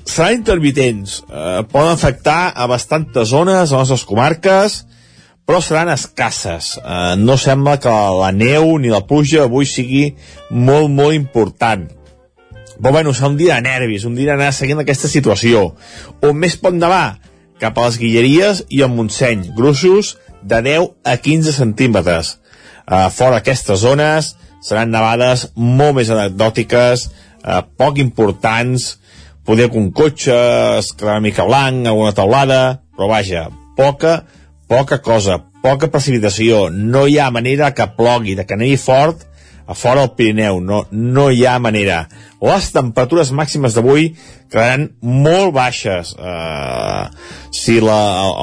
seran 0.04 0.42
intermitents. 0.42 1.22
Eh, 1.32 1.62
poden 1.72 1.94
afectar 1.96 2.52
a 2.52 2.68
bastantes 2.68 3.32
zones, 3.32 3.72
a 3.72 3.80
les 3.80 3.96
nostres 3.96 4.04
comarques, 4.04 4.82
però 5.46 5.60
seran 5.62 5.92
escasses. 5.92 6.78
Eh, 6.80 7.16
no 7.20 7.38
sembla 7.38 7.80
que 7.82 7.92
la 7.92 8.32
neu 8.36 8.78
ni 8.80 8.92
la 8.94 9.04
pluja 9.08 9.44
avui 9.48 9.68
sigui 9.68 10.06
molt, 10.50 10.90
molt 10.90 11.16
important. 11.16 11.90
Però 12.80 12.92
bueno, 12.92 13.14
serà 13.14 13.30
un 13.32 13.38
dia 13.38 13.58
de 13.60 13.68
nervis, 13.68 14.06
un 14.08 14.16
dia 14.16 14.34
d'anar 14.34 14.54
seguint 14.56 14.82
aquesta 14.82 15.12
situació. 15.12 15.74
On 16.24 16.38
més 16.38 16.56
pot 16.60 16.76
nevar? 16.76 17.20
Cap 17.62 17.78
a 17.78 17.88
les 17.88 18.00
Guilleries 18.02 18.64
i 18.74 18.82
al 18.84 18.92
Montseny, 18.92 19.52
gruixos 19.56 20.16
de 20.42 20.62
10 20.66 20.90
a 21.08 21.18
15 21.18 21.54
centímetres. 21.56 22.38
Uh, 22.84 23.08
fora 23.14 23.38
d'aquestes 23.38 23.80
zones 23.86 24.34
seran 24.64 24.92
nevades 24.92 25.48
molt 25.56 25.96
més 26.00 26.12
anecdòtiques, 26.12 27.06
uh, 27.44 27.62
poc 27.80 28.02
importants, 28.04 28.98
poder 29.48 29.70
que 29.72 29.80
un 29.80 29.92
cotxe 29.96 30.36
es 30.80 30.92
una 31.02 31.20
mica 31.24 31.46
blanc, 31.48 31.86
alguna 31.88 32.16
taulada, 32.16 32.82
però 32.96 33.08
vaja, 33.12 33.48
poca, 33.78 34.24
poca 34.68 35.00
cosa, 35.04 35.40
poca 35.64 35.90
precipitació, 35.92 36.68
no 36.72 37.06
hi 37.08 37.20
ha 37.20 37.32
manera 37.32 37.74
que 37.76 37.88
plogui, 37.98 38.36
de 38.36 38.46
que 38.48 38.58
nevi 38.60 38.78
fort 38.78 39.28
a 39.66 39.76
fora 39.80 40.02
del 40.02 40.16
Pirineu, 40.18 40.60
no, 40.60 40.84
no 40.92 41.30
hi 41.32 41.46
ha 41.48 41.58
manera. 41.64 42.04
Les 42.44 42.72
temperatures 42.76 43.32
màximes 43.32 43.76
d'avui 43.78 44.10
quedaran 44.52 44.90
molt 45.02 45.54
baixes. 45.56 46.12
Uh, 46.20 47.08
si 47.56 47.80
la, 47.80 48.00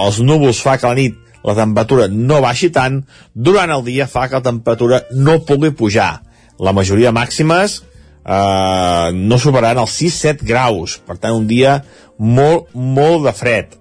els 0.06 0.22
núvols 0.24 0.62
fa 0.64 0.78
que 0.80 0.88
la 0.88 0.96
nit 0.96 1.18
la 1.44 1.54
temperatura 1.56 2.08
no 2.08 2.40
baixi 2.44 2.70
tant, 2.72 3.00
durant 3.34 3.72
el 3.72 3.84
dia 3.86 4.06
fa 4.10 4.26
que 4.28 4.40
la 4.40 4.46
temperatura 4.46 5.04
no 5.16 5.40
pugui 5.46 5.72
pujar. 5.76 6.20
La 6.60 6.74
majoria 6.76 7.14
màximes 7.16 7.80
eh, 7.80 9.08
no 9.16 9.38
superaran 9.40 9.80
els 9.84 9.96
6-7 10.02 10.44
graus, 10.46 10.98
per 11.06 11.16
tant 11.16 11.36
un 11.38 11.46
dia 11.48 11.80
molt, 12.18 12.68
molt 12.74 13.24
de 13.28 13.34
fred. 13.36 13.76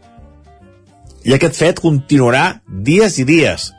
I 1.28 1.36
aquest 1.36 1.58
fred 1.60 1.82
continuarà 1.84 2.60
dies 2.68 3.20
i 3.20 3.26
dies. 3.28 3.70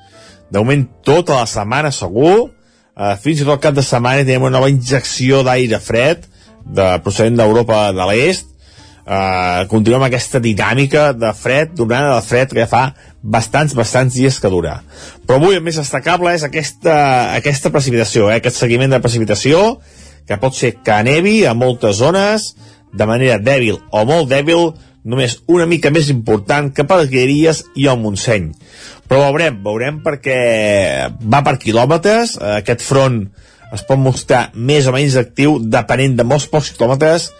De 0.50 0.60
moment 0.60 0.84
tota 1.06 1.38
la 1.40 1.48
setmana 1.48 1.92
segur, 1.94 2.50
eh, 2.96 3.16
fins 3.22 3.40
i 3.40 3.46
tot 3.46 3.56
el 3.56 3.64
cap 3.64 3.76
de 3.76 3.86
setmana 3.86 4.26
tenim 4.26 4.48
una 4.48 4.58
nova 4.58 4.70
injecció 4.70 5.44
d'aire 5.46 5.80
fred 5.80 6.26
de, 6.64 6.86
procedent 7.04 7.38
d'Europa 7.40 7.90
de 7.96 8.08
l'Est, 8.10 8.50
Uh, 9.10 9.64
continuem 9.66 10.04
aquesta 10.06 10.38
dinàmica 10.38 11.08
de 11.16 11.32
fred, 11.34 11.72
d'onada 11.74 12.12
de 12.14 12.22
fred 12.22 12.52
que 12.52 12.60
ja 12.60 12.66
fa 12.70 12.82
bastants, 13.22 13.72
bastants 13.74 14.14
dies 14.14 14.36
que 14.38 14.50
dura. 14.52 14.76
Però 15.26 15.40
avui 15.40 15.56
el 15.56 15.64
més 15.66 15.80
destacable 15.80 16.30
és 16.36 16.44
aquesta, 16.46 16.94
aquesta 17.34 17.72
precipitació, 17.74 18.28
eh? 18.30 18.36
aquest 18.38 18.60
seguiment 18.60 18.92
de 18.92 19.00
precipitació, 19.02 19.80
que 20.28 20.38
pot 20.38 20.54
ser 20.54 20.76
que 20.86 21.00
nevi 21.08 21.40
a 21.42 21.56
moltes 21.58 21.98
zones, 21.98 22.52
de 22.92 23.08
manera 23.08 23.40
dèbil 23.42 23.80
o 23.90 24.04
molt 24.06 24.30
dèbil, 24.30 24.70
només 25.04 25.38
una 25.48 25.66
mica 25.66 25.92
més 25.92 26.10
important 26.12 26.70
que 26.74 26.84
per 26.84 27.00
les 27.00 27.10
Guilleries 27.12 27.62
i 27.76 27.86
el 27.90 28.00
Montseny. 28.00 28.50
Però 29.08 29.30
veurem, 29.30 29.60
veurem 29.64 30.00
perquè 30.04 30.40
va 31.20 31.42
per 31.46 31.56
quilòmetres, 31.62 32.36
eh, 32.38 32.56
aquest 32.60 32.84
front 32.86 33.22
es 33.74 33.84
pot 33.86 34.00
mostrar 34.02 34.50
més 34.54 34.86
o 34.86 34.94
menys 34.94 35.16
actiu 35.18 35.58
depenent 35.62 36.16
de 36.18 36.26
molts 36.26 36.48
pocs 36.50 36.72
quilòmetres, 36.74 37.30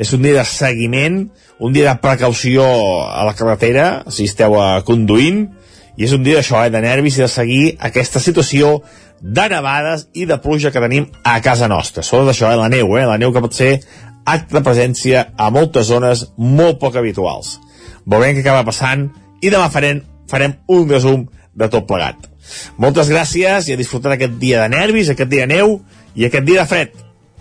és 0.00 0.12
un 0.16 0.22
dia 0.24 0.38
de 0.38 0.46
seguiment, 0.48 1.24
un 1.60 1.72
dia 1.76 1.90
de 1.90 2.00
precaució 2.00 2.64
a 3.10 3.24
la 3.26 3.34
carretera, 3.36 4.04
si 4.08 4.24
esteu 4.30 4.54
uh, 4.56 4.80
conduint, 4.86 5.42
i 5.98 6.06
és 6.06 6.14
un 6.16 6.22
dia 6.24 6.38
d'això, 6.38 6.62
eh, 6.64 6.70
de 6.72 6.80
nervis 6.80 7.18
i 7.18 7.24
de 7.26 7.28
seguir 7.28 7.64
aquesta 7.90 8.22
situació 8.22 8.78
de 9.20 9.48
nevades 9.52 10.06
i 10.16 10.24
de 10.24 10.38
pluja 10.40 10.70
que 10.72 10.80
tenim 10.80 11.10
a 11.28 11.36
casa 11.44 11.68
nostra. 11.68 12.02
Sobretot 12.02 12.32
això, 12.32 12.48
eh, 12.48 12.56
la 12.56 12.70
neu, 12.72 12.96
eh, 12.96 13.04
la 13.04 13.18
neu 13.18 13.34
que 13.34 13.42
pot 13.44 13.52
ser 13.52 13.82
acte 14.24 14.56
de 14.56 14.62
presència 14.64 15.26
a 15.36 15.50
moltes 15.50 15.88
zones 15.90 16.26
molt 16.36 16.80
poc 16.80 16.96
habituals. 16.96 17.58
Veurem 18.06 18.36
què 18.36 18.44
acaba 18.44 18.66
passant 18.68 19.08
i 19.40 19.50
demà 19.52 19.70
farem, 19.72 20.02
farem 20.30 20.56
un 20.68 20.88
resum 20.88 21.26
de 21.54 21.68
tot 21.68 21.86
plegat. 21.88 22.28
Moltes 22.80 23.10
gràcies 23.12 23.68
i 23.68 23.74
a 23.74 23.78
disfrutar 23.78 24.16
aquest 24.16 24.38
dia 24.40 24.64
de 24.64 24.72
nervis, 24.72 25.10
aquest 25.12 25.30
dia 25.30 25.46
de 25.46 25.54
neu 25.54 25.78
i 26.14 26.26
aquest 26.26 26.46
dia 26.46 26.64
de 26.64 26.70
fred. 26.70 26.96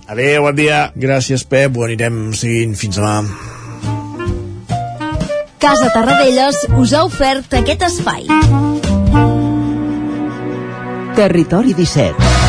Adéu, 0.09 0.43
bon 0.47 0.55
dia. 0.57 0.89
Gràcies, 0.97 1.45
Pep. 1.45 1.77
Ho 1.77 1.85
anirem 1.85 2.31
seguint 2.33 2.73
fins 2.77 2.97
demà. 2.97 3.21
Casa 5.59 5.89
Tarradellas 5.93 6.63
us 6.79 6.93
ha 6.95 7.03
ofert 7.05 7.53
aquest 7.59 7.83
espai. 7.89 8.25
Territori 11.19 11.75
17. 11.77 12.48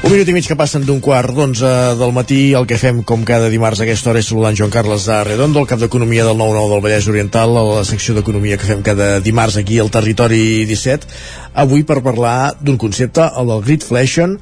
Un 0.00 0.14
minut 0.14 0.28
i 0.30 0.32
mig 0.32 0.46
que 0.48 0.56
passen 0.56 0.80
d'un 0.88 0.96
quart 1.04 1.34
d'onze 1.36 1.68
del 2.00 2.12
matí. 2.16 2.54
El 2.56 2.64
que 2.66 2.78
fem, 2.80 3.02
com 3.04 3.20
cada 3.28 3.50
dimarts 3.52 3.82
a 3.82 3.84
aquesta 3.84 4.08
hora, 4.10 4.22
és 4.22 4.30
saludar 4.30 4.54
en 4.54 4.56
Joan 4.56 4.72
Carles 4.72 5.04
de 5.04 5.18
Redondo, 5.28 5.60
el 5.60 5.68
cap 5.68 5.78
d'Economia 5.82 6.24
del 6.24 6.38
9-9 6.38 6.70
del 6.72 6.80
Vallès 6.86 7.08
Oriental, 7.12 7.52
a 7.52 7.64
la 7.66 7.82
secció 7.84 8.14
d'Economia 8.16 8.56
que 8.56 8.64
fem 8.64 8.80
cada 8.80 9.18
dimarts 9.20 9.58
aquí 9.60 9.76
al 9.78 9.92
Territori 9.92 10.64
17. 10.64 11.04
Avui 11.52 11.84
per 11.84 11.98
parlar 12.06 12.54
d'un 12.64 12.78
concepte, 12.80 13.26
el 13.28 13.52
del 13.52 13.60
Gridflation. 13.66 14.38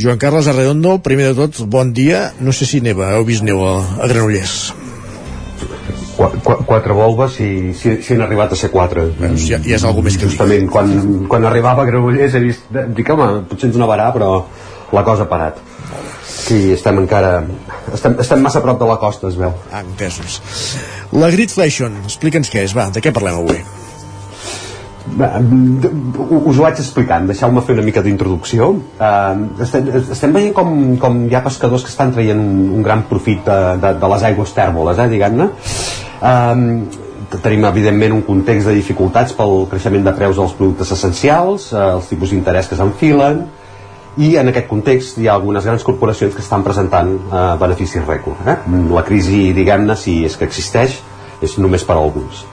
Joan 0.00 0.16
Carles 0.16 0.48
Arredondo, 0.48 0.96
primer 1.04 1.34
de 1.34 1.36
tot, 1.42 1.60
bon 1.68 1.92
dia. 1.92 2.30
No 2.40 2.56
sé 2.56 2.64
si 2.64 2.80
neva, 2.80 3.10
heu 3.18 3.26
vist 3.28 3.44
neu 3.44 3.60
a, 3.68 3.74
a 4.00 4.08
Granollers. 4.08 4.56
Qu 6.16 6.30
qu 6.46 6.56
quatre 6.64 6.96
volves 6.96 7.36
i 7.44 7.50
si, 7.76 7.98
si 8.02 8.16
han 8.16 8.24
arribat 8.24 8.54
a 8.54 8.58
ser 8.58 8.72
quatre 8.72 9.04
Veus, 9.20 9.44
ja, 9.46 9.60
ja 9.62 9.76
és 9.76 9.84
alguna 9.86 10.08
més 10.08 10.16
que 10.18 10.26
justament 10.26 10.66
quan, 10.72 10.90
quan 11.30 11.44
arribava 11.46 11.84
a 11.84 11.86
Granollers 11.86 12.34
he 12.34 12.42
vist 12.42 12.66
dic 12.96 13.12
home, 13.14 13.28
potser 13.50 13.68
ens 13.68 13.78
nevarà 13.78 14.08
però 14.16 14.32
la 14.92 15.04
cosa 15.04 15.26
ha 15.26 15.30
parat. 15.30 15.58
Sí, 16.28 16.72
estem 16.72 17.00
encara 17.02 17.42
estem, 17.94 18.14
estem 18.20 18.40
massa 18.44 18.62
prop 18.64 18.78
de 18.80 18.88
la 18.88 18.98
costa 19.00 19.28
es 19.28 19.36
veu. 19.40 19.52
Ah, 19.72 19.82
entesos. 19.82 20.40
La 21.12 21.32
Gridflation, 21.34 22.00
explica'ns 22.04 22.52
què 22.52 22.64
és, 22.68 22.76
va, 22.76 22.88
de 22.92 23.04
què 23.04 23.12
parlem 23.14 23.42
avui? 23.42 23.60
us 25.08 26.58
ho 26.58 26.62
vaig 26.62 26.78
explicant. 26.82 27.26
Deixeu-me 27.30 27.62
fer 27.64 27.74
una 27.76 27.84
mica 27.86 28.02
d'introducció. 28.04 28.68
Uh, 29.00 29.62
estem, 29.64 29.88
estem 30.12 30.34
veient 30.36 30.54
com, 30.56 30.70
com 31.00 31.20
hi 31.26 31.36
ha 31.36 31.42
pescadors 31.44 31.84
que 31.86 31.92
estan 31.92 32.12
traient 32.14 32.38
un 32.38 32.84
gran 32.84 33.06
profit 33.08 33.40
de, 33.46 33.58
de, 33.82 33.94
de 34.02 34.10
les 34.12 34.26
aigües 34.30 34.52
tèrboles 34.56 35.00
eh, 35.00 35.08
diguem-ne. 35.12 35.48
Uh, 36.18 37.38
tenim 37.42 37.64
evidentment 37.68 38.14
un 38.16 38.24
context 38.26 38.68
de 38.68 38.76
dificultats 38.76 39.34
pel 39.36 39.66
creixement 39.72 40.06
de 40.06 40.14
preus 40.16 40.38
dels 40.40 40.54
productes 40.56 40.92
essencials 40.96 41.70
uh, 41.74 41.94
els 41.98 42.08
tipus 42.12 42.32
d'interès 42.32 42.70
que 42.70 42.78
s'enfilen 42.78 43.42
i 44.18 44.34
en 44.40 44.50
aquest 44.50 44.68
context 44.70 45.18
hi 45.18 45.28
ha 45.28 45.36
algunes 45.38 45.64
grans 45.64 45.84
corporacions 45.86 46.34
que 46.34 46.42
estan 46.42 46.64
presentant 46.66 47.14
uh, 47.30 47.54
beneficis 47.60 48.04
rècord 48.06 48.46
eh? 48.50 48.58
la 48.92 49.04
crisi 49.06 49.48
diguem-ne 49.56 49.96
si 49.96 50.20
és 50.26 50.36
que 50.38 50.48
existeix 50.48 51.00
és 51.42 51.58
només 51.62 51.86
per 51.86 51.96
a 51.96 52.04
alguns 52.04 52.46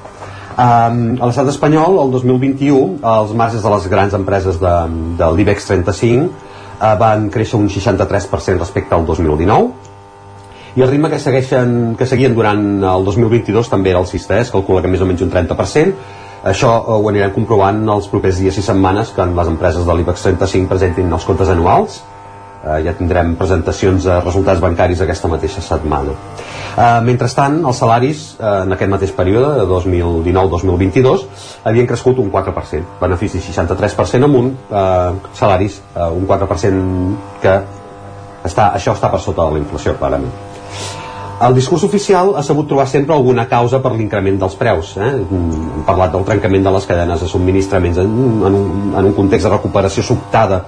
Um, 0.56 1.18
a 1.20 1.28
l'estat 1.28 1.50
espanyol, 1.52 1.98
el 2.00 2.14
2021, 2.14 3.02
els 3.04 3.32
marges 3.36 3.60
de 3.60 3.72
les 3.74 3.88
grans 3.92 4.14
empreses 4.16 4.56
de, 4.62 4.76
de 5.20 5.28
l'IBEX 5.36 5.66
35 5.68 6.30
uh, 6.30 6.94
van 7.02 7.26
créixer 7.34 7.60
un 7.60 7.68
63% 7.68 8.62
respecte 8.64 8.96
al 8.96 9.04
2019 9.04 9.92
i 10.76 10.84
el 10.84 10.90
ritme 10.90 11.10
que, 11.12 11.20
segueixen, 11.20 11.96
que 12.00 12.08
seguien 12.08 12.34
durant 12.36 12.64
el 12.84 13.06
2022 13.08 13.68
també 13.72 13.92
era 13.92 14.00
el 14.00 14.08
alcista, 14.08 14.36
eh? 14.36 14.44
es 14.44 14.52
calcula 14.52 14.82
que 14.84 14.92
més 14.92 15.04
o 15.04 15.08
menys 15.08 15.22
un 15.24 15.32
30%. 15.32 16.08
Això 16.46 16.72
ho 16.94 17.08
anirem 17.10 17.32
comprovant 17.34 17.80
els 17.90 18.10
propers 18.12 18.38
dies 18.38 18.58
i 18.62 18.64
setmanes 18.66 19.10
que 19.16 19.26
les 19.26 19.48
empreses 19.50 19.86
de 19.88 19.94
l'IBEX 19.98 20.28
35 20.28 20.70
presentin 20.70 21.14
els 21.18 21.26
comptes 21.26 21.50
anuals 21.50 22.04
eh, 22.66 22.82
ja 22.86 22.94
tindrem 22.98 23.36
presentacions 23.40 24.06
de 24.06 24.20
resultats 24.22 24.62
bancaris 24.62 25.02
aquesta 25.02 25.30
mateixa 25.32 25.64
setmana. 25.66 26.16
Eh, 26.76 27.00
mentrestant, 27.08 27.62
els 27.66 27.80
salaris 27.82 28.26
eh, 28.40 28.52
en 28.66 28.76
aquest 28.76 28.92
mateix 28.92 29.14
període, 29.18 29.54
de 29.62 29.66
2019-2022, 29.72 31.26
havien 31.72 31.90
crescut 31.90 32.20
un 32.22 32.30
4%, 32.34 33.00
benefici 33.02 33.42
63% 33.46 34.30
amunt, 34.30 34.52
eh, 34.70 35.32
salaris 35.40 35.80
eh, 35.96 36.10
un 36.10 36.28
4% 36.30 37.42
que 37.42 37.56
està, 38.46 38.70
això 38.76 38.94
està 38.94 39.10
per 39.10 39.24
sota 39.24 39.48
de 39.48 39.58
la 39.58 39.66
inflació, 39.66 39.98
clarament. 39.98 40.34
El 41.36 41.56
discurs 41.56 41.84
oficial 41.84 42.32
ha 42.40 42.44
sabut 42.48 42.68
trobar 42.70 42.86
sempre 42.88 43.12
alguna 43.14 43.44
causa 43.52 43.82
per 43.84 43.92
l'increment 43.92 44.38
dels 44.40 44.56
preus. 44.56 44.94
Eh? 44.96 45.10
Hem 45.20 45.82
parlat 45.88 46.14
del 46.14 46.24
trencament 46.28 46.64
de 46.64 46.72
les 46.72 46.88
cadenes 46.88 47.20
de 47.20 47.28
subministraments 47.28 48.00
en, 48.00 48.14
en, 48.48 48.56
un, 48.56 48.94
en 48.96 49.10
un 49.10 49.16
context 49.18 49.50
de 49.50 49.52
recuperació 49.52 50.06
sobtada 50.08 50.62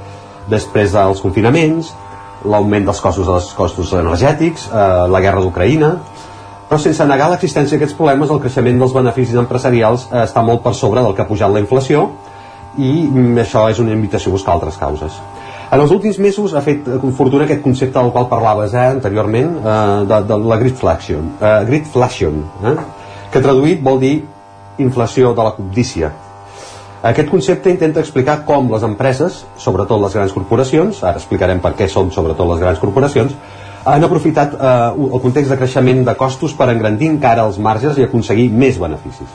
després 0.51 0.91
dels 0.91 1.23
confinaments, 1.23 1.93
l'augment 2.47 2.83
dels 2.87 2.99
costos 3.03 3.31
dels 3.31 3.47
costos 3.55 3.93
energètics, 3.95 4.67
eh, 4.67 5.07
la 5.11 5.23
guerra 5.23 5.43
d'Ucraïna, 5.45 5.93
però 6.67 6.79
sense 6.83 7.07
negar 7.07 7.31
l'existència 7.31 7.77
d'aquests 7.77 7.95
problemes, 7.95 8.31
el 8.31 8.43
creixement 8.43 8.83
dels 8.83 8.95
beneficis 8.95 9.39
empresarials 9.39 10.09
eh, 10.11 10.25
està 10.25 10.43
molt 10.43 10.65
per 10.67 10.75
sobre 10.75 11.03
del 11.03 11.15
que 11.15 11.23
ha 11.23 11.31
pujat 11.31 11.53
la 11.53 11.63
inflació 11.63 12.09
i 12.75 12.91
mm, 13.07 13.39
això 13.45 13.69
és 13.71 13.79
una 13.79 13.95
invitació 13.95 14.33
a 14.33 14.35
buscar 14.35 14.57
altres 14.57 14.75
causes. 14.83 15.15
En 15.67 15.81
els 15.83 15.91
últims 15.91 16.19
mesos 16.23 16.53
ha 16.55 16.61
fet 16.63 16.85
fortuna 17.17 17.43
aquest 17.43 17.63
concepte 17.63 17.99
del 17.99 18.13
qual 18.15 18.29
parlaves 18.31 18.73
eh, 18.73 18.85
anteriorment, 18.93 19.57
eh, 19.59 20.05
de, 20.07 20.21
de 20.29 20.37
la 20.51 20.59
gridflation, 20.61 21.33
eh, 21.41 21.57
gridflation 21.67 22.39
eh, 22.63 22.77
que 23.33 23.43
traduït 23.43 23.83
vol 23.83 23.99
dir 23.99 24.15
inflació 24.79 25.33
de 25.35 25.43
la 25.43 25.51
cobdícia, 25.57 26.13
aquest 27.07 27.29
concepte 27.29 27.69
intenta 27.69 28.01
explicar 28.01 28.39
com 28.45 28.71
les 28.71 28.81
empreses, 28.83 29.43
sobretot 29.61 30.01
les 30.01 30.15
grans 30.17 30.33
corporacions, 30.33 31.03
ara 31.05 31.21
explicarem 31.21 31.61
per 31.61 31.75
què 31.77 31.85
són 31.87 32.09
sobretot 32.11 32.49
les 32.49 32.63
grans 32.63 32.79
corporacions, 32.81 33.35
han 33.87 34.03
aprofitat 34.03 34.55
eh, 34.57 34.71
el 35.05 35.21
context 35.21 35.53
de 35.53 35.59
creixement 35.59 36.01
de 36.07 36.15
costos 36.17 36.55
per 36.57 36.71
engrandir 36.73 37.11
encara 37.13 37.45
els 37.45 37.59
marges 37.61 37.99
i 37.99 38.07
aconseguir 38.07 38.49
més 38.49 38.79
beneficis. 38.81 39.29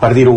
Per 0.00 0.10
dir-ho 0.16 0.34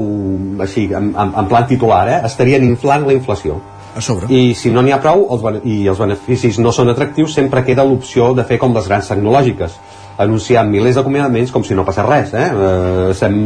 així, 0.64 0.86
en, 0.94 1.10
en, 1.16 1.34
en 1.42 1.50
plan 1.50 1.66
titular, 1.68 2.06
eh, 2.12 2.22
estarien 2.30 2.64
inflant 2.68 3.08
la 3.10 3.18
inflació. 3.18 3.58
A 3.96 4.02
sobre. 4.02 4.28
I 4.34 4.54
si 4.58 4.72
no 4.74 4.82
n'hi 4.82 4.94
ha 4.94 5.00
prou 5.02 5.28
els, 5.36 5.44
i 5.70 5.84
els 5.90 6.00
beneficis 6.02 6.58
no 6.60 6.72
són 6.74 6.90
atractius, 6.94 7.36
sempre 7.38 7.64
queda 7.66 7.86
l'opció 7.86 8.32
de 8.34 8.46
fer 8.48 8.58
com 8.62 8.74
les 8.74 8.88
grans 8.90 9.10
tecnològiques, 9.12 9.76
anunciar 10.24 10.66
milers 10.66 10.98
d'acomiadaments 10.98 11.54
com 11.54 11.66
si 11.66 11.78
no 11.78 11.86
passés 11.86 12.08
res. 12.08 12.34
Eh? 12.34 12.48
Eh, 12.50 13.12
estem 13.14 13.38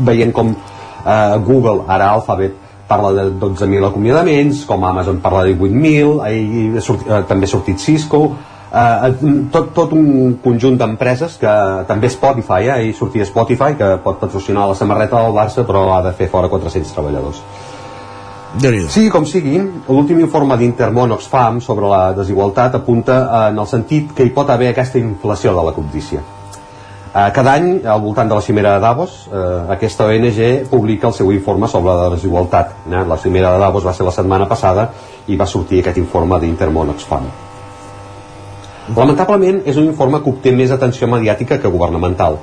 veient 0.00 0.32
com 0.32 0.54
eh, 0.54 1.36
Google, 1.44 1.84
ara 1.88 2.12
Alphabet, 2.16 2.56
parla 2.88 3.12
de 3.16 3.26
12.000 3.40 3.88
acomiadaments, 3.88 4.64
com 4.68 4.84
Amazon 4.84 5.20
parla 5.24 5.44
de 5.48 5.56
8.000, 5.56 6.24
eh, 6.28 7.20
també 7.28 7.48
ha 7.48 7.52
sortit 7.52 7.80
Cisco, 7.80 8.22
eh, 8.72 9.12
tot, 9.52 9.72
tot 9.76 9.92
un 9.96 10.38
conjunt 10.44 10.78
d'empreses 10.80 11.36
que 11.40 11.52
també 11.88 12.10
Spotify, 12.12 12.64
eh, 12.68 12.72
ahir 12.78 12.96
sortia 12.96 13.28
Spotify 13.28 13.76
que 13.78 13.92
pot 14.04 14.20
patrocinar 14.20 14.68
la 14.68 14.78
samarreta 14.78 15.20
del 15.20 15.36
Barça 15.36 15.66
però 15.68 15.86
ha 15.96 16.02
de 16.08 16.16
fer 16.16 16.28
fora 16.32 16.48
400 16.52 16.96
treballadors 16.96 17.44
Sí, 18.92 19.06
com 19.08 19.24
sigui, 19.24 19.56
l'últim 19.88 20.20
informe 20.20 20.58
d'Intermón 20.60 21.16
Oxfam 21.16 21.62
sobre 21.64 21.88
la 21.88 22.04
desigualtat 22.12 22.76
apunta 22.76 23.24
en 23.46 23.58
el 23.58 23.66
sentit 23.70 24.12
que 24.12 24.26
hi 24.28 24.34
pot 24.36 24.52
haver 24.52 24.74
aquesta 24.74 25.00
inflació 25.00 25.56
de 25.56 25.64
la 25.64 25.72
cobdícia 25.72 26.20
Eh, 27.14 27.30
cada 27.34 27.52
any, 27.58 27.82
al 27.84 28.00
voltant 28.00 28.28
de 28.28 28.34
la 28.34 28.40
cimera 28.40 28.74
de 28.74 28.80
Davos, 28.80 29.28
eh, 29.30 29.64
aquesta 29.68 30.06
ONG 30.06 30.64
publica 30.70 31.08
el 31.08 31.12
seu 31.12 31.30
informe 31.30 31.68
sobre 31.68 31.92
la 31.92 32.08
desigualtat. 32.08 32.70
Eh? 32.88 33.04
La 33.06 33.18
cimera 33.18 33.52
de 33.52 33.58
Davos 33.58 33.84
va 33.86 33.92
ser 33.92 34.06
la 34.06 34.14
setmana 34.16 34.46
passada 34.48 34.88
i 35.28 35.36
va 35.36 35.46
sortir 35.46 35.80
aquest 35.80 35.98
informe 35.98 36.38
d'Intermón 36.40 36.88
Oxfam. 36.94 37.26
Lamentablement, 38.96 39.60
és 39.66 39.76
un 39.76 39.84
informe 39.84 40.22
que 40.22 40.30
obté 40.30 40.52
més 40.56 40.72
atenció 40.72 41.06
mediàtica 41.06 41.60
que 41.60 41.68
governamental. 41.68 42.38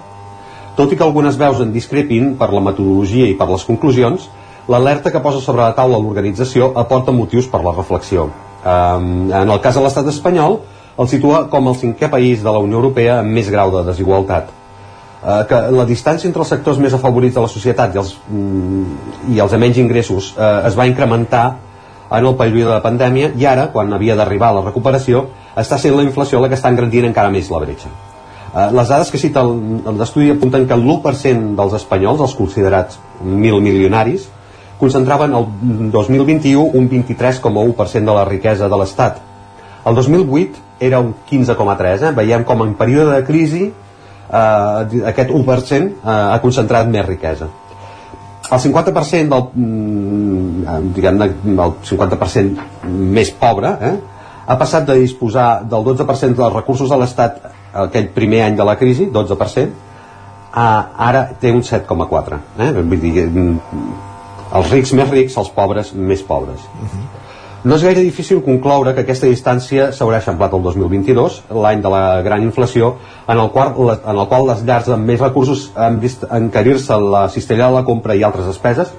Tot 0.77 0.93
i 0.93 0.95
que 0.95 1.03
algunes 1.03 1.37
veus 1.37 1.59
en 1.65 1.73
discrepin 1.73 2.35
per 2.37 2.53
la 2.53 2.61
metodologia 2.61 3.25
i 3.25 3.33
per 3.33 3.49
les 3.49 3.65
conclusions, 3.65 4.29
l'alerta 4.69 5.11
que 5.11 5.21
posa 5.23 5.41
sobre 5.41 5.65
la 5.65 5.73
taula 5.77 5.97
l'organització 5.97 6.71
aporta 6.77 7.15
motius 7.15 7.49
per 7.49 7.63
la 7.65 7.73
reflexió. 7.73 8.29
Um, 8.59 9.31
en 9.31 9.49
el 9.49 9.59
cas 9.63 9.75
de 9.75 9.83
l'estat 9.83 10.07
espanyol, 10.11 10.59
el 10.99 11.07
situa 11.07 11.47
com 11.49 11.67
el 11.71 11.77
cinquè 11.79 12.09
país 12.11 12.43
de 12.43 12.51
la 12.51 12.61
Unió 12.61 12.77
Europea 12.81 13.19
amb 13.23 13.33
més 13.33 13.49
grau 13.49 13.71
de 13.75 13.85
desigualtat 13.87 14.49
eh, 15.23 15.45
que 15.49 15.61
la 15.75 15.85
distància 15.87 16.27
entre 16.27 16.43
els 16.43 16.51
sectors 16.53 16.79
més 16.79 16.93
afavorits 16.95 17.35
de 17.35 17.43
la 17.43 17.51
societat 17.51 17.95
i 17.95 18.01
els, 18.01 18.15
mm, 18.29 19.33
i 19.35 19.39
els 19.39 19.51
de 19.51 19.59
menys 19.61 19.79
ingressos 19.81 20.33
eh, 20.37 20.51
es 20.67 20.77
va 20.77 20.87
incrementar 20.87 21.45
en 22.09 22.25
el 22.25 22.35
període 22.35 22.73
de 22.73 22.81
pandèmia 22.81 23.31
i 23.37 23.45
ara, 23.45 23.67
quan 23.73 23.93
havia 23.93 24.15
d'arribar 24.17 24.53
la 24.55 24.63
recuperació, 24.65 25.27
està 25.55 25.77
sent 25.77 25.95
la 25.95 26.03
inflació 26.03 26.39
la 26.41 26.49
que 26.49 26.57
està 26.57 26.71
engrandint 26.71 27.05
encara 27.05 27.29
més 27.29 27.51
la 27.53 27.61
bretxa. 27.61 27.91
Eh, 28.49 28.71
les 28.73 28.89
dades 28.89 29.11
que 29.11 29.21
cita 29.21 29.43
l'estudi 29.45 30.31
apunten 30.33 30.65
que 30.67 30.75
l'1% 30.77 31.55
dels 31.59 31.77
espanyols, 31.77 32.25
els 32.25 32.35
considerats 32.35 32.99
mil 33.21 33.61
milionaris, 33.61 34.29
concentraven 34.79 35.35
el 35.35 35.91
2021 35.91 36.63
un 36.79 36.89
23,1% 36.89 37.99
de 37.99 38.15
la 38.15 38.25
riquesa 38.25 38.69
de 38.69 38.79
l'Estat. 38.79 39.19
El 39.85 39.95
2008 39.95 40.67
era 40.79 40.99
un 40.99 41.13
15,3, 41.29 42.09
eh? 42.09 42.11
veiem 42.15 42.45
com 42.47 42.63
en 42.63 42.75
període 42.79 43.15
de 43.15 43.25
crisi 43.27 43.65
eh, 43.67 45.01
aquest 45.11 45.33
1% 45.35 45.75
eh, 45.75 45.91
ha 46.05 46.39
concentrat 46.43 46.87
més 46.87 47.05
riquesa 47.05 47.49
el 48.49 48.61
50% 48.63 49.29
del, 49.29 49.43
mm, 49.53 50.93
diguem 50.95 51.19
del 51.19 51.73
50% 51.85 52.63
més 52.87 53.31
pobre 53.35 53.75
eh, 53.83 53.95
ha 54.49 54.57
passat 54.57 54.87
de 54.87 54.95
disposar 54.97 55.49
del 55.69 55.83
12% 55.85 56.39
dels 56.39 56.55
recursos 56.55 56.89
de 56.89 56.97
l'Estat 56.97 57.41
aquell 57.73 58.09
primer 58.15 58.43
any 58.47 58.57
de 58.57 58.65
la 58.65 58.75
crisi, 58.79 59.05
12%, 59.13 59.69
a, 60.49 60.67
ara 61.09 61.25
té 61.39 61.51
un 61.53 61.61
7,4%. 61.61 62.39
Eh? 62.57 62.71
Vull 62.81 63.01
dir, 63.01 63.27
mm, 63.27 63.59
els 64.55 64.71
rics 64.71 64.93
més 64.97 65.09
rics, 65.09 65.37
els 65.37 65.49
pobres 65.55 65.93
més 65.93 66.21
pobres. 66.23 66.59
Uh 66.59 66.85
-huh. 66.85 67.07
No 67.63 67.75
és 67.75 67.83
gaire 67.83 68.01
difícil 68.01 68.41
concloure 68.41 68.93
que 68.95 69.01
aquesta 69.01 69.27
distància 69.27 69.91
s'haurà 69.91 70.17
eixamplat 70.17 70.53
el 70.53 70.61
2022, 70.61 71.43
l'any 71.51 71.81
de 71.81 71.89
la 71.89 72.21
gran 72.21 72.41
inflació, 72.43 72.95
en 73.27 73.37
el, 73.37 73.49
qual, 73.51 73.99
en 74.05 74.17
el 74.17 74.27
qual 74.27 74.47
les 74.47 74.63
llars 74.63 74.87
amb 74.87 75.05
més 75.05 75.19
recursos 75.19 75.71
han 75.75 75.99
vist 75.99 76.23
encarir-se 76.31 76.97
la 76.97 77.27
cistella 77.29 77.67
de 77.67 77.73
la 77.73 77.83
compra 77.83 78.15
i 78.15 78.23
altres 78.23 78.45
despeses 78.45 78.93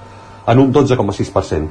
en 0.47 0.59
un 0.59 0.73
12,6% 0.73 1.69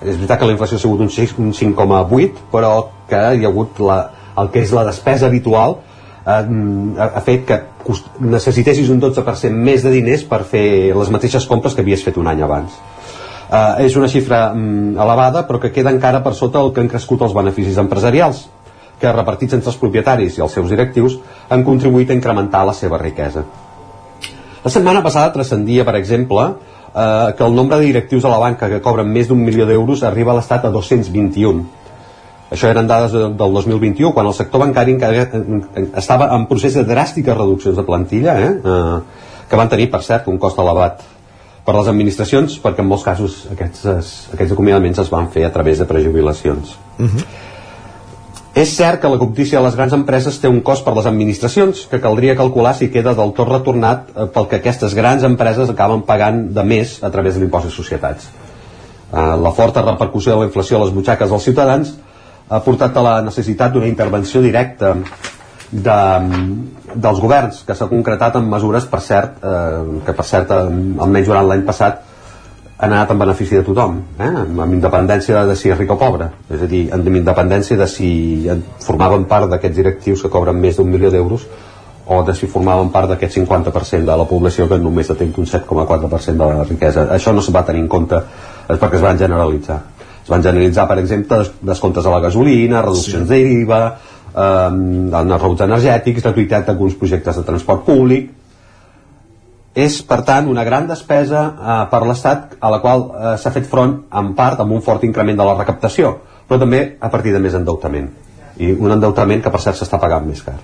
és 0.00 0.16
veritat 0.16 0.40
que 0.40 0.48
la 0.48 0.54
inflació 0.54 0.78
ha 0.78 0.80
sigut 0.80 1.02
un 1.04 1.10
6, 1.12 1.34
un 1.38 1.52
5,8 1.56 2.46
però 2.52 2.72
que 3.08 3.20
hi 3.36 3.44
ha 3.44 3.50
hagut 3.50 3.80
la, 3.84 3.98
el 4.40 4.48
que 4.52 4.62
és 4.64 4.72
la 4.72 4.86
despesa 4.88 5.28
habitual 5.28 5.76
eh, 6.24 6.44
ha 7.04 7.22
fet 7.26 7.44
que 7.48 7.60
necessitessis 8.24 8.88
un 8.92 9.00
12% 9.02 9.50
més 9.68 9.84
de 9.84 9.92
diners 9.92 10.24
per 10.28 10.42
fer 10.48 10.94
les 10.96 11.12
mateixes 11.12 11.46
compres 11.50 11.76
que 11.76 11.84
havies 11.84 12.04
fet 12.06 12.16
un 12.20 12.30
any 12.32 12.40
abans 12.46 12.78
eh, 13.50 13.86
és 13.86 13.96
una 13.96 14.08
xifra 14.08 14.50
mm, 14.54 14.96
elevada 14.96 15.46
però 15.48 15.60
que 15.60 15.72
queda 15.74 15.92
encara 15.92 16.22
per 16.22 16.34
sota 16.38 16.62
el 16.62 16.72
que 16.72 16.84
han 16.84 16.92
crescut 16.92 17.26
els 17.26 17.34
beneficis 17.34 17.78
empresarials 17.82 18.46
que 19.00 19.12
repartits 19.16 19.56
entre 19.56 19.72
els 19.72 19.80
propietaris 19.80 20.38
i 20.38 20.44
els 20.44 20.52
seus 20.52 20.70
directius 20.70 21.18
han 21.48 21.64
contribuït 21.64 22.10
a 22.10 22.16
incrementar 22.16 22.66
la 22.68 22.76
seva 22.76 23.00
riquesa 23.00 23.44
la 24.62 24.70
setmana 24.70 25.00
passada 25.02 25.32
transcendia, 25.32 25.86
per 25.88 25.94
exemple, 25.96 26.42
eh, 26.94 27.34
que 27.36 27.44
el 27.44 27.54
nombre 27.54 27.78
de 27.78 27.86
directius 27.86 28.24
a 28.24 28.32
la 28.32 28.38
banca 28.38 28.68
que 28.68 28.80
cobren 28.84 29.08
més 29.08 29.28
d'un 29.28 29.40
milió 29.40 29.66
d'euros 29.66 30.02
arriba 30.04 30.34
a 30.34 30.36
l'estat 30.36 30.66
a 30.66 30.72
221. 30.74 31.62
Això 32.50 32.68
eren 32.68 32.88
dades 32.90 33.14
de, 33.14 33.22
del 33.40 33.54
2021, 33.56 34.12
quan 34.12 34.26
el 34.26 34.34
sector 34.36 34.60
bancari 34.60 34.92
encara 34.96 35.24
estava 35.96 36.28
en 36.36 36.44
procés 36.50 36.76
de 36.76 36.84
dràstiques 36.84 37.36
reduccions 37.36 37.78
de 37.78 37.86
plantilla, 37.86 38.36
eh, 38.36 38.52
eh, 38.60 39.48
que 39.48 39.56
van 39.56 39.70
tenir, 39.72 39.88
per 39.90 40.02
cert, 40.04 40.28
un 40.28 40.38
cost 40.38 40.60
elevat 40.60 41.00
per 41.70 41.78
les 41.78 41.90
administracions, 41.92 42.56
perquè 42.58 42.82
en 42.82 42.88
molts 42.90 43.06
casos 43.06 43.44
aquests, 43.52 43.86
aquests 44.34 44.56
acomiadaments 44.56 44.98
es 45.04 45.10
van 45.12 45.28
fer 45.30 45.44
a 45.46 45.52
través 45.54 45.78
de 45.78 45.86
prejubilacions. 45.86 46.74
Uh 46.98 47.06
-huh. 47.06 47.24
És 48.54 48.72
cert 48.74 49.00
que 49.00 49.08
la 49.08 49.18
cobdícia 49.18 49.58
de 49.60 49.64
les 49.64 49.76
grans 49.76 49.92
empreses 49.92 50.40
té 50.40 50.48
un 50.48 50.60
cost 50.60 50.84
per 50.84 50.94
les 50.96 51.06
administracions, 51.06 51.86
que 51.86 52.00
caldria 52.00 52.34
calcular 52.36 52.74
si 52.74 52.90
queda 52.90 53.14
del 53.14 53.32
tot 53.32 53.48
retornat 53.48 54.08
eh, 54.08 54.26
pel 54.26 54.48
que 54.48 54.56
aquestes 54.56 54.94
grans 54.94 55.22
empreses 55.22 55.70
acaben 55.70 56.02
pagant 56.02 56.52
de 56.54 56.64
més 56.64 56.98
a 57.02 57.10
través 57.10 57.34
de 57.34 57.40
l'impost 57.40 57.66
de 57.66 57.70
societats. 57.70 58.28
Eh, 59.12 59.36
la 59.42 59.52
forta 59.52 59.82
repercussió 59.82 60.32
de 60.32 60.38
la 60.38 60.44
inflació 60.46 60.76
a 60.76 60.84
les 60.84 60.92
butxaques 60.92 61.30
dels 61.30 61.42
ciutadans 61.42 61.94
ha 62.48 62.60
portat 62.60 62.96
a 62.96 63.02
la 63.02 63.22
necessitat 63.22 63.72
d'una 63.72 63.86
intervenció 63.86 64.42
directa 64.42 64.96
de, 65.70 65.98
dels 66.94 67.20
governs, 67.22 67.62
que 67.66 67.76
s'ha 67.78 67.88
concretat 67.90 68.38
en 68.40 68.48
mesures, 68.50 68.86
per 68.90 69.00
cert, 69.04 69.42
eh, 69.42 70.00
que 70.06 70.14
per 70.16 70.26
cert, 70.26 70.54
almenys 70.54 71.30
durant 71.30 71.46
l'any 71.48 71.66
passat, 71.66 72.06
han 72.80 72.94
anat 72.94 73.10
en 73.12 73.18
benefici 73.20 73.58
de 73.58 73.62
tothom, 73.64 73.98
eh? 74.18 74.30
amb 74.40 74.72
independència 74.72 75.42
de 75.44 75.56
si 75.56 75.68
és 75.68 75.76
ric 75.76 75.90
o 75.92 75.98
pobre, 76.00 76.30
és 76.48 76.62
a 76.64 76.68
dir, 76.68 76.86
amb 76.96 77.08
independència 77.12 77.76
de 77.76 77.86
si 77.90 78.12
formaven 78.80 79.26
part 79.28 79.50
d'aquests 79.52 79.76
directius 79.76 80.24
que 80.24 80.32
cobren 80.32 80.56
més 80.56 80.80
d'un 80.80 80.88
milió 80.88 81.10
d'euros 81.12 81.44
o 82.10 82.22
de 82.24 82.34
si 82.34 82.48
formaven 82.48 82.88
part 82.90 83.12
d'aquest 83.12 83.36
50% 83.36 84.08
de 84.08 84.16
la 84.16 84.24
població 84.26 84.66
que 84.66 84.80
només 84.80 85.12
té 85.12 85.28
un 85.28 85.46
7,4% 85.46 86.32
de 86.40 86.48
la 86.48 86.64
riquesa. 86.64 87.04
Això 87.14 87.34
no 87.36 87.44
se 87.44 87.52
va 87.52 87.62
tenir 87.68 87.84
en 87.84 87.90
compte 87.92 88.18
és 88.18 88.80
perquè 88.80 88.96
es 88.96 89.04
van 89.04 89.20
generalitzar. 89.20 89.76
Es 90.24 90.32
van 90.32 90.42
generalitzar, 90.42 90.88
per 90.88 90.98
exemple, 91.02 91.44
descomptes 91.60 92.06
a 92.06 92.16
la 92.16 92.24
gasolina, 92.24 92.80
reduccions 92.82 93.28
sí. 93.28 93.34
d'IVA, 93.44 93.82
eh, 94.34 94.68
els 95.20 95.40
rebuts 95.40 95.66
energètics, 95.66 96.22
gratuïtat 96.22 96.68
d'alguns 96.68 96.98
projectes 97.00 97.40
de 97.40 97.46
transport 97.46 97.84
públic, 97.86 98.30
és, 99.74 100.00
per 100.02 100.22
tant, 100.26 100.48
una 100.50 100.64
gran 100.66 100.88
despesa 100.90 101.44
eh, 101.46 101.78
per 101.92 102.02
l'Estat 102.06 102.56
a 102.58 102.72
la 102.72 102.80
qual 102.82 103.06
eh, 103.06 103.36
s'ha 103.38 103.52
fet 103.54 103.68
front 103.70 104.00
en 104.10 104.34
part 104.34 104.60
amb 104.60 104.74
un 104.74 104.82
fort 104.82 105.06
increment 105.06 105.38
de 105.38 105.46
la 105.46 105.54
recaptació, 105.58 106.16
però 106.48 106.58
també 106.58 106.82
a 106.98 107.10
partir 107.12 107.32
de 107.32 107.42
més 107.42 107.54
endeutament. 107.54 108.10
I 108.58 108.74
un 108.74 108.92
endeutament 108.92 109.42
que, 109.44 109.52
per 109.54 109.60
cert, 109.62 109.78
s'està 109.78 110.00
pagant 110.02 110.26
més 110.26 110.42
car. 110.42 110.58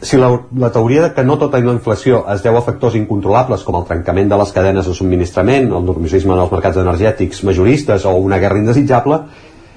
Si 0.00 0.16
la, 0.16 0.30
la 0.56 0.70
teoria 0.72 1.02
de 1.02 1.10
que 1.12 1.24
no 1.24 1.36
tota 1.40 1.58
la 1.60 1.74
inflació 1.74 2.22
es 2.32 2.44
deu 2.44 2.56
a 2.56 2.62
factors 2.64 2.94
incontrolables 2.96 3.64
com 3.66 3.76
el 3.76 3.84
trencament 3.88 4.30
de 4.30 4.38
les 4.40 4.52
cadenes 4.56 4.86
de 4.88 4.94
subministrament, 4.96 5.68
el 5.68 5.84
normalisme 5.84 6.32
en 6.36 6.40
els 6.44 6.52
mercats 6.52 6.80
energètics 6.80 7.42
majoristes 7.44 8.06
o 8.08 8.14
una 8.16 8.38
guerra 8.40 8.60
indesitjable, 8.60 9.20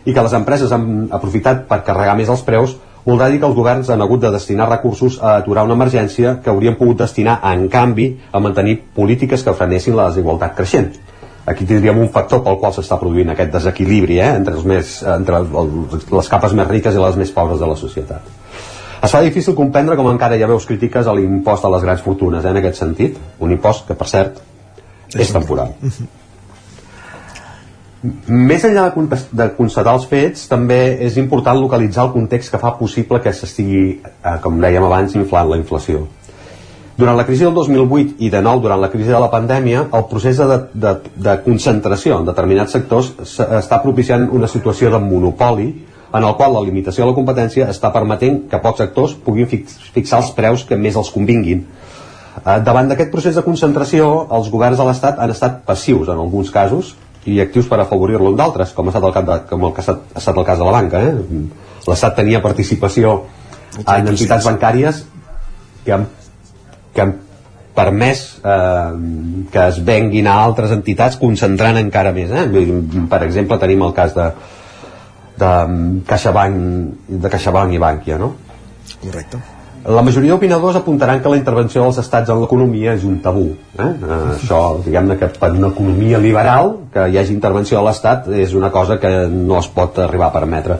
i 0.03 0.13
que 0.13 0.23
les 0.23 0.35
empreses 0.35 0.71
han 0.75 1.07
aprofitat 1.15 1.65
per 1.67 1.83
carregar 1.87 2.15
més 2.19 2.31
els 2.31 2.43
preus, 2.47 2.77
voldrà 3.05 3.29
dir 3.31 3.39
que 3.39 3.47
els 3.49 3.55
governs 3.55 3.89
han 3.91 4.01
hagut 4.01 4.21
de 4.23 4.31
destinar 4.31 4.69
recursos 4.69 5.19
a 5.21 5.37
aturar 5.41 5.65
una 5.67 5.75
emergència 5.75 6.37
que 6.43 6.51
haurien 6.51 6.77
pogut 6.79 7.01
destinar, 7.03 7.39
en 7.51 7.67
canvi, 7.69 8.07
a 8.31 8.39
mantenir 8.39 8.79
polítiques 8.95 9.43
que 9.43 9.55
frenessin 9.57 9.97
la 9.97 10.09
desigualtat 10.11 10.55
creixent. 10.55 10.93
Aquí 11.45 11.65
tindríem 11.67 11.99
un 11.99 12.07
factor 12.09 12.39
pel 12.43 12.55
qual 12.61 12.71
s'està 12.71 12.95
produint 12.99 13.33
aquest 13.33 13.51
desequilibri 13.51 14.21
eh, 14.23 14.29
entre, 14.37 14.55
els 14.55 14.63
més, 14.63 14.93
entre 15.03 15.41
les 15.43 16.31
capes 16.31 16.55
més 16.55 16.69
riques 16.69 16.95
i 16.95 17.03
les 17.03 17.19
més 17.19 17.35
pobres 17.35 17.59
de 17.59 17.67
la 17.67 17.75
societat. 17.75 18.31
Es 19.03 19.11
fa 19.11 19.19
difícil 19.25 19.55
comprendre 19.57 19.97
com 19.99 20.07
encara 20.07 20.37
hi 20.39 20.45
ha 20.45 20.47
veus 20.47 20.63
crítiques 20.69 21.07
a 21.07 21.15
l'impost 21.17 21.65
a 21.67 21.71
les 21.75 21.83
grans 21.83 22.03
fortunes, 22.05 22.45
eh, 22.45 22.55
en 22.55 22.63
aquest 22.63 22.79
sentit. 22.79 23.19
Un 23.43 23.51
impost 23.51 23.89
que, 23.89 23.99
per 23.99 24.07
cert, 24.07 24.39
és 25.19 25.35
temporal. 25.35 25.75
Més 28.03 28.65
enllà 28.67 28.89
de, 28.91 29.17
de 29.31 29.45
constatar 29.55 29.93
els 29.95 30.05
fets, 30.11 30.49
també 30.51 30.79
és 31.05 31.15
important 31.21 31.55
localitzar 31.55 32.09
el 32.09 32.11
context 32.11 32.51
que 32.51 32.59
fa 32.59 32.73
possible 32.75 33.21
que 33.23 33.31
s'estigui, 33.31 33.83
eh, 34.03 34.33
com 34.43 34.59
dèiem 34.59 34.83
abans, 34.83 35.15
inflant 35.15 35.47
la 35.47 35.59
inflació. 35.61 36.01
Durant 36.97 37.15
la 37.17 37.23
crisi 37.25 37.47
del 37.47 37.55
2008 37.55 38.19
i 38.21 38.29
de 38.29 38.41
nou 38.43 38.59
durant 38.61 38.81
la 38.81 38.89
crisi 38.91 39.09
de 39.09 39.21
la 39.23 39.29
pandèmia, 39.31 39.85
el 39.97 40.03
procés 40.11 40.37
de, 40.37 40.57
de, 40.73 40.91
de 41.15 41.37
concentració 41.45 42.19
en 42.19 42.27
determinats 42.27 42.75
sectors 42.75 43.13
està 43.23 43.79
propiciant 43.81 44.27
una 44.35 44.51
situació 44.51 44.91
de 44.93 44.99
monopoli 45.01 45.69
en 46.13 46.27
el 46.27 46.35
qual 46.37 46.53
la 46.53 46.61
limitació 46.61 47.05
de 47.05 47.13
la 47.13 47.17
competència 47.17 47.69
està 47.71 47.89
permetent 47.95 48.43
que 48.51 48.59
pocs 48.61 48.83
actors 48.83 49.15
puguin 49.25 49.49
fix, 49.49 49.79
fixar 49.95 50.19
els 50.21 50.29
preus 50.35 50.67
que 50.67 50.77
més 50.77 50.99
els 50.99 51.09
convinguin. 51.15 51.63
Eh, 52.43 52.59
davant 52.67 52.91
d'aquest 52.91 53.09
procés 53.15 53.39
de 53.39 53.45
concentració, 53.47 54.27
els 54.29 54.51
governs 54.53 54.77
de 54.77 54.85
l'Estat 54.85 55.23
han 55.23 55.33
estat 55.33 55.63
passius 55.65 56.11
en 56.11 56.19
alguns 56.19 56.51
casos 56.53 56.93
i 57.29 57.39
actius 57.43 57.69
per 57.71 57.79
afavorir-lo 57.79 58.33
en 58.33 58.39
d'altres, 58.39 58.73
com 58.75 58.87
ha 58.87 58.93
estat 58.93 59.07
el, 59.07 59.13
cap 59.15 59.27
de, 59.27 59.37
com 59.49 59.67
el 59.67 59.73
que 59.73 59.81
ha 59.81 59.85
estat, 59.85 60.07
ha 60.13 60.21
estat 60.21 60.39
el 60.39 60.47
cas 60.47 60.59
de 60.59 60.67
la 60.67 60.75
banca. 60.75 61.01
Eh? 61.01 61.43
L'Estat 61.87 62.17
tenia 62.19 62.41
participació 62.43 63.13
en 63.83 64.09
entitats 64.11 64.47
bancàries 64.47 65.03
que 65.85 65.95
han, 65.95 66.05
que 66.93 67.03
han 67.03 67.15
permès 67.73 68.23
eh, 68.43 68.91
que 69.53 69.63
es 69.69 69.79
venguin 69.85 70.29
a 70.29 70.37
altres 70.43 70.75
entitats 70.75 71.17
concentrant 71.21 71.79
encara 71.81 72.13
més. 72.15 72.31
Eh? 72.31 72.45
Per 73.09 73.23
exemple, 73.25 73.59
tenim 73.63 73.87
el 73.87 73.95
cas 73.97 74.13
de, 74.17 74.29
de 75.41 75.55
CaixaBank, 76.11 76.63
de 77.25 77.35
CaixaBank 77.35 77.75
i 77.75 77.83
Bankia, 77.87 78.21
no? 78.21 78.33
Correcte. 79.01 79.41
La 79.83 79.99
majoria 79.99 80.31
d'opinadors 80.31 80.77
apuntaran 80.79 81.19
que 81.19 81.27
la 81.27 81.35
intervenció 81.35 81.81
dels 81.83 81.97
estats 81.99 82.29
en 82.31 82.39
l'economia 82.39 82.93
és 82.95 83.01
un 83.03 83.17
tabú. 83.19 83.49
Eh? 83.75 83.83
Eh, 83.83 84.19
això, 84.37 84.59
diguem-ne 84.85 85.17
que 85.19 85.27
per 85.35 85.49
una 85.51 85.73
economia 85.73 86.21
liberal, 86.23 86.71
que 86.93 87.09
hi 87.11 87.17
hagi 87.19 87.35
intervenció 87.35 87.81
de 87.81 87.83
l'estat 87.89 88.29
és 88.31 88.53
una 88.55 88.69
cosa 88.71 88.95
que 89.01 89.11
no 89.27 89.57
es 89.59 89.67
pot 89.67 89.99
arribar 89.99 90.29
a 90.29 90.35
permetre. 90.37 90.79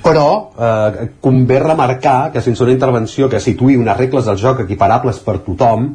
Però 0.00 0.24
eh, 0.56 1.10
convé 1.20 1.60
remarcar 1.60 2.32
que 2.32 2.40
sense 2.40 2.64
una 2.64 2.72
intervenció 2.72 3.28
que 3.28 3.42
situï 3.44 3.76
unes 3.76 4.00
regles 4.00 4.24
del 4.24 4.40
joc 4.40 4.64
equiparables 4.64 5.20
per 5.20 5.36
tothom, 5.44 5.90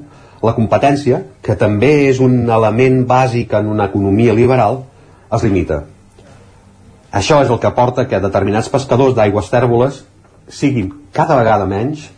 la 0.45 0.53
competència, 0.53 1.23
que 1.41 1.57
també 1.57 1.93
és 2.11 2.21
un 2.21 2.43
element 2.53 3.01
bàsic 3.09 3.57
en 3.57 3.73
una 3.73 3.89
economia 3.89 4.37
liberal, 4.37 4.83
es 5.33 5.41
limita. 5.41 5.81
Això 7.13 7.41
és 7.41 7.49
el 7.49 7.57
que 7.57 7.73
porta 7.73 8.05
que 8.05 8.21
determinats 8.21 8.69
pescadors 8.69 9.17
d'aigües 9.17 9.49
tèrboles 9.49 10.03
siguin 10.49 10.91
cada 11.13 11.37
vegada 11.39 11.65
menys, 11.69 12.09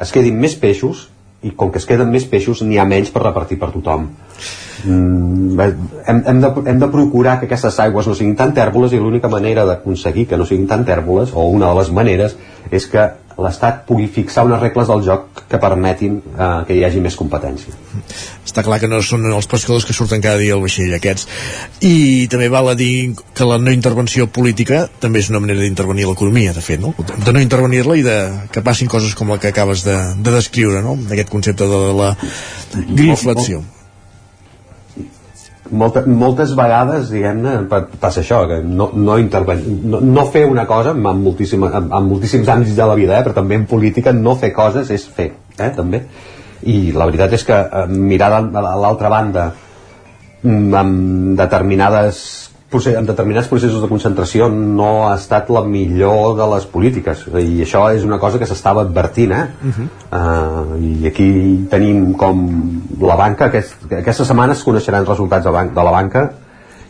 es 0.00 0.12
quedin 0.12 0.38
més 0.40 0.56
peixos 0.58 1.08
i 1.44 1.52
com 1.52 1.70
que 1.70 1.80
es 1.80 1.86
queden 1.88 2.10
més 2.12 2.24
peixos 2.28 2.62
n'hi 2.64 2.78
ha 2.80 2.86
menys 2.88 3.12
per 3.12 3.22
repartir 3.22 3.58
per 3.60 3.70
tothom. 3.74 4.08
Mm, 4.84 5.60
hem, 5.60 6.22
hem, 6.26 6.40
de, 6.40 6.50
hem 6.70 6.80
de 6.80 6.88
procurar 6.92 7.38
que 7.40 7.46
aquestes 7.48 7.78
aigües 7.80 8.08
no 8.08 8.16
siguin 8.16 8.34
tan 8.36 8.52
tèrboles 8.56 8.92
i 8.92 9.00
l'única 9.00 9.30
manera 9.32 9.64
d'aconseguir 9.68 10.26
que 10.28 10.36
no 10.40 10.48
siguin 10.48 10.66
tan 10.68 10.84
tèrboles 10.84 11.32
o 11.32 11.46
una 11.48 11.70
de 11.70 11.78
les 11.80 11.92
maneres 11.94 12.36
és 12.70 12.88
que 12.90 13.06
l'Estat 13.42 13.82
pugui 13.88 14.06
fixar 14.12 14.44
unes 14.46 14.60
regles 14.62 14.88
del 14.90 15.02
joc 15.06 15.42
que 15.50 15.58
permetin 15.60 16.20
eh, 16.20 16.48
que 16.68 16.76
hi 16.76 16.84
hagi 16.86 17.02
més 17.02 17.16
competència. 17.18 17.74
Està 18.46 18.62
clar 18.66 18.78
que 18.82 18.90
no 18.90 19.00
són 19.02 19.26
els 19.32 19.48
pescadors 19.50 19.86
que 19.88 19.96
surten 19.96 20.22
cada 20.24 20.38
dia 20.38 20.54
al 20.54 20.62
vaixell 20.62 20.94
aquests. 20.94 21.26
I 21.82 22.26
també 22.30 22.48
val 22.52 22.70
a 22.70 22.76
dir 22.78 23.14
que 23.34 23.48
la 23.48 23.58
no 23.58 23.74
intervenció 23.74 24.28
política 24.30 24.84
també 25.02 25.24
és 25.24 25.30
una 25.32 25.42
manera 25.42 25.64
d'intervenir 25.64 26.08
l'economia, 26.10 26.54
de 26.54 26.64
fet, 26.64 26.82
no? 26.82 26.94
De 26.98 27.34
no 27.34 27.42
intervenir-la 27.42 27.98
i 27.98 28.06
de 28.06 28.18
que 28.54 28.64
passin 28.66 28.90
coses 28.90 29.16
com 29.18 29.32
la 29.34 29.40
que 29.42 29.50
acabes 29.50 29.86
de, 29.86 29.96
de 30.18 30.36
descriure, 30.38 30.82
no? 30.84 30.98
D'aquest 31.08 31.32
concepte 31.32 31.68
de 31.70 31.86
la 31.98 32.14
grinflació 32.74 33.64
molta, 35.80 36.02
moltes 36.06 36.54
vegades 36.56 37.10
diguem-ne 37.12 37.54
passa 38.00 38.22
això 38.22 38.42
que 38.50 38.60
no, 38.64 38.90
no, 38.94 39.16
no, 39.18 40.00
no 40.00 40.26
fer 40.32 40.44
una 40.50 40.66
cosa 40.70 40.94
amb, 40.94 41.10
moltíssim, 41.24 41.66
amb, 41.68 41.92
amb 41.92 42.12
moltíssims 42.12 42.48
àmbits 42.54 42.76
de 42.78 42.86
la 42.88 42.96
vida 42.98 43.18
eh, 43.18 43.24
però 43.26 43.36
també 43.40 43.58
en 43.58 43.66
política 43.70 44.14
no 44.16 44.36
fer 44.40 44.52
coses 44.56 44.90
és 44.94 45.06
fer 45.06 45.30
eh, 45.58 45.70
també. 45.76 46.04
I 46.64 46.94
la 46.96 47.08
veritat 47.10 47.36
és 47.36 47.44
que 47.44 47.60
eh, 47.60 47.86
mirar 47.90 48.32
a 48.38 48.64
l'altra 48.64 49.10
banda 49.12 49.50
mm, 50.42 50.74
amb 50.80 51.38
determinades 51.38 52.24
en 52.74 53.06
determinats 53.06 53.48
processos 53.48 53.82
de 53.82 53.88
concentració 53.88 54.48
no 54.52 55.06
ha 55.08 55.14
estat 55.16 55.50
la 55.54 55.62
millor 55.64 56.34
de 56.38 56.46
les 56.54 56.66
polítiques 56.70 57.24
i 57.40 57.62
això 57.64 57.86
és 57.94 58.04
una 58.04 58.18
cosa 58.18 58.40
que 58.40 58.48
s'estava 58.50 58.82
advertint 58.82 59.32
eh? 59.32 59.44
Uh 59.62 59.72
-huh. 59.72 59.86
uh, 60.18 60.82
i 60.82 61.06
aquí 61.06 61.66
tenim 61.70 62.14
com 62.14 62.44
la 63.00 63.16
banca 63.16 63.46
aquest, 63.46 63.92
aquesta 63.92 64.24
setmana 64.24 64.52
es 64.52 64.62
coneixeran 64.62 65.06
resultats 65.06 65.44
de, 65.44 65.50
ban 65.50 65.74
de 65.74 65.82
la 65.82 65.90
banca 65.90 66.30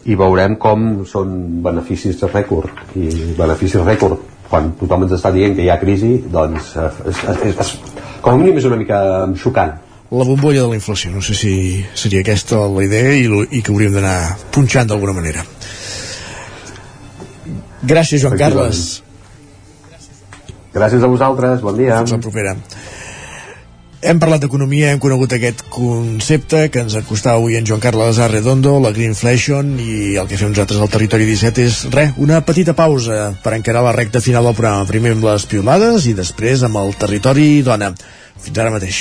i 0.04 0.14
veurem 0.14 0.56
com 0.56 1.04
són 1.04 1.62
beneficis 1.62 2.20
de 2.20 2.26
rècord 2.26 2.96
i 2.96 3.34
beneficis 3.38 3.80
rècord 3.80 4.18
quan 4.48 4.72
tothom 4.80 5.02
ens 5.02 5.12
està 5.12 5.32
dient 5.32 5.54
que 5.56 5.62
hi 5.62 5.70
ha 5.70 5.80
crisi 5.80 6.24
doncs 6.32 6.76
és, 7.08 7.24
és, 7.44 7.56
és, 7.58 7.80
com 8.20 8.34
a 8.34 8.36
mínim 8.36 8.56
és 8.56 8.64
una 8.64 8.76
mica 8.76 9.28
xocant 9.34 9.83
la 10.10 10.24
bombolla 10.24 10.62
de 10.62 10.68
la 10.68 10.78
inflació. 10.78 11.10
No 11.14 11.22
sé 11.22 11.34
si 11.38 11.54
seria 11.94 12.24
aquesta 12.24 12.64
la 12.68 12.84
idea 12.84 13.14
i, 13.16 13.28
i 13.50 13.62
que 13.62 13.72
hauríem 13.72 13.94
d'anar 13.96 14.18
punxant 14.54 14.90
d'alguna 14.90 15.16
manera. 15.16 15.44
Gràcies, 17.84 18.22
Joan 18.22 18.38
Carles. 18.40 19.02
Gràcies 20.74 21.04
a 21.04 21.10
vosaltres, 21.10 21.62
bon 21.62 21.76
dia. 21.78 22.00
Fins 22.02 22.16
la 22.16 22.22
propera. 22.22 22.56
Hem 24.04 24.18
parlat 24.20 24.42
d'economia, 24.42 24.90
hem 24.92 25.00
conegut 25.00 25.32
aquest 25.32 25.62
concepte 25.72 26.66
que 26.68 26.82
ens 26.84 26.96
acostava 26.98 27.38
avui 27.40 27.56
en 27.56 27.64
Joan 27.64 27.80
Carles 27.80 28.18
Arredondo, 28.20 28.74
la 28.84 28.92
Greenflation, 28.92 29.70
i 29.80 30.18
el 30.20 30.28
que 30.28 30.36
fem 30.36 30.52
nosaltres 30.52 30.82
al 30.84 30.92
Territori 30.92 31.24
17 31.30 31.64
és, 31.64 31.78
res, 31.94 32.12
una 32.20 32.42
petita 32.44 32.76
pausa 32.76 33.30
per 33.44 33.56
encarar 33.56 33.86
la 33.86 33.96
recta 33.96 34.20
final 34.20 34.44
del 34.44 34.58
programa. 34.58 34.84
Primer 34.90 35.16
amb 35.16 35.24
les 35.30 35.48
piolades 35.48 36.10
i 36.10 36.16
després 36.18 36.66
amb 36.68 36.82
el 36.84 36.92
Territori 37.00 37.62
Dona. 37.64 37.94
Fins 38.44 38.60
ara 38.60 38.74
mateix. 38.74 39.00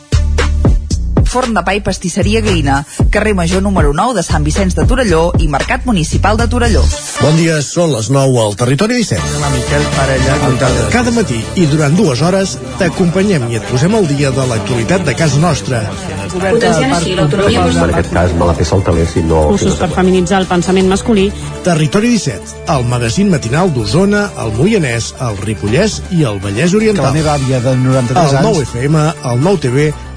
forn 1.31 1.55
de 1.55 1.63
pa 1.63 1.73
i 1.77 1.81
pastisseria 1.83 2.41
Glina, 2.43 2.81
carrer 3.09 3.33
Major 3.37 3.61
número 3.63 3.93
9 3.95 4.17
de 4.19 4.23
Sant 4.25 4.43
Vicenç 4.43 4.75
de 4.75 4.83
Torelló 4.87 5.21
i 5.39 5.47
Mercat 5.47 5.85
Municipal 5.87 6.35
de 6.39 6.47
Torelló. 6.51 6.83
Bon 7.21 7.37
dia, 7.39 7.61
són 7.63 7.93
les 7.95 8.09
9 8.11 8.41
al 8.43 8.57
Territori 8.59 8.99
17. 8.99 9.39
La 9.39 9.51
Miquel 9.53 9.85
Parella. 9.95 10.35
Cada, 10.59 10.87
cada 10.91 11.13
matí 11.15 11.39
i 11.55 11.67
durant 11.71 11.95
dues 11.95 12.21
hores 12.25 12.57
t'acompanyem 12.81 13.47
i 13.51 13.61
et 13.61 13.69
posem 13.71 13.95
al 13.95 14.09
dia 14.11 14.33
de 14.35 14.47
l'actualitat 14.51 15.07
de 15.07 15.15
casa 15.15 15.39
nostra. 15.39 15.85
Potenciant 16.31 16.95
així 16.95 17.15
l'autonomia 17.15 17.63
En 17.71 17.93
aquest 17.95 18.11
cas 18.13 18.35
me 18.35 18.47
la 18.49 18.55
peça 18.57 18.75
el 18.75 18.83
taler 18.87 19.07
si 19.07 19.23
no... 19.23 19.45
Cursos 19.53 19.79
per 19.79 19.89
feminitzar 19.95 20.41
el 20.43 20.49
pensament 20.51 20.91
masculí. 20.91 21.29
Territori 21.63 22.11
17, 22.17 22.61
el 22.75 22.87
magazín 22.91 23.31
matinal 23.31 23.71
d'Osona, 23.75 24.27
el 24.43 24.53
Moianès, 24.59 25.11
el 25.23 25.39
Ripollès 25.45 25.99
i 26.17 26.25
el 26.27 26.39
Vallès 26.43 26.75
Oriental. 26.77 27.07
Que 27.07 27.09
la 27.11 27.17
meva 27.19 27.35
àvia 27.37 27.63
de 27.63 27.75
93 27.79 28.21
el 28.21 28.39
anys... 28.41 28.47
9 28.51 28.65
FM, 28.69 29.03
el 29.31 29.43
9 29.47 29.63
TV, 29.67 29.91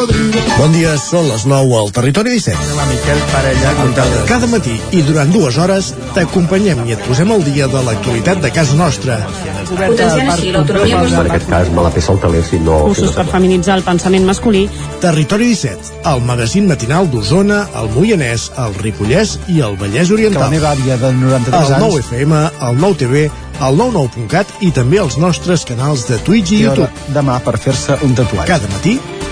Bon 0.00 0.72
dia, 0.72 0.94
són 0.96 1.26
les 1.28 1.42
9 1.44 1.74
al 1.76 1.90
Territori 1.92 2.30
17. 2.38 2.56
La 2.78 2.86
Miquel 2.88 3.18
Parella. 3.28 3.72
Cada, 3.98 4.20
cada 4.30 4.46
matí 4.48 4.72
i 4.96 5.02
durant 5.04 5.28
dues 5.34 5.58
hores 5.60 5.90
t'acompanyem 6.16 6.80
i 6.88 6.94
et 6.96 7.02
posem 7.04 7.28
al 7.34 7.44
dia 7.44 7.66
de 7.68 7.82
l'actualitat 7.84 8.40
de 8.40 8.48
casa 8.54 8.78
nostra. 8.78 9.18
Potenciant 9.68 10.30
així 10.32 10.54
l'autonomia 10.54 11.02
En 11.04 11.28
aquest 11.28 11.50
cas 11.50 11.68
me 11.74 11.84
la 11.84 11.92
peça 11.92 12.14
el 12.14 12.20
taler 12.22 12.40
si 12.48 12.62
no... 12.64 12.78
Cursos 12.86 13.12
per 13.18 13.26
feminitzar 13.28 13.76
el 13.76 13.84
pensament 13.84 14.24
masculí. 14.24 14.64
Territori 15.04 15.50
17, 15.52 15.92
el 16.14 16.24
magazín 16.24 16.66
matinal 16.72 17.10
d'Osona, 17.12 17.60
el 17.82 17.92
Moianès, 17.92 18.48
el 18.56 18.74
Ripollès 18.80 19.36
i 19.52 19.60
el 19.68 19.76
Vallès 19.80 20.08
Que 20.08 20.16
Oriental. 20.16 20.46
la 20.46 20.50
meva 20.56 20.72
àvia 20.72 20.96
de 20.96 21.12
93 21.12 21.60
El 21.60 21.76
anys... 21.76 21.84
9 21.84 22.02
FM, 22.08 22.42
el 22.70 22.80
9 22.88 23.00
TV, 23.04 23.26
el 23.60 23.76
99.cat 23.84 24.56
i 24.64 24.72
també 24.72 25.04
els 25.04 25.20
nostres 25.20 25.68
canals 25.68 26.08
de 26.08 26.16
Twitch 26.24 26.56
i 26.56 26.62
I 26.62 26.68
YouTube. 26.70 26.88
demà 27.12 27.36
per 27.44 27.58
fer-se 27.60 28.00
un 28.06 28.16
tatuatge. 28.16 28.48
Cada 28.48 28.72
matí, 28.72 28.96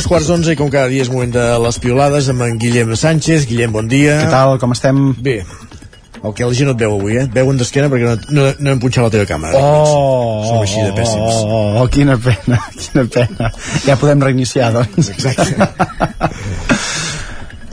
Dos 0.00 0.08
quarts 0.08 0.28
d'onze 0.30 0.54
i 0.54 0.56
com 0.56 0.70
cada 0.72 0.88
dia 0.88 1.04
és 1.04 1.10
moment 1.12 1.32
de 1.34 1.42
les 1.60 1.76
piolades 1.82 2.30
amb 2.32 2.40
en 2.46 2.54
Guillem 2.60 2.94
Sánchez. 2.96 3.44
Guillem, 3.50 3.72
bon 3.74 3.88
dia. 3.90 4.14
Què 4.22 4.30
tal, 4.32 4.54
com 4.62 4.72
estem? 4.72 5.10
Bé. 5.20 5.42
El 6.24 6.32
que 6.36 6.46
la 6.48 6.56
gent 6.56 6.70
no 6.70 6.72
et 6.72 6.80
veu 6.80 6.94
avui, 6.94 7.18
eh? 7.18 7.24
Et 7.26 7.34
veuen 7.34 7.58
d'esquena 7.60 7.90
perquè 7.92 8.08
no, 8.08 8.14
no, 8.32 8.46
no 8.56 8.72
hem 8.72 8.80
punxat 8.80 9.04
la 9.04 9.10
teva 9.12 9.26
càmera. 9.28 9.60
Oh, 9.60 10.40
Som 10.46 10.62
així 10.62 10.80
de 10.86 10.94
pèssims. 10.96 11.42
Oh, 11.44 11.82
oh, 11.82 11.84
quina 11.92 12.16
pena, 12.20 12.62
quina 12.80 13.04
pena. 13.12 13.50
Ja 13.84 13.98
podem 14.00 14.24
reiniciar, 14.24 14.70
doncs. 14.78 15.12
Exacte. 15.12 15.68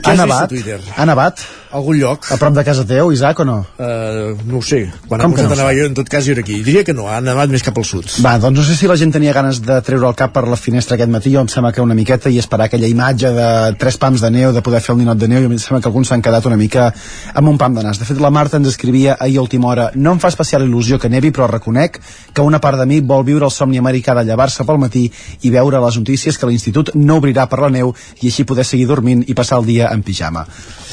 Ha 0.04 0.16
nevat? 0.20 0.52
Ha 0.98 1.08
nevat? 1.08 1.46
Algun 1.70 1.98
lloc? 2.00 2.24
A 2.32 2.38
prop 2.40 2.54
de 2.56 2.62
casa 2.64 2.84
teu, 2.88 3.10
Isaac, 3.12 3.40
o 3.42 3.44
no? 3.44 3.58
Uh, 3.76 4.32
no 4.48 4.58
ho 4.58 4.62
sé. 4.64 4.86
Quan 5.08 5.20
Com 5.20 5.34
ha 5.34 5.36
posat 5.36 5.50
no 5.50 5.56
a 5.56 5.60
nevar 5.60 5.74
jo, 5.76 5.88
en 5.90 5.96
tot 5.98 6.08
cas, 6.08 6.24
jo 6.24 6.32
era 6.32 6.40
aquí. 6.40 6.62
Diria 6.64 6.84
que 6.86 6.94
no, 6.96 7.08
ha 7.12 7.18
nevat 7.20 7.52
més 7.52 7.64
cap 7.66 7.76
al 7.76 7.84
sud. 7.84 8.08
Va, 8.24 8.38
doncs 8.40 8.56
no 8.56 8.64
sé 8.64 8.76
si 8.78 8.88
la 8.88 8.96
gent 8.96 9.12
tenia 9.12 9.34
ganes 9.36 9.60
de 9.64 9.76
treure 9.84 10.08
el 10.08 10.16
cap 10.16 10.32
per 10.32 10.46
la 10.48 10.56
finestra 10.56 10.96
aquest 10.96 11.12
matí, 11.12 11.34
jo 11.34 11.42
em 11.44 11.50
sembla 11.52 11.74
que 11.76 11.84
una 11.84 11.96
miqueta, 11.98 12.32
i 12.32 12.40
esperar 12.40 12.70
aquella 12.70 12.88
imatge 12.88 13.32
de 13.36 13.48
tres 13.80 13.98
pams 14.00 14.24
de 14.24 14.30
neu, 14.32 14.54
de 14.56 14.62
poder 14.64 14.80
fer 14.84 14.94
el 14.94 15.02
ninot 15.02 15.20
de 15.20 15.28
neu, 15.28 15.44
i 15.44 15.50
em 15.50 15.58
sembla 15.60 15.82
que 15.84 15.90
alguns 15.92 16.08
s'han 16.08 16.24
quedat 16.24 16.48
una 16.48 16.56
mica 16.56 16.88
amb 17.34 17.52
un 17.52 17.60
pam 17.60 17.76
de 17.76 17.84
nas. 17.84 18.00
De 18.00 18.08
fet, 18.08 18.22
la 18.24 18.32
Marta 18.32 18.56
ens 18.56 18.72
escrivia 18.72 19.18
ahir 19.20 19.36
a 19.36 19.44
última 19.44 19.68
hora, 19.68 19.90
no 19.94 20.16
em 20.16 20.22
fa 20.24 20.32
especial 20.32 20.64
il·lusió 20.64 20.96
que 20.98 21.12
nevi, 21.12 21.34
però 21.36 21.50
reconec 21.52 22.00
que 22.32 22.48
una 22.48 22.62
part 22.64 22.80
de 22.80 22.88
mi 22.88 23.02
vol 23.04 23.26
viure 23.28 23.44
el 23.44 23.52
somni 23.52 23.76
americà 23.76 24.16
de 24.16 24.24
llevar-se 24.24 24.64
pel 24.64 24.80
matí 24.80 25.04
i 25.44 25.52
veure 25.52 25.84
les 25.84 26.00
notícies 26.00 26.40
que 26.40 26.48
l'institut 26.48 26.94
no 26.96 27.20
obrirà 27.20 27.44
per 27.46 27.60
la 27.60 27.72
neu 27.72 27.92
i 28.22 28.32
així 28.32 28.48
poder 28.48 28.64
seguir 28.64 28.88
dormint 28.88 29.26
i 29.28 29.36
passar 29.36 29.60
el 29.60 29.68
dia 29.68 29.92
en 29.92 30.02
pijama. 30.06 30.46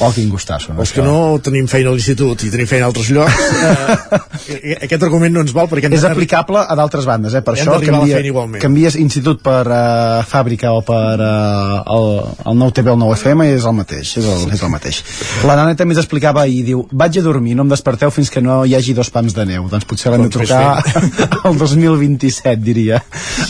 Oh, 0.04 0.12
quin 0.12 0.28
no? 0.70 0.78
Els 0.82 0.92
que 0.94 1.04
no 1.04 1.16
tenim 1.44 1.68
feina 1.70 1.90
a 1.90 1.96
l'institut 1.96 2.46
i 2.46 2.50
tenim 2.52 2.68
feina 2.70 2.86
a 2.86 2.90
altres 2.90 3.10
llocs, 3.14 3.36
eh, 4.56 4.76
aquest 4.86 5.06
argument 5.06 5.34
no 5.34 5.44
ens 5.46 5.54
val 5.56 5.70
perquè... 5.70 5.90
és 5.92 6.06
aplicable 6.08 6.62
a 6.62 6.76
d'altres 6.78 7.06
bandes, 7.08 7.34
eh? 7.34 7.42
per 7.46 7.56
Hem 7.56 7.64
això 7.66 7.78
canvia, 7.84 8.20
canvies 8.62 8.98
institut 9.00 9.42
per 9.44 9.62
uh, 9.66 10.24
fàbrica 10.26 10.72
o 10.76 10.82
per 10.86 11.16
uh, 11.20 11.80
el, 11.96 12.08
el 12.52 12.58
nou 12.60 12.72
TV 12.74 12.92
o 12.92 12.96
el 12.96 13.02
nou 13.04 13.14
FM 13.16 13.46
i 13.48 13.56
és 13.56 13.66
el 13.68 13.76
mateix, 13.76 14.16
és 14.20 14.26
el, 14.26 14.46
és 14.56 14.62
el 14.62 14.72
mateix. 14.72 15.02
La 15.46 15.56
nana 15.58 15.76
també 15.78 15.96
ens 15.96 16.02
explicava 16.02 16.46
i 16.50 16.62
diu 16.66 16.84
vaig 16.92 17.20
a 17.20 17.24
dormir, 17.24 17.56
no 17.58 17.66
em 17.66 17.72
desperteu 17.72 18.12
fins 18.14 18.30
que 18.32 18.42
no 18.44 18.62
hi 18.66 18.76
hagi 18.78 18.94
dos 18.96 19.10
pams 19.14 19.36
de 19.36 19.46
neu. 19.48 19.68
Doncs 19.72 19.86
potser 19.88 20.12
l'hem 20.12 20.26
de 20.26 20.32
Doncs 20.32 20.50
trucar 20.50 21.44
al 21.46 21.58
2027, 21.58 22.60
diria. 22.64 23.00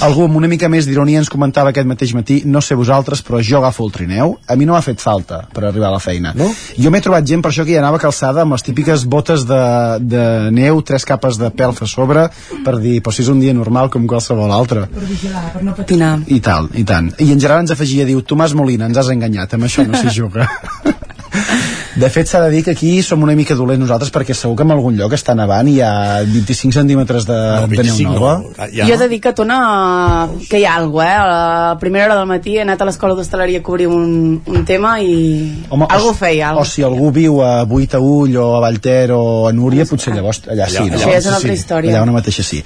Algú 0.06 0.26
amb 0.26 0.38
una 0.40 0.50
mica 0.50 0.70
més 0.72 0.88
d'ironia 0.88 1.22
ens 1.22 1.32
comentava 1.32 1.72
aquest 1.72 1.88
mateix 1.88 2.14
matí, 2.16 2.40
no 2.46 2.62
sé 2.64 2.76
vosaltres, 2.78 3.22
però 3.26 3.40
jo 3.44 3.60
agafo 3.60 3.86
el 3.86 3.94
trineu. 3.94 4.36
A 4.46 4.56
mi 4.58 4.68
no 4.68 4.76
m'ha 4.76 4.84
fet 4.84 5.02
falta 5.02 5.44
per 5.52 5.66
arribar 5.68 5.90
a 5.90 5.96
la 5.96 6.02
feina. 6.02 6.34
No? 6.36 6.50
Jo 6.76 6.92
m'he 6.92 7.02
trobat 7.06 7.28
gent 7.28 7.44
per 7.44 7.52
això 7.52 7.64
que 7.66 7.74
hi 7.74 7.78
anava 7.80 8.00
calçada 8.02 8.42
amb 8.42 8.56
les 8.56 8.66
típiques 8.66 9.06
botes 9.06 9.46
de, 9.48 9.62
de 10.02 10.24
neu, 10.54 10.82
tres 10.86 11.06
capes 11.08 11.38
de 11.40 11.50
pelf 11.54 11.82
a 11.86 11.90
sobre, 11.90 12.26
per 12.66 12.76
dir, 12.82 12.98
però 13.04 13.14
si 13.14 13.24
és 13.24 13.32
un 13.32 13.40
dia 13.42 13.54
normal 13.56 13.90
com 13.94 14.08
qualsevol 14.10 14.52
altre. 14.52 14.86
Per 14.92 15.06
vigilar, 15.06 15.46
per 15.54 15.64
no 15.66 15.76
patinar. 15.78 16.12
I 16.26 16.40
tal, 16.44 16.70
i 16.74 16.84
tant. 16.88 17.12
I 17.22 17.30
en 17.34 17.42
Gerard 17.42 17.66
ens 17.66 17.74
afegia, 17.76 18.08
diu, 18.08 18.22
Tomàs 18.26 18.56
Molina, 18.58 18.90
ens 18.90 19.02
has 19.02 19.12
enganyat, 19.14 19.56
amb 19.56 19.70
això 19.70 19.86
no 19.86 19.98
s'hi 20.02 20.14
juga. 20.20 20.50
De 21.96 22.10
fet, 22.12 22.28
s'ha 22.28 22.42
de 22.44 22.50
dir 22.52 22.62
que 22.64 22.72
aquí 22.76 23.02
som 23.02 23.22
una 23.24 23.32
mica 23.34 23.54
dolents 23.56 23.80
nosaltres 23.80 24.10
perquè 24.12 24.34
segur 24.36 24.54
que 24.58 24.64
en 24.66 24.72
algun 24.74 24.96
lloc 24.98 25.14
està 25.16 25.32
nevant 25.34 25.68
i 25.70 25.78
hi 25.78 25.80
ha 25.80 26.20
25 26.28 26.74
centímetres 26.76 27.24
de, 27.24 27.36
No, 27.36 27.66
de 27.70 27.76
neu 27.76 27.84
25 27.96 28.12
nova. 28.12 28.34
no. 28.42 28.50
Ah, 28.58 28.66
Ja. 28.72 28.84
Jo 28.86 28.94
he 28.94 28.98
de 28.98 29.08
dir 29.08 29.20
que 29.20 29.32
Tona, 29.32 30.28
que 30.50 30.58
hi 30.60 30.64
ha 30.66 30.74
alguna 30.76 31.06
cosa, 31.06 31.12
eh? 31.12 31.16
A 31.16 31.26
la 31.72 31.78
primera 31.80 32.04
hora 32.06 32.16
del 32.18 32.26
matí 32.28 32.56
he 32.58 32.62
anat 32.62 32.82
a 32.82 32.84
l'escola 32.84 33.14
d'hostaleria 33.14 33.60
a 33.60 33.62
cobrir 33.62 33.86
un, 33.88 34.42
un 34.44 34.64
tema 34.64 34.98
i 35.00 35.64
Home, 35.70 35.86
algú 35.88 36.10
o, 36.10 36.14
feia, 36.14 36.50
o 36.52 36.58
algú. 36.60 36.64
si 36.68 36.82
algú 36.82 37.10
viu 37.12 37.40
a 37.44 37.64
Buitaüll 37.64 38.36
o 38.36 38.56
a 38.56 38.60
Vallter 38.60 39.12
o 39.12 39.48
a 39.48 39.52
Núria, 39.52 39.86
potser 39.88 40.14
llavors 40.14 40.42
allà, 40.48 40.68
sí, 40.68 40.84
no? 40.90 40.96
Això 40.98 41.10
ja 41.10 41.18
és 41.18 41.26
una 41.26 41.36
altra 41.36 41.52
història. 41.52 41.92
Allà 41.94 42.02
una 42.02 42.12
mateixa 42.18 42.42
sí. 42.44 42.62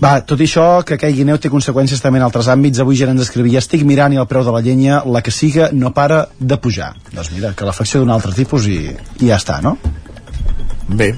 Va, 0.00 0.20
tot 0.24 0.40
això, 0.40 0.82
que 0.88 0.96
caigui 0.96 1.26
neu 1.28 1.36
té 1.36 1.50
conseqüències 1.52 2.00
també 2.00 2.16
en 2.20 2.24
altres 2.24 2.48
àmbits. 2.48 2.80
Avui 2.80 2.96
Gerard 2.96 3.18
ens 3.18 3.26
escrivia, 3.28 3.58
estic 3.60 3.82
mirant 3.84 4.14
i 4.14 4.16
el 4.16 4.26
preu 4.30 4.44
de 4.46 4.52
la 4.54 4.62
llenya, 4.64 5.02
la 5.04 5.20
que 5.20 5.30
siga, 5.30 5.68
no 5.72 5.92
para 5.92 6.28
de 6.38 6.56
pujar. 6.56 6.94
Doncs 7.12 7.30
mira, 7.34 7.52
que 7.52 7.66
l'afecció 7.68 8.00
d'un 8.00 8.08
altre 8.14 8.32
tipus 8.32 8.64
i, 8.70 8.78
i 9.20 9.28
ja 9.32 9.40
està, 9.40 9.60
no? 9.64 9.76
Bé. 10.88 11.12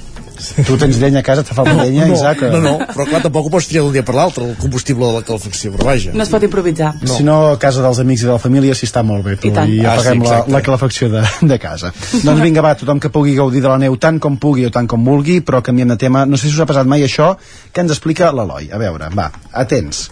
Tu 0.66 0.74
tens 0.74 0.96
llenya 0.98 1.20
a 1.20 1.22
casa, 1.22 1.44
te 1.46 1.54
fa 1.54 1.62
la 1.68 1.84
llenya, 1.84 2.08
no, 2.08 2.16
Isaac? 2.16 2.40
no, 2.50 2.58
no, 2.64 2.70
però 2.90 3.04
clar, 3.06 3.20
tampoc 3.22 3.46
ho 3.46 3.50
pots 3.52 3.68
triar 3.70 3.84
d'un 3.84 3.92
dia 3.94 4.02
per 4.02 4.16
l'altre, 4.16 4.42
el 4.50 4.56
combustible 4.58 5.06
de 5.06 5.20
la 5.20 5.22
calefacció, 5.28 5.70
però 5.76 5.86
vaja. 5.92 6.10
No 6.18 6.24
es 6.24 6.32
pot 6.32 6.42
improvisar. 6.42 6.88
No. 6.98 7.12
Si 7.14 7.22
no, 7.22 7.36
a 7.52 7.58
casa 7.62 7.84
dels 7.84 8.00
amics 8.02 8.24
i 8.24 8.26
de 8.26 8.32
la 8.32 8.40
família 8.42 8.74
s'hi 8.74 8.88
està 8.88 9.04
molt 9.06 9.22
bé, 9.28 9.36
tu, 9.38 9.52
I 9.52 9.54
tant. 9.54 9.70
i 9.70 9.78
Ah, 9.86 9.94
sí, 9.94 10.08
apaguem 10.08 10.24
la, 10.24 10.32
exacte. 10.32 10.54
la 10.56 10.62
calefacció 10.66 11.10
de, 11.12 11.22
de 11.52 11.58
casa. 11.62 11.92
doncs 12.24 12.42
vinga, 12.42 12.64
va, 12.66 12.72
tothom 12.80 12.98
que 13.04 13.12
pugui 13.14 13.36
gaudir 13.38 13.62
de 13.62 13.70
la 13.70 13.78
neu 13.84 13.94
tant 14.02 14.18
com 14.24 14.40
pugui 14.42 14.66
o 14.66 14.72
tant 14.74 14.90
com 14.90 15.06
vulgui, 15.06 15.38
però 15.46 15.62
canviem 15.62 15.94
de 15.94 15.98
tema. 16.02 16.24
No 16.26 16.40
sé 16.40 16.48
si 16.50 16.56
us 16.56 16.64
ha 16.64 16.68
passat 16.72 16.90
mai 16.90 17.06
això 17.06 17.36
que 17.70 17.84
ens 17.86 17.94
explica 17.94 18.32
l'Eloi. 18.34 18.72
A 18.74 18.82
veure, 18.82 19.12
va, 19.14 19.28
atents. 19.62 20.08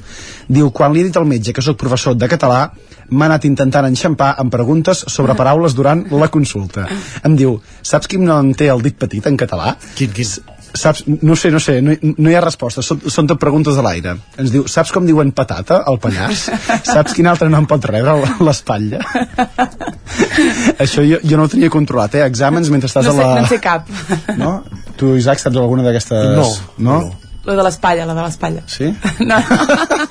Diu, 0.46 0.70
quan 0.70 0.94
li 0.94 1.02
he 1.02 1.08
dit 1.10 1.18
al 1.18 1.26
metge 1.26 1.52
que 1.56 1.62
sóc 1.66 1.76
professor 1.80 2.14
de 2.14 2.30
català, 2.30 2.68
m'ha 3.11 3.27
anat 3.31 3.45
intentant 3.49 3.87
enxampar 3.89 4.35
amb 4.39 4.53
preguntes 4.55 5.05
sobre 5.09 5.35
paraules 5.39 5.74
durant 5.74 6.05
la 6.12 6.28
consulta. 6.28 6.87
Em 7.27 7.37
diu, 7.37 7.59
saps 7.82 8.07
quin 8.11 8.24
nom 8.27 8.53
té 8.55 8.70
el 8.73 8.82
dit 8.82 8.97
petit 8.99 9.27
en 9.27 9.37
català? 9.41 9.74
Quin, 9.99 10.11
quin? 10.15 10.31
Saps, 10.70 11.01
no 11.27 11.35
sé, 11.35 11.51
no 11.51 11.59
sé, 11.59 11.81
no, 11.82 11.91
hi- 11.91 12.12
no 12.16 12.31
hi 12.31 12.35
ha 12.39 12.41
respostes, 12.45 12.87
són, 12.87 13.01
són 13.11 13.27
tot 13.27 13.41
preguntes 13.43 13.74
a 13.74 13.82
l'aire. 13.82 14.12
Ens 14.39 14.53
diu, 14.55 14.69
saps 14.70 14.93
com 14.95 15.03
diuen 15.09 15.32
patata 15.35 15.81
al 15.91 15.99
Pallars? 15.99 16.45
Saps 16.87 17.16
quin 17.16 17.27
altre 17.27 17.49
nom 17.51 17.66
pot 17.66 17.82
rebre 17.91 18.15
l'espatlla? 18.47 19.01
Això 20.78 21.03
jo, 21.03 21.19
jo 21.27 21.37
no 21.41 21.49
ho 21.49 21.51
tenia 21.51 21.70
controlat, 21.73 22.15
eh? 22.20 22.23
Exàmens 22.28 22.70
mentre 22.70 22.87
estàs 22.91 23.07
No 23.11 23.16
sé, 23.16 23.24
a 23.24 23.32
la... 23.35 23.41
no 23.43 23.51
sé 23.51 23.59
cap. 23.62 23.91
No? 24.39 24.53
Tu, 25.01 25.16
Isaac, 25.19 25.43
saps 25.43 25.59
alguna 25.59 25.82
d'aquestes... 25.87 26.37
No, 26.39 26.47
no. 26.87 27.01
La 27.49 27.55
de 27.57 27.62
l'espatlla, 27.65 28.05
la 28.05 28.15
de 28.15 28.23
l'espatlla. 28.27 28.62
Sí? 28.69 28.91
No, 29.24 29.39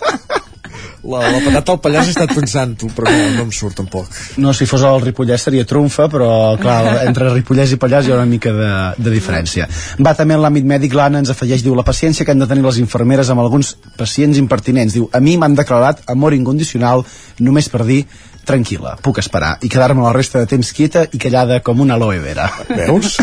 La, 1.03 1.21
la 1.31 1.39
patata 1.39 1.75
al 1.75 1.79
Pallars 1.79 2.09
he 2.09 2.13
estat 2.13 2.33
pensant, 2.35 2.73
tu, 2.79 2.89
però 2.95 3.07
no, 3.07 3.27
no 3.37 3.45
em 3.47 3.51
surt 3.55 3.77
tampoc. 3.79 4.09
No, 4.43 4.51
si 4.55 4.67
fos 4.67 4.83
el 4.83 4.99
Ripollès 5.03 5.45
seria 5.47 5.67
trumfa, 5.67 6.09
però 6.11 6.29
clar, 6.59 7.05
entre 7.05 7.29
Ripollès 7.31 7.75
i 7.75 7.79
Pallars 7.79 8.07
hi 8.09 8.13
ha 8.13 8.17
una 8.17 8.27
mica 8.29 8.51
de, 8.55 8.71
de 8.99 9.13
diferència. 9.13 9.69
Va 10.03 10.15
també 10.17 10.35
en 10.35 10.43
l'àmbit 10.43 10.67
mèdic, 10.67 10.97
l'Anna 10.97 11.23
ens 11.23 11.31
afegeix, 11.31 11.63
diu, 11.63 11.77
la 11.77 11.87
paciència 11.87 12.27
que 12.27 12.35
han 12.35 12.43
de 12.43 12.49
tenir 12.49 12.65
les 12.65 12.81
infermeres 12.83 13.31
amb 13.31 13.45
alguns 13.45 13.75
pacients 13.99 14.41
impertinents. 14.41 14.97
Diu, 14.97 15.07
a 15.13 15.23
mi 15.23 15.37
m'han 15.39 15.55
declarat 15.59 16.03
amor 16.11 16.35
incondicional 16.35 17.05
només 17.39 17.71
per 17.71 17.85
dir 17.87 18.03
tranquil·la, 18.49 18.95
puc 19.05 19.19
esperar 19.21 19.57
i 19.65 19.69
quedar-me 19.69 20.01
la 20.03 20.13
resta 20.15 20.41
de 20.41 20.49
temps 20.49 20.71
quieta 20.73 21.05
i 21.13 21.21
callada 21.21 21.59
com 21.65 21.83
una 21.83 21.95
aloe 21.99 22.17
vera. 22.23 22.49
Veus? 22.69 23.19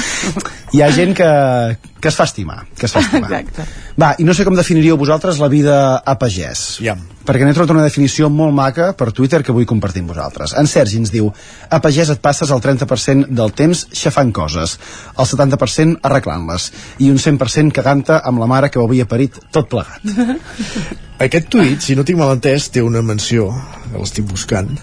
Hi 0.75 0.85
ha 0.85 0.91
gent 0.95 1.17
que, 1.19 1.29
que 2.01 2.13
es 2.13 2.19
fa 2.19 2.29
estimar, 2.29 2.63
que 2.79 2.87
es 2.87 2.95
fa 2.95 3.03
estimar. 3.03 3.31
Exacte. 3.41 3.67
Va, 3.99 4.15
i 4.23 4.29
no 4.29 4.37
sé 4.37 4.47
com 4.47 4.57
definiríeu 4.59 4.99
vosaltres 5.01 5.43
la 5.43 5.51
vida 5.53 5.77
a 5.99 6.17
pagès. 6.21 6.67
Ja. 6.85 6.97
Perquè 7.27 7.47
n'he 7.47 7.55
trobat 7.57 7.73
una 7.75 7.85
definició 7.87 8.29
molt 8.31 8.55
maca 8.55 8.93
per 8.99 9.11
Twitter 9.15 9.43
que 9.43 9.55
vull 9.55 9.67
compartir 9.67 10.05
amb 10.05 10.13
vosaltres. 10.15 10.55
En 10.59 10.69
Sergi 10.71 11.01
ens 11.03 11.11
diu 11.11 11.33
a 11.69 11.81
pagès 11.83 12.13
et 12.15 12.23
passes 12.23 12.53
el 12.55 12.63
30% 12.63 13.33
del 13.41 13.55
temps 13.59 13.87
xafant 13.91 14.31
coses, 14.37 14.77
el 15.19 15.27
70% 15.27 15.99
arreglant-les 16.07 16.69
i 17.03 17.11
un 17.11 17.19
100% 17.23 17.75
cagant-te 17.75 18.21
amb 18.23 18.43
la 18.43 18.51
mare 18.51 18.71
que 18.71 18.79
ho 18.79 18.87
havia 18.87 19.09
parit 19.11 19.41
tot 19.51 19.69
plegat. 19.73 20.07
Aquest 21.27 21.49
tuit, 21.51 21.81
si 21.81 21.97
no 21.97 22.05
tinc 22.05 22.21
mal 22.21 22.35
entès, 22.37 22.69
té 22.71 22.83
una 22.85 23.01
menció, 23.03 23.49
l'estic 23.97 24.27
buscant, 24.29 24.75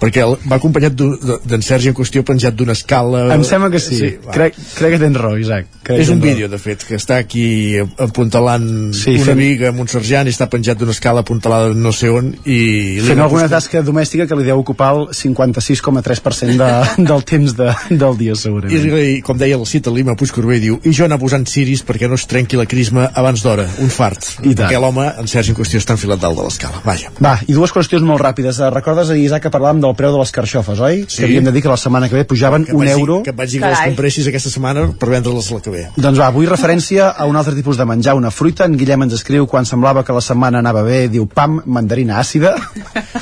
perquè 0.00 0.22
el, 0.26 0.36
va 0.50 0.56
acompanyat 0.60 0.94
d'en 0.96 1.62
Sergi 1.64 1.90
en 1.92 1.96
qüestió 1.96 2.22
penjat 2.26 2.54
d'una 2.56 2.74
escala... 2.76 3.26
Em 3.34 3.44
sembla 3.46 3.70
que 3.72 3.80
sí. 3.80 4.16
va. 4.26 4.32
crec, 4.34 4.56
crec 4.76 4.96
que 4.96 5.00
tens 5.02 5.16
raó, 5.20 5.36
Isaac. 5.40 5.66
Crec 5.86 6.00
És 6.02 6.10
un 6.12 6.20
vídeo, 6.20 6.48
de 6.50 6.58
fet, 6.58 6.82
que 6.84 6.96
està 6.98 7.20
aquí 7.22 7.78
apuntalant 8.02 8.92
Sí, 8.96 9.14
una 9.16 9.24
fent- 9.30 9.38
viga 9.38 9.68
amb 9.70 9.80
un 9.84 9.88
sergent 9.90 10.26
i 10.26 10.34
està 10.34 10.48
penjat 10.50 10.78
d'una 10.80 10.92
escala 10.96 11.22
apuntalada 11.22 11.72
no 11.74 11.92
sé 11.94 12.10
on 12.10 12.32
i... 12.44 12.58
li 13.00 13.06
Fent 13.06 13.22
alguna 13.22 13.46
tasca 13.48 13.82
domèstica 13.86 14.26
que 14.26 14.38
li 14.38 14.44
deu 14.48 14.58
ocupar 14.62 14.92
el 14.96 15.06
56,3% 15.14 16.56
de, 16.56 16.70
del 17.10 17.24
temps 17.24 17.54
de, 17.56 17.70
del 17.90 18.16
dia, 18.18 18.32
I, 18.34 18.40
segurament. 18.40 18.86
i, 19.00 19.20
com 19.26 19.38
deia 19.38 19.56
el 19.58 19.66
cita 19.68 19.92
Lima 19.94 20.16
Puigcorbé 20.18 20.58
diu 20.62 20.78
i 20.86 20.92
jo 20.96 21.06
anar 21.06 21.18
posant 21.22 21.46
ciris 21.48 21.82
perquè 21.86 22.08
no 22.10 22.18
es 22.18 22.26
trenqui 22.30 22.58
la 22.58 22.66
crisma 22.68 23.08
abans 23.14 23.42
d'hora, 23.44 23.66
un 23.82 23.90
fart 23.92 24.26
I 24.42 24.52
tant. 24.52 24.66
perquè 24.66 24.80
l'home, 24.82 25.06
en 25.22 25.30
Sergi 25.30 25.54
en 25.54 25.58
qüestió, 25.60 25.80
està 25.82 25.96
enfilat 25.96 26.20
dalt 26.22 26.38
de 26.38 26.46
l'escala 26.46 26.82
vaja, 26.86 27.12
Va, 27.22 27.36
i 27.46 27.54
dues 27.56 27.72
qüestions 27.72 28.04
molt 28.06 28.20
ràpides. 28.22 28.58
Eh, 28.60 28.70
Recordes, 28.74 29.10
Isaac, 29.16 29.46
que 29.46 29.52
parlàvem 29.52 29.80
del 29.86 29.96
preu 29.96 30.12
de 30.12 30.18
les 30.20 30.32
carxofes, 30.34 30.80
oi? 30.80 31.04
Sí. 31.08 31.16
Que 31.22 31.24
havíem 31.30 31.44
de 31.48 31.52
dir 31.54 31.62
que 31.64 31.68
la 31.72 31.76
setmana 31.80 32.08
que 32.10 32.16
ve 32.18 32.24
pujaven 32.28 32.64
que, 32.66 32.72
un 32.74 32.84
vaig 32.84 32.92
dir- 32.94 32.98
euro. 33.00 33.22
que 33.22 33.30
et 33.30 33.36
vaig 33.36 33.50
dir 33.50 33.60
que 33.62 33.70
les 33.72 33.80
compressis 33.90 34.26
aquesta 34.28 34.50
setmana 34.50 34.86
per 34.98 35.08
vendre-les 35.10 35.50
la 35.52 35.60
que 35.60 35.70
ve 35.70 35.86
Doncs 35.96 36.18
va, 36.20 36.30
vull 36.30 36.46
referència 36.50 37.08
a 37.10 37.24
un 37.26 37.36
altre 37.36 37.54
tipus 37.54 37.76
de 37.78 37.84
menjar, 37.86 38.14
una 38.16 38.30
fruita. 38.30 38.64
En 38.66 38.76
Guillem 38.76 39.02
ens 39.06 39.14
escriu 39.14 39.46
quan 39.46 39.64
semblava 39.66 40.04
que 40.04 40.12
la 40.12 40.20
setmana 40.20 40.58
anava 40.58 40.82
bé, 40.82 41.08
diu 41.08 41.26
pam, 41.26 41.60
mandarina 41.66 42.18
àcida. 42.20 42.54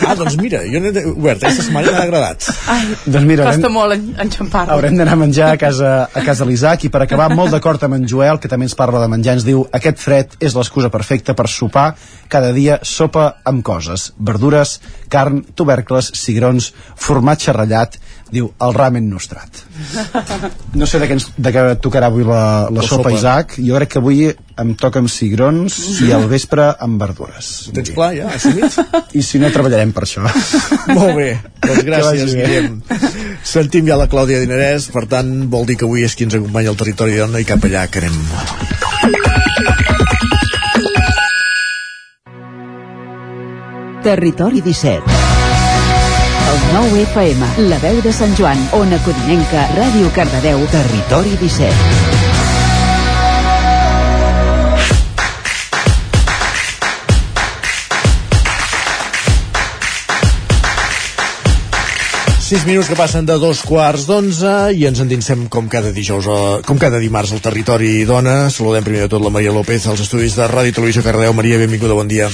ah, 0.07 0.15
doncs 0.15 0.37
mira, 0.41 0.63
jo 0.67 0.81
n'he 0.81 0.93
de- 0.93 1.05
obert, 1.13 1.43
aquesta 1.45 1.63
setmana 1.69 1.93
m'ha 1.93 2.03
agradat 2.09 2.49
Ai, 2.69 2.87
doncs 3.07 3.27
mira, 3.27 3.45
costa 3.45 3.67
haurem, 3.69 3.73
molt 3.73 3.93
en, 3.95 4.05
enxampar-lo. 4.27 4.73
haurem 4.73 4.97
d'anar 4.97 5.13
a 5.13 5.17
menjar 5.17 5.51
a 5.53 5.57
casa, 5.59 6.09
a 6.15 6.23
casa 6.25 6.45
de 6.45 6.51
l'Isaac 6.51 6.85
i 6.85 6.89
per 6.89 7.03
acabar 7.03 7.29
molt 7.35 7.51
d'acord 7.53 7.83
amb 7.85 7.95
en 7.99 8.07
Joel, 8.09 8.39
que 8.41 8.49
també 8.49 8.65
ens 8.69 8.75
parla 8.79 9.01
de 9.03 9.09
menjar, 9.09 9.35
ens 9.35 9.45
diu 9.45 9.67
aquest 9.73 9.99
fred 9.99 10.37
és 10.41 10.55
l'excusa 10.55 10.91
perfecta 10.91 11.35
per 11.35 11.49
sopar 11.49 11.95
cada 12.29 12.53
dia 12.53 12.79
sopa 12.83 13.37
amb 13.45 13.63
coses, 13.67 14.13
verdures, 14.19 14.81
carn, 15.09 15.43
tubercles, 15.55 16.11
cigrons 16.15 16.54
cigrons, 16.55 16.73
formatge 16.97 17.53
ratllat, 17.53 17.99
diu 18.35 18.49
el 18.63 18.75
ramen 18.75 19.09
nostrat. 19.09 19.61
No 20.75 20.87
sé 20.87 20.99
de 20.99 21.07
què, 21.07 21.15
ens, 21.19 21.29
de 21.37 21.53
què 21.55 21.63
tocarà 21.83 22.09
avui 22.11 22.25
la, 22.27 22.69
la, 22.71 22.81
La 22.81 22.83
sopa, 22.83 23.11
sopa. 23.11 23.13
Isaac. 23.15 23.57
Jo 23.63 23.77
crec 23.79 23.93
que 23.95 24.01
avui 24.01 24.25
em 24.59 24.75
toca 24.79 24.99
amb 25.03 25.11
cigrons 25.11 25.77
i 26.07 26.13
al 26.15 26.27
vespre 26.31 26.77
amb 26.83 27.01
verdures. 27.03 27.69
Ho 27.69 27.75
tens 27.77 27.93
clar, 27.95 28.13
ja? 28.17 28.31
Assumit? 28.35 28.79
I 29.19 29.23
si 29.23 29.39
no, 29.43 29.51
treballarem 29.55 29.93
per 29.95 30.07
això. 30.07 30.25
Molt 30.97 31.15
bé, 31.19 31.31
doncs 31.61 31.83
Que 31.83 31.87
gràcies. 31.91 32.35
Guillem. 32.35 32.83
Sentim 33.45 33.87
ja 33.91 33.99
la 34.01 34.09
Clàudia 34.11 34.43
Dinarès, 34.43 34.89
per 34.95 35.07
tant, 35.11 35.31
vol 35.51 35.69
dir 35.69 35.79
que 35.79 35.87
avui 35.89 36.07
és 36.07 36.17
qui 36.17 36.27
ens 36.27 36.39
acompanya 36.39 36.75
al 36.75 36.81
territori 36.81 37.19
d'Ona 37.19 37.43
i 37.43 37.49
cap 37.49 37.63
allà 37.69 37.87
que 37.91 38.03
anem. 38.03 38.19
Territori 44.05 44.61
17. 44.61 45.34
El 46.53 46.59
9 46.75 47.03
FM, 47.09 47.47
la 47.71 47.79
veu 47.81 48.03
de 48.05 48.13
Sant 48.13 48.35
Joan, 48.37 48.61
Ona 48.77 48.99
Codinenca, 49.07 49.65
Ràdio 49.79 50.13
Cardedeu, 50.17 50.61
Territori 50.73 51.37
17. 51.41 52.35
Sis 62.45 62.67
minuts 62.69 62.87
que 62.87 62.95
passen 62.95 63.25
de 63.25 63.35
dos 63.41 63.65
quarts 63.65 64.05
d'onze 64.05 64.51
i 64.77 64.85
ens 64.85 65.01
endinsem 65.01 65.47
com 65.51 65.65
cada 65.73 65.89
dijous, 65.97 66.29
a, 66.29 66.37
com 66.63 66.77
cada 66.79 67.01
dimarts 67.01 67.33
al 67.33 67.41
territori 67.43 68.05
dona. 68.05 68.51
Saludem 68.53 68.85
primer 68.85 69.07
de 69.07 69.11
tot 69.17 69.25
la 69.25 69.33
Maria 69.33 69.51
López 69.51 69.89
als 69.89 70.05
estudis 70.05 70.37
de 70.37 70.47
Ràdio 70.53 70.71
i 70.71 70.77
Televisió 70.77 71.03
Cardeu. 71.03 71.33
Maria, 71.33 71.59
benvinguda, 71.59 71.97
bon 71.97 72.07
dia. 72.07 72.29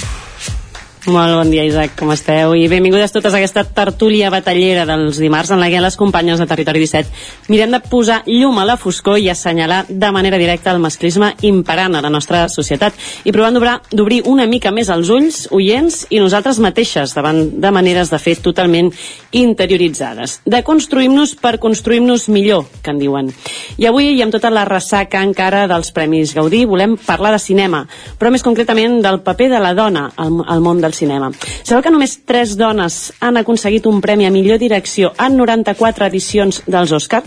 Molt 1.07 1.33
bon 1.33 1.49
dia, 1.49 1.63
Isaac, 1.65 1.95
com 1.97 2.11
esteu? 2.13 2.53
I 2.53 2.67
benvingudes 2.69 3.15
totes 3.15 3.33
a 3.33 3.39
aquesta 3.39 3.63
tertúlia 3.65 4.29
batallera 4.29 4.83
dels 4.85 5.17
dimarts 5.17 5.49
en 5.55 5.63
la 5.63 5.71
que 5.73 5.81
les 5.81 5.95
companyes 5.97 6.37
de 6.37 6.45
Territori 6.45 6.83
17 6.83 7.49
mirem 7.49 7.73
de 7.73 7.79
posar 7.81 8.19
llum 8.27 8.59
a 8.61 8.67
la 8.69 8.77
foscor 8.77 9.17
i 9.17 9.31
assenyalar 9.33 9.87
de 9.89 10.11
manera 10.13 10.37
directa 10.37 10.75
el 10.75 10.83
masclisme 10.85 11.31
imperant 11.49 11.97
a 11.97 12.03
la 12.05 12.11
nostra 12.13 12.43
societat 12.53 12.93
i 13.25 13.33
provant 13.33 13.57
d'obrir 13.57 14.19
una 14.29 14.45
mica 14.45 14.75
més 14.77 14.91
els 14.93 15.09
ulls, 15.09 15.39
oients 15.57 16.03
i 16.11 16.21
nosaltres 16.21 16.61
mateixes 16.61 17.17
davant 17.17 17.41
de 17.49 17.73
maneres 17.73 18.13
de 18.13 18.21
fer 18.21 18.37
totalment 18.37 18.93
interioritzades. 19.33 20.43
De 20.45 20.61
construir-nos 20.63 21.33
per 21.41 21.57
construir-nos 21.65 22.29
millor, 22.29 22.67
que 22.85 22.93
en 22.93 23.01
diuen. 23.01 23.33
I 23.81 23.89
avui, 23.89 24.13
i 24.19 24.21
amb 24.21 24.37
tota 24.37 24.53
la 24.53 24.67
ressaca 24.69 25.25
encara 25.25 25.65
dels 25.71 25.95
Premis 25.97 26.37
Gaudí, 26.37 26.67
volem 26.69 26.99
parlar 27.01 27.33
de 27.33 27.41
cinema, 27.41 27.87
però 28.21 28.29
més 28.29 28.45
concretament 28.45 29.01
del 29.01 29.23
paper 29.25 29.49
de 29.57 29.65
la 29.65 29.73
dona 29.73 30.11
al, 30.21 30.43
al 30.45 30.61
món 30.61 30.85
del 30.91 30.99
cinema. 30.99 31.31
Sabeu 31.63 31.85
que 31.87 31.95
només 31.95 32.19
tres 32.27 32.57
dones 32.59 33.13
han 33.23 33.39
aconseguit 33.41 33.87
un 33.87 34.03
premi 34.03 34.27
a 34.27 34.35
millor 34.35 34.59
direcció 34.59 35.15
en 35.19 35.39
94 35.39 36.11
edicions 36.11 36.65
dels 36.67 36.93
Òscar? 36.93 37.23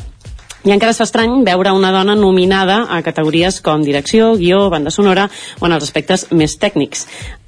I 0.64 0.72
encara 0.72 0.96
fa 0.96 1.04
estrany 1.04 1.42
veure 1.44 1.74
una 1.76 1.92
dona 1.92 2.16
nominada 2.16 2.86
a 2.88 3.02
categories 3.04 3.60
com 3.62 3.82
direcció, 3.84 4.34
guió, 4.40 4.70
banda 4.72 4.94
sonora 4.96 5.28
o 5.60 5.68
en 5.68 5.74
els 5.76 5.84
aspectes 5.84 6.30
més 6.32 6.56
tècnics. 6.60 7.04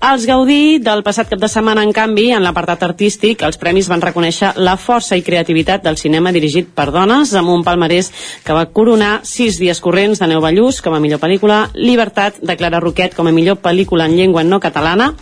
Els 0.05 0.25
Gaudí 0.27 0.77
del 0.83 1.01
passat 1.01 1.31
cap 1.31 1.39
de 1.39 1.47
setmana, 1.49 1.81
en 1.81 1.93
canvi, 1.95 2.27
en 2.35 2.43
l'apartat 2.43 2.83
artístic, 2.85 3.41
els 3.47 3.57
premis 3.57 3.87
van 3.89 4.03
reconèixer 4.03 4.51
la 4.59 4.75
força 4.77 5.15
i 5.17 5.23
creativitat 5.25 5.81
del 5.85 5.97
cinema 5.97 6.33
dirigit 6.35 6.67
per 6.75 6.91
dones 6.93 7.31
amb 7.33 7.49
un 7.53 7.63
palmarès 7.65 8.11
que 8.45 8.53
va 8.53 8.67
coronar 8.67 9.21
sis 9.25 9.57
dies 9.57 9.79
corrents 9.81 10.19
de 10.19 10.27
Neu 10.29 10.43
Ballús 10.43 10.81
com 10.83 10.93
a 10.93 10.99
millor 10.99 11.23
pel·lícula, 11.23 11.69
Libertat 11.73 12.37
de 12.43 12.57
Clara 12.59 12.83
Roquet 12.83 13.15
com 13.15 13.31
a 13.31 13.33
millor 13.33 13.61
pel·lícula 13.63 14.05
en 14.05 14.17
llengua 14.19 14.43
no 14.43 14.59
catalana, 14.59 15.13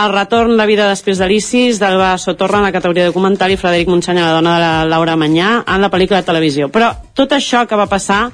El 0.00 0.12
retorn 0.14 0.56
de 0.56 0.64
vida 0.70 0.86
després 0.88 1.18
d'Alicis 1.18 1.80
d'Alba 1.82 2.14
Sotorra 2.16 2.60
en 2.60 2.68
la 2.68 2.72
categoria 2.72 3.08
documental 3.08 3.50
i 3.50 3.58
Frederic 3.58 3.88
Montseny, 3.90 4.20
la 4.22 4.36
dona 4.36 4.54
de 4.54 4.60
la 4.62 4.84
Laura 4.88 5.16
Manyà 5.18 5.64
en 5.66 5.82
la 5.82 5.90
pel·lícula 5.90 6.22
de 6.22 6.28
televisió. 6.30 6.70
Però 6.70 6.92
tot 7.12 7.34
això 7.40 7.66
que 7.66 7.78
va 7.80 7.90
passar 7.90 8.28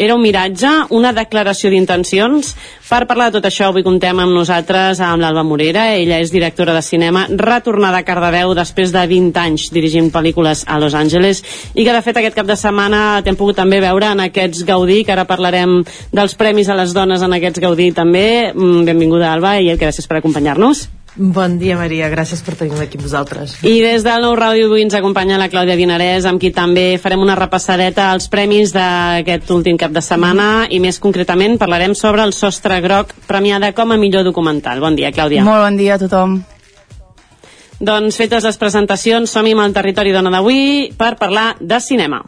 era 0.00 0.14
un 0.14 0.22
miratge, 0.24 0.68
una 0.96 1.10
declaració 1.12 1.68
d'intencions. 1.68 2.54
Per 2.88 3.02
parlar 3.04 3.26
de 3.28 3.36
tot 3.36 3.46
això, 3.50 3.66
avui 3.68 3.84
comptem 3.84 4.16
amb 4.22 4.32
nosaltres 4.32 5.02
amb 5.04 5.20
l'Alba 5.20 5.42
Morera. 5.44 5.90
Ella 5.92 6.16
és 6.24 6.32
directora 6.32 6.72
de 6.72 6.80
cinema, 6.80 7.26
retornada 7.28 8.00
a 8.00 8.06
Cardedeu 8.08 8.54
després 8.56 8.94
de 8.94 9.02
20 9.10 9.36
anys 9.42 9.66
dirigint 9.74 10.08
pel·lícules 10.14 10.64
a 10.66 10.78
Los 10.80 10.96
Angeles 10.96 11.42
i 11.74 11.84
que, 11.84 11.92
de 11.92 12.00
fet, 12.00 12.16
aquest 12.16 12.38
cap 12.38 12.48
de 12.48 12.56
setmana 12.56 13.20
t'hem 13.26 13.36
pogut 13.36 13.60
també 13.60 13.82
veure 13.84 14.08
en 14.14 14.24
aquests 14.24 14.64
Gaudí, 14.64 15.02
que 15.04 15.12
ara 15.12 15.26
parlarem 15.28 15.82
dels 16.16 16.32
premis 16.32 16.72
a 16.72 16.78
les 16.80 16.96
dones 16.96 17.20
en 17.20 17.36
aquests 17.36 17.60
Gaudí 17.60 17.90
també. 17.92 18.54
Mm, 18.54 18.88
Benvinguda, 18.88 19.34
Alba, 19.34 19.58
i 19.60 19.68
gràcies 19.76 20.08
per 20.08 20.22
acompanyar-nos. 20.22 20.88
Bon 21.20 21.58
dia, 21.60 21.76
Maria. 21.76 22.06
Gràcies 22.08 22.40
per 22.40 22.54
tenir-me 22.56 22.86
aquí 22.86 22.96
amb 22.96 23.04
vosaltres. 23.04 23.58
I 23.60 23.82
des 23.84 24.06
del 24.06 24.22
Nou 24.24 24.32
Ràdio 24.38 24.70
avui 24.70 24.80
ens 24.86 24.94
acompanya 24.96 25.36
la 25.36 25.50
Clàudia 25.52 25.76
Dinarès, 25.76 26.24
amb 26.24 26.40
qui 26.40 26.48
també 26.56 26.94
farem 27.02 27.20
una 27.20 27.36
repassadeta 27.36 28.06
als 28.14 28.30
premis 28.32 28.72
d'aquest 28.72 29.52
últim 29.52 29.76
cap 29.76 29.92
de 29.92 30.00
setmana 30.00 30.64
i 30.72 30.80
més 30.80 30.96
concretament 30.96 31.58
parlarem 31.60 31.92
sobre 31.92 32.24
el 32.24 32.32
sostre 32.32 32.80
groc 32.80 33.12
premiada 33.28 33.74
com 33.76 33.92
a 33.92 34.00
millor 34.00 34.24
documental. 34.24 34.80
Bon 34.80 34.96
dia, 34.96 35.12
Clàudia. 35.12 35.44
Molt 35.44 35.66
bon 35.66 35.76
dia 35.76 36.00
a 36.00 36.00
tothom. 36.00 36.40
Doncs 37.80 38.16
fetes 38.16 38.48
les 38.48 38.56
presentacions, 38.56 39.28
som-hi 39.28 39.52
amb 39.52 39.68
el 39.68 39.76
territori 39.76 40.16
dona 40.16 40.32
d'avui 40.32 40.88
per 40.96 41.18
parlar 41.20 41.50
de 41.60 41.84
cinema. 41.84 42.24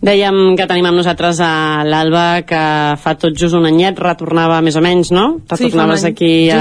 Dèiem 0.00 0.54
que 0.56 0.64
tenim 0.64 0.86
amb 0.88 0.96
nosaltres 0.96 1.42
a 1.44 1.84
l'Alba, 1.84 2.40
que 2.48 2.60
fa 3.02 3.12
tot 3.20 3.34
just 3.36 3.56
un 3.56 3.66
anyet 3.68 3.98
retornava 4.00 4.62
més 4.64 4.78
o 4.80 4.82
menys, 4.84 5.10
no? 5.12 5.24
Sí, 5.50 5.66
Retornaves 5.66 6.06
any, 6.08 6.14
aquí 6.14 6.30
a, 6.56 6.60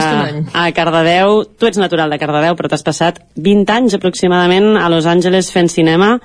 a 0.51 0.65
Cardedeu. 0.75 1.45
Tu 1.55 1.69
ets 1.69 1.79
natural 1.79 2.11
de 2.11 2.19
Cardedeu, 2.19 2.57
però 2.59 2.71
t'has 2.71 2.83
passat 2.83 3.21
20 3.39 3.71
anys 3.77 3.95
aproximadament 3.95 4.73
a 4.75 4.89
Los 4.91 5.07
Angeles 5.07 5.53
fent 5.55 5.71
cinema. 5.71 6.17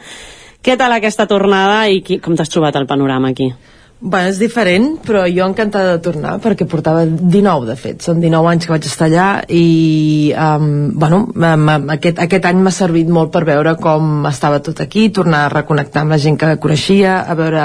Què 0.64 0.74
tal 0.80 0.96
aquesta 0.96 1.28
tornada 1.30 1.84
i 1.86 2.02
qui, 2.02 2.18
com 2.24 2.34
t'has 2.34 2.50
trobat 2.50 2.74
el 2.80 2.90
panorama 2.90 3.30
aquí? 3.30 3.52
Bueno, 4.04 4.28
és 4.28 4.36
diferent, 4.36 4.98
però 5.00 5.22
jo 5.32 5.46
encantada 5.48 5.94
de 5.94 6.00
tornar 6.04 6.34
perquè 6.44 6.66
portava 6.68 7.06
19, 7.08 7.64
de 7.64 7.74
fet. 7.80 8.02
Són 8.04 8.18
19 8.20 8.50
anys 8.50 8.66
que 8.66 8.72
vaig 8.74 8.84
estar 8.84 9.06
allà 9.06 9.28
i, 9.48 10.28
um, 10.36 10.90
bueno, 11.00 11.22
aquest, 11.94 12.20
aquest 12.20 12.44
any 12.44 12.60
m'ha 12.60 12.72
servit 12.76 13.08
molt 13.08 13.32
per 13.32 13.46
veure 13.48 13.72
com 13.80 14.26
estava 14.28 14.58
tot 14.66 14.82
aquí, 14.84 15.06
tornar 15.08 15.46
a 15.46 15.52
reconnectar 15.54 16.02
amb 16.04 16.12
la 16.12 16.18
gent 16.20 16.36
que 16.36 16.50
coneixia, 16.60 17.14
a 17.24 17.36
veure, 17.38 17.62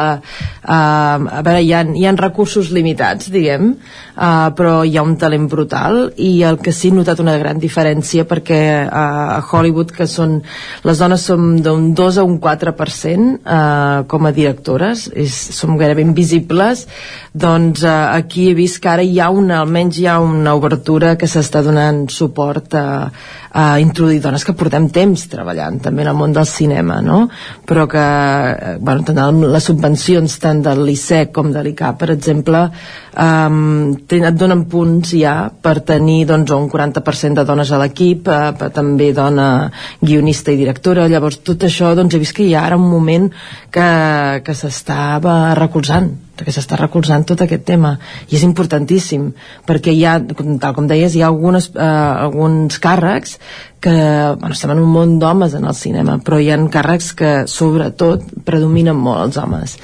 uh, 0.63 0.69
a 0.71 1.41
veure 1.43 1.59
hi 1.59 1.73
ha, 1.75 1.81
hi 1.91 2.07
ha 2.07 2.15
recursos 2.15 2.71
limitats, 2.71 3.27
diguem, 3.35 3.73
uh, 4.15 4.47
però 4.55 4.77
hi 4.87 4.95
ha 4.95 5.03
un 5.03 5.17
talent 5.19 5.49
brutal 5.51 6.05
i 6.15 6.31
el 6.47 6.61
que 6.63 6.71
sí 6.71 6.93
he 6.93 6.95
notat 6.95 7.19
una 7.19 7.35
gran 7.43 7.59
diferència 7.59 8.23
perquè 8.23 8.61
uh, 8.85 9.03
a 9.35 9.43
Hollywood, 9.43 9.91
que 9.91 10.07
són 10.07 10.39
les 10.87 11.03
dones 11.03 11.27
som 11.27 11.51
d'un 11.59 11.91
2 11.99 12.23
a 12.23 12.27
un 12.31 12.39
4% 12.39 13.27
uh, 13.43 14.07
com 14.07 14.23
a 14.23 14.35
directores, 14.39 15.09
és, 15.11 15.35
som 15.59 15.75
gairebé 15.75 16.07
invisibles, 16.07 16.28
doncs 17.33 17.83
uh, 17.83 18.13
aquí 18.15 18.49
he 18.49 18.55
vist 18.57 18.81
que 18.81 18.89
ara 18.89 19.03
hi 19.05 19.19
ha 19.19 19.29
una, 19.29 19.59
almenys 19.61 19.99
hi 19.99 20.07
ha 20.09 20.19
una 20.19 20.55
obertura 20.57 21.15
que 21.19 21.27
s'està 21.29 21.61
donant 21.65 22.07
suport 22.09 22.73
a, 22.73 22.87
a 23.51 23.79
introduir 23.81 24.21
dones 24.21 24.45
que 24.45 24.53
portem 24.53 24.87
temps 24.93 25.25
treballant 25.29 25.79
també 25.81 26.03
en 26.03 26.11
el 26.11 26.17
món 26.17 26.33
del 26.33 26.45
cinema, 26.45 26.99
no? 27.01 27.23
Però 27.65 27.87
que, 27.89 28.01
eh, 28.01 28.77
bueno, 28.79 29.03
tant 29.05 29.41
les 29.41 29.69
subvencions 29.69 30.37
tant 30.41 30.61
del 30.65 30.83
l'ICEC 30.85 31.31
com 31.33 31.51
de 31.53 31.63
l'ICA, 31.63 31.93
per 31.97 32.11
exemple, 32.13 32.65
um, 33.17 33.95
et 34.09 34.37
donen 34.37 34.65
punts 34.69 35.13
ja 35.17 35.49
per 35.49 35.79
tenir 35.81 36.25
doncs, 36.29 36.51
un 36.51 36.69
40% 36.69 37.41
de 37.41 37.45
dones 37.45 37.71
a 37.71 37.81
l'equip, 37.81 38.27
eh, 38.27 38.69
també 38.73 39.11
dona 39.13 39.71
guionista 40.01 40.51
i 40.51 40.59
directora, 40.59 41.07
llavors 41.07 41.41
tot 41.43 41.65
això 41.65 41.95
doncs, 41.95 42.13
he 42.13 42.21
vist 42.21 42.37
que 42.37 42.45
hi 42.45 42.53
ha 42.53 42.65
ara 42.65 42.77
un 42.77 42.89
moment 42.89 43.29
que, 43.71 43.89
que 44.45 44.53
s'estava 44.53 45.55
recolzant 45.57 46.08
que 46.39 46.51
s'està 46.55 46.77
recolzant 46.79 47.25
tot 47.27 47.41
aquest 47.45 47.65
tema 47.67 47.97
i 48.29 48.35
és 48.39 48.43
importantíssim 48.47 49.29
perquè 49.67 49.93
hi 49.95 50.05
ha, 50.05 50.17
tal 50.61 50.75
com 50.77 50.87
deies, 50.87 51.15
hi 51.15 51.21
ha 51.23 51.27
algunes, 51.31 51.71
eh, 51.75 51.87
alguns 52.25 52.79
càrrecs 52.79 53.37
que 53.79 53.95
bueno, 54.39 54.53
estem 54.55 54.71
en 54.75 54.83
un 54.83 54.91
món 54.91 55.17
d'homes 55.19 55.53
en 55.55 55.65
el 55.65 55.75
cinema 55.75 56.19
però 56.23 56.39
hi 56.39 56.51
ha 56.51 56.59
càrrecs 56.71 57.13
que 57.15 57.33
sobretot 57.47 58.23
predominen 58.45 58.95
molt 58.95 59.27
els 59.29 59.37
homes 59.43 59.79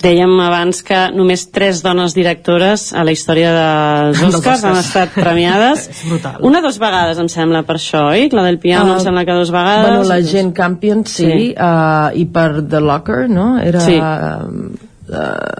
Dèiem 0.00 0.30
abans 0.40 0.78
que 0.86 0.96
només 1.12 1.42
tres 1.52 1.82
dones 1.84 2.14
directores 2.16 2.86
a 2.96 3.02
la 3.04 3.12
història 3.12 3.50
dels 3.52 4.22
Oscars 4.30 4.62
han 4.64 4.78
estat 4.80 5.12
premiades. 5.12 5.88
Una 6.48 6.62
dos 6.64 6.78
vegades, 6.80 7.18
em 7.20 7.28
sembla, 7.28 7.64
per 7.68 7.76
això, 7.76 8.06
oi? 8.14 8.28
La 8.32 8.44
del 8.46 8.56
piano, 8.62 8.94
Ah, 8.94 8.96
em 8.96 9.04
sembla 9.04 9.26
que 9.28 9.36
dos 9.36 9.50
vegades. 9.52 9.88
Bueno, 9.90 10.06
la 10.08 10.20
gent 10.24 10.54
Campion, 10.56 11.04
sí, 11.04 11.26
Sí. 11.26 11.26
sí. 11.26 11.48
Uh, 11.52 12.14
i 12.16 12.24
per 12.32 12.62
The 12.70 12.80
Locker, 12.80 13.28
no? 13.28 13.58
Era, 13.58 13.80
Sí. 13.84 13.98
Uh, 13.98 14.89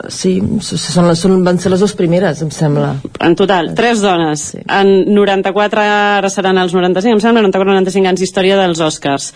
sí, 0.08 0.36
s- 0.60 0.78
són, 0.78 1.08
són, 1.18 1.40
van 1.46 1.58
ser 1.58 1.72
les 1.72 1.80
dues 1.82 1.94
primeres, 1.98 2.42
em 2.42 2.50
sembla. 2.54 2.94
En 3.20 3.34
total, 3.38 3.72
tres 3.74 4.00
dones. 4.04 4.40
Sí. 4.54 4.62
En 4.68 4.92
94, 5.14 5.80
ara 6.20 6.30
seran 6.30 6.58
els 6.62 6.74
95, 6.76 7.16
em 7.18 7.20
sembla, 7.24 7.42
94-95 7.48 8.08
anys 8.12 8.20
d'història 8.24 8.56
dels 8.60 8.80
Oscars. 8.80 9.32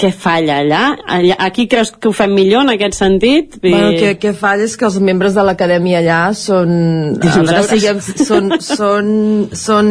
Què 0.00 0.08
falla 0.16 0.54
allà? 0.62 0.82
allà? 1.12 1.34
Aquí 1.44 1.66
creus 1.68 1.90
que 1.92 2.08
ho 2.08 2.12
fem 2.16 2.32
millor 2.32 2.62
en 2.64 2.70
aquest 2.72 2.94
sentit? 2.96 3.58
Vull 3.60 3.74
Bueno, 3.74 3.90
que, 4.00 4.14
que 4.22 4.30
falla 4.32 4.64
és 4.64 4.72
que 4.80 4.86
els 4.88 4.96
membres 5.04 5.34
de 5.36 5.42
l'acadèmia 5.44 5.98
allà 6.00 6.20
són, 6.32 6.70
a 6.70 7.18
veure, 7.20 7.20
Dinosaures. 7.20 7.68
siguem, 7.68 8.00
són, 8.00 8.48
són, 8.64 9.10
són, 9.52 9.90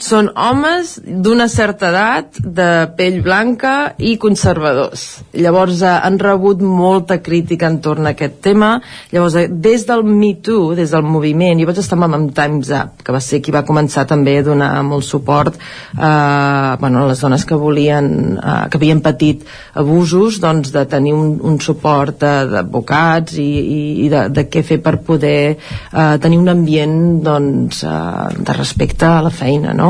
són 0.00 0.30
homes 0.34 0.96
d'una 1.04 1.46
certa 1.48 1.90
edat, 1.92 2.38
de 2.42 2.68
pell 2.98 3.20
blanca 3.22 3.94
i 3.98 4.16
conservadors. 4.20 5.04
Llavors 5.38 5.82
eh, 5.82 5.90
han 5.92 6.18
rebut 6.18 6.62
molta 6.64 7.20
crítica 7.22 7.68
entorn 7.70 8.08
a 8.08 8.14
aquest 8.14 8.40
tema. 8.44 8.74
Llavors, 9.12 9.36
eh, 9.38 9.46
des 9.48 9.86
del 9.86 10.02
Me 10.04 10.34
Too, 10.42 10.74
des 10.78 10.90
del 10.94 11.04
moviment, 11.06 11.60
jo 11.60 11.68
vaig 11.70 11.78
estar 11.82 11.98
amb, 11.98 12.18
amb 12.18 12.32
Time's 12.34 12.72
Up, 12.74 13.04
que 13.04 13.14
va 13.14 13.22
ser 13.22 13.40
qui 13.44 13.54
va 13.54 13.64
començar 13.66 14.06
també 14.10 14.38
a 14.38 14.46
donar 14.46 14.72
molt 14.86 15.06
suport 15.06 15.54
eh, 15.54 16.76
bueno, 16.80 17.04
a 17.04 17.12
les 17.12 17.22
dones 17.22 17.46
que 17.46 17.58
volien, 17.58 18.10
eh, 18.38 18.56
que 18.70 18.80
havien 18.80 19.02
patit 19.04 19.44
abusos, 19.78 20.40
doncs 20.42 20.72
de 20.74 20.84
tenir 20.90 21.14
un, 21.14 21.36
un 21.42 21.60
suport 21.62 22.18
d'advocats 22.24 23.38
i, 23.38 23.46
i, 23.46 23.80
i 24.06 24.10
de, 24.12 24.26
de 24.34 24.46
què 24.50 24.64
fer 24.66 24.80
per 24.82 24.96
poder 25.06 25.38
eh, 25.54 26.16
tenir 26.22 26.40
un 26.42 26.50
ambient 26.52 26.98
doncs, 27.24 27.84
eh, 27.86 28.42
de 28.42 28.58
respecte 28.58 29.06
a 29.06 29.22
la 29.24 29.32
feina, 29.34 29.72
no? 29.74 29.83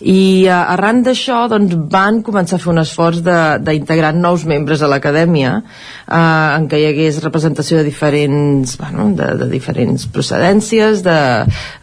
I 0.00 0.46
uh, 0.46 0.58
arran 0.74 1.02
d'això 1.06 1.44
doncs, 1.52 1.76
van 1.92 2.22
començar 2.26 2.58
a 2.58 2.62
fer 2.62 2.72
un 2.72 2.82
esforç 2.82 3.22
d'integrar 3.22 4.12
nous 4.16 4.46
membres 4.48 4.82
a 4.82 4.90
l'acadèmia 4.90 5.54
uh, 5.60 6.48
en 6.56 6.68
què 6.70 6.80
hi 6.80 6.88
hagués 6.90 7.22
representació 7.24 7.80
de 7.80 7.86
diferents, 7.88 8.76
bueno, 8.80 9.10
de, 9.18 9.32
de 9.42 9.48
diferents 9.52 10.06
procedències, 10.12 11.02
de, 11.06 11.18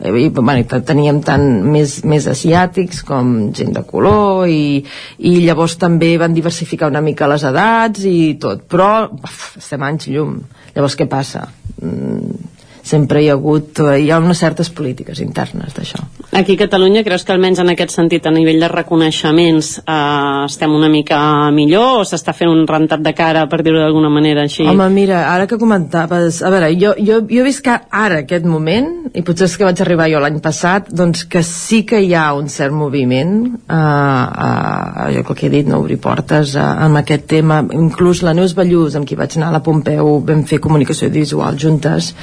i, 0.10 0.28
bueno, 0.30 0.82
teníem 0.92 1.22
tant 1.26 1.48
més, 1.66 2.00
més 2.08 2.28
asiàtics 2.30 3.04
com 3.08 3.50
gent 3.56 3.74
de 3.76 3.84
color 3.88 4.48
i, 4.50 4.84
i 5.20 5.36
llavors 5.46 5.78
també 5.82 6.16
van 6.22 6.36
diversificar 6.36 6.92
una 6.92 7.04
mica 7.06 7.30
les 7.30 7.46
edats 7.48 8.06
i 8.08 8.36
tot, 8.42 8.66
però 8.70 9.10
uf, 9.10 9.42
estem 9.60 9.84
anys 9.86 10.10
llum. 10.14 10.40
Llavors 10.76 10.96
què 11.00 11.10
passa? 11.10 11.48
Mm, 11.82 12.59
sempre 12.90 13.22
hi 13.24 13.30
ha 13.30 13.38
hagut, 13.38 13.80
eh, 13.86 14.00
hi 14.04 14.10
ha 14.12 14.20
unes 14.20 14.42
certes 14.42 14.72
polítiques 14.74 15.22
internes 15.22 15.76
d'això. 15.78 16.02
Aquí 16.40 16.56
a 16.58 16.64
Catalunya 16.66 17.04
creus 17.06 17.26
que 17.26 17.34
almenys 17.34 17.62
en 17.62 17.72
aquest 17.74 17.94
sentit 17.96 18.26
a 18.26 18.34
nivell 18.34 18.60
de 18.62 18.70
reconeixements 18.72 19.72
eh, 19.80 20.46
estem 20.46 20.74
una 20.76 20.90
mica 20.90 21.20
millor 21.56 22.02
o 22.02 22.06
s'està 22.08 22.34
fent 22.38 22.52
un 22.52 22.66
rentat 22.68 23.04
de 23.06 23.14
cara 23.18 23.46
per 23.50 23.62
dir-ho 23.64 23.82
d'alguna 23.82 24.12
manera 24.14 24.46
així? 24.46 24.66
Home, 24.70 24.90
mira, 24.94 25.24
ara 25.34 25.48
que 25.50 25.60
comentaves 25.62 26.42
a 26.44 26.52
veure, 26.54 26.72
jo, 26.80 26.96
jo, 26.98 27.22
jo 27.30 27.44
he 27.44 27.48
vist 27.48 27.64
que 27.66 27.76
ara 27.76 28.24
aquest 28.24 28.48
moment, 28.50 28.90
i 29.14 29.24
potser 29.26 29.48
és 29.50 29.58
que 29.58 29.66
vaig 29.68 29.82
arribar 29.82 30.10
jo 30.12 30.22
l'any 30.22 30.40
passat 30.44 30.90
doncs 30.94 31.26
que 31.30 31.42
sí 31.46 31.82
que 31.90 32.02
hi 32.04 32.14
ha 32.18 32.28
un 32.38 32.50
cert 32.52 32.76
moviment 32.76 33.36
eh, 33.50 33.74
eh, 33.74 35.08
jo 35.16 35.24
el 35.24 35.36
que 35.36 35.48
he 35.48 35.54
dit, 35.54 35.68
no 35.70 35.82
obrir 35.84 36.00
portes 36.02 36.56
eh, 36.56 36.66
amb 36.86 37.02
aquest 37.02 37.28
tema, 37.32 37.62
inclús 37.76 38.24
la 38.26 38.36
Neus 38.38 38.56
Ballús 38.58 38.98
amb 38.98 39.10
qui 39.10 39.18
vaig 39.20 39.38
anar 39.38 39.50
a 39.50 39.58
la 39.58 39.64
Pompeu 39.66 40.20
vam 40.26 40.46
fer 40.50 40.62
comunicació 40.64 41.10
visual 41.14 41.58
juntes 41.60 42.14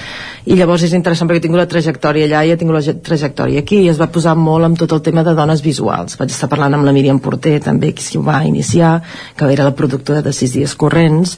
i 0.47 0.56
llavors 0.59 0.85
és 0.87 0.95
interessant 0.97 1.28
perquè 1.28 1.41
he 1.41 1.45
tingut 1.47 1.61
la 1.61 1.69
trajectòria 1.70 2.27
allà 2.27 2.43
i 2.47 2.53
he 2.53 2.59
tingut 2.61 2.77
la 2.77 2.95
trajectòria 3.09 3.62
aquí 3.62 3.81
i 3.85 3.91
es 3.93 4.01
va 4.01 4.11
posar 4.12 4.37
molt 4.39 4.69
amb 4.69 4.78
tot 4.81 4.93
el 4.97 5.03
tema 5.07 5.24
de 5.27 5.35
dones 5.39 5.62
visuals 5.65 6.19
vaig 6.20 6.35
estar 6.35 6.49
parlant 6.53 6.77
amb 6.77 6.87
la 6.87 6.95
Míriam 6.97 7.20
Porter 7.23 7.57
també 7.65 7.93
que 7.97 8.05
s'hi 8.05 8.20
va 8.23 8.43
iniciar 8.49 9.01
que 9.37 9.51
era 9.53 9.69
la 9.69 9.74
productora 9.78 10.23
de 10.23 10.33
sis 10.37 10.55
dies 10.55 10.77
corrents 10.78 11.37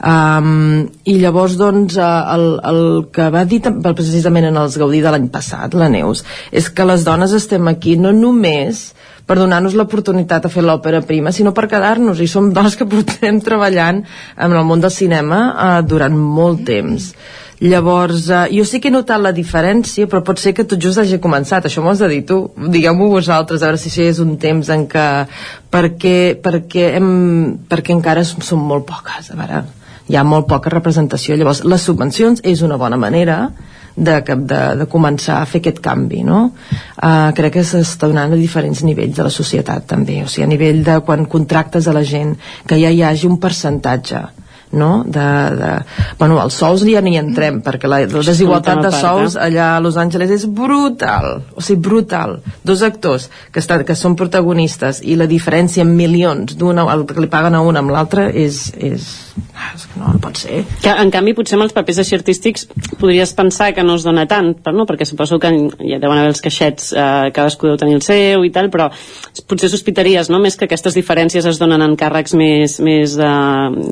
um, 0.00 0.86
i 1.04 1.18
llavors 1.20 1.58
doncs 1.60 1.98
el, 2.02 2.46
el 2.72 2.82
que 3.12 3.30
va 3.34 3.44
dir 3.44 3.62
precisament 3.86 4.50
en 4.50 4.60
els 4.62 4.78
Gaudí 4.80 5.02
de 5.04 5.14
l'any 5.14 5.30
passat 5.32 5.74
la 5.74 5.90
Neus 5.92 6.24
és 6.52 6.70
que 6.70 6.88
les 6.88 7.04
dones 7.04 7.36
estem 7.36 7.72
aquí 7.72 7.96
no 8.00 8.14
només 8.14 8.88
per 9.26 9.36
donar-nos 9.40 9.74
l'oportunitat 9.74 10.44
de 10.46 10.50
fer 10.52 10.62
l'òpera 10.62 11.02
prima, 11.06 11.32
sinó 11.34 11.52
per 11.54 11.66
quedar-nos, 11.70 12.20
i 12.22 12.28
som 12.30 12.52
dones 12.54 12.78
que 12.78 12.86
portem 12.92 13.40
treballant 13.42 14.04
en 14.36 14.54
el 14.54 14.64
món 14.68 14.84
del 14.84 14.94
cinema 14.94 15.40
eh, 15.50 15.82
durant 15.82 16.14
molt 16.14 16.62
temps. 16.68 17.10
Llavors, 17.60 18.28
eh, 18.28 18.48
jo 18.52 18.64
sí 18.68 18.80
que 18.80 18.90
he 18.90 18.92
notat 18.92 19.22
la 19.22 19.32
diferència, 19.32 20.06
però 20.10 20.20
pot 20.24 20.40
ser 20.40 20.52
que 20.52 20.66
tot 20.68 20.82
just 20.82 21.00
hagi 21.00 21.16
començat, 21.22 21.64
això 21.64 21.80
m'ho 21.82 21.94
has 21.94 22.02
de 22.04 22.10
dir 22.10 22.22
tu, 22.28 22.50
digueu-m'ho 22.56 23.08
vosaltres, 23.08 23.62
a 23.62 23.70
veure 23.70 23.80
si 23.80 23.88
això 23.88 24.04
és 24.10 24.20
un 24.20 24.36
temps 24.36 24.68
en 24.68 24.84
què, 24.92 25.06
perquè, 25.72 26.18
perquè, 26.42 26.90
hem, 26.98 27.08
perquè 27.70 27.96
encara 27.96 28.24
som 28.24 28.60
molt 28.60 28.84
poques, 28.88 29.32
a 29.32 29.38
veure, 29.40 29.62
hi 30.06 30.20
ha 30.20 30.24
molt 30.24 30.46
poca 30.52 30.70
representació, 30.70 31.36
llavors 31.36 31.64
les 31.64 31.88
subvencions 31.88 32.44
és 32.44 32.60
una 32.62 32.76
bona 32.76 33.00
manera, 33.00 33.46
de, 33.96 34.20
de, 34.20 34.60
de 34.76 34.86
començar 34.92 35.40
a 35.40 35.46
fer 35.48 35.62
aquest 35.62 35.78
canvi 35.80 36.18
no? 36.20 36.50
Uh, 37.00 37.32
crec 37.32 37.54
que 37.54 37.62
s'està 37.64 38.10
donant 38.10 38.34
a 38.34 38.36
diferents 38.36 38.82
nivells 38.84 39.16
de 39.16 39.24
la 39.24 39.32
societat 39.32 39.86
també. 39.88 40.18
O 40.20 40.28
sigui, 40.28 40.44
a 40.44 40.50
nivell 40.50 40.82
de 40.84 40.98
quan 41.06 41.24
contractes 41.24 41.88
a 41.88 41.94
la 41.96 42.04
gent 42.04 42.34
que 42.68 42.76
ja 42.76 42.92
hi 42.92 43.00
hagi 43.00 43.24
un 43.30 43.40
percentatge 43.40 44.20
no? 44.76 45.02
de, 45.06 45.26
de... 45.56 45.72
Bueno, 46.20 46.38
els 46.42 46.56
sous 46.60 46.84
ja 46.86 47.02
ni 47.02 47.16
entrem, 47.18 47.60
perquè 47.64 47.90
la, 47.90 48.02
la 48.06 48.24
desigualtat 48.26 48.82
de 48.84 48.92
sous 48.94 49.36
allà 49.40 49.72
a 49.76 49.82
Los 49.82 49.98
Angeles 50.00 50.32
és 50.36 50.46
brutal, 50.46 51.40
o 51.56 51.64
sigui, 51.64 51.80
brutal. 51.88 52.38
Dos 52.66 52.84
actors 52.86 53.28
que, 53.50 53.60
estan, 53.62 53.84
que 53.88 53.96
són 53.98 54.16
protagonistes 54.18 55.02
i 55.02 55.16
la 55.18 55.28
diferència 55.30 55.84
en 55.86 55.94
milions 55.96 56.56
d'un 56.58 56.76
el 56.76 57.06
que 57.08 57.22
li 57.22 57.30
paguen 57.32 57.56
a 57.56 57.62
un 57.64 57.78
amb 57.80 57.92
l'altre 57.94 58.28
és, 58.36 58.66
és, 58.76 59.06
és 59.74 59.86
que 59.88 60.00
no, 60.00 60.12
no 60.12 60.20
pot 60.22 60.38
ser. 60.40 60.62
Que, 60.82 60.92
en 60.92 61.10
canvi, 61.14 61.34
potser 61.36 61.56
amb 61.56 61.66
els 61.66 61.74
papers 61.76 62.02
així 62.02 62.16
artístics 62.18 62.66
podries 63.00 63.32
pensar 63.36 63.72
que 63.76 63.84
no 63.86 63.96
es 63.96 64.04
dona 64.06 64.26
tant, 64.30 64.52
però 64.62 64.76
no? 64.76 64.86
perquè 64.88 65.08
suposo 65.08 65.40
que 65.42 65.50
ja 65.50 66.00
deuen 66.02 66.20
haver 66.20 66.32
els 66.34 66.42
caixets, 66.44 66.92
eh, 66.92 67.30
cadascú 67.36 67.70
deu 67.70 67.78
tenir 67.80 67.96
el 67.98 68.04
seu 68.04 68.44
i 68.46 68.52
tal, 68.54 68.70
però 68.72 68.88
potser 69.48 69.70
sospitaries 69.72 70.30
no? 70.32 70.40
més 70.42 70.58
que 70.58 70.68
aquestes 70.68 70.96
diferències 70.96 71.46
es 71.48 71.60
donen 71.62 71.84
en 71.84 71.96
càrrecs 71.98 72.36
més, 72.38 72.78
més 72.84 73.16
de 73.18 73.32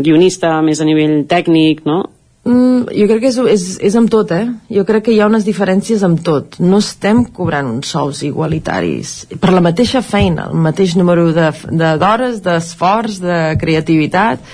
guionista, 0.04 0.56
més 0.64 0.73
a 0.80 0.88
nivell 0.88 1.22
tècnic, 1.30 1.84
no? 1.88 2.02
Mm, 2.44 2.90
jo 2.92 3.06
crec 3.08 3.22
que 3.22 3.30
és, 3.30 3.38
és, 3.54 3.62
és 3.88 3.94
amb 3.96 4.10
tot, 4.12 4.32
eh? 4.36 4.44
Jo 4.76 4.84
crec 4.84 5.06
que 5.06 5.14
hi 5.14 5.20
ha 5.22 5.28
unes 5.30 5.46
diferències 5.46 6.02
amb 6.04 6.20
tot. 6.24 6.58
No 6.60 6.82
estem 6.84 7.22
cobrant 7.24 7.70
uns 7.70 7.94
sous 7.94 8.20
igualitaris. 8.26 9.14
Per 9.40 9.52
la 9.54 9.62
mateixa 9.64 10.02
feina, 10.04 10.50
el 10.52 10.60
mateix 10.66 10.92
número 11.00 11.30
d'hores, 11.32 12.42
de, 12.42 12.44
d'esforç, 12.50 13.22
de 13.24 13.38
creativitat, 13.60 14.44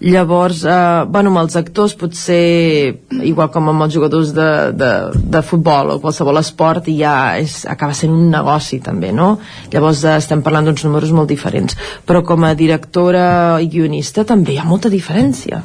llavors, 0.00 0.64
eh, 0.64 1.04
bueno, 1.08 1.30
amb 1.32 1.42
els 1.44 1.56
actors 1.56 1.94
potser, 1.98 2.96
igual 3.22 3.50
com 3.54 3.70
amb 3.72 3.86
els 3.86 3.94
jugadors 3.94 4.32
de, 4.36 4.48
de, 4.76 4.90
de 5.36 5.42
futbol 5.42 5.94
o 5.94 6.00
qualsevol 6.02 6.40
esport, 6.42 6.90
ja 6.92 7.36
és, 7.40 7.62
acaba 7.68 7.96
sent 7.96 8.12
un 8.12 8.28
negoci 8.32 8.80
també, 8.84 9.12
no? 9.12 9.36
Llavors 9.72 10.04
eh, 10.04 10.18
estem 10.20 10.44
parlant 10.44 10.68
d'uns 10.68 10.84
números 10.88 11.14
molt 11.16 11.32
diferents. 11.32 11.78
Però 12.06 12.22
com 12.26 12.44
a 12.44 12.54
directora 12.58 13.58
i 13.62 13.70
guionista 13.72 14.26
també 14.28 14.56
hi 14.56 14.60
ha 14.60 14.68
molta 14.68 14.92
diferència. 14.92 15.62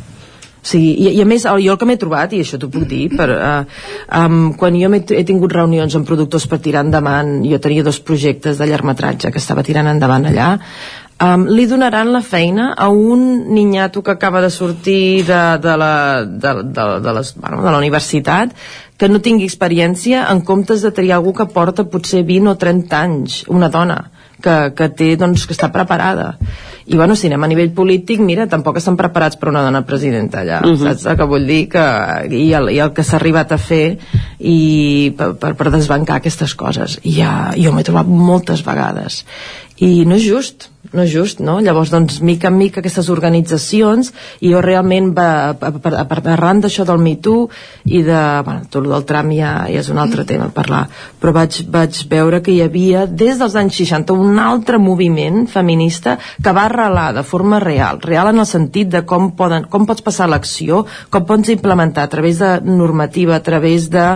O 0.62 0.68
sigui, 0.70 0.92
i, 0.94 1.16
i 1.18 1.22
a 1.24 1.26
més, 1.26 1.48
jo 1.50 1.74
el 1.74 1.78
que 1.82 1.88
m'he 1.90 1.98
trobat, 1.98 2.36
i 2.38 2.44
això 2.44 2.60
t'ho 2.62 2.70
puc 2.70 2.86
dir, 2.86 3.08
per, 3.18 3.28
uh, 3.34 3.80
um, 4.20 4.52
quan 4.54 4.76
jo 4.78 4.92
he 4.94 5.24
tingut 5.26 5.56
reunions 5.58 5.96
amb 5.98 6.06
productors 6.06 6.46
per 6.46 6.60
tirar 6.62 6.84
endavant, 6.86 7.40
jo 7.50 7.58
tenia 7.58 7.86
dos 7.88 7.98
projectes 8.06 8.62
de 8.62 8.68
llargmetratge 8.70 9.34
que 9.34 9.42
estava 9.42 9.66
tirant 9.66 9.90
endavant 9.90 10.30
allà, 10.30 10.52
um, 11.22 11.46
li 11.48 11.68
donaran 11.70 12.12
la 12.14 12.22
feina 12.26 12.72
a 12.74 12.90
un 12.90 13.54
ninyato 13.54 14.04
que 14.04 14.12
acaba 14.12 14.42
de 14.42 14.50
sortir 14.50 15.26
de, 15.26 15.42
de, 15.62 15.78
la, 15.78 16.26
de, 16.26 16.54
de, 16.64 16.88
de, 17.02 17.14
les, 17.14 17.36
bueno, 17.36 17.62
de 17.64 17.72
la 17.72 17.78
universitat 17.78 18.56
que 18.98 19.10
no 19.10 19.22
tingui 19.22 19.48
experiència 19.50 20.28
en 20.30 20.44
comptes 20.46 20.84
de 20.86 20.92
triar 20.94 21.18
algú 21.18 21.34
que 21.34 21.48
porta 21.50 21.88
potser 21.90 22.22
20 22.26 22.52
o 22.52 22.58
30 22.62 23.00
anys, 23.00 23.38
una 23.50 23.70
dona 23.74 24.04
que, 24.42 24.58
que 24.78 24.90
té, 24.98 25.16
doncs, 25.18 25.48
que 25.48 25.56
està 25.56 25.72
preparada. 25.74 26.36
I 26.86 26.98
bueno, 26.98 27.16
si 27.16 27.30
anem 27.30 27.46
a 27.46 27.50
nivell 27.50 27.72
polític 27.78 28.22
mira, 28.22 28.48
tampoc 28.50 28.78
estan 28.82 28.98
preparats 29.00 29.38
per 29.40 29.50
una 29.52 29.62
dona 29.66 29.84
presidenta 29.88 30.42
allà, 30.42 30.60
uh 30.66 30.74
-huh. 30.74 30.78
saps 30.84 31.06
el 31.06 31.18
que 31.18 31.30
vull 31.30 31.46
dir? 31.48 31.70
Que, 31.70 31.86
i, 32.30 32.52
el, 32.54 32.70
i 32.70 32.80
el 32.80 32.94
que 32.94 33.04
s'ha 33.04 33.18
arribat 33.18 33.52
a 33.52 33.58
fer 33.58 33.98
i 34.40 35.14
per, 35.18 35.34
per, 35.34 35.54
per 35.56 35.72
desbancar 35.72 36.18
aquestes 36.18 36.56
coses. 36.56 37.00
I 37.04 37.14
ja, 37.22 37.54
jo 37.56 37.72
m'he 37.72 37.84
trobat 37.84 38.08
moltes 38.08 38.66
vegades. 38.66 39.26
I 39.78 40.06
no 40.06 40.16
és 40.16 40.24
just 40.24 40.70
no 40.94 41.04
és 41.06 41.12
just, 41.14 41.40
no? 41.40 41.60
Llavors, 41.62 41.92
doncs, 41.94 42.20
mica 42.26 42.50
en 42.50 42.58
mica 42.58 42.82
aquestes 42.82 43.10
organitzacions, 43.14 44.12
i 44.42 44.52
jo 44.52 44.62
realment, 44.64 45.12
va, 45.16 45.54
per, 45.58 45.72
per, 45.84 45.94
per, 46.10 46.20
arran 46.34 46.62
d'això 46.64 46.86
del 46.88 47.00
Me 47.02 47.16
Too 47.22 47.46
i 47.94 48.02
de, 48.08 48.22
bueno, 48.46 48.66
tot 48.72 48.88
del 48.90 49.06
tram 49.08 49.32
ja, 49.36 49.54
ja 49.70 49.84
és 49.84 49.92
un 49.94 50.02
altre 50.02 50.26
tema 50.28 50.50
a 50.50 50.56
parlar, 50.56 50.82
però 51.22 51.36
vaig, 51.38 51.62
vaig 51.72 52.02
veure 52.12 52.42
que 52.44 52.56
hi 52.56 52.64
havia, 52.66 53.06
des 53.06 53.40
dels 53.40 53.56
anys 53.62 53.78
60, 53.84 54.18
un 54.18 54.42
altre 54.42 54.82
moviment 54.82 55.46
feminista 55.52 56.18
que 56.42 56.56
va 56.56 56.66
arrelar 56.66 57.12
de 57.16 57.24
forma 57.24 57.62
real, 57.64 58.02
real 58.02 58.32
en 58.34 58.42
el 58.42 58.50
sentit 58.50 58.92
de 58.92 59.06
com, 59.08 59.32
poden, 59.38 59.70
com 59.72 59.86
pots 59.88 60.04
passar 60.04 60.28
l'acció, 60.32 60.84
com 61.14 61.30
pots 61.30 61.54
implementar 61.54 62.08
a 62.08 62.12
través 62.12 62.42
de 62.42 62.56
normativa, 62.66 63.38
a 63.38 63.46
través 63.46 63.90
de 63.94 64.08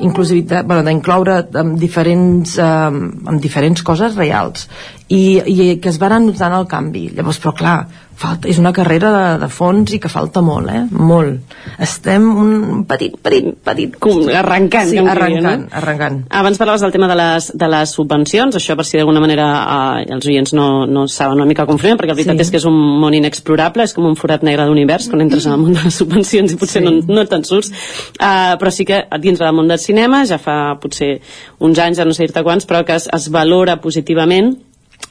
inclusivitat, 0.00 0.66
bueno, 0.66 0.82
d'incloure 0.88 1.42
amb 1.60 1.78
diferents, 1.78 2.58
eh, 2.58 2.64
amb 2.64 3.40
diferents 3.44 3.84
coses 3.84 4.16
reals 4.16 4.68
i, 5.08 5.40
i 5.44 5.76
que 5.82 5.90
es 5.90 5.98
van 6.00 6.13
notant 6.20 6.54
el 6.58 6.66
canvi 6.70 7.08
llavors 7.14 7.40
però 7.42 7.54
clar 7.56 7.78
falta, 8.14 8.48
és 8.48 8.58
una 8.62 8.72
carrera 8.74 9.10
de, 9.10 9.22
de 9.42 9.48
fons 9.50 9.90
i 9.94 9.98
que 9.98 10.10
falta 10.10 10.42
molt, 10.44 10.70
eh? 10.70 10.82
Molt. 10.94 11.54
Estem 11.82 12.26
un 12.38 12.84
petit, 12.88 13.16
petit, 13.22 13.48
petit... 13.66 13.96
Com, 14.02 14.20
arrencant, 14.30 14.90
sí, 14.90 15.00
arrencant, 15.00 15.34
diria, 15.34 15.54
no? 15.64 15.80
arrencant. 15.80 16.20
Abans 16.30 16.60
parlaves 16.60 16.84
del 16.84 16.92
tema 16.94 17.08
de 17.10 17.16
les, 17.18 17.50
de 17.58 17.68
les 17.72 17.94
subvencions, 17.96 18.54
això 18.58 18.76
per 18.78 18.86
si 18.86 18.98
d'alguna 19.00 19.22
manera 19.24 19.48
eh, 19.64 20.04
els 20.14 20.28
oients 20.30 20.54
no, 20.56 20.68
no 20.86 21.06
saben 21.10 21.40
una 21.40 21.48
mica 21.50 21.66
com 21.66 21.78
funciona, 21.78 21.98
perquè 22.00 22.14
la 22.14 22.18
veritat 22.20 22.38
Sí. 22.38 22.46
és 22.46 22.52
que 22.54 22.60
és 22.62 22.68
un 22.70 22.76
món 23.02 23.14
inexplorable, 23.18 23.86
és 23.86 23.94
com 23.96 24.06
un 24.08 24.16
forat 24.18 24.44
negre 24.46 24.66
d'univers, 24.68 25.08
quan 25.10 25.24
entres 25.24 25.46
en 25.48 25.56
el 25.56 25.62
món 25.64 25.74
de 25.74 25.82
les 25.86 25.98
subvencions 26.00 26.54
i 26.54 26.60
potser 26.60 26.84
Sí. 26.84 26.86
no, 26.86 26.94
no 27.18 27.26
te'n 27.30 27.44
surts. 27.46 27.72
Uh, 28.18 28.54
però 28.60 28.70
sí 28.74 28.86
que 28.86 29.02
dins 29.22 29.42
del 29.42 29.54
món 29.56 29.70
del 29.70 29.82
cinema, 29.82 30.24
ja 30.26 30.38
fa 30.38 30.76
potser 30.80 31.16
uns 31.58 31.82
anys, 31.82 31.98
ja 31.98 32.06
no 32.06 32.14
sé 32.14 32.28
dir-te 32.28 32.46
quants, 32.46 32.66
però 32.70 32.84
que 32.86 32.94
es, 32.98 33.08
es 33.10 33.30
valora 33.34 33.80
positivament 33.82 34.54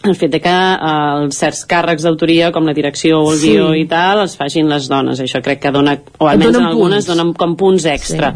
el 0.03 0.15
fet 0.19 0.31
de 0.31 0.39
que 0.43 0.49
eh, 0.51 1.23
els 1.23 1.37
certs 1.39 1.63
càrrecs 1.69 2.03
d'autoria 2.03 2.51
com 2.51 2.65
la 2.67 2.73
direcció 2.75 3.21
o 3.21 3.31
el 3.31 3.37
Sí. 3.39 3.51
guió 3.53 3.73
i 3.75 3.85
tal 3.87 4.19
els 4.25 4.35
facin 4.37 4.67
les 4.69 4.87
dones, 4.91 5.19
això 5.23 5.41
crec 5.41 5.61
que 5.63 5.71
dona 5.71 5.97
o 6.19 6.27
almenys 6.27 6.53
Donen 6.53 6.67
en 6.67 6.71
algunes 6.73 7.05
punts. 7.05 7.07
donen 7.17 7.33
com 7.33 7.55
punts 7.55 7.85
extra 7.85 8.33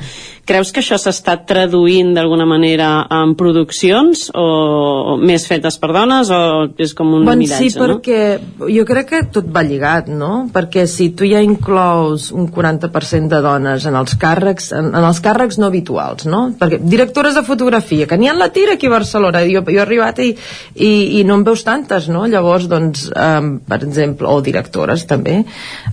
creus 0.47 0.71
que 0.71 0.79
això 0.79 0.95
s'està 0.95 1.33
traduint 1.45 2.13
d'alguna 2.15 2.45
manera 2.47 3.05
en 3.11 3.33
produccions 3.35 4.29
o 4.33 5.17
més 5.19 5.43
fetes 5.49 5.75
per 5.81 5.89
dones 5.91 6.29
o 6.31 6.69
és 6.79 6.93
com 6.95 7.09
un 7.17 7.25
Bueno, 7.25 7.41
miratge, 7.41 7.69
sí, 7.69 7.77
perquè 7.77 8.19
jo 8.71 8.85
crec 8.87 9.09
que 9.09 9.19
tot 9.35 9.49
va 9.51 9.63
lligat, 9.67 10.07
no? 10.07 10.47
Perquè 10.53 10.85
si 10.87 11.09
tu 11.09 11.27
ja 11.27 11.41
inclous 11.43 12.29
un 12.31 12.47
40% 12.47 13.27
de 13.35 13.41
dones 13.43 13.85
en 13.85 13.95
els 13.99 14.15
càrrecs, 14.15 14.71
en, 14.71 14.93
en 14.95 15.03
els 15.03 15.19
càrrecs 15.19 15.59
no 15.59 15.67
habituals, 15.67 16.25
no? 16.25 16.53
Perquè 16.57 16.79
directores 16.79 17.35
de 17.35 17.43
fotografia, 17.43 18.07
que 18.07 18.15
n'hi 18.17 18.29
ha 18.31 18.33
la 18.37 18.47
tira 18.55 18.77
aquí 18.77 18.87
a 18.87 18.95
Barcelona, 18.95 19.43
jo, 19.43 19.65
jo 19.67 19.75
he 19.75 19.83
arribat 19.83 20.19
i, 20.23 20.29
i, 20.75 21.19
i 21.19 21.23
no 21.27 21.35
en 21.41 21.43
veus 21.43 21.56
tantes, 21.65 22.09
no? 22.11 22.25
Llavors, 22.29 22.67
doncs, 22.69 23.07
um, 23.15 23.57
per 23.65 23.81
exemple, 23.87 24.29
o 24.29 24.41
directores 24.45 25.05
també, 25.09 25.39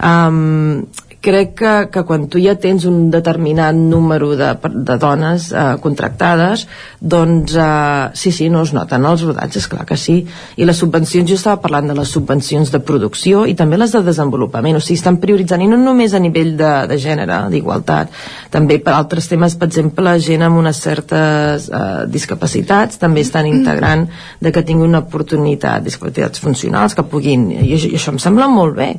um, 0.03 0.85
crec 1.25 1.55
que, 1.59 1.73
que 1.93 2.05
quan 2.07 2.27
tu 2.29 2.41
ja 2.43 2.55
tens 2.61 2.85
un 2.89 3.09
determinat 3.13 3.77
número 3.77 4.35
de, 4.37 4.51
de 4.75 4.97
dones 5.01 5.51
eh, 5.53 5.65
contractades 5.83 6.67
doncs 7.01 7.55
eh, 7.57 8.11
sí, 8.15 8.33
sí, 8.33 8.49
no 8.53 8.63
es 8.65 8.73
noten 8.77 9.05
els 9.09 9.25
rodatges, 9.27 9.69
clar 9.69 9.85
que 9.89 9.97
sí. 10.01 10.19
I 10.57 10.69
les 10.69 10.79
subvencions, 10.81 11.29
jo 11.29 11.39
estava 11.39 11.61
parlant 11.63 11.91
de 11.91 11.97
les 11.97 12.13
subvencions 12.13 12.73
de 12.73 12.81
producció 12.85 13.45
i 13.49 13.57
també 13.59 13.79
les 13.81 13.93
de 13.93 14.03
desenvolupament. 14.05 14.79
O 14.79 14.83
sigui, 14.85 14.99
estan 15.01 15.19
prioritzant, 15.23 15.65
i 15.65 15.69
no 15.71 15.79
només 15.81 16.15
a 16.15 16.23
nivell 16.23 16.55
de, 16.61 16.73
de 16.91 16.99
gènere, 17.01 17.43
d'igualtat. 17.53 18.13
També 18.55 18.79
per 18.85 18.95
altres 18.97 19.29
temes, 19.31 19.57
per 19.61 19.69
exemple, 19.69 20.17
gent 20.25 20.45
amb 20.47 20.61
unes 20.61 20.81
certes 20.85 21.69
eh, 21.69 21.83
discapacitats 22.11 23.01
també 23.01 23.25
estan 23.25 23.49
integrant 23.51 24.07
de 24.41 24.53
que 24.53 24.65
tingui 24.65 24.89
una 24.89 25.03
oportunitat, 25.05 25.85
discapacitats 25.85 26.43
funcionals 26.43 26.97
que 26.97 27.05
puguin, 27.09 27.51
i 27.53 27.75
això, 27.77 27.91
i 27.93 27.99
això 27.99 28.15
em 28.15 28.21
sembla 28.23 28.49
molt 28.53 28.77
bé. 28.79 28.91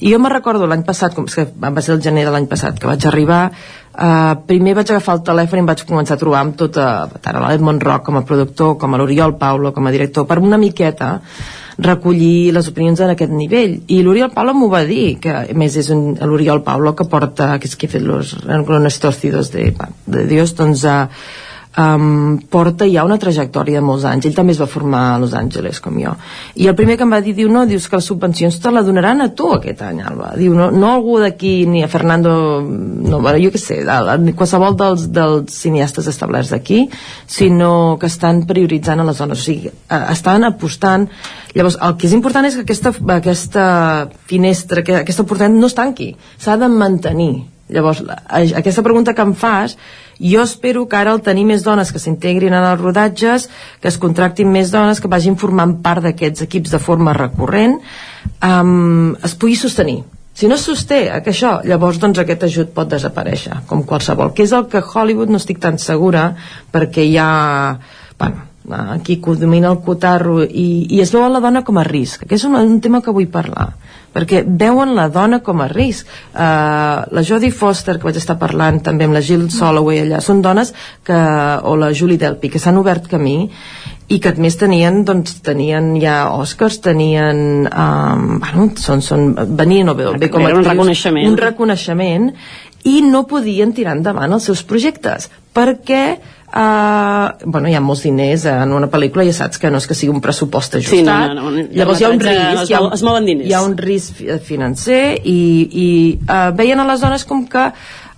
I 0.00 0.12
jo 0.12 0.20
me 0.20 0.32
recordo 0.32 0.68
l'any 0.68 0.84
passat 0.86 1.16
com 1.16 1.28
que 1.28 1.46
va 1.74 1.82
ser 1.84 1.96
el 1.96 2.02
gener 2.04 2.24
de 2.26 2.34
l'any 2.34 2.46
passat 2.50 2.78
que 2.80 2.90
vaig 2.90 3.06
arribar. 3.08 3.42
Uh, 3.94 4.34
primer 4.48 4.74
vaig 4.74 4.90
agafar 4.90 5.18
el 5.18 5.26
telèfon 5.26 5.60
i 5.60 5.62
em 5.62 5.68
vaig 5.68 5.84
començar 5.86 6.16
a 6.16 6.22
trobar 6.22 6.40
amb 6.42 6.56
tota, 6.58 6.86
tant 7.22 7.38
a 7.38 7.44
l'Edmond 7.44 7.84
Rock 7.86 8.08
com 8.08 8.18
a 8.18 8.24
productor, 8.26 8.74
com 8.78 8.94
a 8.94 8.98
l'Oriol 8.98 9.36
Paulo 9.38 9.70
com 9.74 9.86
a 9.86 9.92
director, 9.94 10.26
per 10.26 10.40
una 10.42 10.58
miqueta 10.58 11.18
recollir 11.78 12.52
les 12.54 12.68
opinions 12.70 13.00
en 13.02 13.12
aquest 13.14 13.32
nivell. 13.34 13.80
I 13.90 14.02
l'Oriol 14.06 14.30
Paulo 14.34 14.54
m'ho 14.54 14.68
va 14.70 14.84
dir 14.86 15.16
que 15.22 15.32
a 15.34 15.56
més 15.58 15.78
és 15.78 15.90
l'Oriol 15.90 16.62
Paulo 16.66 16.94
que 16.94 17.06
porta 17.10 17.56
que 17.58 17.70
és 17.70 17.74
qui 17.78 17.90
ha 17.90 17.94
fet 17.96 18.02
los 18.02 18.36
Renglones 18.44 19.00
Torcidos 19.02 19.50
de, 19.54 19.72
de 20.06 20.26
Dios 20.30 20.54
doncs 20.58 20.84
uh, 20.86 21.06
um, 21.76 22.38
porta 22.50 22.86
ja 22.88 23.04
una 23.06 23.18
trajectòria 23.20 23.80
de 23.80 23.84
molts 23.84 24.04
anys. 24.08 24.28
Ell 24.28 24.36
també 24.36 24.54
es 24.54 24.60
va 24.60 24.68
formar 24.70 25.02
a 25.14 25.18
Los 25.22 25.34
Angeles 25.34 25.80
com 25.82 25.96
jo. 26.00 26.14
I 26.54 26.68
el 26.70 26.76
primer 26.78 26.96
que 26.98 27.06
em 27.06 27.14
va 27.14 27.20
dir, 27.24 27.34
diu 27.36 27.50
no, 27.52 27.64
dius 27.66 27.88
que 27.88 27.98
les 27.98 28.08
subvencions 28.10 28.58
te 28.62 28.72
la 28.72 28.84
donaran 28.86 29.24
a 29.24 29.30
tu 29.36 29.50
aquest 29.56 29.82
any 29.86 30.02
Alba. 30.04 30.32
Diu 30.38 30.54
no, 30.56 30.70
no 30.70 30.92
algú 30.92 31.18
d'aquí 31.22 31.54
ni 31.70 31.84
a 31.84 31.90
Fernando 31.90 32.34
no, 32.64 33.20
bueno, 33.20 33.38
jo 33.42 33.52
què 33.54 33.60
sé, 33.60 33.80
a, 33.86 34.00
a, 34.14 34.18
qualsevol 34.36 34.78
dels, 34.80 35.08
dels 35.14 35.54
cineastes 35.64 36.08
establerts 36.10 36.52
d'aquí 36.54 36.84
sinó 37.30 37.96
que 38.00 38.10
estan 38.10 38.44
prioritzant 38.48 39.00
a 39.00 39.08
les 39.08 39.22
dones 39.22 39.40
o 39.40 39.44
sigui, 39.44 39.70
eh, 39.70 40.04
estan 40.12 40.46
apostant. 40.46 41.08
Llavors 41.54 41.78
el 41.82 41.98
que 41.98 42.08
és 42.08 42.14
important 42.16 42.46
és 42.46 42.58
que 42.58 42.66
aquesta, 42.66 42.94
aquesta 43.16 43.66
finestra, 44.30 44.82
que 44.86 45.00
aquesta 45.02 45.26
oportunitat 45.26 45.58
no 45.58 45.70
es 45.70 45.76
tanqui, 45.78 46.14
s'ha 46.38 46.58
de 46.58 46.70
mantenir 46.70 47.53
Llavors, 47.74 48.02
aquesta 48.30 48.84
pregunta 48.86 49.14
que 49.14 49.24
em 49.26 49.34
fas, 49.34 49.76
jo 50.20 50.42
espero 50.46 50.86
que 50.88 50.96
ara 50.96 51.12
al 51.14 51.22
tenir 51.26 51.44
més 51.48 51.64
dones 51.66 51.90
que 51.92 52.02
s'integrin 52.02 52.54
en 52.54 52.62
els 52.62 52.80
rodatges, 52.80 53.48
que 53.82 53.90
es 53.90 53.98
contractin 53.98 54.52
més 54.52 54.70
dones, 54.70 55.00
que 55.02 55.10
vagin 55.10 55.38
formant 55.40 55.76
part 55.82 56.04
d'aquests 56.06 56.46
equips 56.46 56.74
de 56.74 56.82
forma 56.82 57.16
recurrent, 57.16 57.80
um, 58.38 59.14
es 59.26 59.34
pugui 59.34 59.58
sostenir. 59.58 60.02
Si 60.34 60.48
no 60.50 60.56
es 60.58 60.64
sosté 60.66 61.04
que 61.22 61.30
això, 61.30 61.60
llavors 61.66 62.00
doncs 62.02 62.18
aquest 62.18 62.46
ajut 62.46 62.72
pot 62.74 62.88
desaparèixer, 62.90 63.60
com 63.70 63.84
qualsevol, 63.86 64.32
que 64.34 64.42
és 64.46 64.54
el 64.54 64.66
que 64.70 64.82
Hollywood 64.82 65.30
no 65.30 65.38
estic 65.42 65.62
tan 65.62 65.78
segura, 65.78 66.32
perquè 66.74 67.06
hi 67.06 67.16
ha... 67.22 67.30
Bueno, 68.18 68.48
aquí 68.94 69.20
domina 69.20 69.70
el 69.70 69.82
cotarro 69.84 70.42
i, 70.42 70.86
i 70.90 71.00
es 71.02 71.12
veu 71.12 71.24
a 71.24 71.28
la 71.28 71.40
dona 71.40 71.60
com 71.64 71.76
a 71.76 71.84
risc 71.84 72.24
que 72.24 72.38
és 72.38 72.44
un, 72.48 72.54
un 72.56 72.78
tema 72.80 73.02
que 73.04 73.12
vull 73.12 73.28
parlar 73.28 73.74
perquè 74.14 74.44
veuen 74.46 74.94
la 74.96 75.08
dona 75.12 75.40
com 75.44 75.62
a 75.64 75.68
risc 75.70 76.06
uh, 76.06 77.02
la 77.04 77.24
Jodie 77.26 77.54
Foster 77.54 77.98
que 77.98 78.08
vaig 78.08 78.20
estar 78.20 78.38
parlant 78.40 78.80
també 78.86 79.08
amb 79.08 79.16
la 79.18 79.24
Jill 79.24 79.48
Soloway 79.52 80.04
allà 80.04 80.22
són 80.24 80.42
dones 80.44 80.72
que, 81.04 81.18
o 81.66 81.74
la 81.80 81.90
Julie 81.92 82.20
Delpy 82.20 82.52
que 82.54 82.62
s'han 82.62 82.78
obert 82.80 83.10
camí 83.10 83.36
i 84.12 84.18
que 84.20 84.34
a 84.34 84.36
més 84.40 84.58
tenien, 84.60 85.00
doncs, 85.08 85.38
tenien 85.44 85.94
ja 85.96 86.28
Oscars, 86.36 86.76
tenien 86.84 87.64
um, 87.70 88.26
bueno, 88.42 88.68
són, 88.76 89.00
són, 89.02 89.30
venien 89.56 89.88
o 89.88 89.96
bé, 89.96 90.10
bé 90.20 90.28
com 90.32 90.44
a 90.44 90.52
un 90.52 90.66
reconeixement. 90.66 91.30
un 91.30 91.40
reconeixement 91.40 92.28
i 92.84 93.00
no 93.06 93.24
podien 93.28 93.72
tirar 93.72 93.96
endavant 93.96 94.36
els 94.36 94.50
seus 94.50 94.62
projectes 94.68 95.30
perquè 95.56 96.04
Uh, 96.54 97.32
bueno, 97.50 97.66
hi 97.66 97.74
ha 97.74 97.80
molts 97.82 98.04
diners 98.06 98.44
en 98.46 98.70
una 98.76 98.86
pel·lícula 98.86 99.24
ja 99.26 99.32
saps 99.34 99.58
que 99.58 99.72
no 99.74 99.80
és 99.82 99.88
que 99.90 99.96
sigui 99.98 100.12
un 100.14 100.20
pressupost 100.22 100.76
ajustat 100.78 100.94
Sí, 100.94 101.02
no, 101.02 101.16
no, 101.34 101.48
no, 101.50 101.64
llavors 101.74 101.98
hi 101.98 102.06
ha 102.06 102.10
un 102.14 102.20
risc 102.22 102.70
hi 102.70 102.76
ha, 102.78 102.82
es 102.94 103.02
mouen 103.02 103.26
diners. 103.26 103.48
hi 103.50 103.56
ha 103.58 103.62
un 103.66 103.74
risc 103.80 104.20
fi- 104.20 104.36
financer 104.38 105.00
i, 105.26 105.34
i 105.84 105.88
uh, 106.28 106.52
veien 106.54 106.78
a 106.78 106.86
les 106.92 107.02
dones 107.02 107.26
com 107.26 107.42
que 107.50 107.64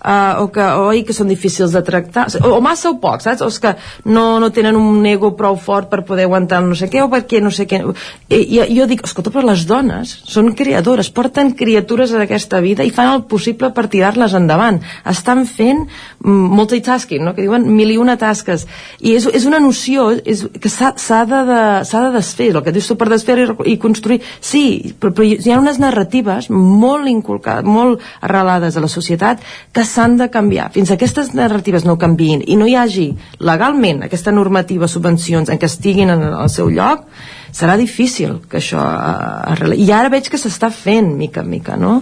uh, 0.03 0.43
o 0.43 0.47
que, 0.53 0.63
oi, 0.63 1.03
que 1.07 1.15
són 1.15 1.29
difícils 1.31 1.73
de 1.75 1.81
tractar. 1.85 2.27
O, 2.41 2.57
o 2.57 2.61
massa 2.63 2.91
o 2.91 2.97
poc, 3.01 3.23
saps? 3.25 3.43
o 3.45 3.49
és 3.51 3.59
que 3.63 3.73
no, 4.05 4.39
no 4.41 4.51
tenen 4.53 4.77
un 4.77 5.05
ego 5.09 5.33
prou 5.37 5.57
fort 5.59 5.89
per 5.91 6.03
poder 6.07 6.27
aguantar 6.27 6.61
no 6.63 6.75
sé 6.77 6.89
què 6.91 7.01
o 7.03 7.09
perquè 7.11 7.41
no 7.43 7.51
sé 7.53 7.67
què. 7.69 7.81
I, 8.29 8.41
i 8.57 8.77
jo 8.77 8.87
dic, 8.89 9.03
escolta, 9.07 9.33
però 9.33 9.45
les 9.47 9.65
dones 9.69 10.13
són 10.27 10.51
creadores, 10.57 11.09
porten 11.13 11.53
criatures 11.57 12.13
a 12.13 12.23
aquesta 12.25 12.61
vida 12.63 12.85
i 12.85 12.93
fan 12.93 13.13
el 13.13 13.25
possible 13.29 13.71
per 13.75 13.87
tirar-les 13.91 14.35
endavant. 14.37 14.81
Estan 15.07 15.45
fent 15.49 15.85
mm, 15.85 16.47
multitasking, 16.57 17.23
no? 17.25 17.35
que 17.35 17.45
diuen 17.45 17.67
mil 17.73 17.93
i 17.93 17.99
una 18.01 18.17
tasques. 18.19 18.67
I 18.99 19.17
és, 19.17 19.27
és 19.33 19.47
una 19.49 19.61
noció 19.63 20.09
és, 20.17 20.45
que 20.61 20.71
s'ha 20.71 20.93
de, 21.29 21.43
de, 21.47 21.61
de 21.83 22.11
desfer 22.17 22.51
el 22.53 22.63
que 22.65 22.75
dius 22.75 22.89
tu 22.89 22.97
per 22.99 23.09
desfer 23.11 23.39
i, 23.43 23.47
i 23.73 23.77
construir. 23.81 24.21
Sí, 24.43 24.93
però, 24.99 25.13
però 25.15 25.27
hi 25.27 25.53
ha 25.53 25.61
unes 25.61 25.79
narratives 25.81 26.51
molt 26.51 27.09
inculcades, 27.09 27.67
molt 27.67 28.03
arrelades 28.21 28.77
a 28.77 28.83
la 28.83 28.91
societat 28.91 29.43
que 29.73 29.86
s'han 29.87 30.17
de 30.19 30.29
canviar. 30.33 30.69
Fins 30.75 30.91
que 30.91 30.97
aquestes 30.99 31.33
narratives 31.37 31.85
no 31.87 31.97
canviïn 32.01 32.43
i 32.45 32.57
no 32.59 32.67
hi 32.67 32.75
hagi 32.77 33.07
legalment 33.39 34.03
aquesta 34.05 34.33
normativa 34.35 34.89
subvencions 34.91 35.49
en 35.49 35.59
què 35.61 35.69
estiguin 35.71 36.13
en 36.13 36.27
el 36.29 36.51
seu 36.53 36.69
lloc 36.69 37.07
serà 37.55 37.77
difícil 37.79 38.41
que 38.51 38.59
això 38.59 38.83
eh, 38.83 39.73
i 39.79 39.89
ara 39.95 40.11
veig 40.13 40.29
que 40.29 40.39
s'està 40.41 40.69
fent 40.73 41.13
mica 41.17 41.41
en 41.41 41.49
mica 41.49 41.77
no? 41.79 42.01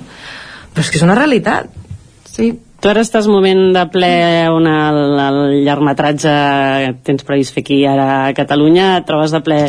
però 0.75 0.83
és 0.83 0.91
que 0.91 0.99
és 0.99 1.07
una 1.07 1.15
realitat. 1.15 1.71
Sí. 2.27 2.51
Tu 2.83 2.89
ara 2.91 3.01
estàs 3.01 3.25
movent 3.31 3.71
de 3.73 3.81
ple 3.89 4.09
on 4.51 4.67
el, 4.67 4.97
el 5.23 5.37
llargmetratge 5.65 6.33
que 6.83 6.89
tens 7.07 7.23
previst 7.25 7.55
fer 7.55 7.63
aquí 7.63 7.77
ara 7.87 8.07
a 8.27 8.33
Catalunya, 8.35 8.97
et 8.99 9.07
trobes 9.07 9.31
de 9.33 9.39
ple 9.41 9.59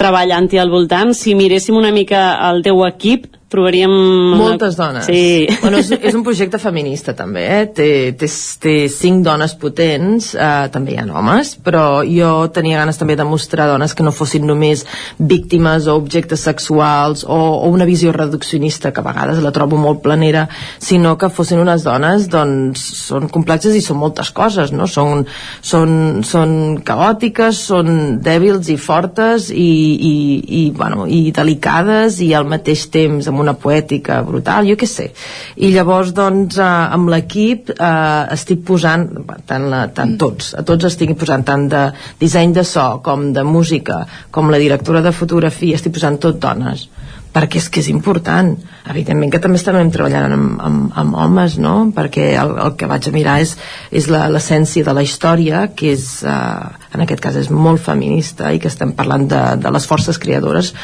treballant-hi 0.00 0.60
al 0.60 0.72
voltant. 0.72 1.12
Si 1.16 1.36
miréssim 1.38 1.76
una 1.76 1.92
mica 1.94 2.32
el 2.48 2.64
teu 2.66 2.84
equip, 2.88 3.28
trobaríem... 3.50 3.90
Moltes 4.38 4.76
dones. 4.78 5.04
Sí. 5.10 5.48
Bueno, 5.60 5.80
és, 5.82 5.90
és 5.90 6.14
un 6.14 6.22
projecte 6.24 6.60
feminista 6.62 7.16
també, 7.18 7.42
eh? 7.50 7.64
té, 7.74 7.88
té, 8.18 8.28
té 8.62 8.74
cinc 8.92 9.24
dones 9.26 9.56
potents, 9.58 10.30
eh, 10.38 10.68
també 10.72 10.94
hi 10.94 11.00
ha 11.02 11.06
homes, 11.10 11.56
però 11.64 12.04
jo 12.06 12.30
tenia 12.54 12.78
ganes 12.78 13.00
també 13.00 13.16
de 13.18 13.26
mostrar 13.26 13.66
dones 13.72 13.96
que 13.96 14.06
no 14.06 14.14
fossin 14.14 14.46
només 14.46 14.84
víctimes 15.18 15.88
o 15.90 15.96
objectes 15.98 16.44
sexuals 16.46 17.24
o, 17.26 17.40
o 17.58 17.66
una 17.74 17.88
visió 17.88 18.14
reduccionista 18.14 18.92
que 18.94 19.02
a 19.02 19.08
vegades 19.08 19.42
la 19.42 19.50
trobo 19.56 19.80
molt 19.82 20.04
planera, 20.04 20.46
sinó 20.78 21.16
que 21.18 21.32
fossin 21.34 21.58
unes 21.64 21.82
dones, 21.82 22.28
doncs, 22.30 22.86
són 23.02 23.26
complexes 23.34 23.74
i 23.74 23.82
són 23.82 23.98
moltes 23.98 24.30
coses, 24.30 24.70
no? 24.70 24.86
Són, 24.86 25.26
són, 25.58 26.22
són 26.22 26.54
caòtiques, 26.86 27.64
són 27.66 28.22
dèbils 28.22 28.70
i 28.70 28.78
fortes 28.78 29.50
i, 29.50 29.89
i, 29.94 30.14
i, 30.60 30.62
bueno, 30.76 31.06
i 31.06 31.32
delicades 31.34 32.20
i 32.24 32.30
al 32.36 32.48
mateix 32.50 32.86
temps 32.92 33.28
amb 33.30 33.42
una 33.42 33.54
poètica 33.58 34.20
brutal, 34.26 34.68
jo 34.70 34.76
què 34.80 34.88
sé. 34.88 35.10
I 35.56 35.72
llavors 35.74 36.14
doncs 36.16 36.58
eh, 36.60 36.68
amb 36.96 37.12
l'equip 37.12 37.72
eh, 37.74 37.90
estic 38.36 38.64
posant 38.66 39.06
tant, 39.46 39.68
la, 39.72 39.84
tant 39.94 40.16
tots, 40.20 40.54
a 40.58 40.64
tots 40.66 40.90
estic 40.90 41.14
posant 41.18 41.46
tant 41.46 41.68
de 41.70 41.84
disseny 42.20 42.54
de 42.56 42.64
so 42.66 42.88
com 43.04 43.30
de 43.36 43.44
música 43.46 44.02
com 44.30 44.50
la 44.50 44.60
directora 44.62 45.02
de 45.04 45.14
fotografia 45.16 45.78
estic 45.78 45.98
posant 45.98 46.18
tot 46.22 46.40
dones 46.42 46.88
perquè 47.34 47.60
és 47.60 47.68
que 47.70 47.80
és 47.82 47.88
important 47.92 48.52
evidentment 48.90 49.30
que 49.32 49.40
també 49.42 49.60
estem 49.60 49.92
treballant 49.94 50.34
amb, 50.34 50.60
amb, 50.66 50.92
amb 51.02 51.18
homes 51.24 51.56
no? 51.62 51.74
perquè 51.94 52.32
el, 52.40 52.56
el 52.64 52.74
que 52.78 52.88
vaig 52.90 53.06
a 53.06 53.14
mirar 53.14 53.38
és, 53.44 53.56
és 53.94 54.08
l'essència 54.10 54.86
de 54.86 54.94
la 54.96 55.04
història 55.06 55.68
que 55.76 55.92
és, 55.94 56.06
eh, 56.26 56.90
en 56.94 57.04
aquest 57.06 57.22
cas 57.22 57.38
és 57.38 57.50
molt 57.54 57.82
feminista 57.84 58.50
i 58.52 58.58
que 58.62 58.70
estem 58.70 58.94
parlant 58.98 59.28
de, 59.30 59.42
de 59.62 59.74
les 59.74 59.86
forces 59.86 60.18
creadores 60.18 60.74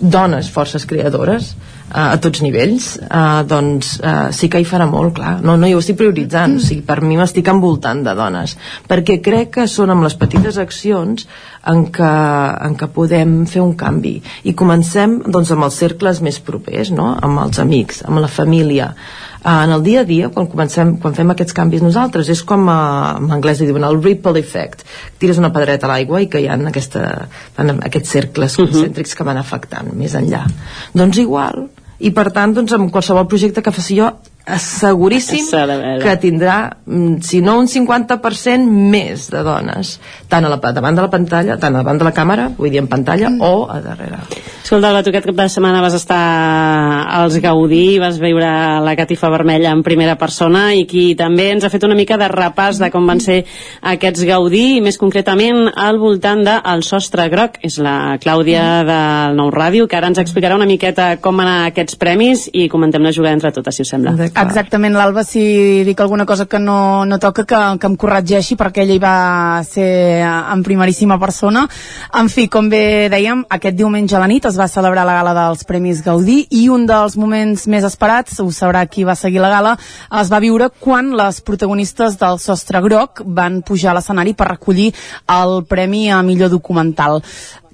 dones 0.00 0.48
forces 0.52 0.88
creadores 0.88 1.54
a 1.94 2.16
tots 2.22 2.42
nivells 2.42 2.88
uh, 3.04 3.42
doncs 3.46 3.96
uh, 4.00 4.28
sí 4.34 4.48
que 4.50 4.58
hi 4.58 4.66
farà 4.66 4.88
molt 4.90 5.14
clar 5.18 5.36
no, 5.44 5.54
no, 5.54 5.68
jo 5.70 5.78
ho 5.78 5.84
estic 5.84 6.00
prioritzant 6.00 6.56
o 6.58 6.62
sigui, 6.62 6.82
per 6.86 6.98
mi 7.04 7.18
m'estic 7.18 7.46
envoltant 7.52 8.02
de 8.06 8.14
dones 8.18 8.56
perquè 8.90 9.20
crec 9.22 9.52
que 9.58 9.68
són 9.70 9.94
amb 9.94 10.06
les 10.06 10.16
petites 10.18 10.58
accions 10.58 11.28
en 11.70 11.86
què, 11.94 12.10
en 12.66 12.74
què 12.78 12.90
podem 12.94 13.38
fer 13.50 13.62
un 13.62 13.76
canvi 13.78 14.16
i 14.44 14.54
comencem 14.58 15.20
doncs, 15.26 15.54
amb 15.54 15.68
els 15.68 15.78
cercles 15.78 16.22
més 16.26 16.40
propers 16.42 16.90
no? 16.94 17.12
amb 17.22 17.46
els 17.46 17.62
amics, 17.62 18.02
amb 18.06 18.22
la 18.22 18.30
família 18.30 18.92
en 19.46 19.70
el 19.70 19.82
dia 19.86 20.00
a 20.02 20.04
dia, 20.04 20.28
quan, 20.34 20.48
comencem, 20.50 20.96
quan 21.02 21.14
fem 21.14 21.30
aquests 21.30 21.54
canvis 21.54 21.84
nosaltres, 21.84 22.28
és 22.32 22.42
com 22.46 22.66
uh, 22.66 23.14
en 23.20 23.30
anglès 23.36 23.62
diuen 23.62 23.86
el 23.86 24.00
ripple 24.02 24.40
effect 24.40 24.82
tires 25.22 25.38
una 25.38 25.52
pedreta 25.54 25.86
a 25.86 25.92
l'aigua 25.92 26.22
i 26.24 26.28
que 26.32 26.42
hi 26.42 26.48
ha 26.50 26.58
aquesta, 26.70 27.28
aquests 27.56 28.10
cercles 28.10 28.58
uh 28.58 28.64
-huh. 28.64 28.72
concèntrics 28.72 29.14
que 29.14 29.24
van 29.24 29.38
afectant 29.38 29.92
més 29.94 30.14
enllà 30.14 30.44
doncs 30.94 31.18
igual, 31.18 31.68
i 31.98 32.10
per 32.10 32.30
tant 32.32 32.54
doncs, 32.54 32.72
amb 32.72 32.90
qualsevol 32.90 33.26
projecte 33.26 33.62
que 33.62 33.72
faci 33.72 34.00
jo 34.00 34.10
asseguríssim 34.46 35.46
que 36.02 36.16
tindrà, 36.22 36.78
mm, 36.86 37.20
si 37.20 37.40
no 37.42 37.58
un 37.58 37.66
50% 37.68 38.70
més 38.70 39.28
de 39.30 39.42
dones, 39.42 39.96
tant 40.28 40.44
a 40.44 40.48
la, 40.48 40.58
davant 40.72 40.94
de 40.94 41.02
la 41.02 41.10
pantalla, 41.10 41.58
tant 41.58 41.74
a 41.74 41.82
davant 41.82 41.98
de 41.98 42.06
la 42.06 42.14
càmera, 42.14 42.48
vull 42.56 42.70
dir 42.70 42.78
en 42.78 42.86
pantalla, 42.86 43.30
mm. 43.30 43.40
o 43.42 43.66
a 43.70 43.80
darrere. 43.82 44.22
Escolta, 44.62 44.88
Alba, 44.88 45.02
tu 45.02 45.10
aquest 45.10 45.26
cap 45.26 45.36
de 45.38 45.48
setmana 45.50 45.80
vas 45.82 45.94
estar 45.94 46.20
als 47.18 47.36
Gaudí, 47.42 47.98
vas 48.02 48.18
veure 48.18 48.48
la 48.82 48.96
catifa 48.98 49.30
vermella 49.30 49.70
en 49.70 49.82
primera 49.86 50.16
persona 50.18 50.72
i 50.74 50.86
qui 50.90 51.14
també 51.18 51.50
ens 51.52 51.66
ha 51.66 51.70
fet 51.70 51.84
una 51.86 51.94
mica 51.98 52.18
de 52.18 52.26
repàs 52.30 52.80
de 52.82 52.90
com 52.90 53.06
van 53.06 53.20
ser 53.22 53.44
aquests 53.82 54.24
Gaudí, 54.26 54.76
i 54.76 54.80
més 54.82 54.98
concretament 54.98 55.68
al 55.74 55.98
voltant 56.02 56.42
del 56.46 56.82
de 56.82 56.86
sostre 56.86 57.28
groc. 57.30 57.58
És 57.66 57.78
la 57.82 58.16
Clàudia 58.22 58.84
del 58.86 59.36
Nou 59.38 59.50
Ràdio, 59.54 59.86
que 59.86 59.98
ara 59.98 60.10
ens 60.10 60.18
explicarà 60.22 60.58
una 60.58 60.66
miqueta 60.66 61.16
com 61.22 61.38
anar 61.42 61.66
aquests 61.66 61.98
premis 62.00 62.46
i 62.52 62.68
comentem 62.72 63.02
la 63.02 63.14
jugada 63.14 63.34
entre 63.38 63.52
totes, 63.54 63.78
si 63.78 63.86
us 63.86 63.94
sembla. 63.94 64.16
Exactament, 64.36 64.92
l'Alba, 64.92 65.22
si 65.24 65.82
dic 65.86 66.00
alguna 66.00 66.26
cosa 66.28 66.44
que 66.44 66.58
no, 66.58 67.06
no 67.08 67.18
toca, 67.18 67.46
que, 67.48 67.60
que 67.80 67.88
em 67.88 67.96
corregeixi, 67.96 68.56
perquè 68.60 68.84
ella 68.84 68.96
hi 68.96 69.00
va 69.00 69.62
ser 69.64 69.88
en 70.26 70.64
primeríssima 70.66 71.16
persona. 71.18 71.64
En 72.20 72.28
fi, 72.28 72.44
com 72.52 72.68
bé 72.68 73.08
dèiem, 73.12 73.46
aquest 73.56 73.78
diumenge 73.78 74.16
a 74.16 74.20
la 74.20 74.28
nit 74.28 74.44
es 74.44 74.58
va 74.60 74.68
celebrar 74.68 75.06
la 75.08 75.16
gala 75.18 75.34
dels 75.40 75.64
Premis 75.64 76.04
Gaudí 76.04 76.42
i 76.52 76.66
un 76.68 76.84
dels 76.88 77.16
moments 77.16 77.64
més 77.72 77.86
esperats, 77.88 78.36
ho 78.44 78.50
sabrà 78.52 78.84
qui 78.90 79.08
va 79.08 79.16
seguir 79.16 79.40
la 79.40 79.54
gala, 79.54 79.76
es 80.20 80.32
va 80.32 80.42
viure 80.44 80.68
quan 80.68 81.14
les 81.16 81.40
protagonistes 81.40 82.20
del 82.20 82.40
Sostre 82.42 82.84
Groc 82.84 83.24
van 83.24 83.62
pujar 83.64 83.94
a 83.94 83.98
l'escenari 84.00 84.36
per 84.36 84.52
recollir 84.52 84.92
el 85.32 85.62
Premi 85.64 86.10
a 86.12 86.20
millor 86.26 86.52
documental. 86.52 87.22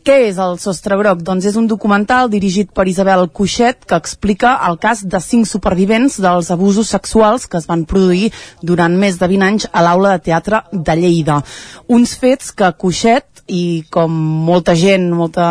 Què 0.03 0.17
és 0.27 0.39
el 0.43 0.57
Sostre 0.59 0.97
Groc? 0.99 1.21
Doncs 1.23 1.45
és 1.47 1.55
un 1.55 1.69
documental 1.71 2.27
dirigit 2.27 2.73
per 2.75 2.89
Isabel 2.91 3.29
Cuixet 3.31 3.85
que 3.87 3.95
explica 3.95 4.57
el 4.67 4.75
cas 4.83 5.05
de 5.07 5.21
cinc 5.23 5.47
supervivents 5.47 6.17
dels 6.25 6.49
abusos 6.51 6.89
sexuals 6.91 7.47
que 7.47 7.61
es 7.61 7.69
van 7.71 7.85
produir 7.87 8.33
durant 8.67 8.97
més 8.99 9.21
de 9.21 9.29
20 9.31 9.47
anys 9.47 9.67
a 9.71 9.85
l'aula 9.87 10.17
de 10.17 10.25
teatre 10.25 10.65
de 10.73 10.97
Lleida. 10.99 11.37
Uns 11.87 12.17
fets 12.19 12.51
que 12.51 12.73
Cuixet 12.83 13.45
i 13.47 13.85
com 13.95 14.11
molta 14.49 14.75
gent, 14.75 15.07
molta 15.15 15.47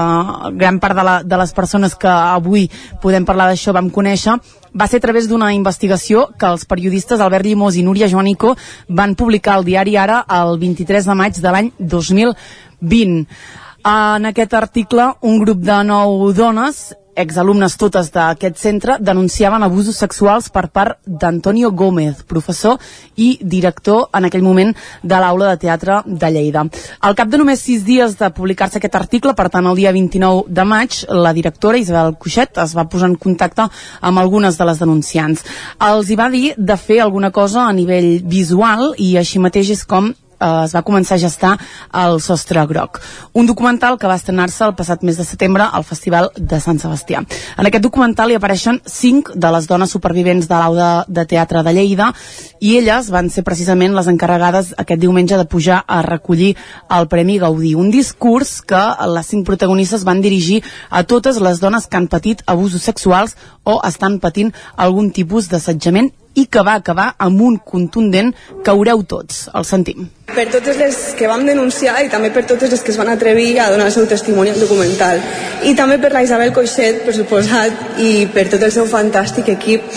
gran 0.51 0.81
part 0.83 0.99
de, 0.99 1.07
la, 1.07 1.15
de 1.23 1.39
les 1.39 1.55
persones 1.55 1.95
que 1.95 2.11
avui 2.11 2.67
podem 2.99 3.23
parlar 3.23 3.47
d'això 3.47 3.71
vam 3.71 3.87
conèixer, 3.87 4.35
va 4.75 4.89
ser 4.91 4.99
a 4.99 5.05
través 5.07 5.31
d'una 5.31 5.53
investigació 5.55 6.27
que 6.35 6.51
els 6.51 6.67
periodistes 6.67 7.23
Albert 7.23 7.47
Llimós 7.47 7.79
i 7.79 7.87
Núria 7.87 8.11
Joanico 8.11 8.57
van 8.89 9.15
publicar 9.15 9.55
al 9.55 9.67
diari 9.67 9.95
Ara 9.95 10.25
el 10.41 10.57
23 10.59 11.07
de 11.07 11.19
maig 11.23 11.39
de 11.39 11.55
l'any 11.55 11.73
2020. 11.79 13.27
En 13.83 14.25
aquest 14.25 14.53
article, 14.53 15.07
un 15.21 15.39
grup 15.41 15.61
de 15.65 15.83
nou 15.83 16.27
dones 16.37 16.91
exalumnes 17.17 17.73
totes 17.75 18.11
d'aquest 18.13 18.59
centre 18.61 18.95
denunciaven 19.01 19.63
abusos 19.65 19.97
sexuals 19.97 20.49
per 20.53 20.67
part 20.69 20.99
d'Antonio 21.05 21.71
Gómez, 21.71 22.21
professor 22.23 22.77
i 23.17 23.39
director 23.41 24.07
en 24.13 24.29
aquell 24.29 24.45
moment 24.45 24.71
de 25.03 25.19
l'aula 25.19 25.49
de 25.49 25.57
teatre 25.65 26.01
de 26.05 26.31
Lleida. 26.31 26.63
Al 27.01 27.17
cap 27.17 27.27
de 27.27 27.41
només 27.41 27.65
sis 27.65 27.83
dies 27.83 28.15
de 28.19 28.29
publicar-se 28.29 28.77
aquest 28.77 28.95
article, 28.95 29.33
per 29.33 29.49
tant 29.49 29.65
el 29.65 29.75
dia 29.75 29.91
29 29.91 30.45
de 30.47 30.65
maig, 30.65 31.01
la 31.09 31.33
directora 31.33 31.81
Isabel 31.81 32.15
Cuixet 32.21 32.61
es 32.63 32.77
va 32.77 32.87
posar 32.87 33.09
en 33.09 33.17
contacte 33.17 33.67
amb 33.99 34.19
algunes 34.21 34.57
de 34.57 34.69
les 34.69 34.79
denunciants. 34.79 35.43
Els 35.81 36.09
hi 36.09 36.15
va 36.15 36.29
dir 36.29 36.53
de 36.57 36.77
fer 36.77 37.01
alguna 37.01 37.31
cosa 37.31 37.65
a 37.65 37.73
nivell 37.73 38.21
visual 38.23 38.93
i 38.97 39.15
així 39.17 39.41
mateix 39.41 39.73
és 39.73 39.85
com 39.85 40.13
eh, 40.41 40.65
es 40.65 40.75
va 40.75 40.83
començar 40.83 41.15
a 41.15 41.21
gestar 41.21 41.53
el 42.03 42.19
Sostre 42.21 42.65
Groc, 42.67 42.99
un 43.33 43.47
documental 43.47 43.97
que 43.99 44.09
va 44.09 44.17
estrenar-se 44.19 44.65
el 44.65 44.75
passat 44.75 45.03
mes 45.07 45.17
de 45.17 45.25
setembre 45.27 45.67
al 45.71 45.85
Festival 45.87 46.31
de 46.35 46.59
Sant 46.59 46.81
Sebastià. 46.81 47.23
En 47.57 47.69
aquest 47.69 47.83
documental 47.85 48.31
hi 48.31 48.39
apareixen 48.39 48.81
cinc 48.85 49.31
de 49.35 49.51
les 49.55 49.67
dones 49.69 49.91
supervivents 49.91 50.47
de 50.49 50.57
l'Auda 50.57 50.91
de 51.07 51.25
Teatre 51.25 51.63
de 51.63 51.73
Lleida 51.75 52.11
i 52.59 52.75
elles 52.79 53.09
van 53.13 53.29
ser 53.29 53.45
precisament 53.47 53.95
les 53.95 54.09
encarregades 54.11 54.73
aquest 54.77 55.01
diumenge 55.01 55.37
de 55.37 55.45
pujar 55.45 55.83
a 55.87 56.01
recollir 56.05 56.55
el 56.89 57.07
Premi 57.07 57.37
Gaudí, 57.39 57.75
un 57.75 57.91
discurs 57.91 58.59
que 58.61 58.81
les 59.15 59.27
cinc 59.27 59.45
protagonistes 59.45 60.05
van 60.07 60.21
dirigir 60.21 60.61
a 60.89 61.03
totes 61.03 61.39
les 61.41 61.59
dones 61.59 61.87
que 61.87 61.97
han 61.97 62.07
patit 62.07 62.43
abusos 62.45 62.83
sexuals 62.83 63.37
o 63.63 63.79
estan 63.87 64.19
patint 64.19 64.53
algun 64.77 65.11
tipus 65.11 65.49
d'assetjament 65.51 66.11
i 66.33 66.45
que 66.47 66.63
va 66.63 66.77
acabar 66.79 67.11
amb 67.19 67.41
un 67.43 67.57
contundent 67.57 68.31
caureu 68.63 69.03
tots. 69.03 69.47
El 69.53 69.65
sentim. 69.67 70.07
Per 70.31 70.45
totes 70.47 70.77
les 70.79 70.97
que 71.19 71.27
vam 71.27 71.43
denunciar 71.43 71.97
i 72.05 72.09
també 72.11 72.29
per 72.31 72.45
totes 72.47 72.71
les 72.71 72.83
que 72.85 72.93
es 72.93 72.99
van 72.99 73.09
atrevir 73.11 73.59
a 73.59 73.67
donar 73.71 73.89
el 73.89 73.91
seu 73.91 74.07
testimoni 74.07 74.53
al 74.53 74.61
documental. 74.61 75.19
I 75.67 75.75
també 75.75 75.97
per 75.99 76.13
la 76.13 76.23
Isabel 76.23 76.53
Coixet, 76.55 77.01
per 77.05 77.15
suposat, 77.17 77.99
i 77.99 78.27
per 78.31 78.47
tot 78.53 78.63
el 78.63 78.71
seu 78.71 78.87
fantàstic 78.87 79.51
equip. 79.57 79.91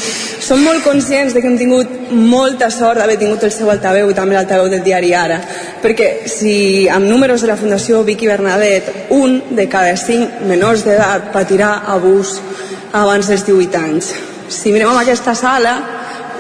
Som 0.45 0.65
molt 0.67 0.83
conscients 0.85 1.33
de 1.33 1.41
que 1.41 1.49
hem 1.49 1.59
tingut 1.61 2.11
molta 2.11 2.69
sort 2.75 2.99
d'haver 2.99 3.17
tingut 3.21 3.47
el 3.47 3.55
seu 3.55 3.71
altaveu 3.71 4.11
i 4.11 4.19
també 4.19 4.35
l'altaveu 4.35 4.69
del 4.73 4.83
diari 4.85 5.15
Ara, 5.15 5.39
perquè 5.81 6.27
si 6.29 6.89
amb 6.91 7.07
números 7.09 7.45
de 7.45 7.53
la 7.53 7.57
Fundació 7.57 8.03
Vicky 8.05 8.27
Bernadet, 8.27 8.91
un 9.15 9.41
de 9.55 9.69
cada 9.71 9.95
cinc 9.97 10.43
menors 10.51 10.85
d'edat 10.85 11.31
patirà 11.33 11.85
abús 11.95 12.41
abans 12.93 13.31
dels 13.31 13.47
18 13.47 13.79
anys. 13.79 14.13
Si 14.49 14.73
mirem 14.73 14.91
en 14.91 15.01
aquesta 15.01 15.33
sala, 15.39 15.79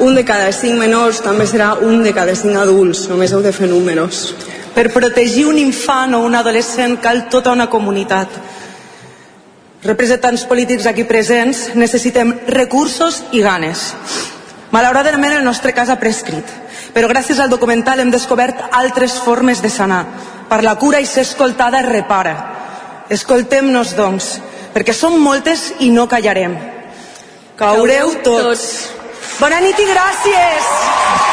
un 0.00 0.14
de 0.14 0.24
cada 0.24 0.50
cinc 0.52 0.78
menors 0.80 1.20
també 1.22 1.46
serà 1.46 1.74
un 1.82 2.02
de 2.02 2.12
cada 2.16 2.34
cinc 2.34 2.56
adults, 2.58 3.06
només 3.10 3.32
heu 3.32 3.42
de 3.44 3.52
fer 3.52 3.68
números. 3.70 4.34
Per 4.74 4.90
protegir 4.90 5.46
un 5.46 5.58
infant 5.58 6.16
o 6.16 6.24
un 6.26 6.34
adolescent 6.34 6.96
cal 7.02 7.28
tota 7.30 7.52
una 7.54 7.68
comunitat. 7.70 8.28
Representants 9.84 10.46
polítics 10.48 10.86
aquí 10.88 11.04
presents 11.04 11.74
necessitem 11.76 12.32
recursos 12.48 13.22
i 13.32 13.42
ganes. 13.44 13.92
Malauradament 14.72 15.36
el 15.36 15.44
nostre 15.44 15.74
cas 15.76 15.92
ha 15.92 16.00
prescrit, 16.00 16.48
però 16.96 17.06
gràcies 17.10 17.38
al 17.38 17.52
documental 17.52 18.00
hem 18.00 18.10
descobert 18.10 18.64
altres 18.72 19.20
formes 19.22 19.62
de 19.62 19.70
sanar. 19.70 20.02
Per 20.48 20.62
la 20.64 20.74
cura 20.80 20.98
i 21.00 21.06
ser 21.06 21.22
escoltada 21.22 21.84
repara. 21.86 22.34
Escoltem-nos, 23.12 23.94
doncs, 23.94 24.32
perquè 24.74 24.96
som 24.96 25.14
moltes 25.20 25.70
i 25.84 25.92
no 25.94 26.08
callarem. 26.10 26.56
Caureu 27.60 28.16
tots. 28.24 29.03
Bona 29.40 29.60
nit 29.64 29.80
i 29.80 29.86
gràcies! 29.88 31.23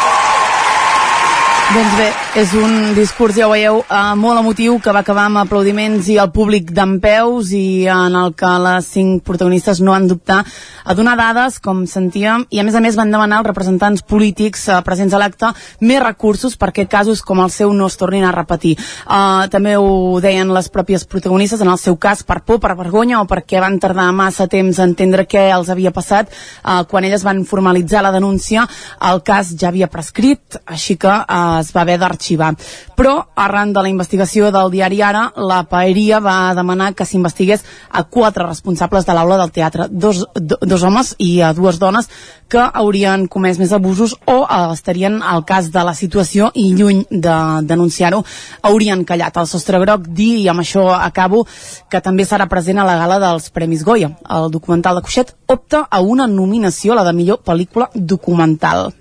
Doncs 1.71 1.93
bé, 1.95 2.07
és 2.35 2.51
un 2.59 2.71
discurs, 2.97 3.37
ja 3.39 3.45
ho 3.47 3.51
veieu, 3.53 3.77
eh, 3.79 3.99
molt 4.19 4.41
emotiu 4.41 4.73
que 4.83 4.91
va 4.91 5.05
acabar 5.05 5.29
amb 5.29 5.39
aplaudiments 5.39 6.09
i 6.11 6.17
el 6.19 6.27
públic 6.35 6.73
d'en 6.75 6.97
peus 6.99 7.53
i 7.55 7.87
en 7.87 8.15
el 8.19 8.33
que 8.35 8.49
les 8.59 8.89
cinc 8.91 9.23
protagonistes 9.23 9.79
no 9.79 9.93
han 9.93 10.09
dubtar 10.09 10.41
a 10.83 10.93
donar 10.93 11.15
dades, 11.15 11.61
com 11.63 11.85
sentíem, 11.87 12.43
i 12.49 12.59
a 12.59 12.65
més 12.67 12.75
a 12.75 12.81
més 12.83 12.97
van 12.99 13.11
demanar 13.11 13.37
als 13.39 13.47
representants 13.47 14.03
polítics 14.03 14.67
eh, 14.67 14.81
presents 14.83 15.13
a 15.13 15.21
l'acte 15.21 15.53
més 15.79 16.03
recursos 16.03 16.57
perquè 16.59 16.89
casos 16.89 17.21
com 17.21 17.39
el 17.39 17.53
seu 17.55 17.71
no 17.71 17.87
es 17.87 17.95
tornin 17.95 18.25
a 18.27 18.33
repetir. 18.35 18.75
Eh, 18.75 19.47
també 19.47 19.77
ho 19.77 20.19
deien 20.19 20.51
les 20.51 20.67
pròpies 20.67 21.07
protagonistes, 21.07 21.61
en 21.61 21.71
el 21.71 21.79
seu 21.79 21.95
cas 21.95 22.25
per 22.27 22.41
por, 22.43 22.59
per 22.59 22.75
vergonya 22.75 23.21
o 23.21 23.29
perquè 23.31 23.63
van 23.63 23.79
tardar 23.79 24.09
massa 24.11 24.49
temps 24.51 24.79
a 24.79 24.89
entendre 24.89 25.23
què 25.23 25.47
els 25.55 25.71
havia 25.71 25.95
passat 25.95 26.27
eh, 26.35 26.83
quan 26.91 27.07
elles 27.07 27.23
van 27.23 27.45
formalitzar 27.45 28.03
la 28.03 28.11
denúncia 28.11 28.67
el 29.07 29.23
cas 29.23 29.55
ja 29.55 29.69
havia 29.69 29.87
prescrit, 29.87 30.59
així 30.67 30.99
que 30.99 31.15
eh, 31.15 31.60
es 31.61 31.71
va 31.75 31.85
haver 31.85 31.97
d'arxivar. 32.01 32.51
Però, 32.97 33.15
arran 33.35 33.73
de 33.73 33.81
la 33.81 33.89
investigació 33.89 34.51
del 34.51 34.71
diari 34.73 35.01
Ara, 35.01 35.27
la 35.37 35.63
Paeria 35.69 36.19
va 36.19 36.53
demanar 36.57 36.91
que 36.93 37.07
s'investigués 37.07 37.63
a 37.89 38.03
quatre 38.03 38.45
responsables 38.45 39.07
de 39.07 39.15
l'aula 39.15 39.39
del 39.39 39.53
teatre, 39.55 39.87
dos, 39.89 40.25
do, 40.35 40.59
dos 40.61 40.83
homes 40.83 41.15
i 41.17 41.39
a 41.41 41.53
dues 41.57 41.79
dones 41.79 42.09
que 42.51 42.59
haurien 42.59 43.27
comès 43.31 43.59
més 43.61 43.71
abusos 43.71 44.17
o 44.27 44.41
estarien 44.73 45.21
al 45.23 45.45
cas 45.47 45.71
de 45.71 45.83
la 45.87 45.95
situació 45.95 46.51
i 46.53 46.67
lluny 46.75 47.05
de 47.09 47.35
denunciar-ho 47.69 48.23
haurien 48.67 49.05
callat. 49.07 49.39
El 49.39 49.47
sostre 49.47 49.79
groc 49.79 50.09
dir, 50.11 50.33
i 50.43 50.49
amb 50.51 50.63
això 50.65 50.89
acabo, 50.97 51.45
que 51.89 52.03
també 52.03 52.27
serà 52.27 52.49
present 52.51 52.81
a 52.81 52.87
la 52.87 52.97
gala 52.99 53.21
dels 53.23 53.49
Premis 53.55 53.85
Goya. 53.87 54.11
El 54.29 54.51
documental 54.51 54.99
de 54.99 55.05
Cuixet 55.07 55.35
opta 55.47 55.85
a 55.89 56.01
una 56.01 56.27
nominació, 56.27 56.95
la 56.95 57.07
de 57.07 57.15
millor 57.15 57.41
pel·lícula 57.47 57.89
documental. 57.95 58.91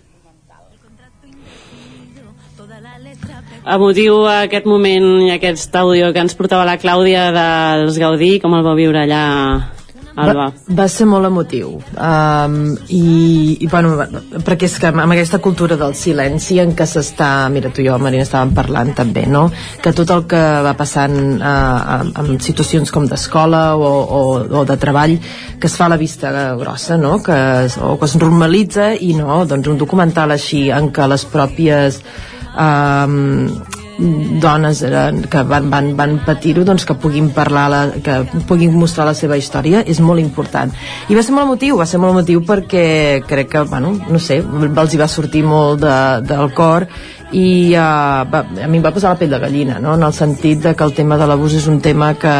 Emotiu 3.60 4.22
aquest 4.30 4.64
moment 4.64 5.10
i 5.26 5.34
aquest 5.34 5.74
àudio 5.76 6.14
que 6.14 6.22
ens 6.24 6.36
portava 6.38 6.64
la 6.64 6.78
Clàudia 6.80 7.28
dels 7.34 8.00
Gaudí, 8.00 8.38
com 8.40 8.56
el 8.56 8.64
va 8.64 8.78
viure 8.78 9.04
allà 9.04 9.26
Alba. 10.20 10.48
Va, 10.50 10.74
va 10.82 10.86
ser 10.90 11.06
molt 11.08 11.28
emotiu 11.28 11.76
um, 11.78 12.54
i, 12.90 13.58
i 13.62 13.68
bueno, 13.70 13.92
perquè 14.44 14.66
és 14.66 14.74
que 14.82 14.90
amb 14.90 15.14
aquesta 15.14 15.38
cultura 15.42 15.76
del 15.78 15.94
silenci 15.98 16.58
en 16.62 16.74
què 16.76 16.86
s'està, 16.88 17.48
mira 17.52 17.70
tu 17.70 17.84
i 17.84 17.86
jo 17.86 17.98
Marina 18.02 18.26
estàvem 18.26 18.52
parlant 18.56 18.90
també, 18.98 19.24
no? 19.30 19.46
que 19.82 19.92
tot 19.96 20.10
el 20.14 20.26
que 20.30 20.40
va 20.66 20.74
passant 20.78 21.16
uh, 21.38 22.02
en 22.24 22.40
situacions 22.42 22.90
com 22.94 23.06
d'escola 23.10 23.62
o, 23.78 23.92
o, 24.18 24.24
o 24.60 24.64
de 24.66 24.78
treball 24.82 25.16
que 25.60 25.70
es 25.70 25.78
fa 25.78 25.86
a 25.86 25.94
la 25.94 26.00
vista 26.00 26.32
grossa 26.58 26.98
no? 26.98 27.20
que, 27.22 27.38
es, 27.68 27.78
o 27.78 27.94
que 28.00 28.10
es 28.10 28.18
normalitza 28.18 28.92
i 28.98 29.14
no, 29.18 29.44
doncs 29.46 29.70
un 29.70 29.80
documental 29.80 30.34
així 30.34 30.68
en 30.74 30.90
què 30.94 31.06
les 31.10 31.26
pròpies 31.30 32.02
um, 32.54 33.46
dones 34.40 34.80
que 35.30 35.42
van, 35.44 35.68
van, 35.70 35.90
van 35.96 36.16
patir-ho 36.24 36.64
doncs 36.64 36.86
que 36.88 36.96
puguin 36.96 37.30
parlar 37.36 37.66
la, 37.70 37.80
que 38.02 38.16
puguin 38.48 38.72
mostrar 38.78 39.06
la 39.08 39.14
seva 39.16 39.36
història 39.36 39.82
és 39.84 40.00
molt 40.00 40.22
important. 40.22 40.72
I 41.08 41.16
va 41.18 41.24
ser 41.26 41.34
molt 41.36 41.50
emotiu, 41.50 41.76
va 41.80 41.88
ser 41.88 42.00
molt 42.00 42.16
emotiu 42.16 42.42
perquè 42.46 43.22
crec 43.28 43.52
que, 43.52 43.64
bueno, 43.68 43.92
no 44.08 44.22
sé 44.22 44.40
els 44.40 44.94
hi 44.94 45.00
va 45.00 45.10
sortir 45.10 45.44
molt 45.44 45.84
de, 45.84 45.96
del 46.26 46.54
cor 46.56 46.88
i 47.32 47.72
uh, 47.76 48.26
va, 48.30 48.44
a 48.64 48.68
mi 48.68 48.80
em 48.80 48.84
va 48.84 48.94
posar 48.94 49.14
la 49.14 49.20
pell 49.20 49.30
de 49.30 49.38
gallina 49.42 49.78
no? 49.78 49.94
en 49.94 50.02
el 50.02 50.14
sentit 50.16 50.62
de 50.64 50.74
que 50.74 50.84
el 50.84 50.94
tema 50.94 51.18
de 51.20 51.28
l'abús 51.30 51.54
és 51.54 51.66
un 51.70 51.80
tema 51.80 52.12
que, 52.18 52.34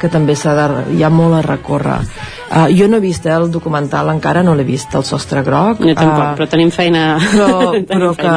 que 0.00 0.10
també 0.12 0.36
s'ha 0.38 0.54
de, 0.58 0.68
hi 0.96 1.02
ha 1.02 1.10
molt 1.10 1.40
a 1.40 1.46
recórrer 1.46 2.00
Uh, 2.48 2.64
jo 2.72 2.86
no 2.88 2.96
he 2.96 3.00
vist 3.00 3.26
eh, 3.26 3.32
el 3.36 3.50
documental 3.52 4.08
encara, 4.08 4.40
no 4.42 4.54
l'he 4.56 4.64
vist, 4.64 4.94
el 4.96 5.04
sostre 5.04 5.42
groc. 5.44 5.82
Jo 5.84 5.92
tampoc, 5.92 6.22
uh, 6.24 6.36
però 6.38 6.46
tenim 6.48 6.70
feina... 6.72 7.02
Però, 7.28 7.74
però 7.86 8.08
que 8.16 8.30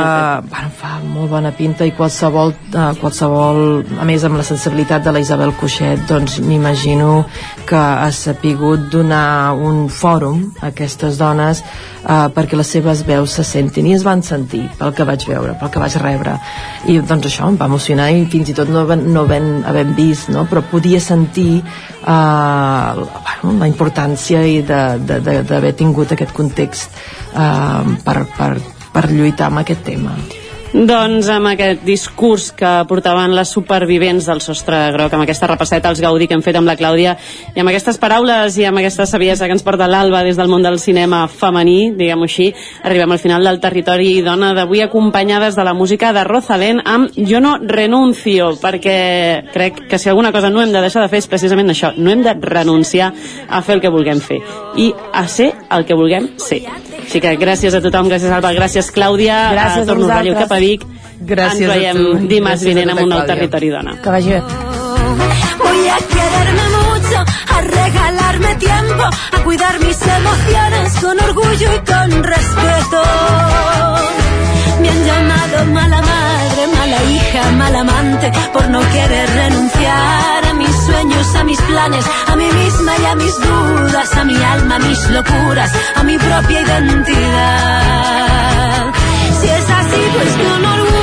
bueno, 0.51 0.71
fa 0.77 0.89
molt 1.05 1.31
bona 1.31 1.51
pinta 1.55 1.87
i 1.87 1.93
qualsevol, 1.95 2.51
uh, 2.75 2.89
qualsevol, 2.99 3.61
a 4.03 4.05
més 4.07 4.25
amb 4.27 4.37
la 4.37 4.45
sensibilitat 4.45 5.05
de 5.05 5.13
la 5.15 5.21
Isabel 5.23 5.55
Cuixet, 5.57 6.03
doncs 6.09 6.41
m'imagino 6.43 7.23
que 7.69 7.79
ha 7.79 8.09
sapigut 8.11 8.89
donar 8.91 9.55
un 9.55 9.87
fòrum 9.87 10.43
a 10.59 10.73
aquestes 10.73 11.17
dones 11.21 11.63
uh, 12.03 12.27
perquè 12.33 12.57
les 12.59 12.71
seves 12.75 13.03
veus 13.07 13.37
se 13.37 13.45
sentin. 13.47 13.87
I 13.87 13.95
es 13.97 14.05
van 14.07 14.23
sentir 14.25 14.63
pel 14.79 14.93
que 14.97 15.07
vaig 15.07 15.25
veure, 15.29 15.55
pel 15.59 15.71
que 15.73 15.83
vaig 15.83 15.97
rebre. 16.01 16.35
I 16.89 16.99
doncs 16.99 17.29
això 17.29 17.47
em 17.49 17.57
va 17.59 17.69
emocionar 17.71 18.09
i 18.15 18.25
fins 18.31 18.51
i 18.51 18.57
tot 18.57 18.69
no, 18.73 18.85
no 18.85 19.25
ben, 19.29 19.49
havent 19.67 19.95
vist 19.97 20.31
no? 20.33 20.45
però 20.49 20.63
podia 20.71 20.99
sentir 21.03 21.61
bueno, 22.01 23.55
la 23.61 23.69
importància 23.69 24.43
i 24.47 24.61
d'haver 24.65 25.73
tingut 25.77 26.13
aquest 26.15 26.33
context 26.37 27.01
uh, 27.33 27.83
per, 28.05 28.21
per, 28.37 28.53
per 28.93 29.09
lluitar 29.11 29.51
amb 29.51 29.61
aquest 29.65 29.85
tema 29.87 30.17
doncs 30.71 31.27
amb 31.27 31.49
aquest 31.51 31.81
discurs 31.83 32.49
que 32.55 32.69
portaven 32.87 33.33
les 33.35 33.49
supervivents 33.51 34.27
del 34.29 34.39
sostre 34.43 34.77
groc, 34.95 35.11
amb 35.13 35.25
aquesta 35.25 35.49
repasseta 35.49 35.89
als 35.89 35.99
Gaudí 35.99 36.29
que 36.29 36.37
hem 36.37 36.43
fet 36.45 36.55
amb 36.55 36.69
la 36.69 36.77
Clàudia, 36.79 37.17
i 37.55 37.59
amb 37.59 37.71
aquestes 37.71 37.99
paraules 37.99 38.55
i 38.57 38.65
amb 38.69 38.79
aquesta 38.79 39.05
saviesa 39.09 39.49
que 39.49 39.55
ens 39.57 39.65
porta 39.67 39.89
l'Alba 39.91 40.23
des 40.23 40.39
del 40.39 40.47
món 40.51 40.63
del 40.63 40.79
cinema 40.79 41.25
femení, 41.27 41.91
diguem-ho 41.99 42.27
així, 42.27 42.51
arribem 42.83 43.11
al 43.11 43.19
final 43.19 43.43
del 43.47 43.59
territori 43.59 44.13
i 44.17 44.23
dona 44.23 44.53
d'avui 44.55 44.83
acompanyades 44.85 45.59
de 45.59 45.67
la 45.67 45.75
música 45.75 46.13
de 46.15 46.23
Rosalén 46.23 46.79
amb 46.85 47.11
Jo 47.17 47.43
no 47.43 47.57
renuncio, 47.59 48.53
perquè 48.61 49.51
crec 49.51 49.85
que 49.89 49.99
si 49.99 50.09
alguna 50.09 50.31
cosa 50.31 50.49
no 50.49 50.61
hem 50.63 50.71
de 50.71 50.81
deixar 50.81 51.03
de 51.03 51.11
fer 51.11 51.19
és 51.19 51.27
precisament 51.27 51.75
això, 51.75 51.91
no 51.97 52.11
hem 52.11 52.23
de 52.23 52.37
renunciar 52.39 53.11
a 53.49 53.61
fer 53.61 53.75
el 53.75 53.83
que 53.83 53.91
vulguem 53.91 54.23
fer 54.23 54.39
i 54.79 54.93
a 55.11 55.27
ser 55.27 55.51
el 55.69 55.85
que 55.85 55.99
vulguem 55.99 56.31
ser. 56.39 56.63
Així 57.11 57.19
que 57.19 57.31
gràcies 57.35 57.73
a 57.75 57.81
tothom, 57.83 58.07
gràcies 58.07 58.31
Alba, 58.31 58.53
gràcies 58.55 58.87
Clàudia, 58.95 59.37
gràcies 59.51 59.81
a 59.83 59.87
torno 59.89 60.07
a 60.07 60.19
cap 60.37 60.53
a 60.55 60.59
Vic. 60.63 60.85
Gràcies 61.31 61.65
Ens 61.67 61.73
veiem 61.73 61.97
a 61.97 61.99
tu. 61.99 62.13
dimarts 62.31 62.63
Gràcies 62.63 62.69
vinent 62.69 62.91
amb 62.93 63.01
un 63.03 63.11
nou 63.11 63.25
territori 63.27 63.71
dona. 63.73 63.97
Que 63.99 64.13
vagi 64.15 64.29
bé. 64.31 64.39
Voy 65.59 65.81
a 65.91 65.99
quererme 66.13 66.65
mucho, 66.77 67.19
a 67.57 67.61
regalarme 67.67 68.55
tiempo, 68.63 69.03
a 69.11 69.43
cuidar 69.43 69.75
mis 69.83 69.99
emociones 70.07 70.99
con 71.03 71.19
orgullo 71.19 71.75
y 71.75 71.79
con 71.91 72.23
respeto. 72.23 73.03
Me 74.81 74.89
han 74.89 75.03
llamado 75.05 75.65
mala 75.65 76.01
madre, 76.01 76.67
mala 76.75 77.03
hija, 77.03 77.51
mala 77.51 77.79
amante, 77.81 78.31
por 78.53 78.67
no 78.69 78.79
querer 78.91 79.29
renunciar 79.29 80.45
a 80.45 80.53
mis 80.53 80.75
sueños, 80.85 81.35
a 81.35 81.43
mis 81.43 81.61
planes, 81.61 82.05
a 82.27 82.35
mí 82.35 82.45
misma 82.45 82.91
y 82.97 83.05
a 83.05 83.15
mis 83.15 83.35
dudas, 83.39 84.17
a 84.17 84.23
mi 84.23 84.43
alma, 84.43 84.75
a 84.75 84.79
mis 84.79 85.09
locuras, 85.09 85.71
a 85.95 86.03
mi 86.03 86.17
propia 86.17 86.61
identidad. 86.61 87.91
Si 89.39 89.47
es 89.47 89.69
así, 89.69 90.01
pues 90.13 90.31
con 90.41 90.65
orgullo 90.65 91.01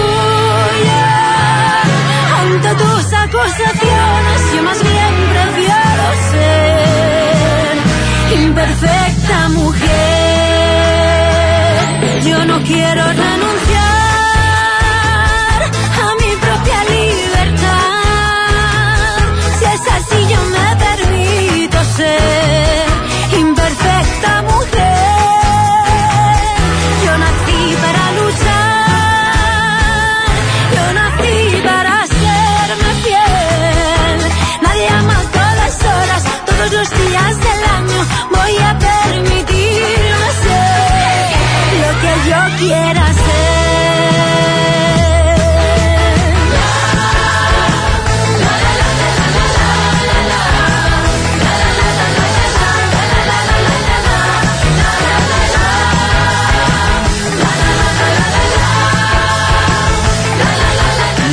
ante 2.41 2.75
tus 2.75 3.13
acusaciones 3.13 4.41
yo 4.55 4.63
más 4.63 4.83
bien 4.83 5.15
prefiero 5.33 6.05
ser 6.31 7.77
imperfecta 8.43 9.49
mujer 9.51 10.19
yo 12.25 12.45
no 12.45 12.63
quiero 12.63 13.05
say 21.99 22.48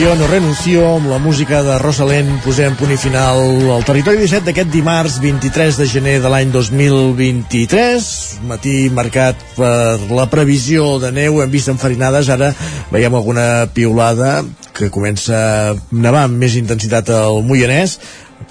Jo 0.06 0.12
no 0.14 0.28
renuncio, 0.30 0.84
amb 1.00 1.08
la 1.10 1.18
música 1.18 1.64
de 1.66 1.80
Rosalén 1.82 2.28
posem 2.44 2.76
punt 2.78 2.92
i 2.94 2.98
final 3.02 3.40
al 3.74 3.86
territori 3.88 4.20
17 4.22 4.46
d'aquest 4.46 4.70
dimarts 4.70 5.16
23 5.24 5.80
de 5.82 5.88
gener 5.90 6.14
de 6.22 6.30
l'any 6.30 6.52
2023 6.54 8.10
matí 8.46 8.76
marcat 8.94 9.42
per 9.56 9.98
la 10.14 10.28
previsió 10.30 11.00
de 11.02 11.10
neu 11.16 11.42
hem 11.42 11.50
vist 11.50 11.74
enfarinades, 11.74 12.30
ara 12.30 12.52
veiem 12.92 13.18
alguna 13.18 13.66
piulada 13.74 14.44
que 14.78 14.92
comença 14.94 15.42
a 15.42 15.76
nevar 15.90 16.28
amb 16.28 16.38
més 16.38 16.60
intensitat 16.60 17.10
al 17.10 17.42
Moianès 17.42 17.98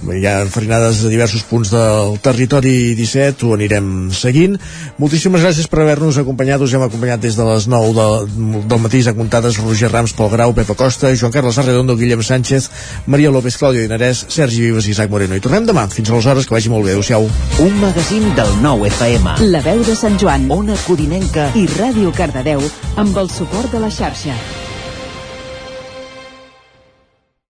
hi 0.05 0.25
ha 0.27 0.41
enfarinades 0.45 1.05
a 1.05 1.11
diversos 1.13 1.45
punts 1.49 1.71
del 1.73 2.19
territori 2.25 2.95
17, 2.97 3.47
ho 3.47 3.55
anirem 3.57 4.11
seguint. 4.15 4.57
Moltíssimes 4.99 5.45
gràcies 5.45 5.69
per 5.71 5.83
haver-nos 5.83 6.19
acompanyat, 6.21 6.65
us 6.65 6.75
hem 6.75 6.85
acompanyat 6.87 7.23
des 7.23 7.37
de 7.39 7.47
les 7.49 7.69
9 7.71 7.93
de, 7.99 8.09
del 8.69 8.83
matí, 8.83 9.05
a 9.07 9.15
comptades 9.17 9.59
Roger 9.61 9.93
Rams, 9.93 10.17
Pol 10.17 10.33
Grau, 10.33 10.55
Pepa 10.57 10.77
Costa, 10.79 11.13
Joan 11.17 11.33
Carles 11.33 11.59
Arredondo, 11.59 11.97
Guillem 11.97 12.23
Sánchez, 12.23 12.71
Maria 13.07 13.31
López, 13.31 13.59
Clàudia 13.61 13.85
Dinarès, 13.85 14.27
Sergi 14.29 14.63
Vives 14.65 14.89
i 14.89 14.95
Isaac 14.97 15.11
Moreno. 15.13 15.37
I 15.37 15.45
tornem 15.45 15.69
demà. 15.69 15.87
Fins 15.93 16.11
aleshores, 16.11 16.49
que 16.49 16.57
vagi 16.57 16.73
molt 16.73 16.87
bé. 16.87 16.95
Adéu-siau. 16.95 17.27
Un 17.65 17.81
magazín 17.81 18.29
del 18.39 18.53
nou 18.63 18.85
FM. 18.87 19.39
La 19.51 19.63
veu 19.65 19.83
de 19.87 19.97
Sant 19.99 20.19
Joan, 20.21 20.47
Ona 20.55 20.79
Codinenca 20.87 21.51
i 21.59 21.67
Ràdio 21.79 22.15
Cardedeu 22.15 22.63
amb 22.97 23.19
el 23.19 23.33
suport 23.35 23.75
de 23.75 23.83
la 23.83 23.91
xarxa. 23.91 24.39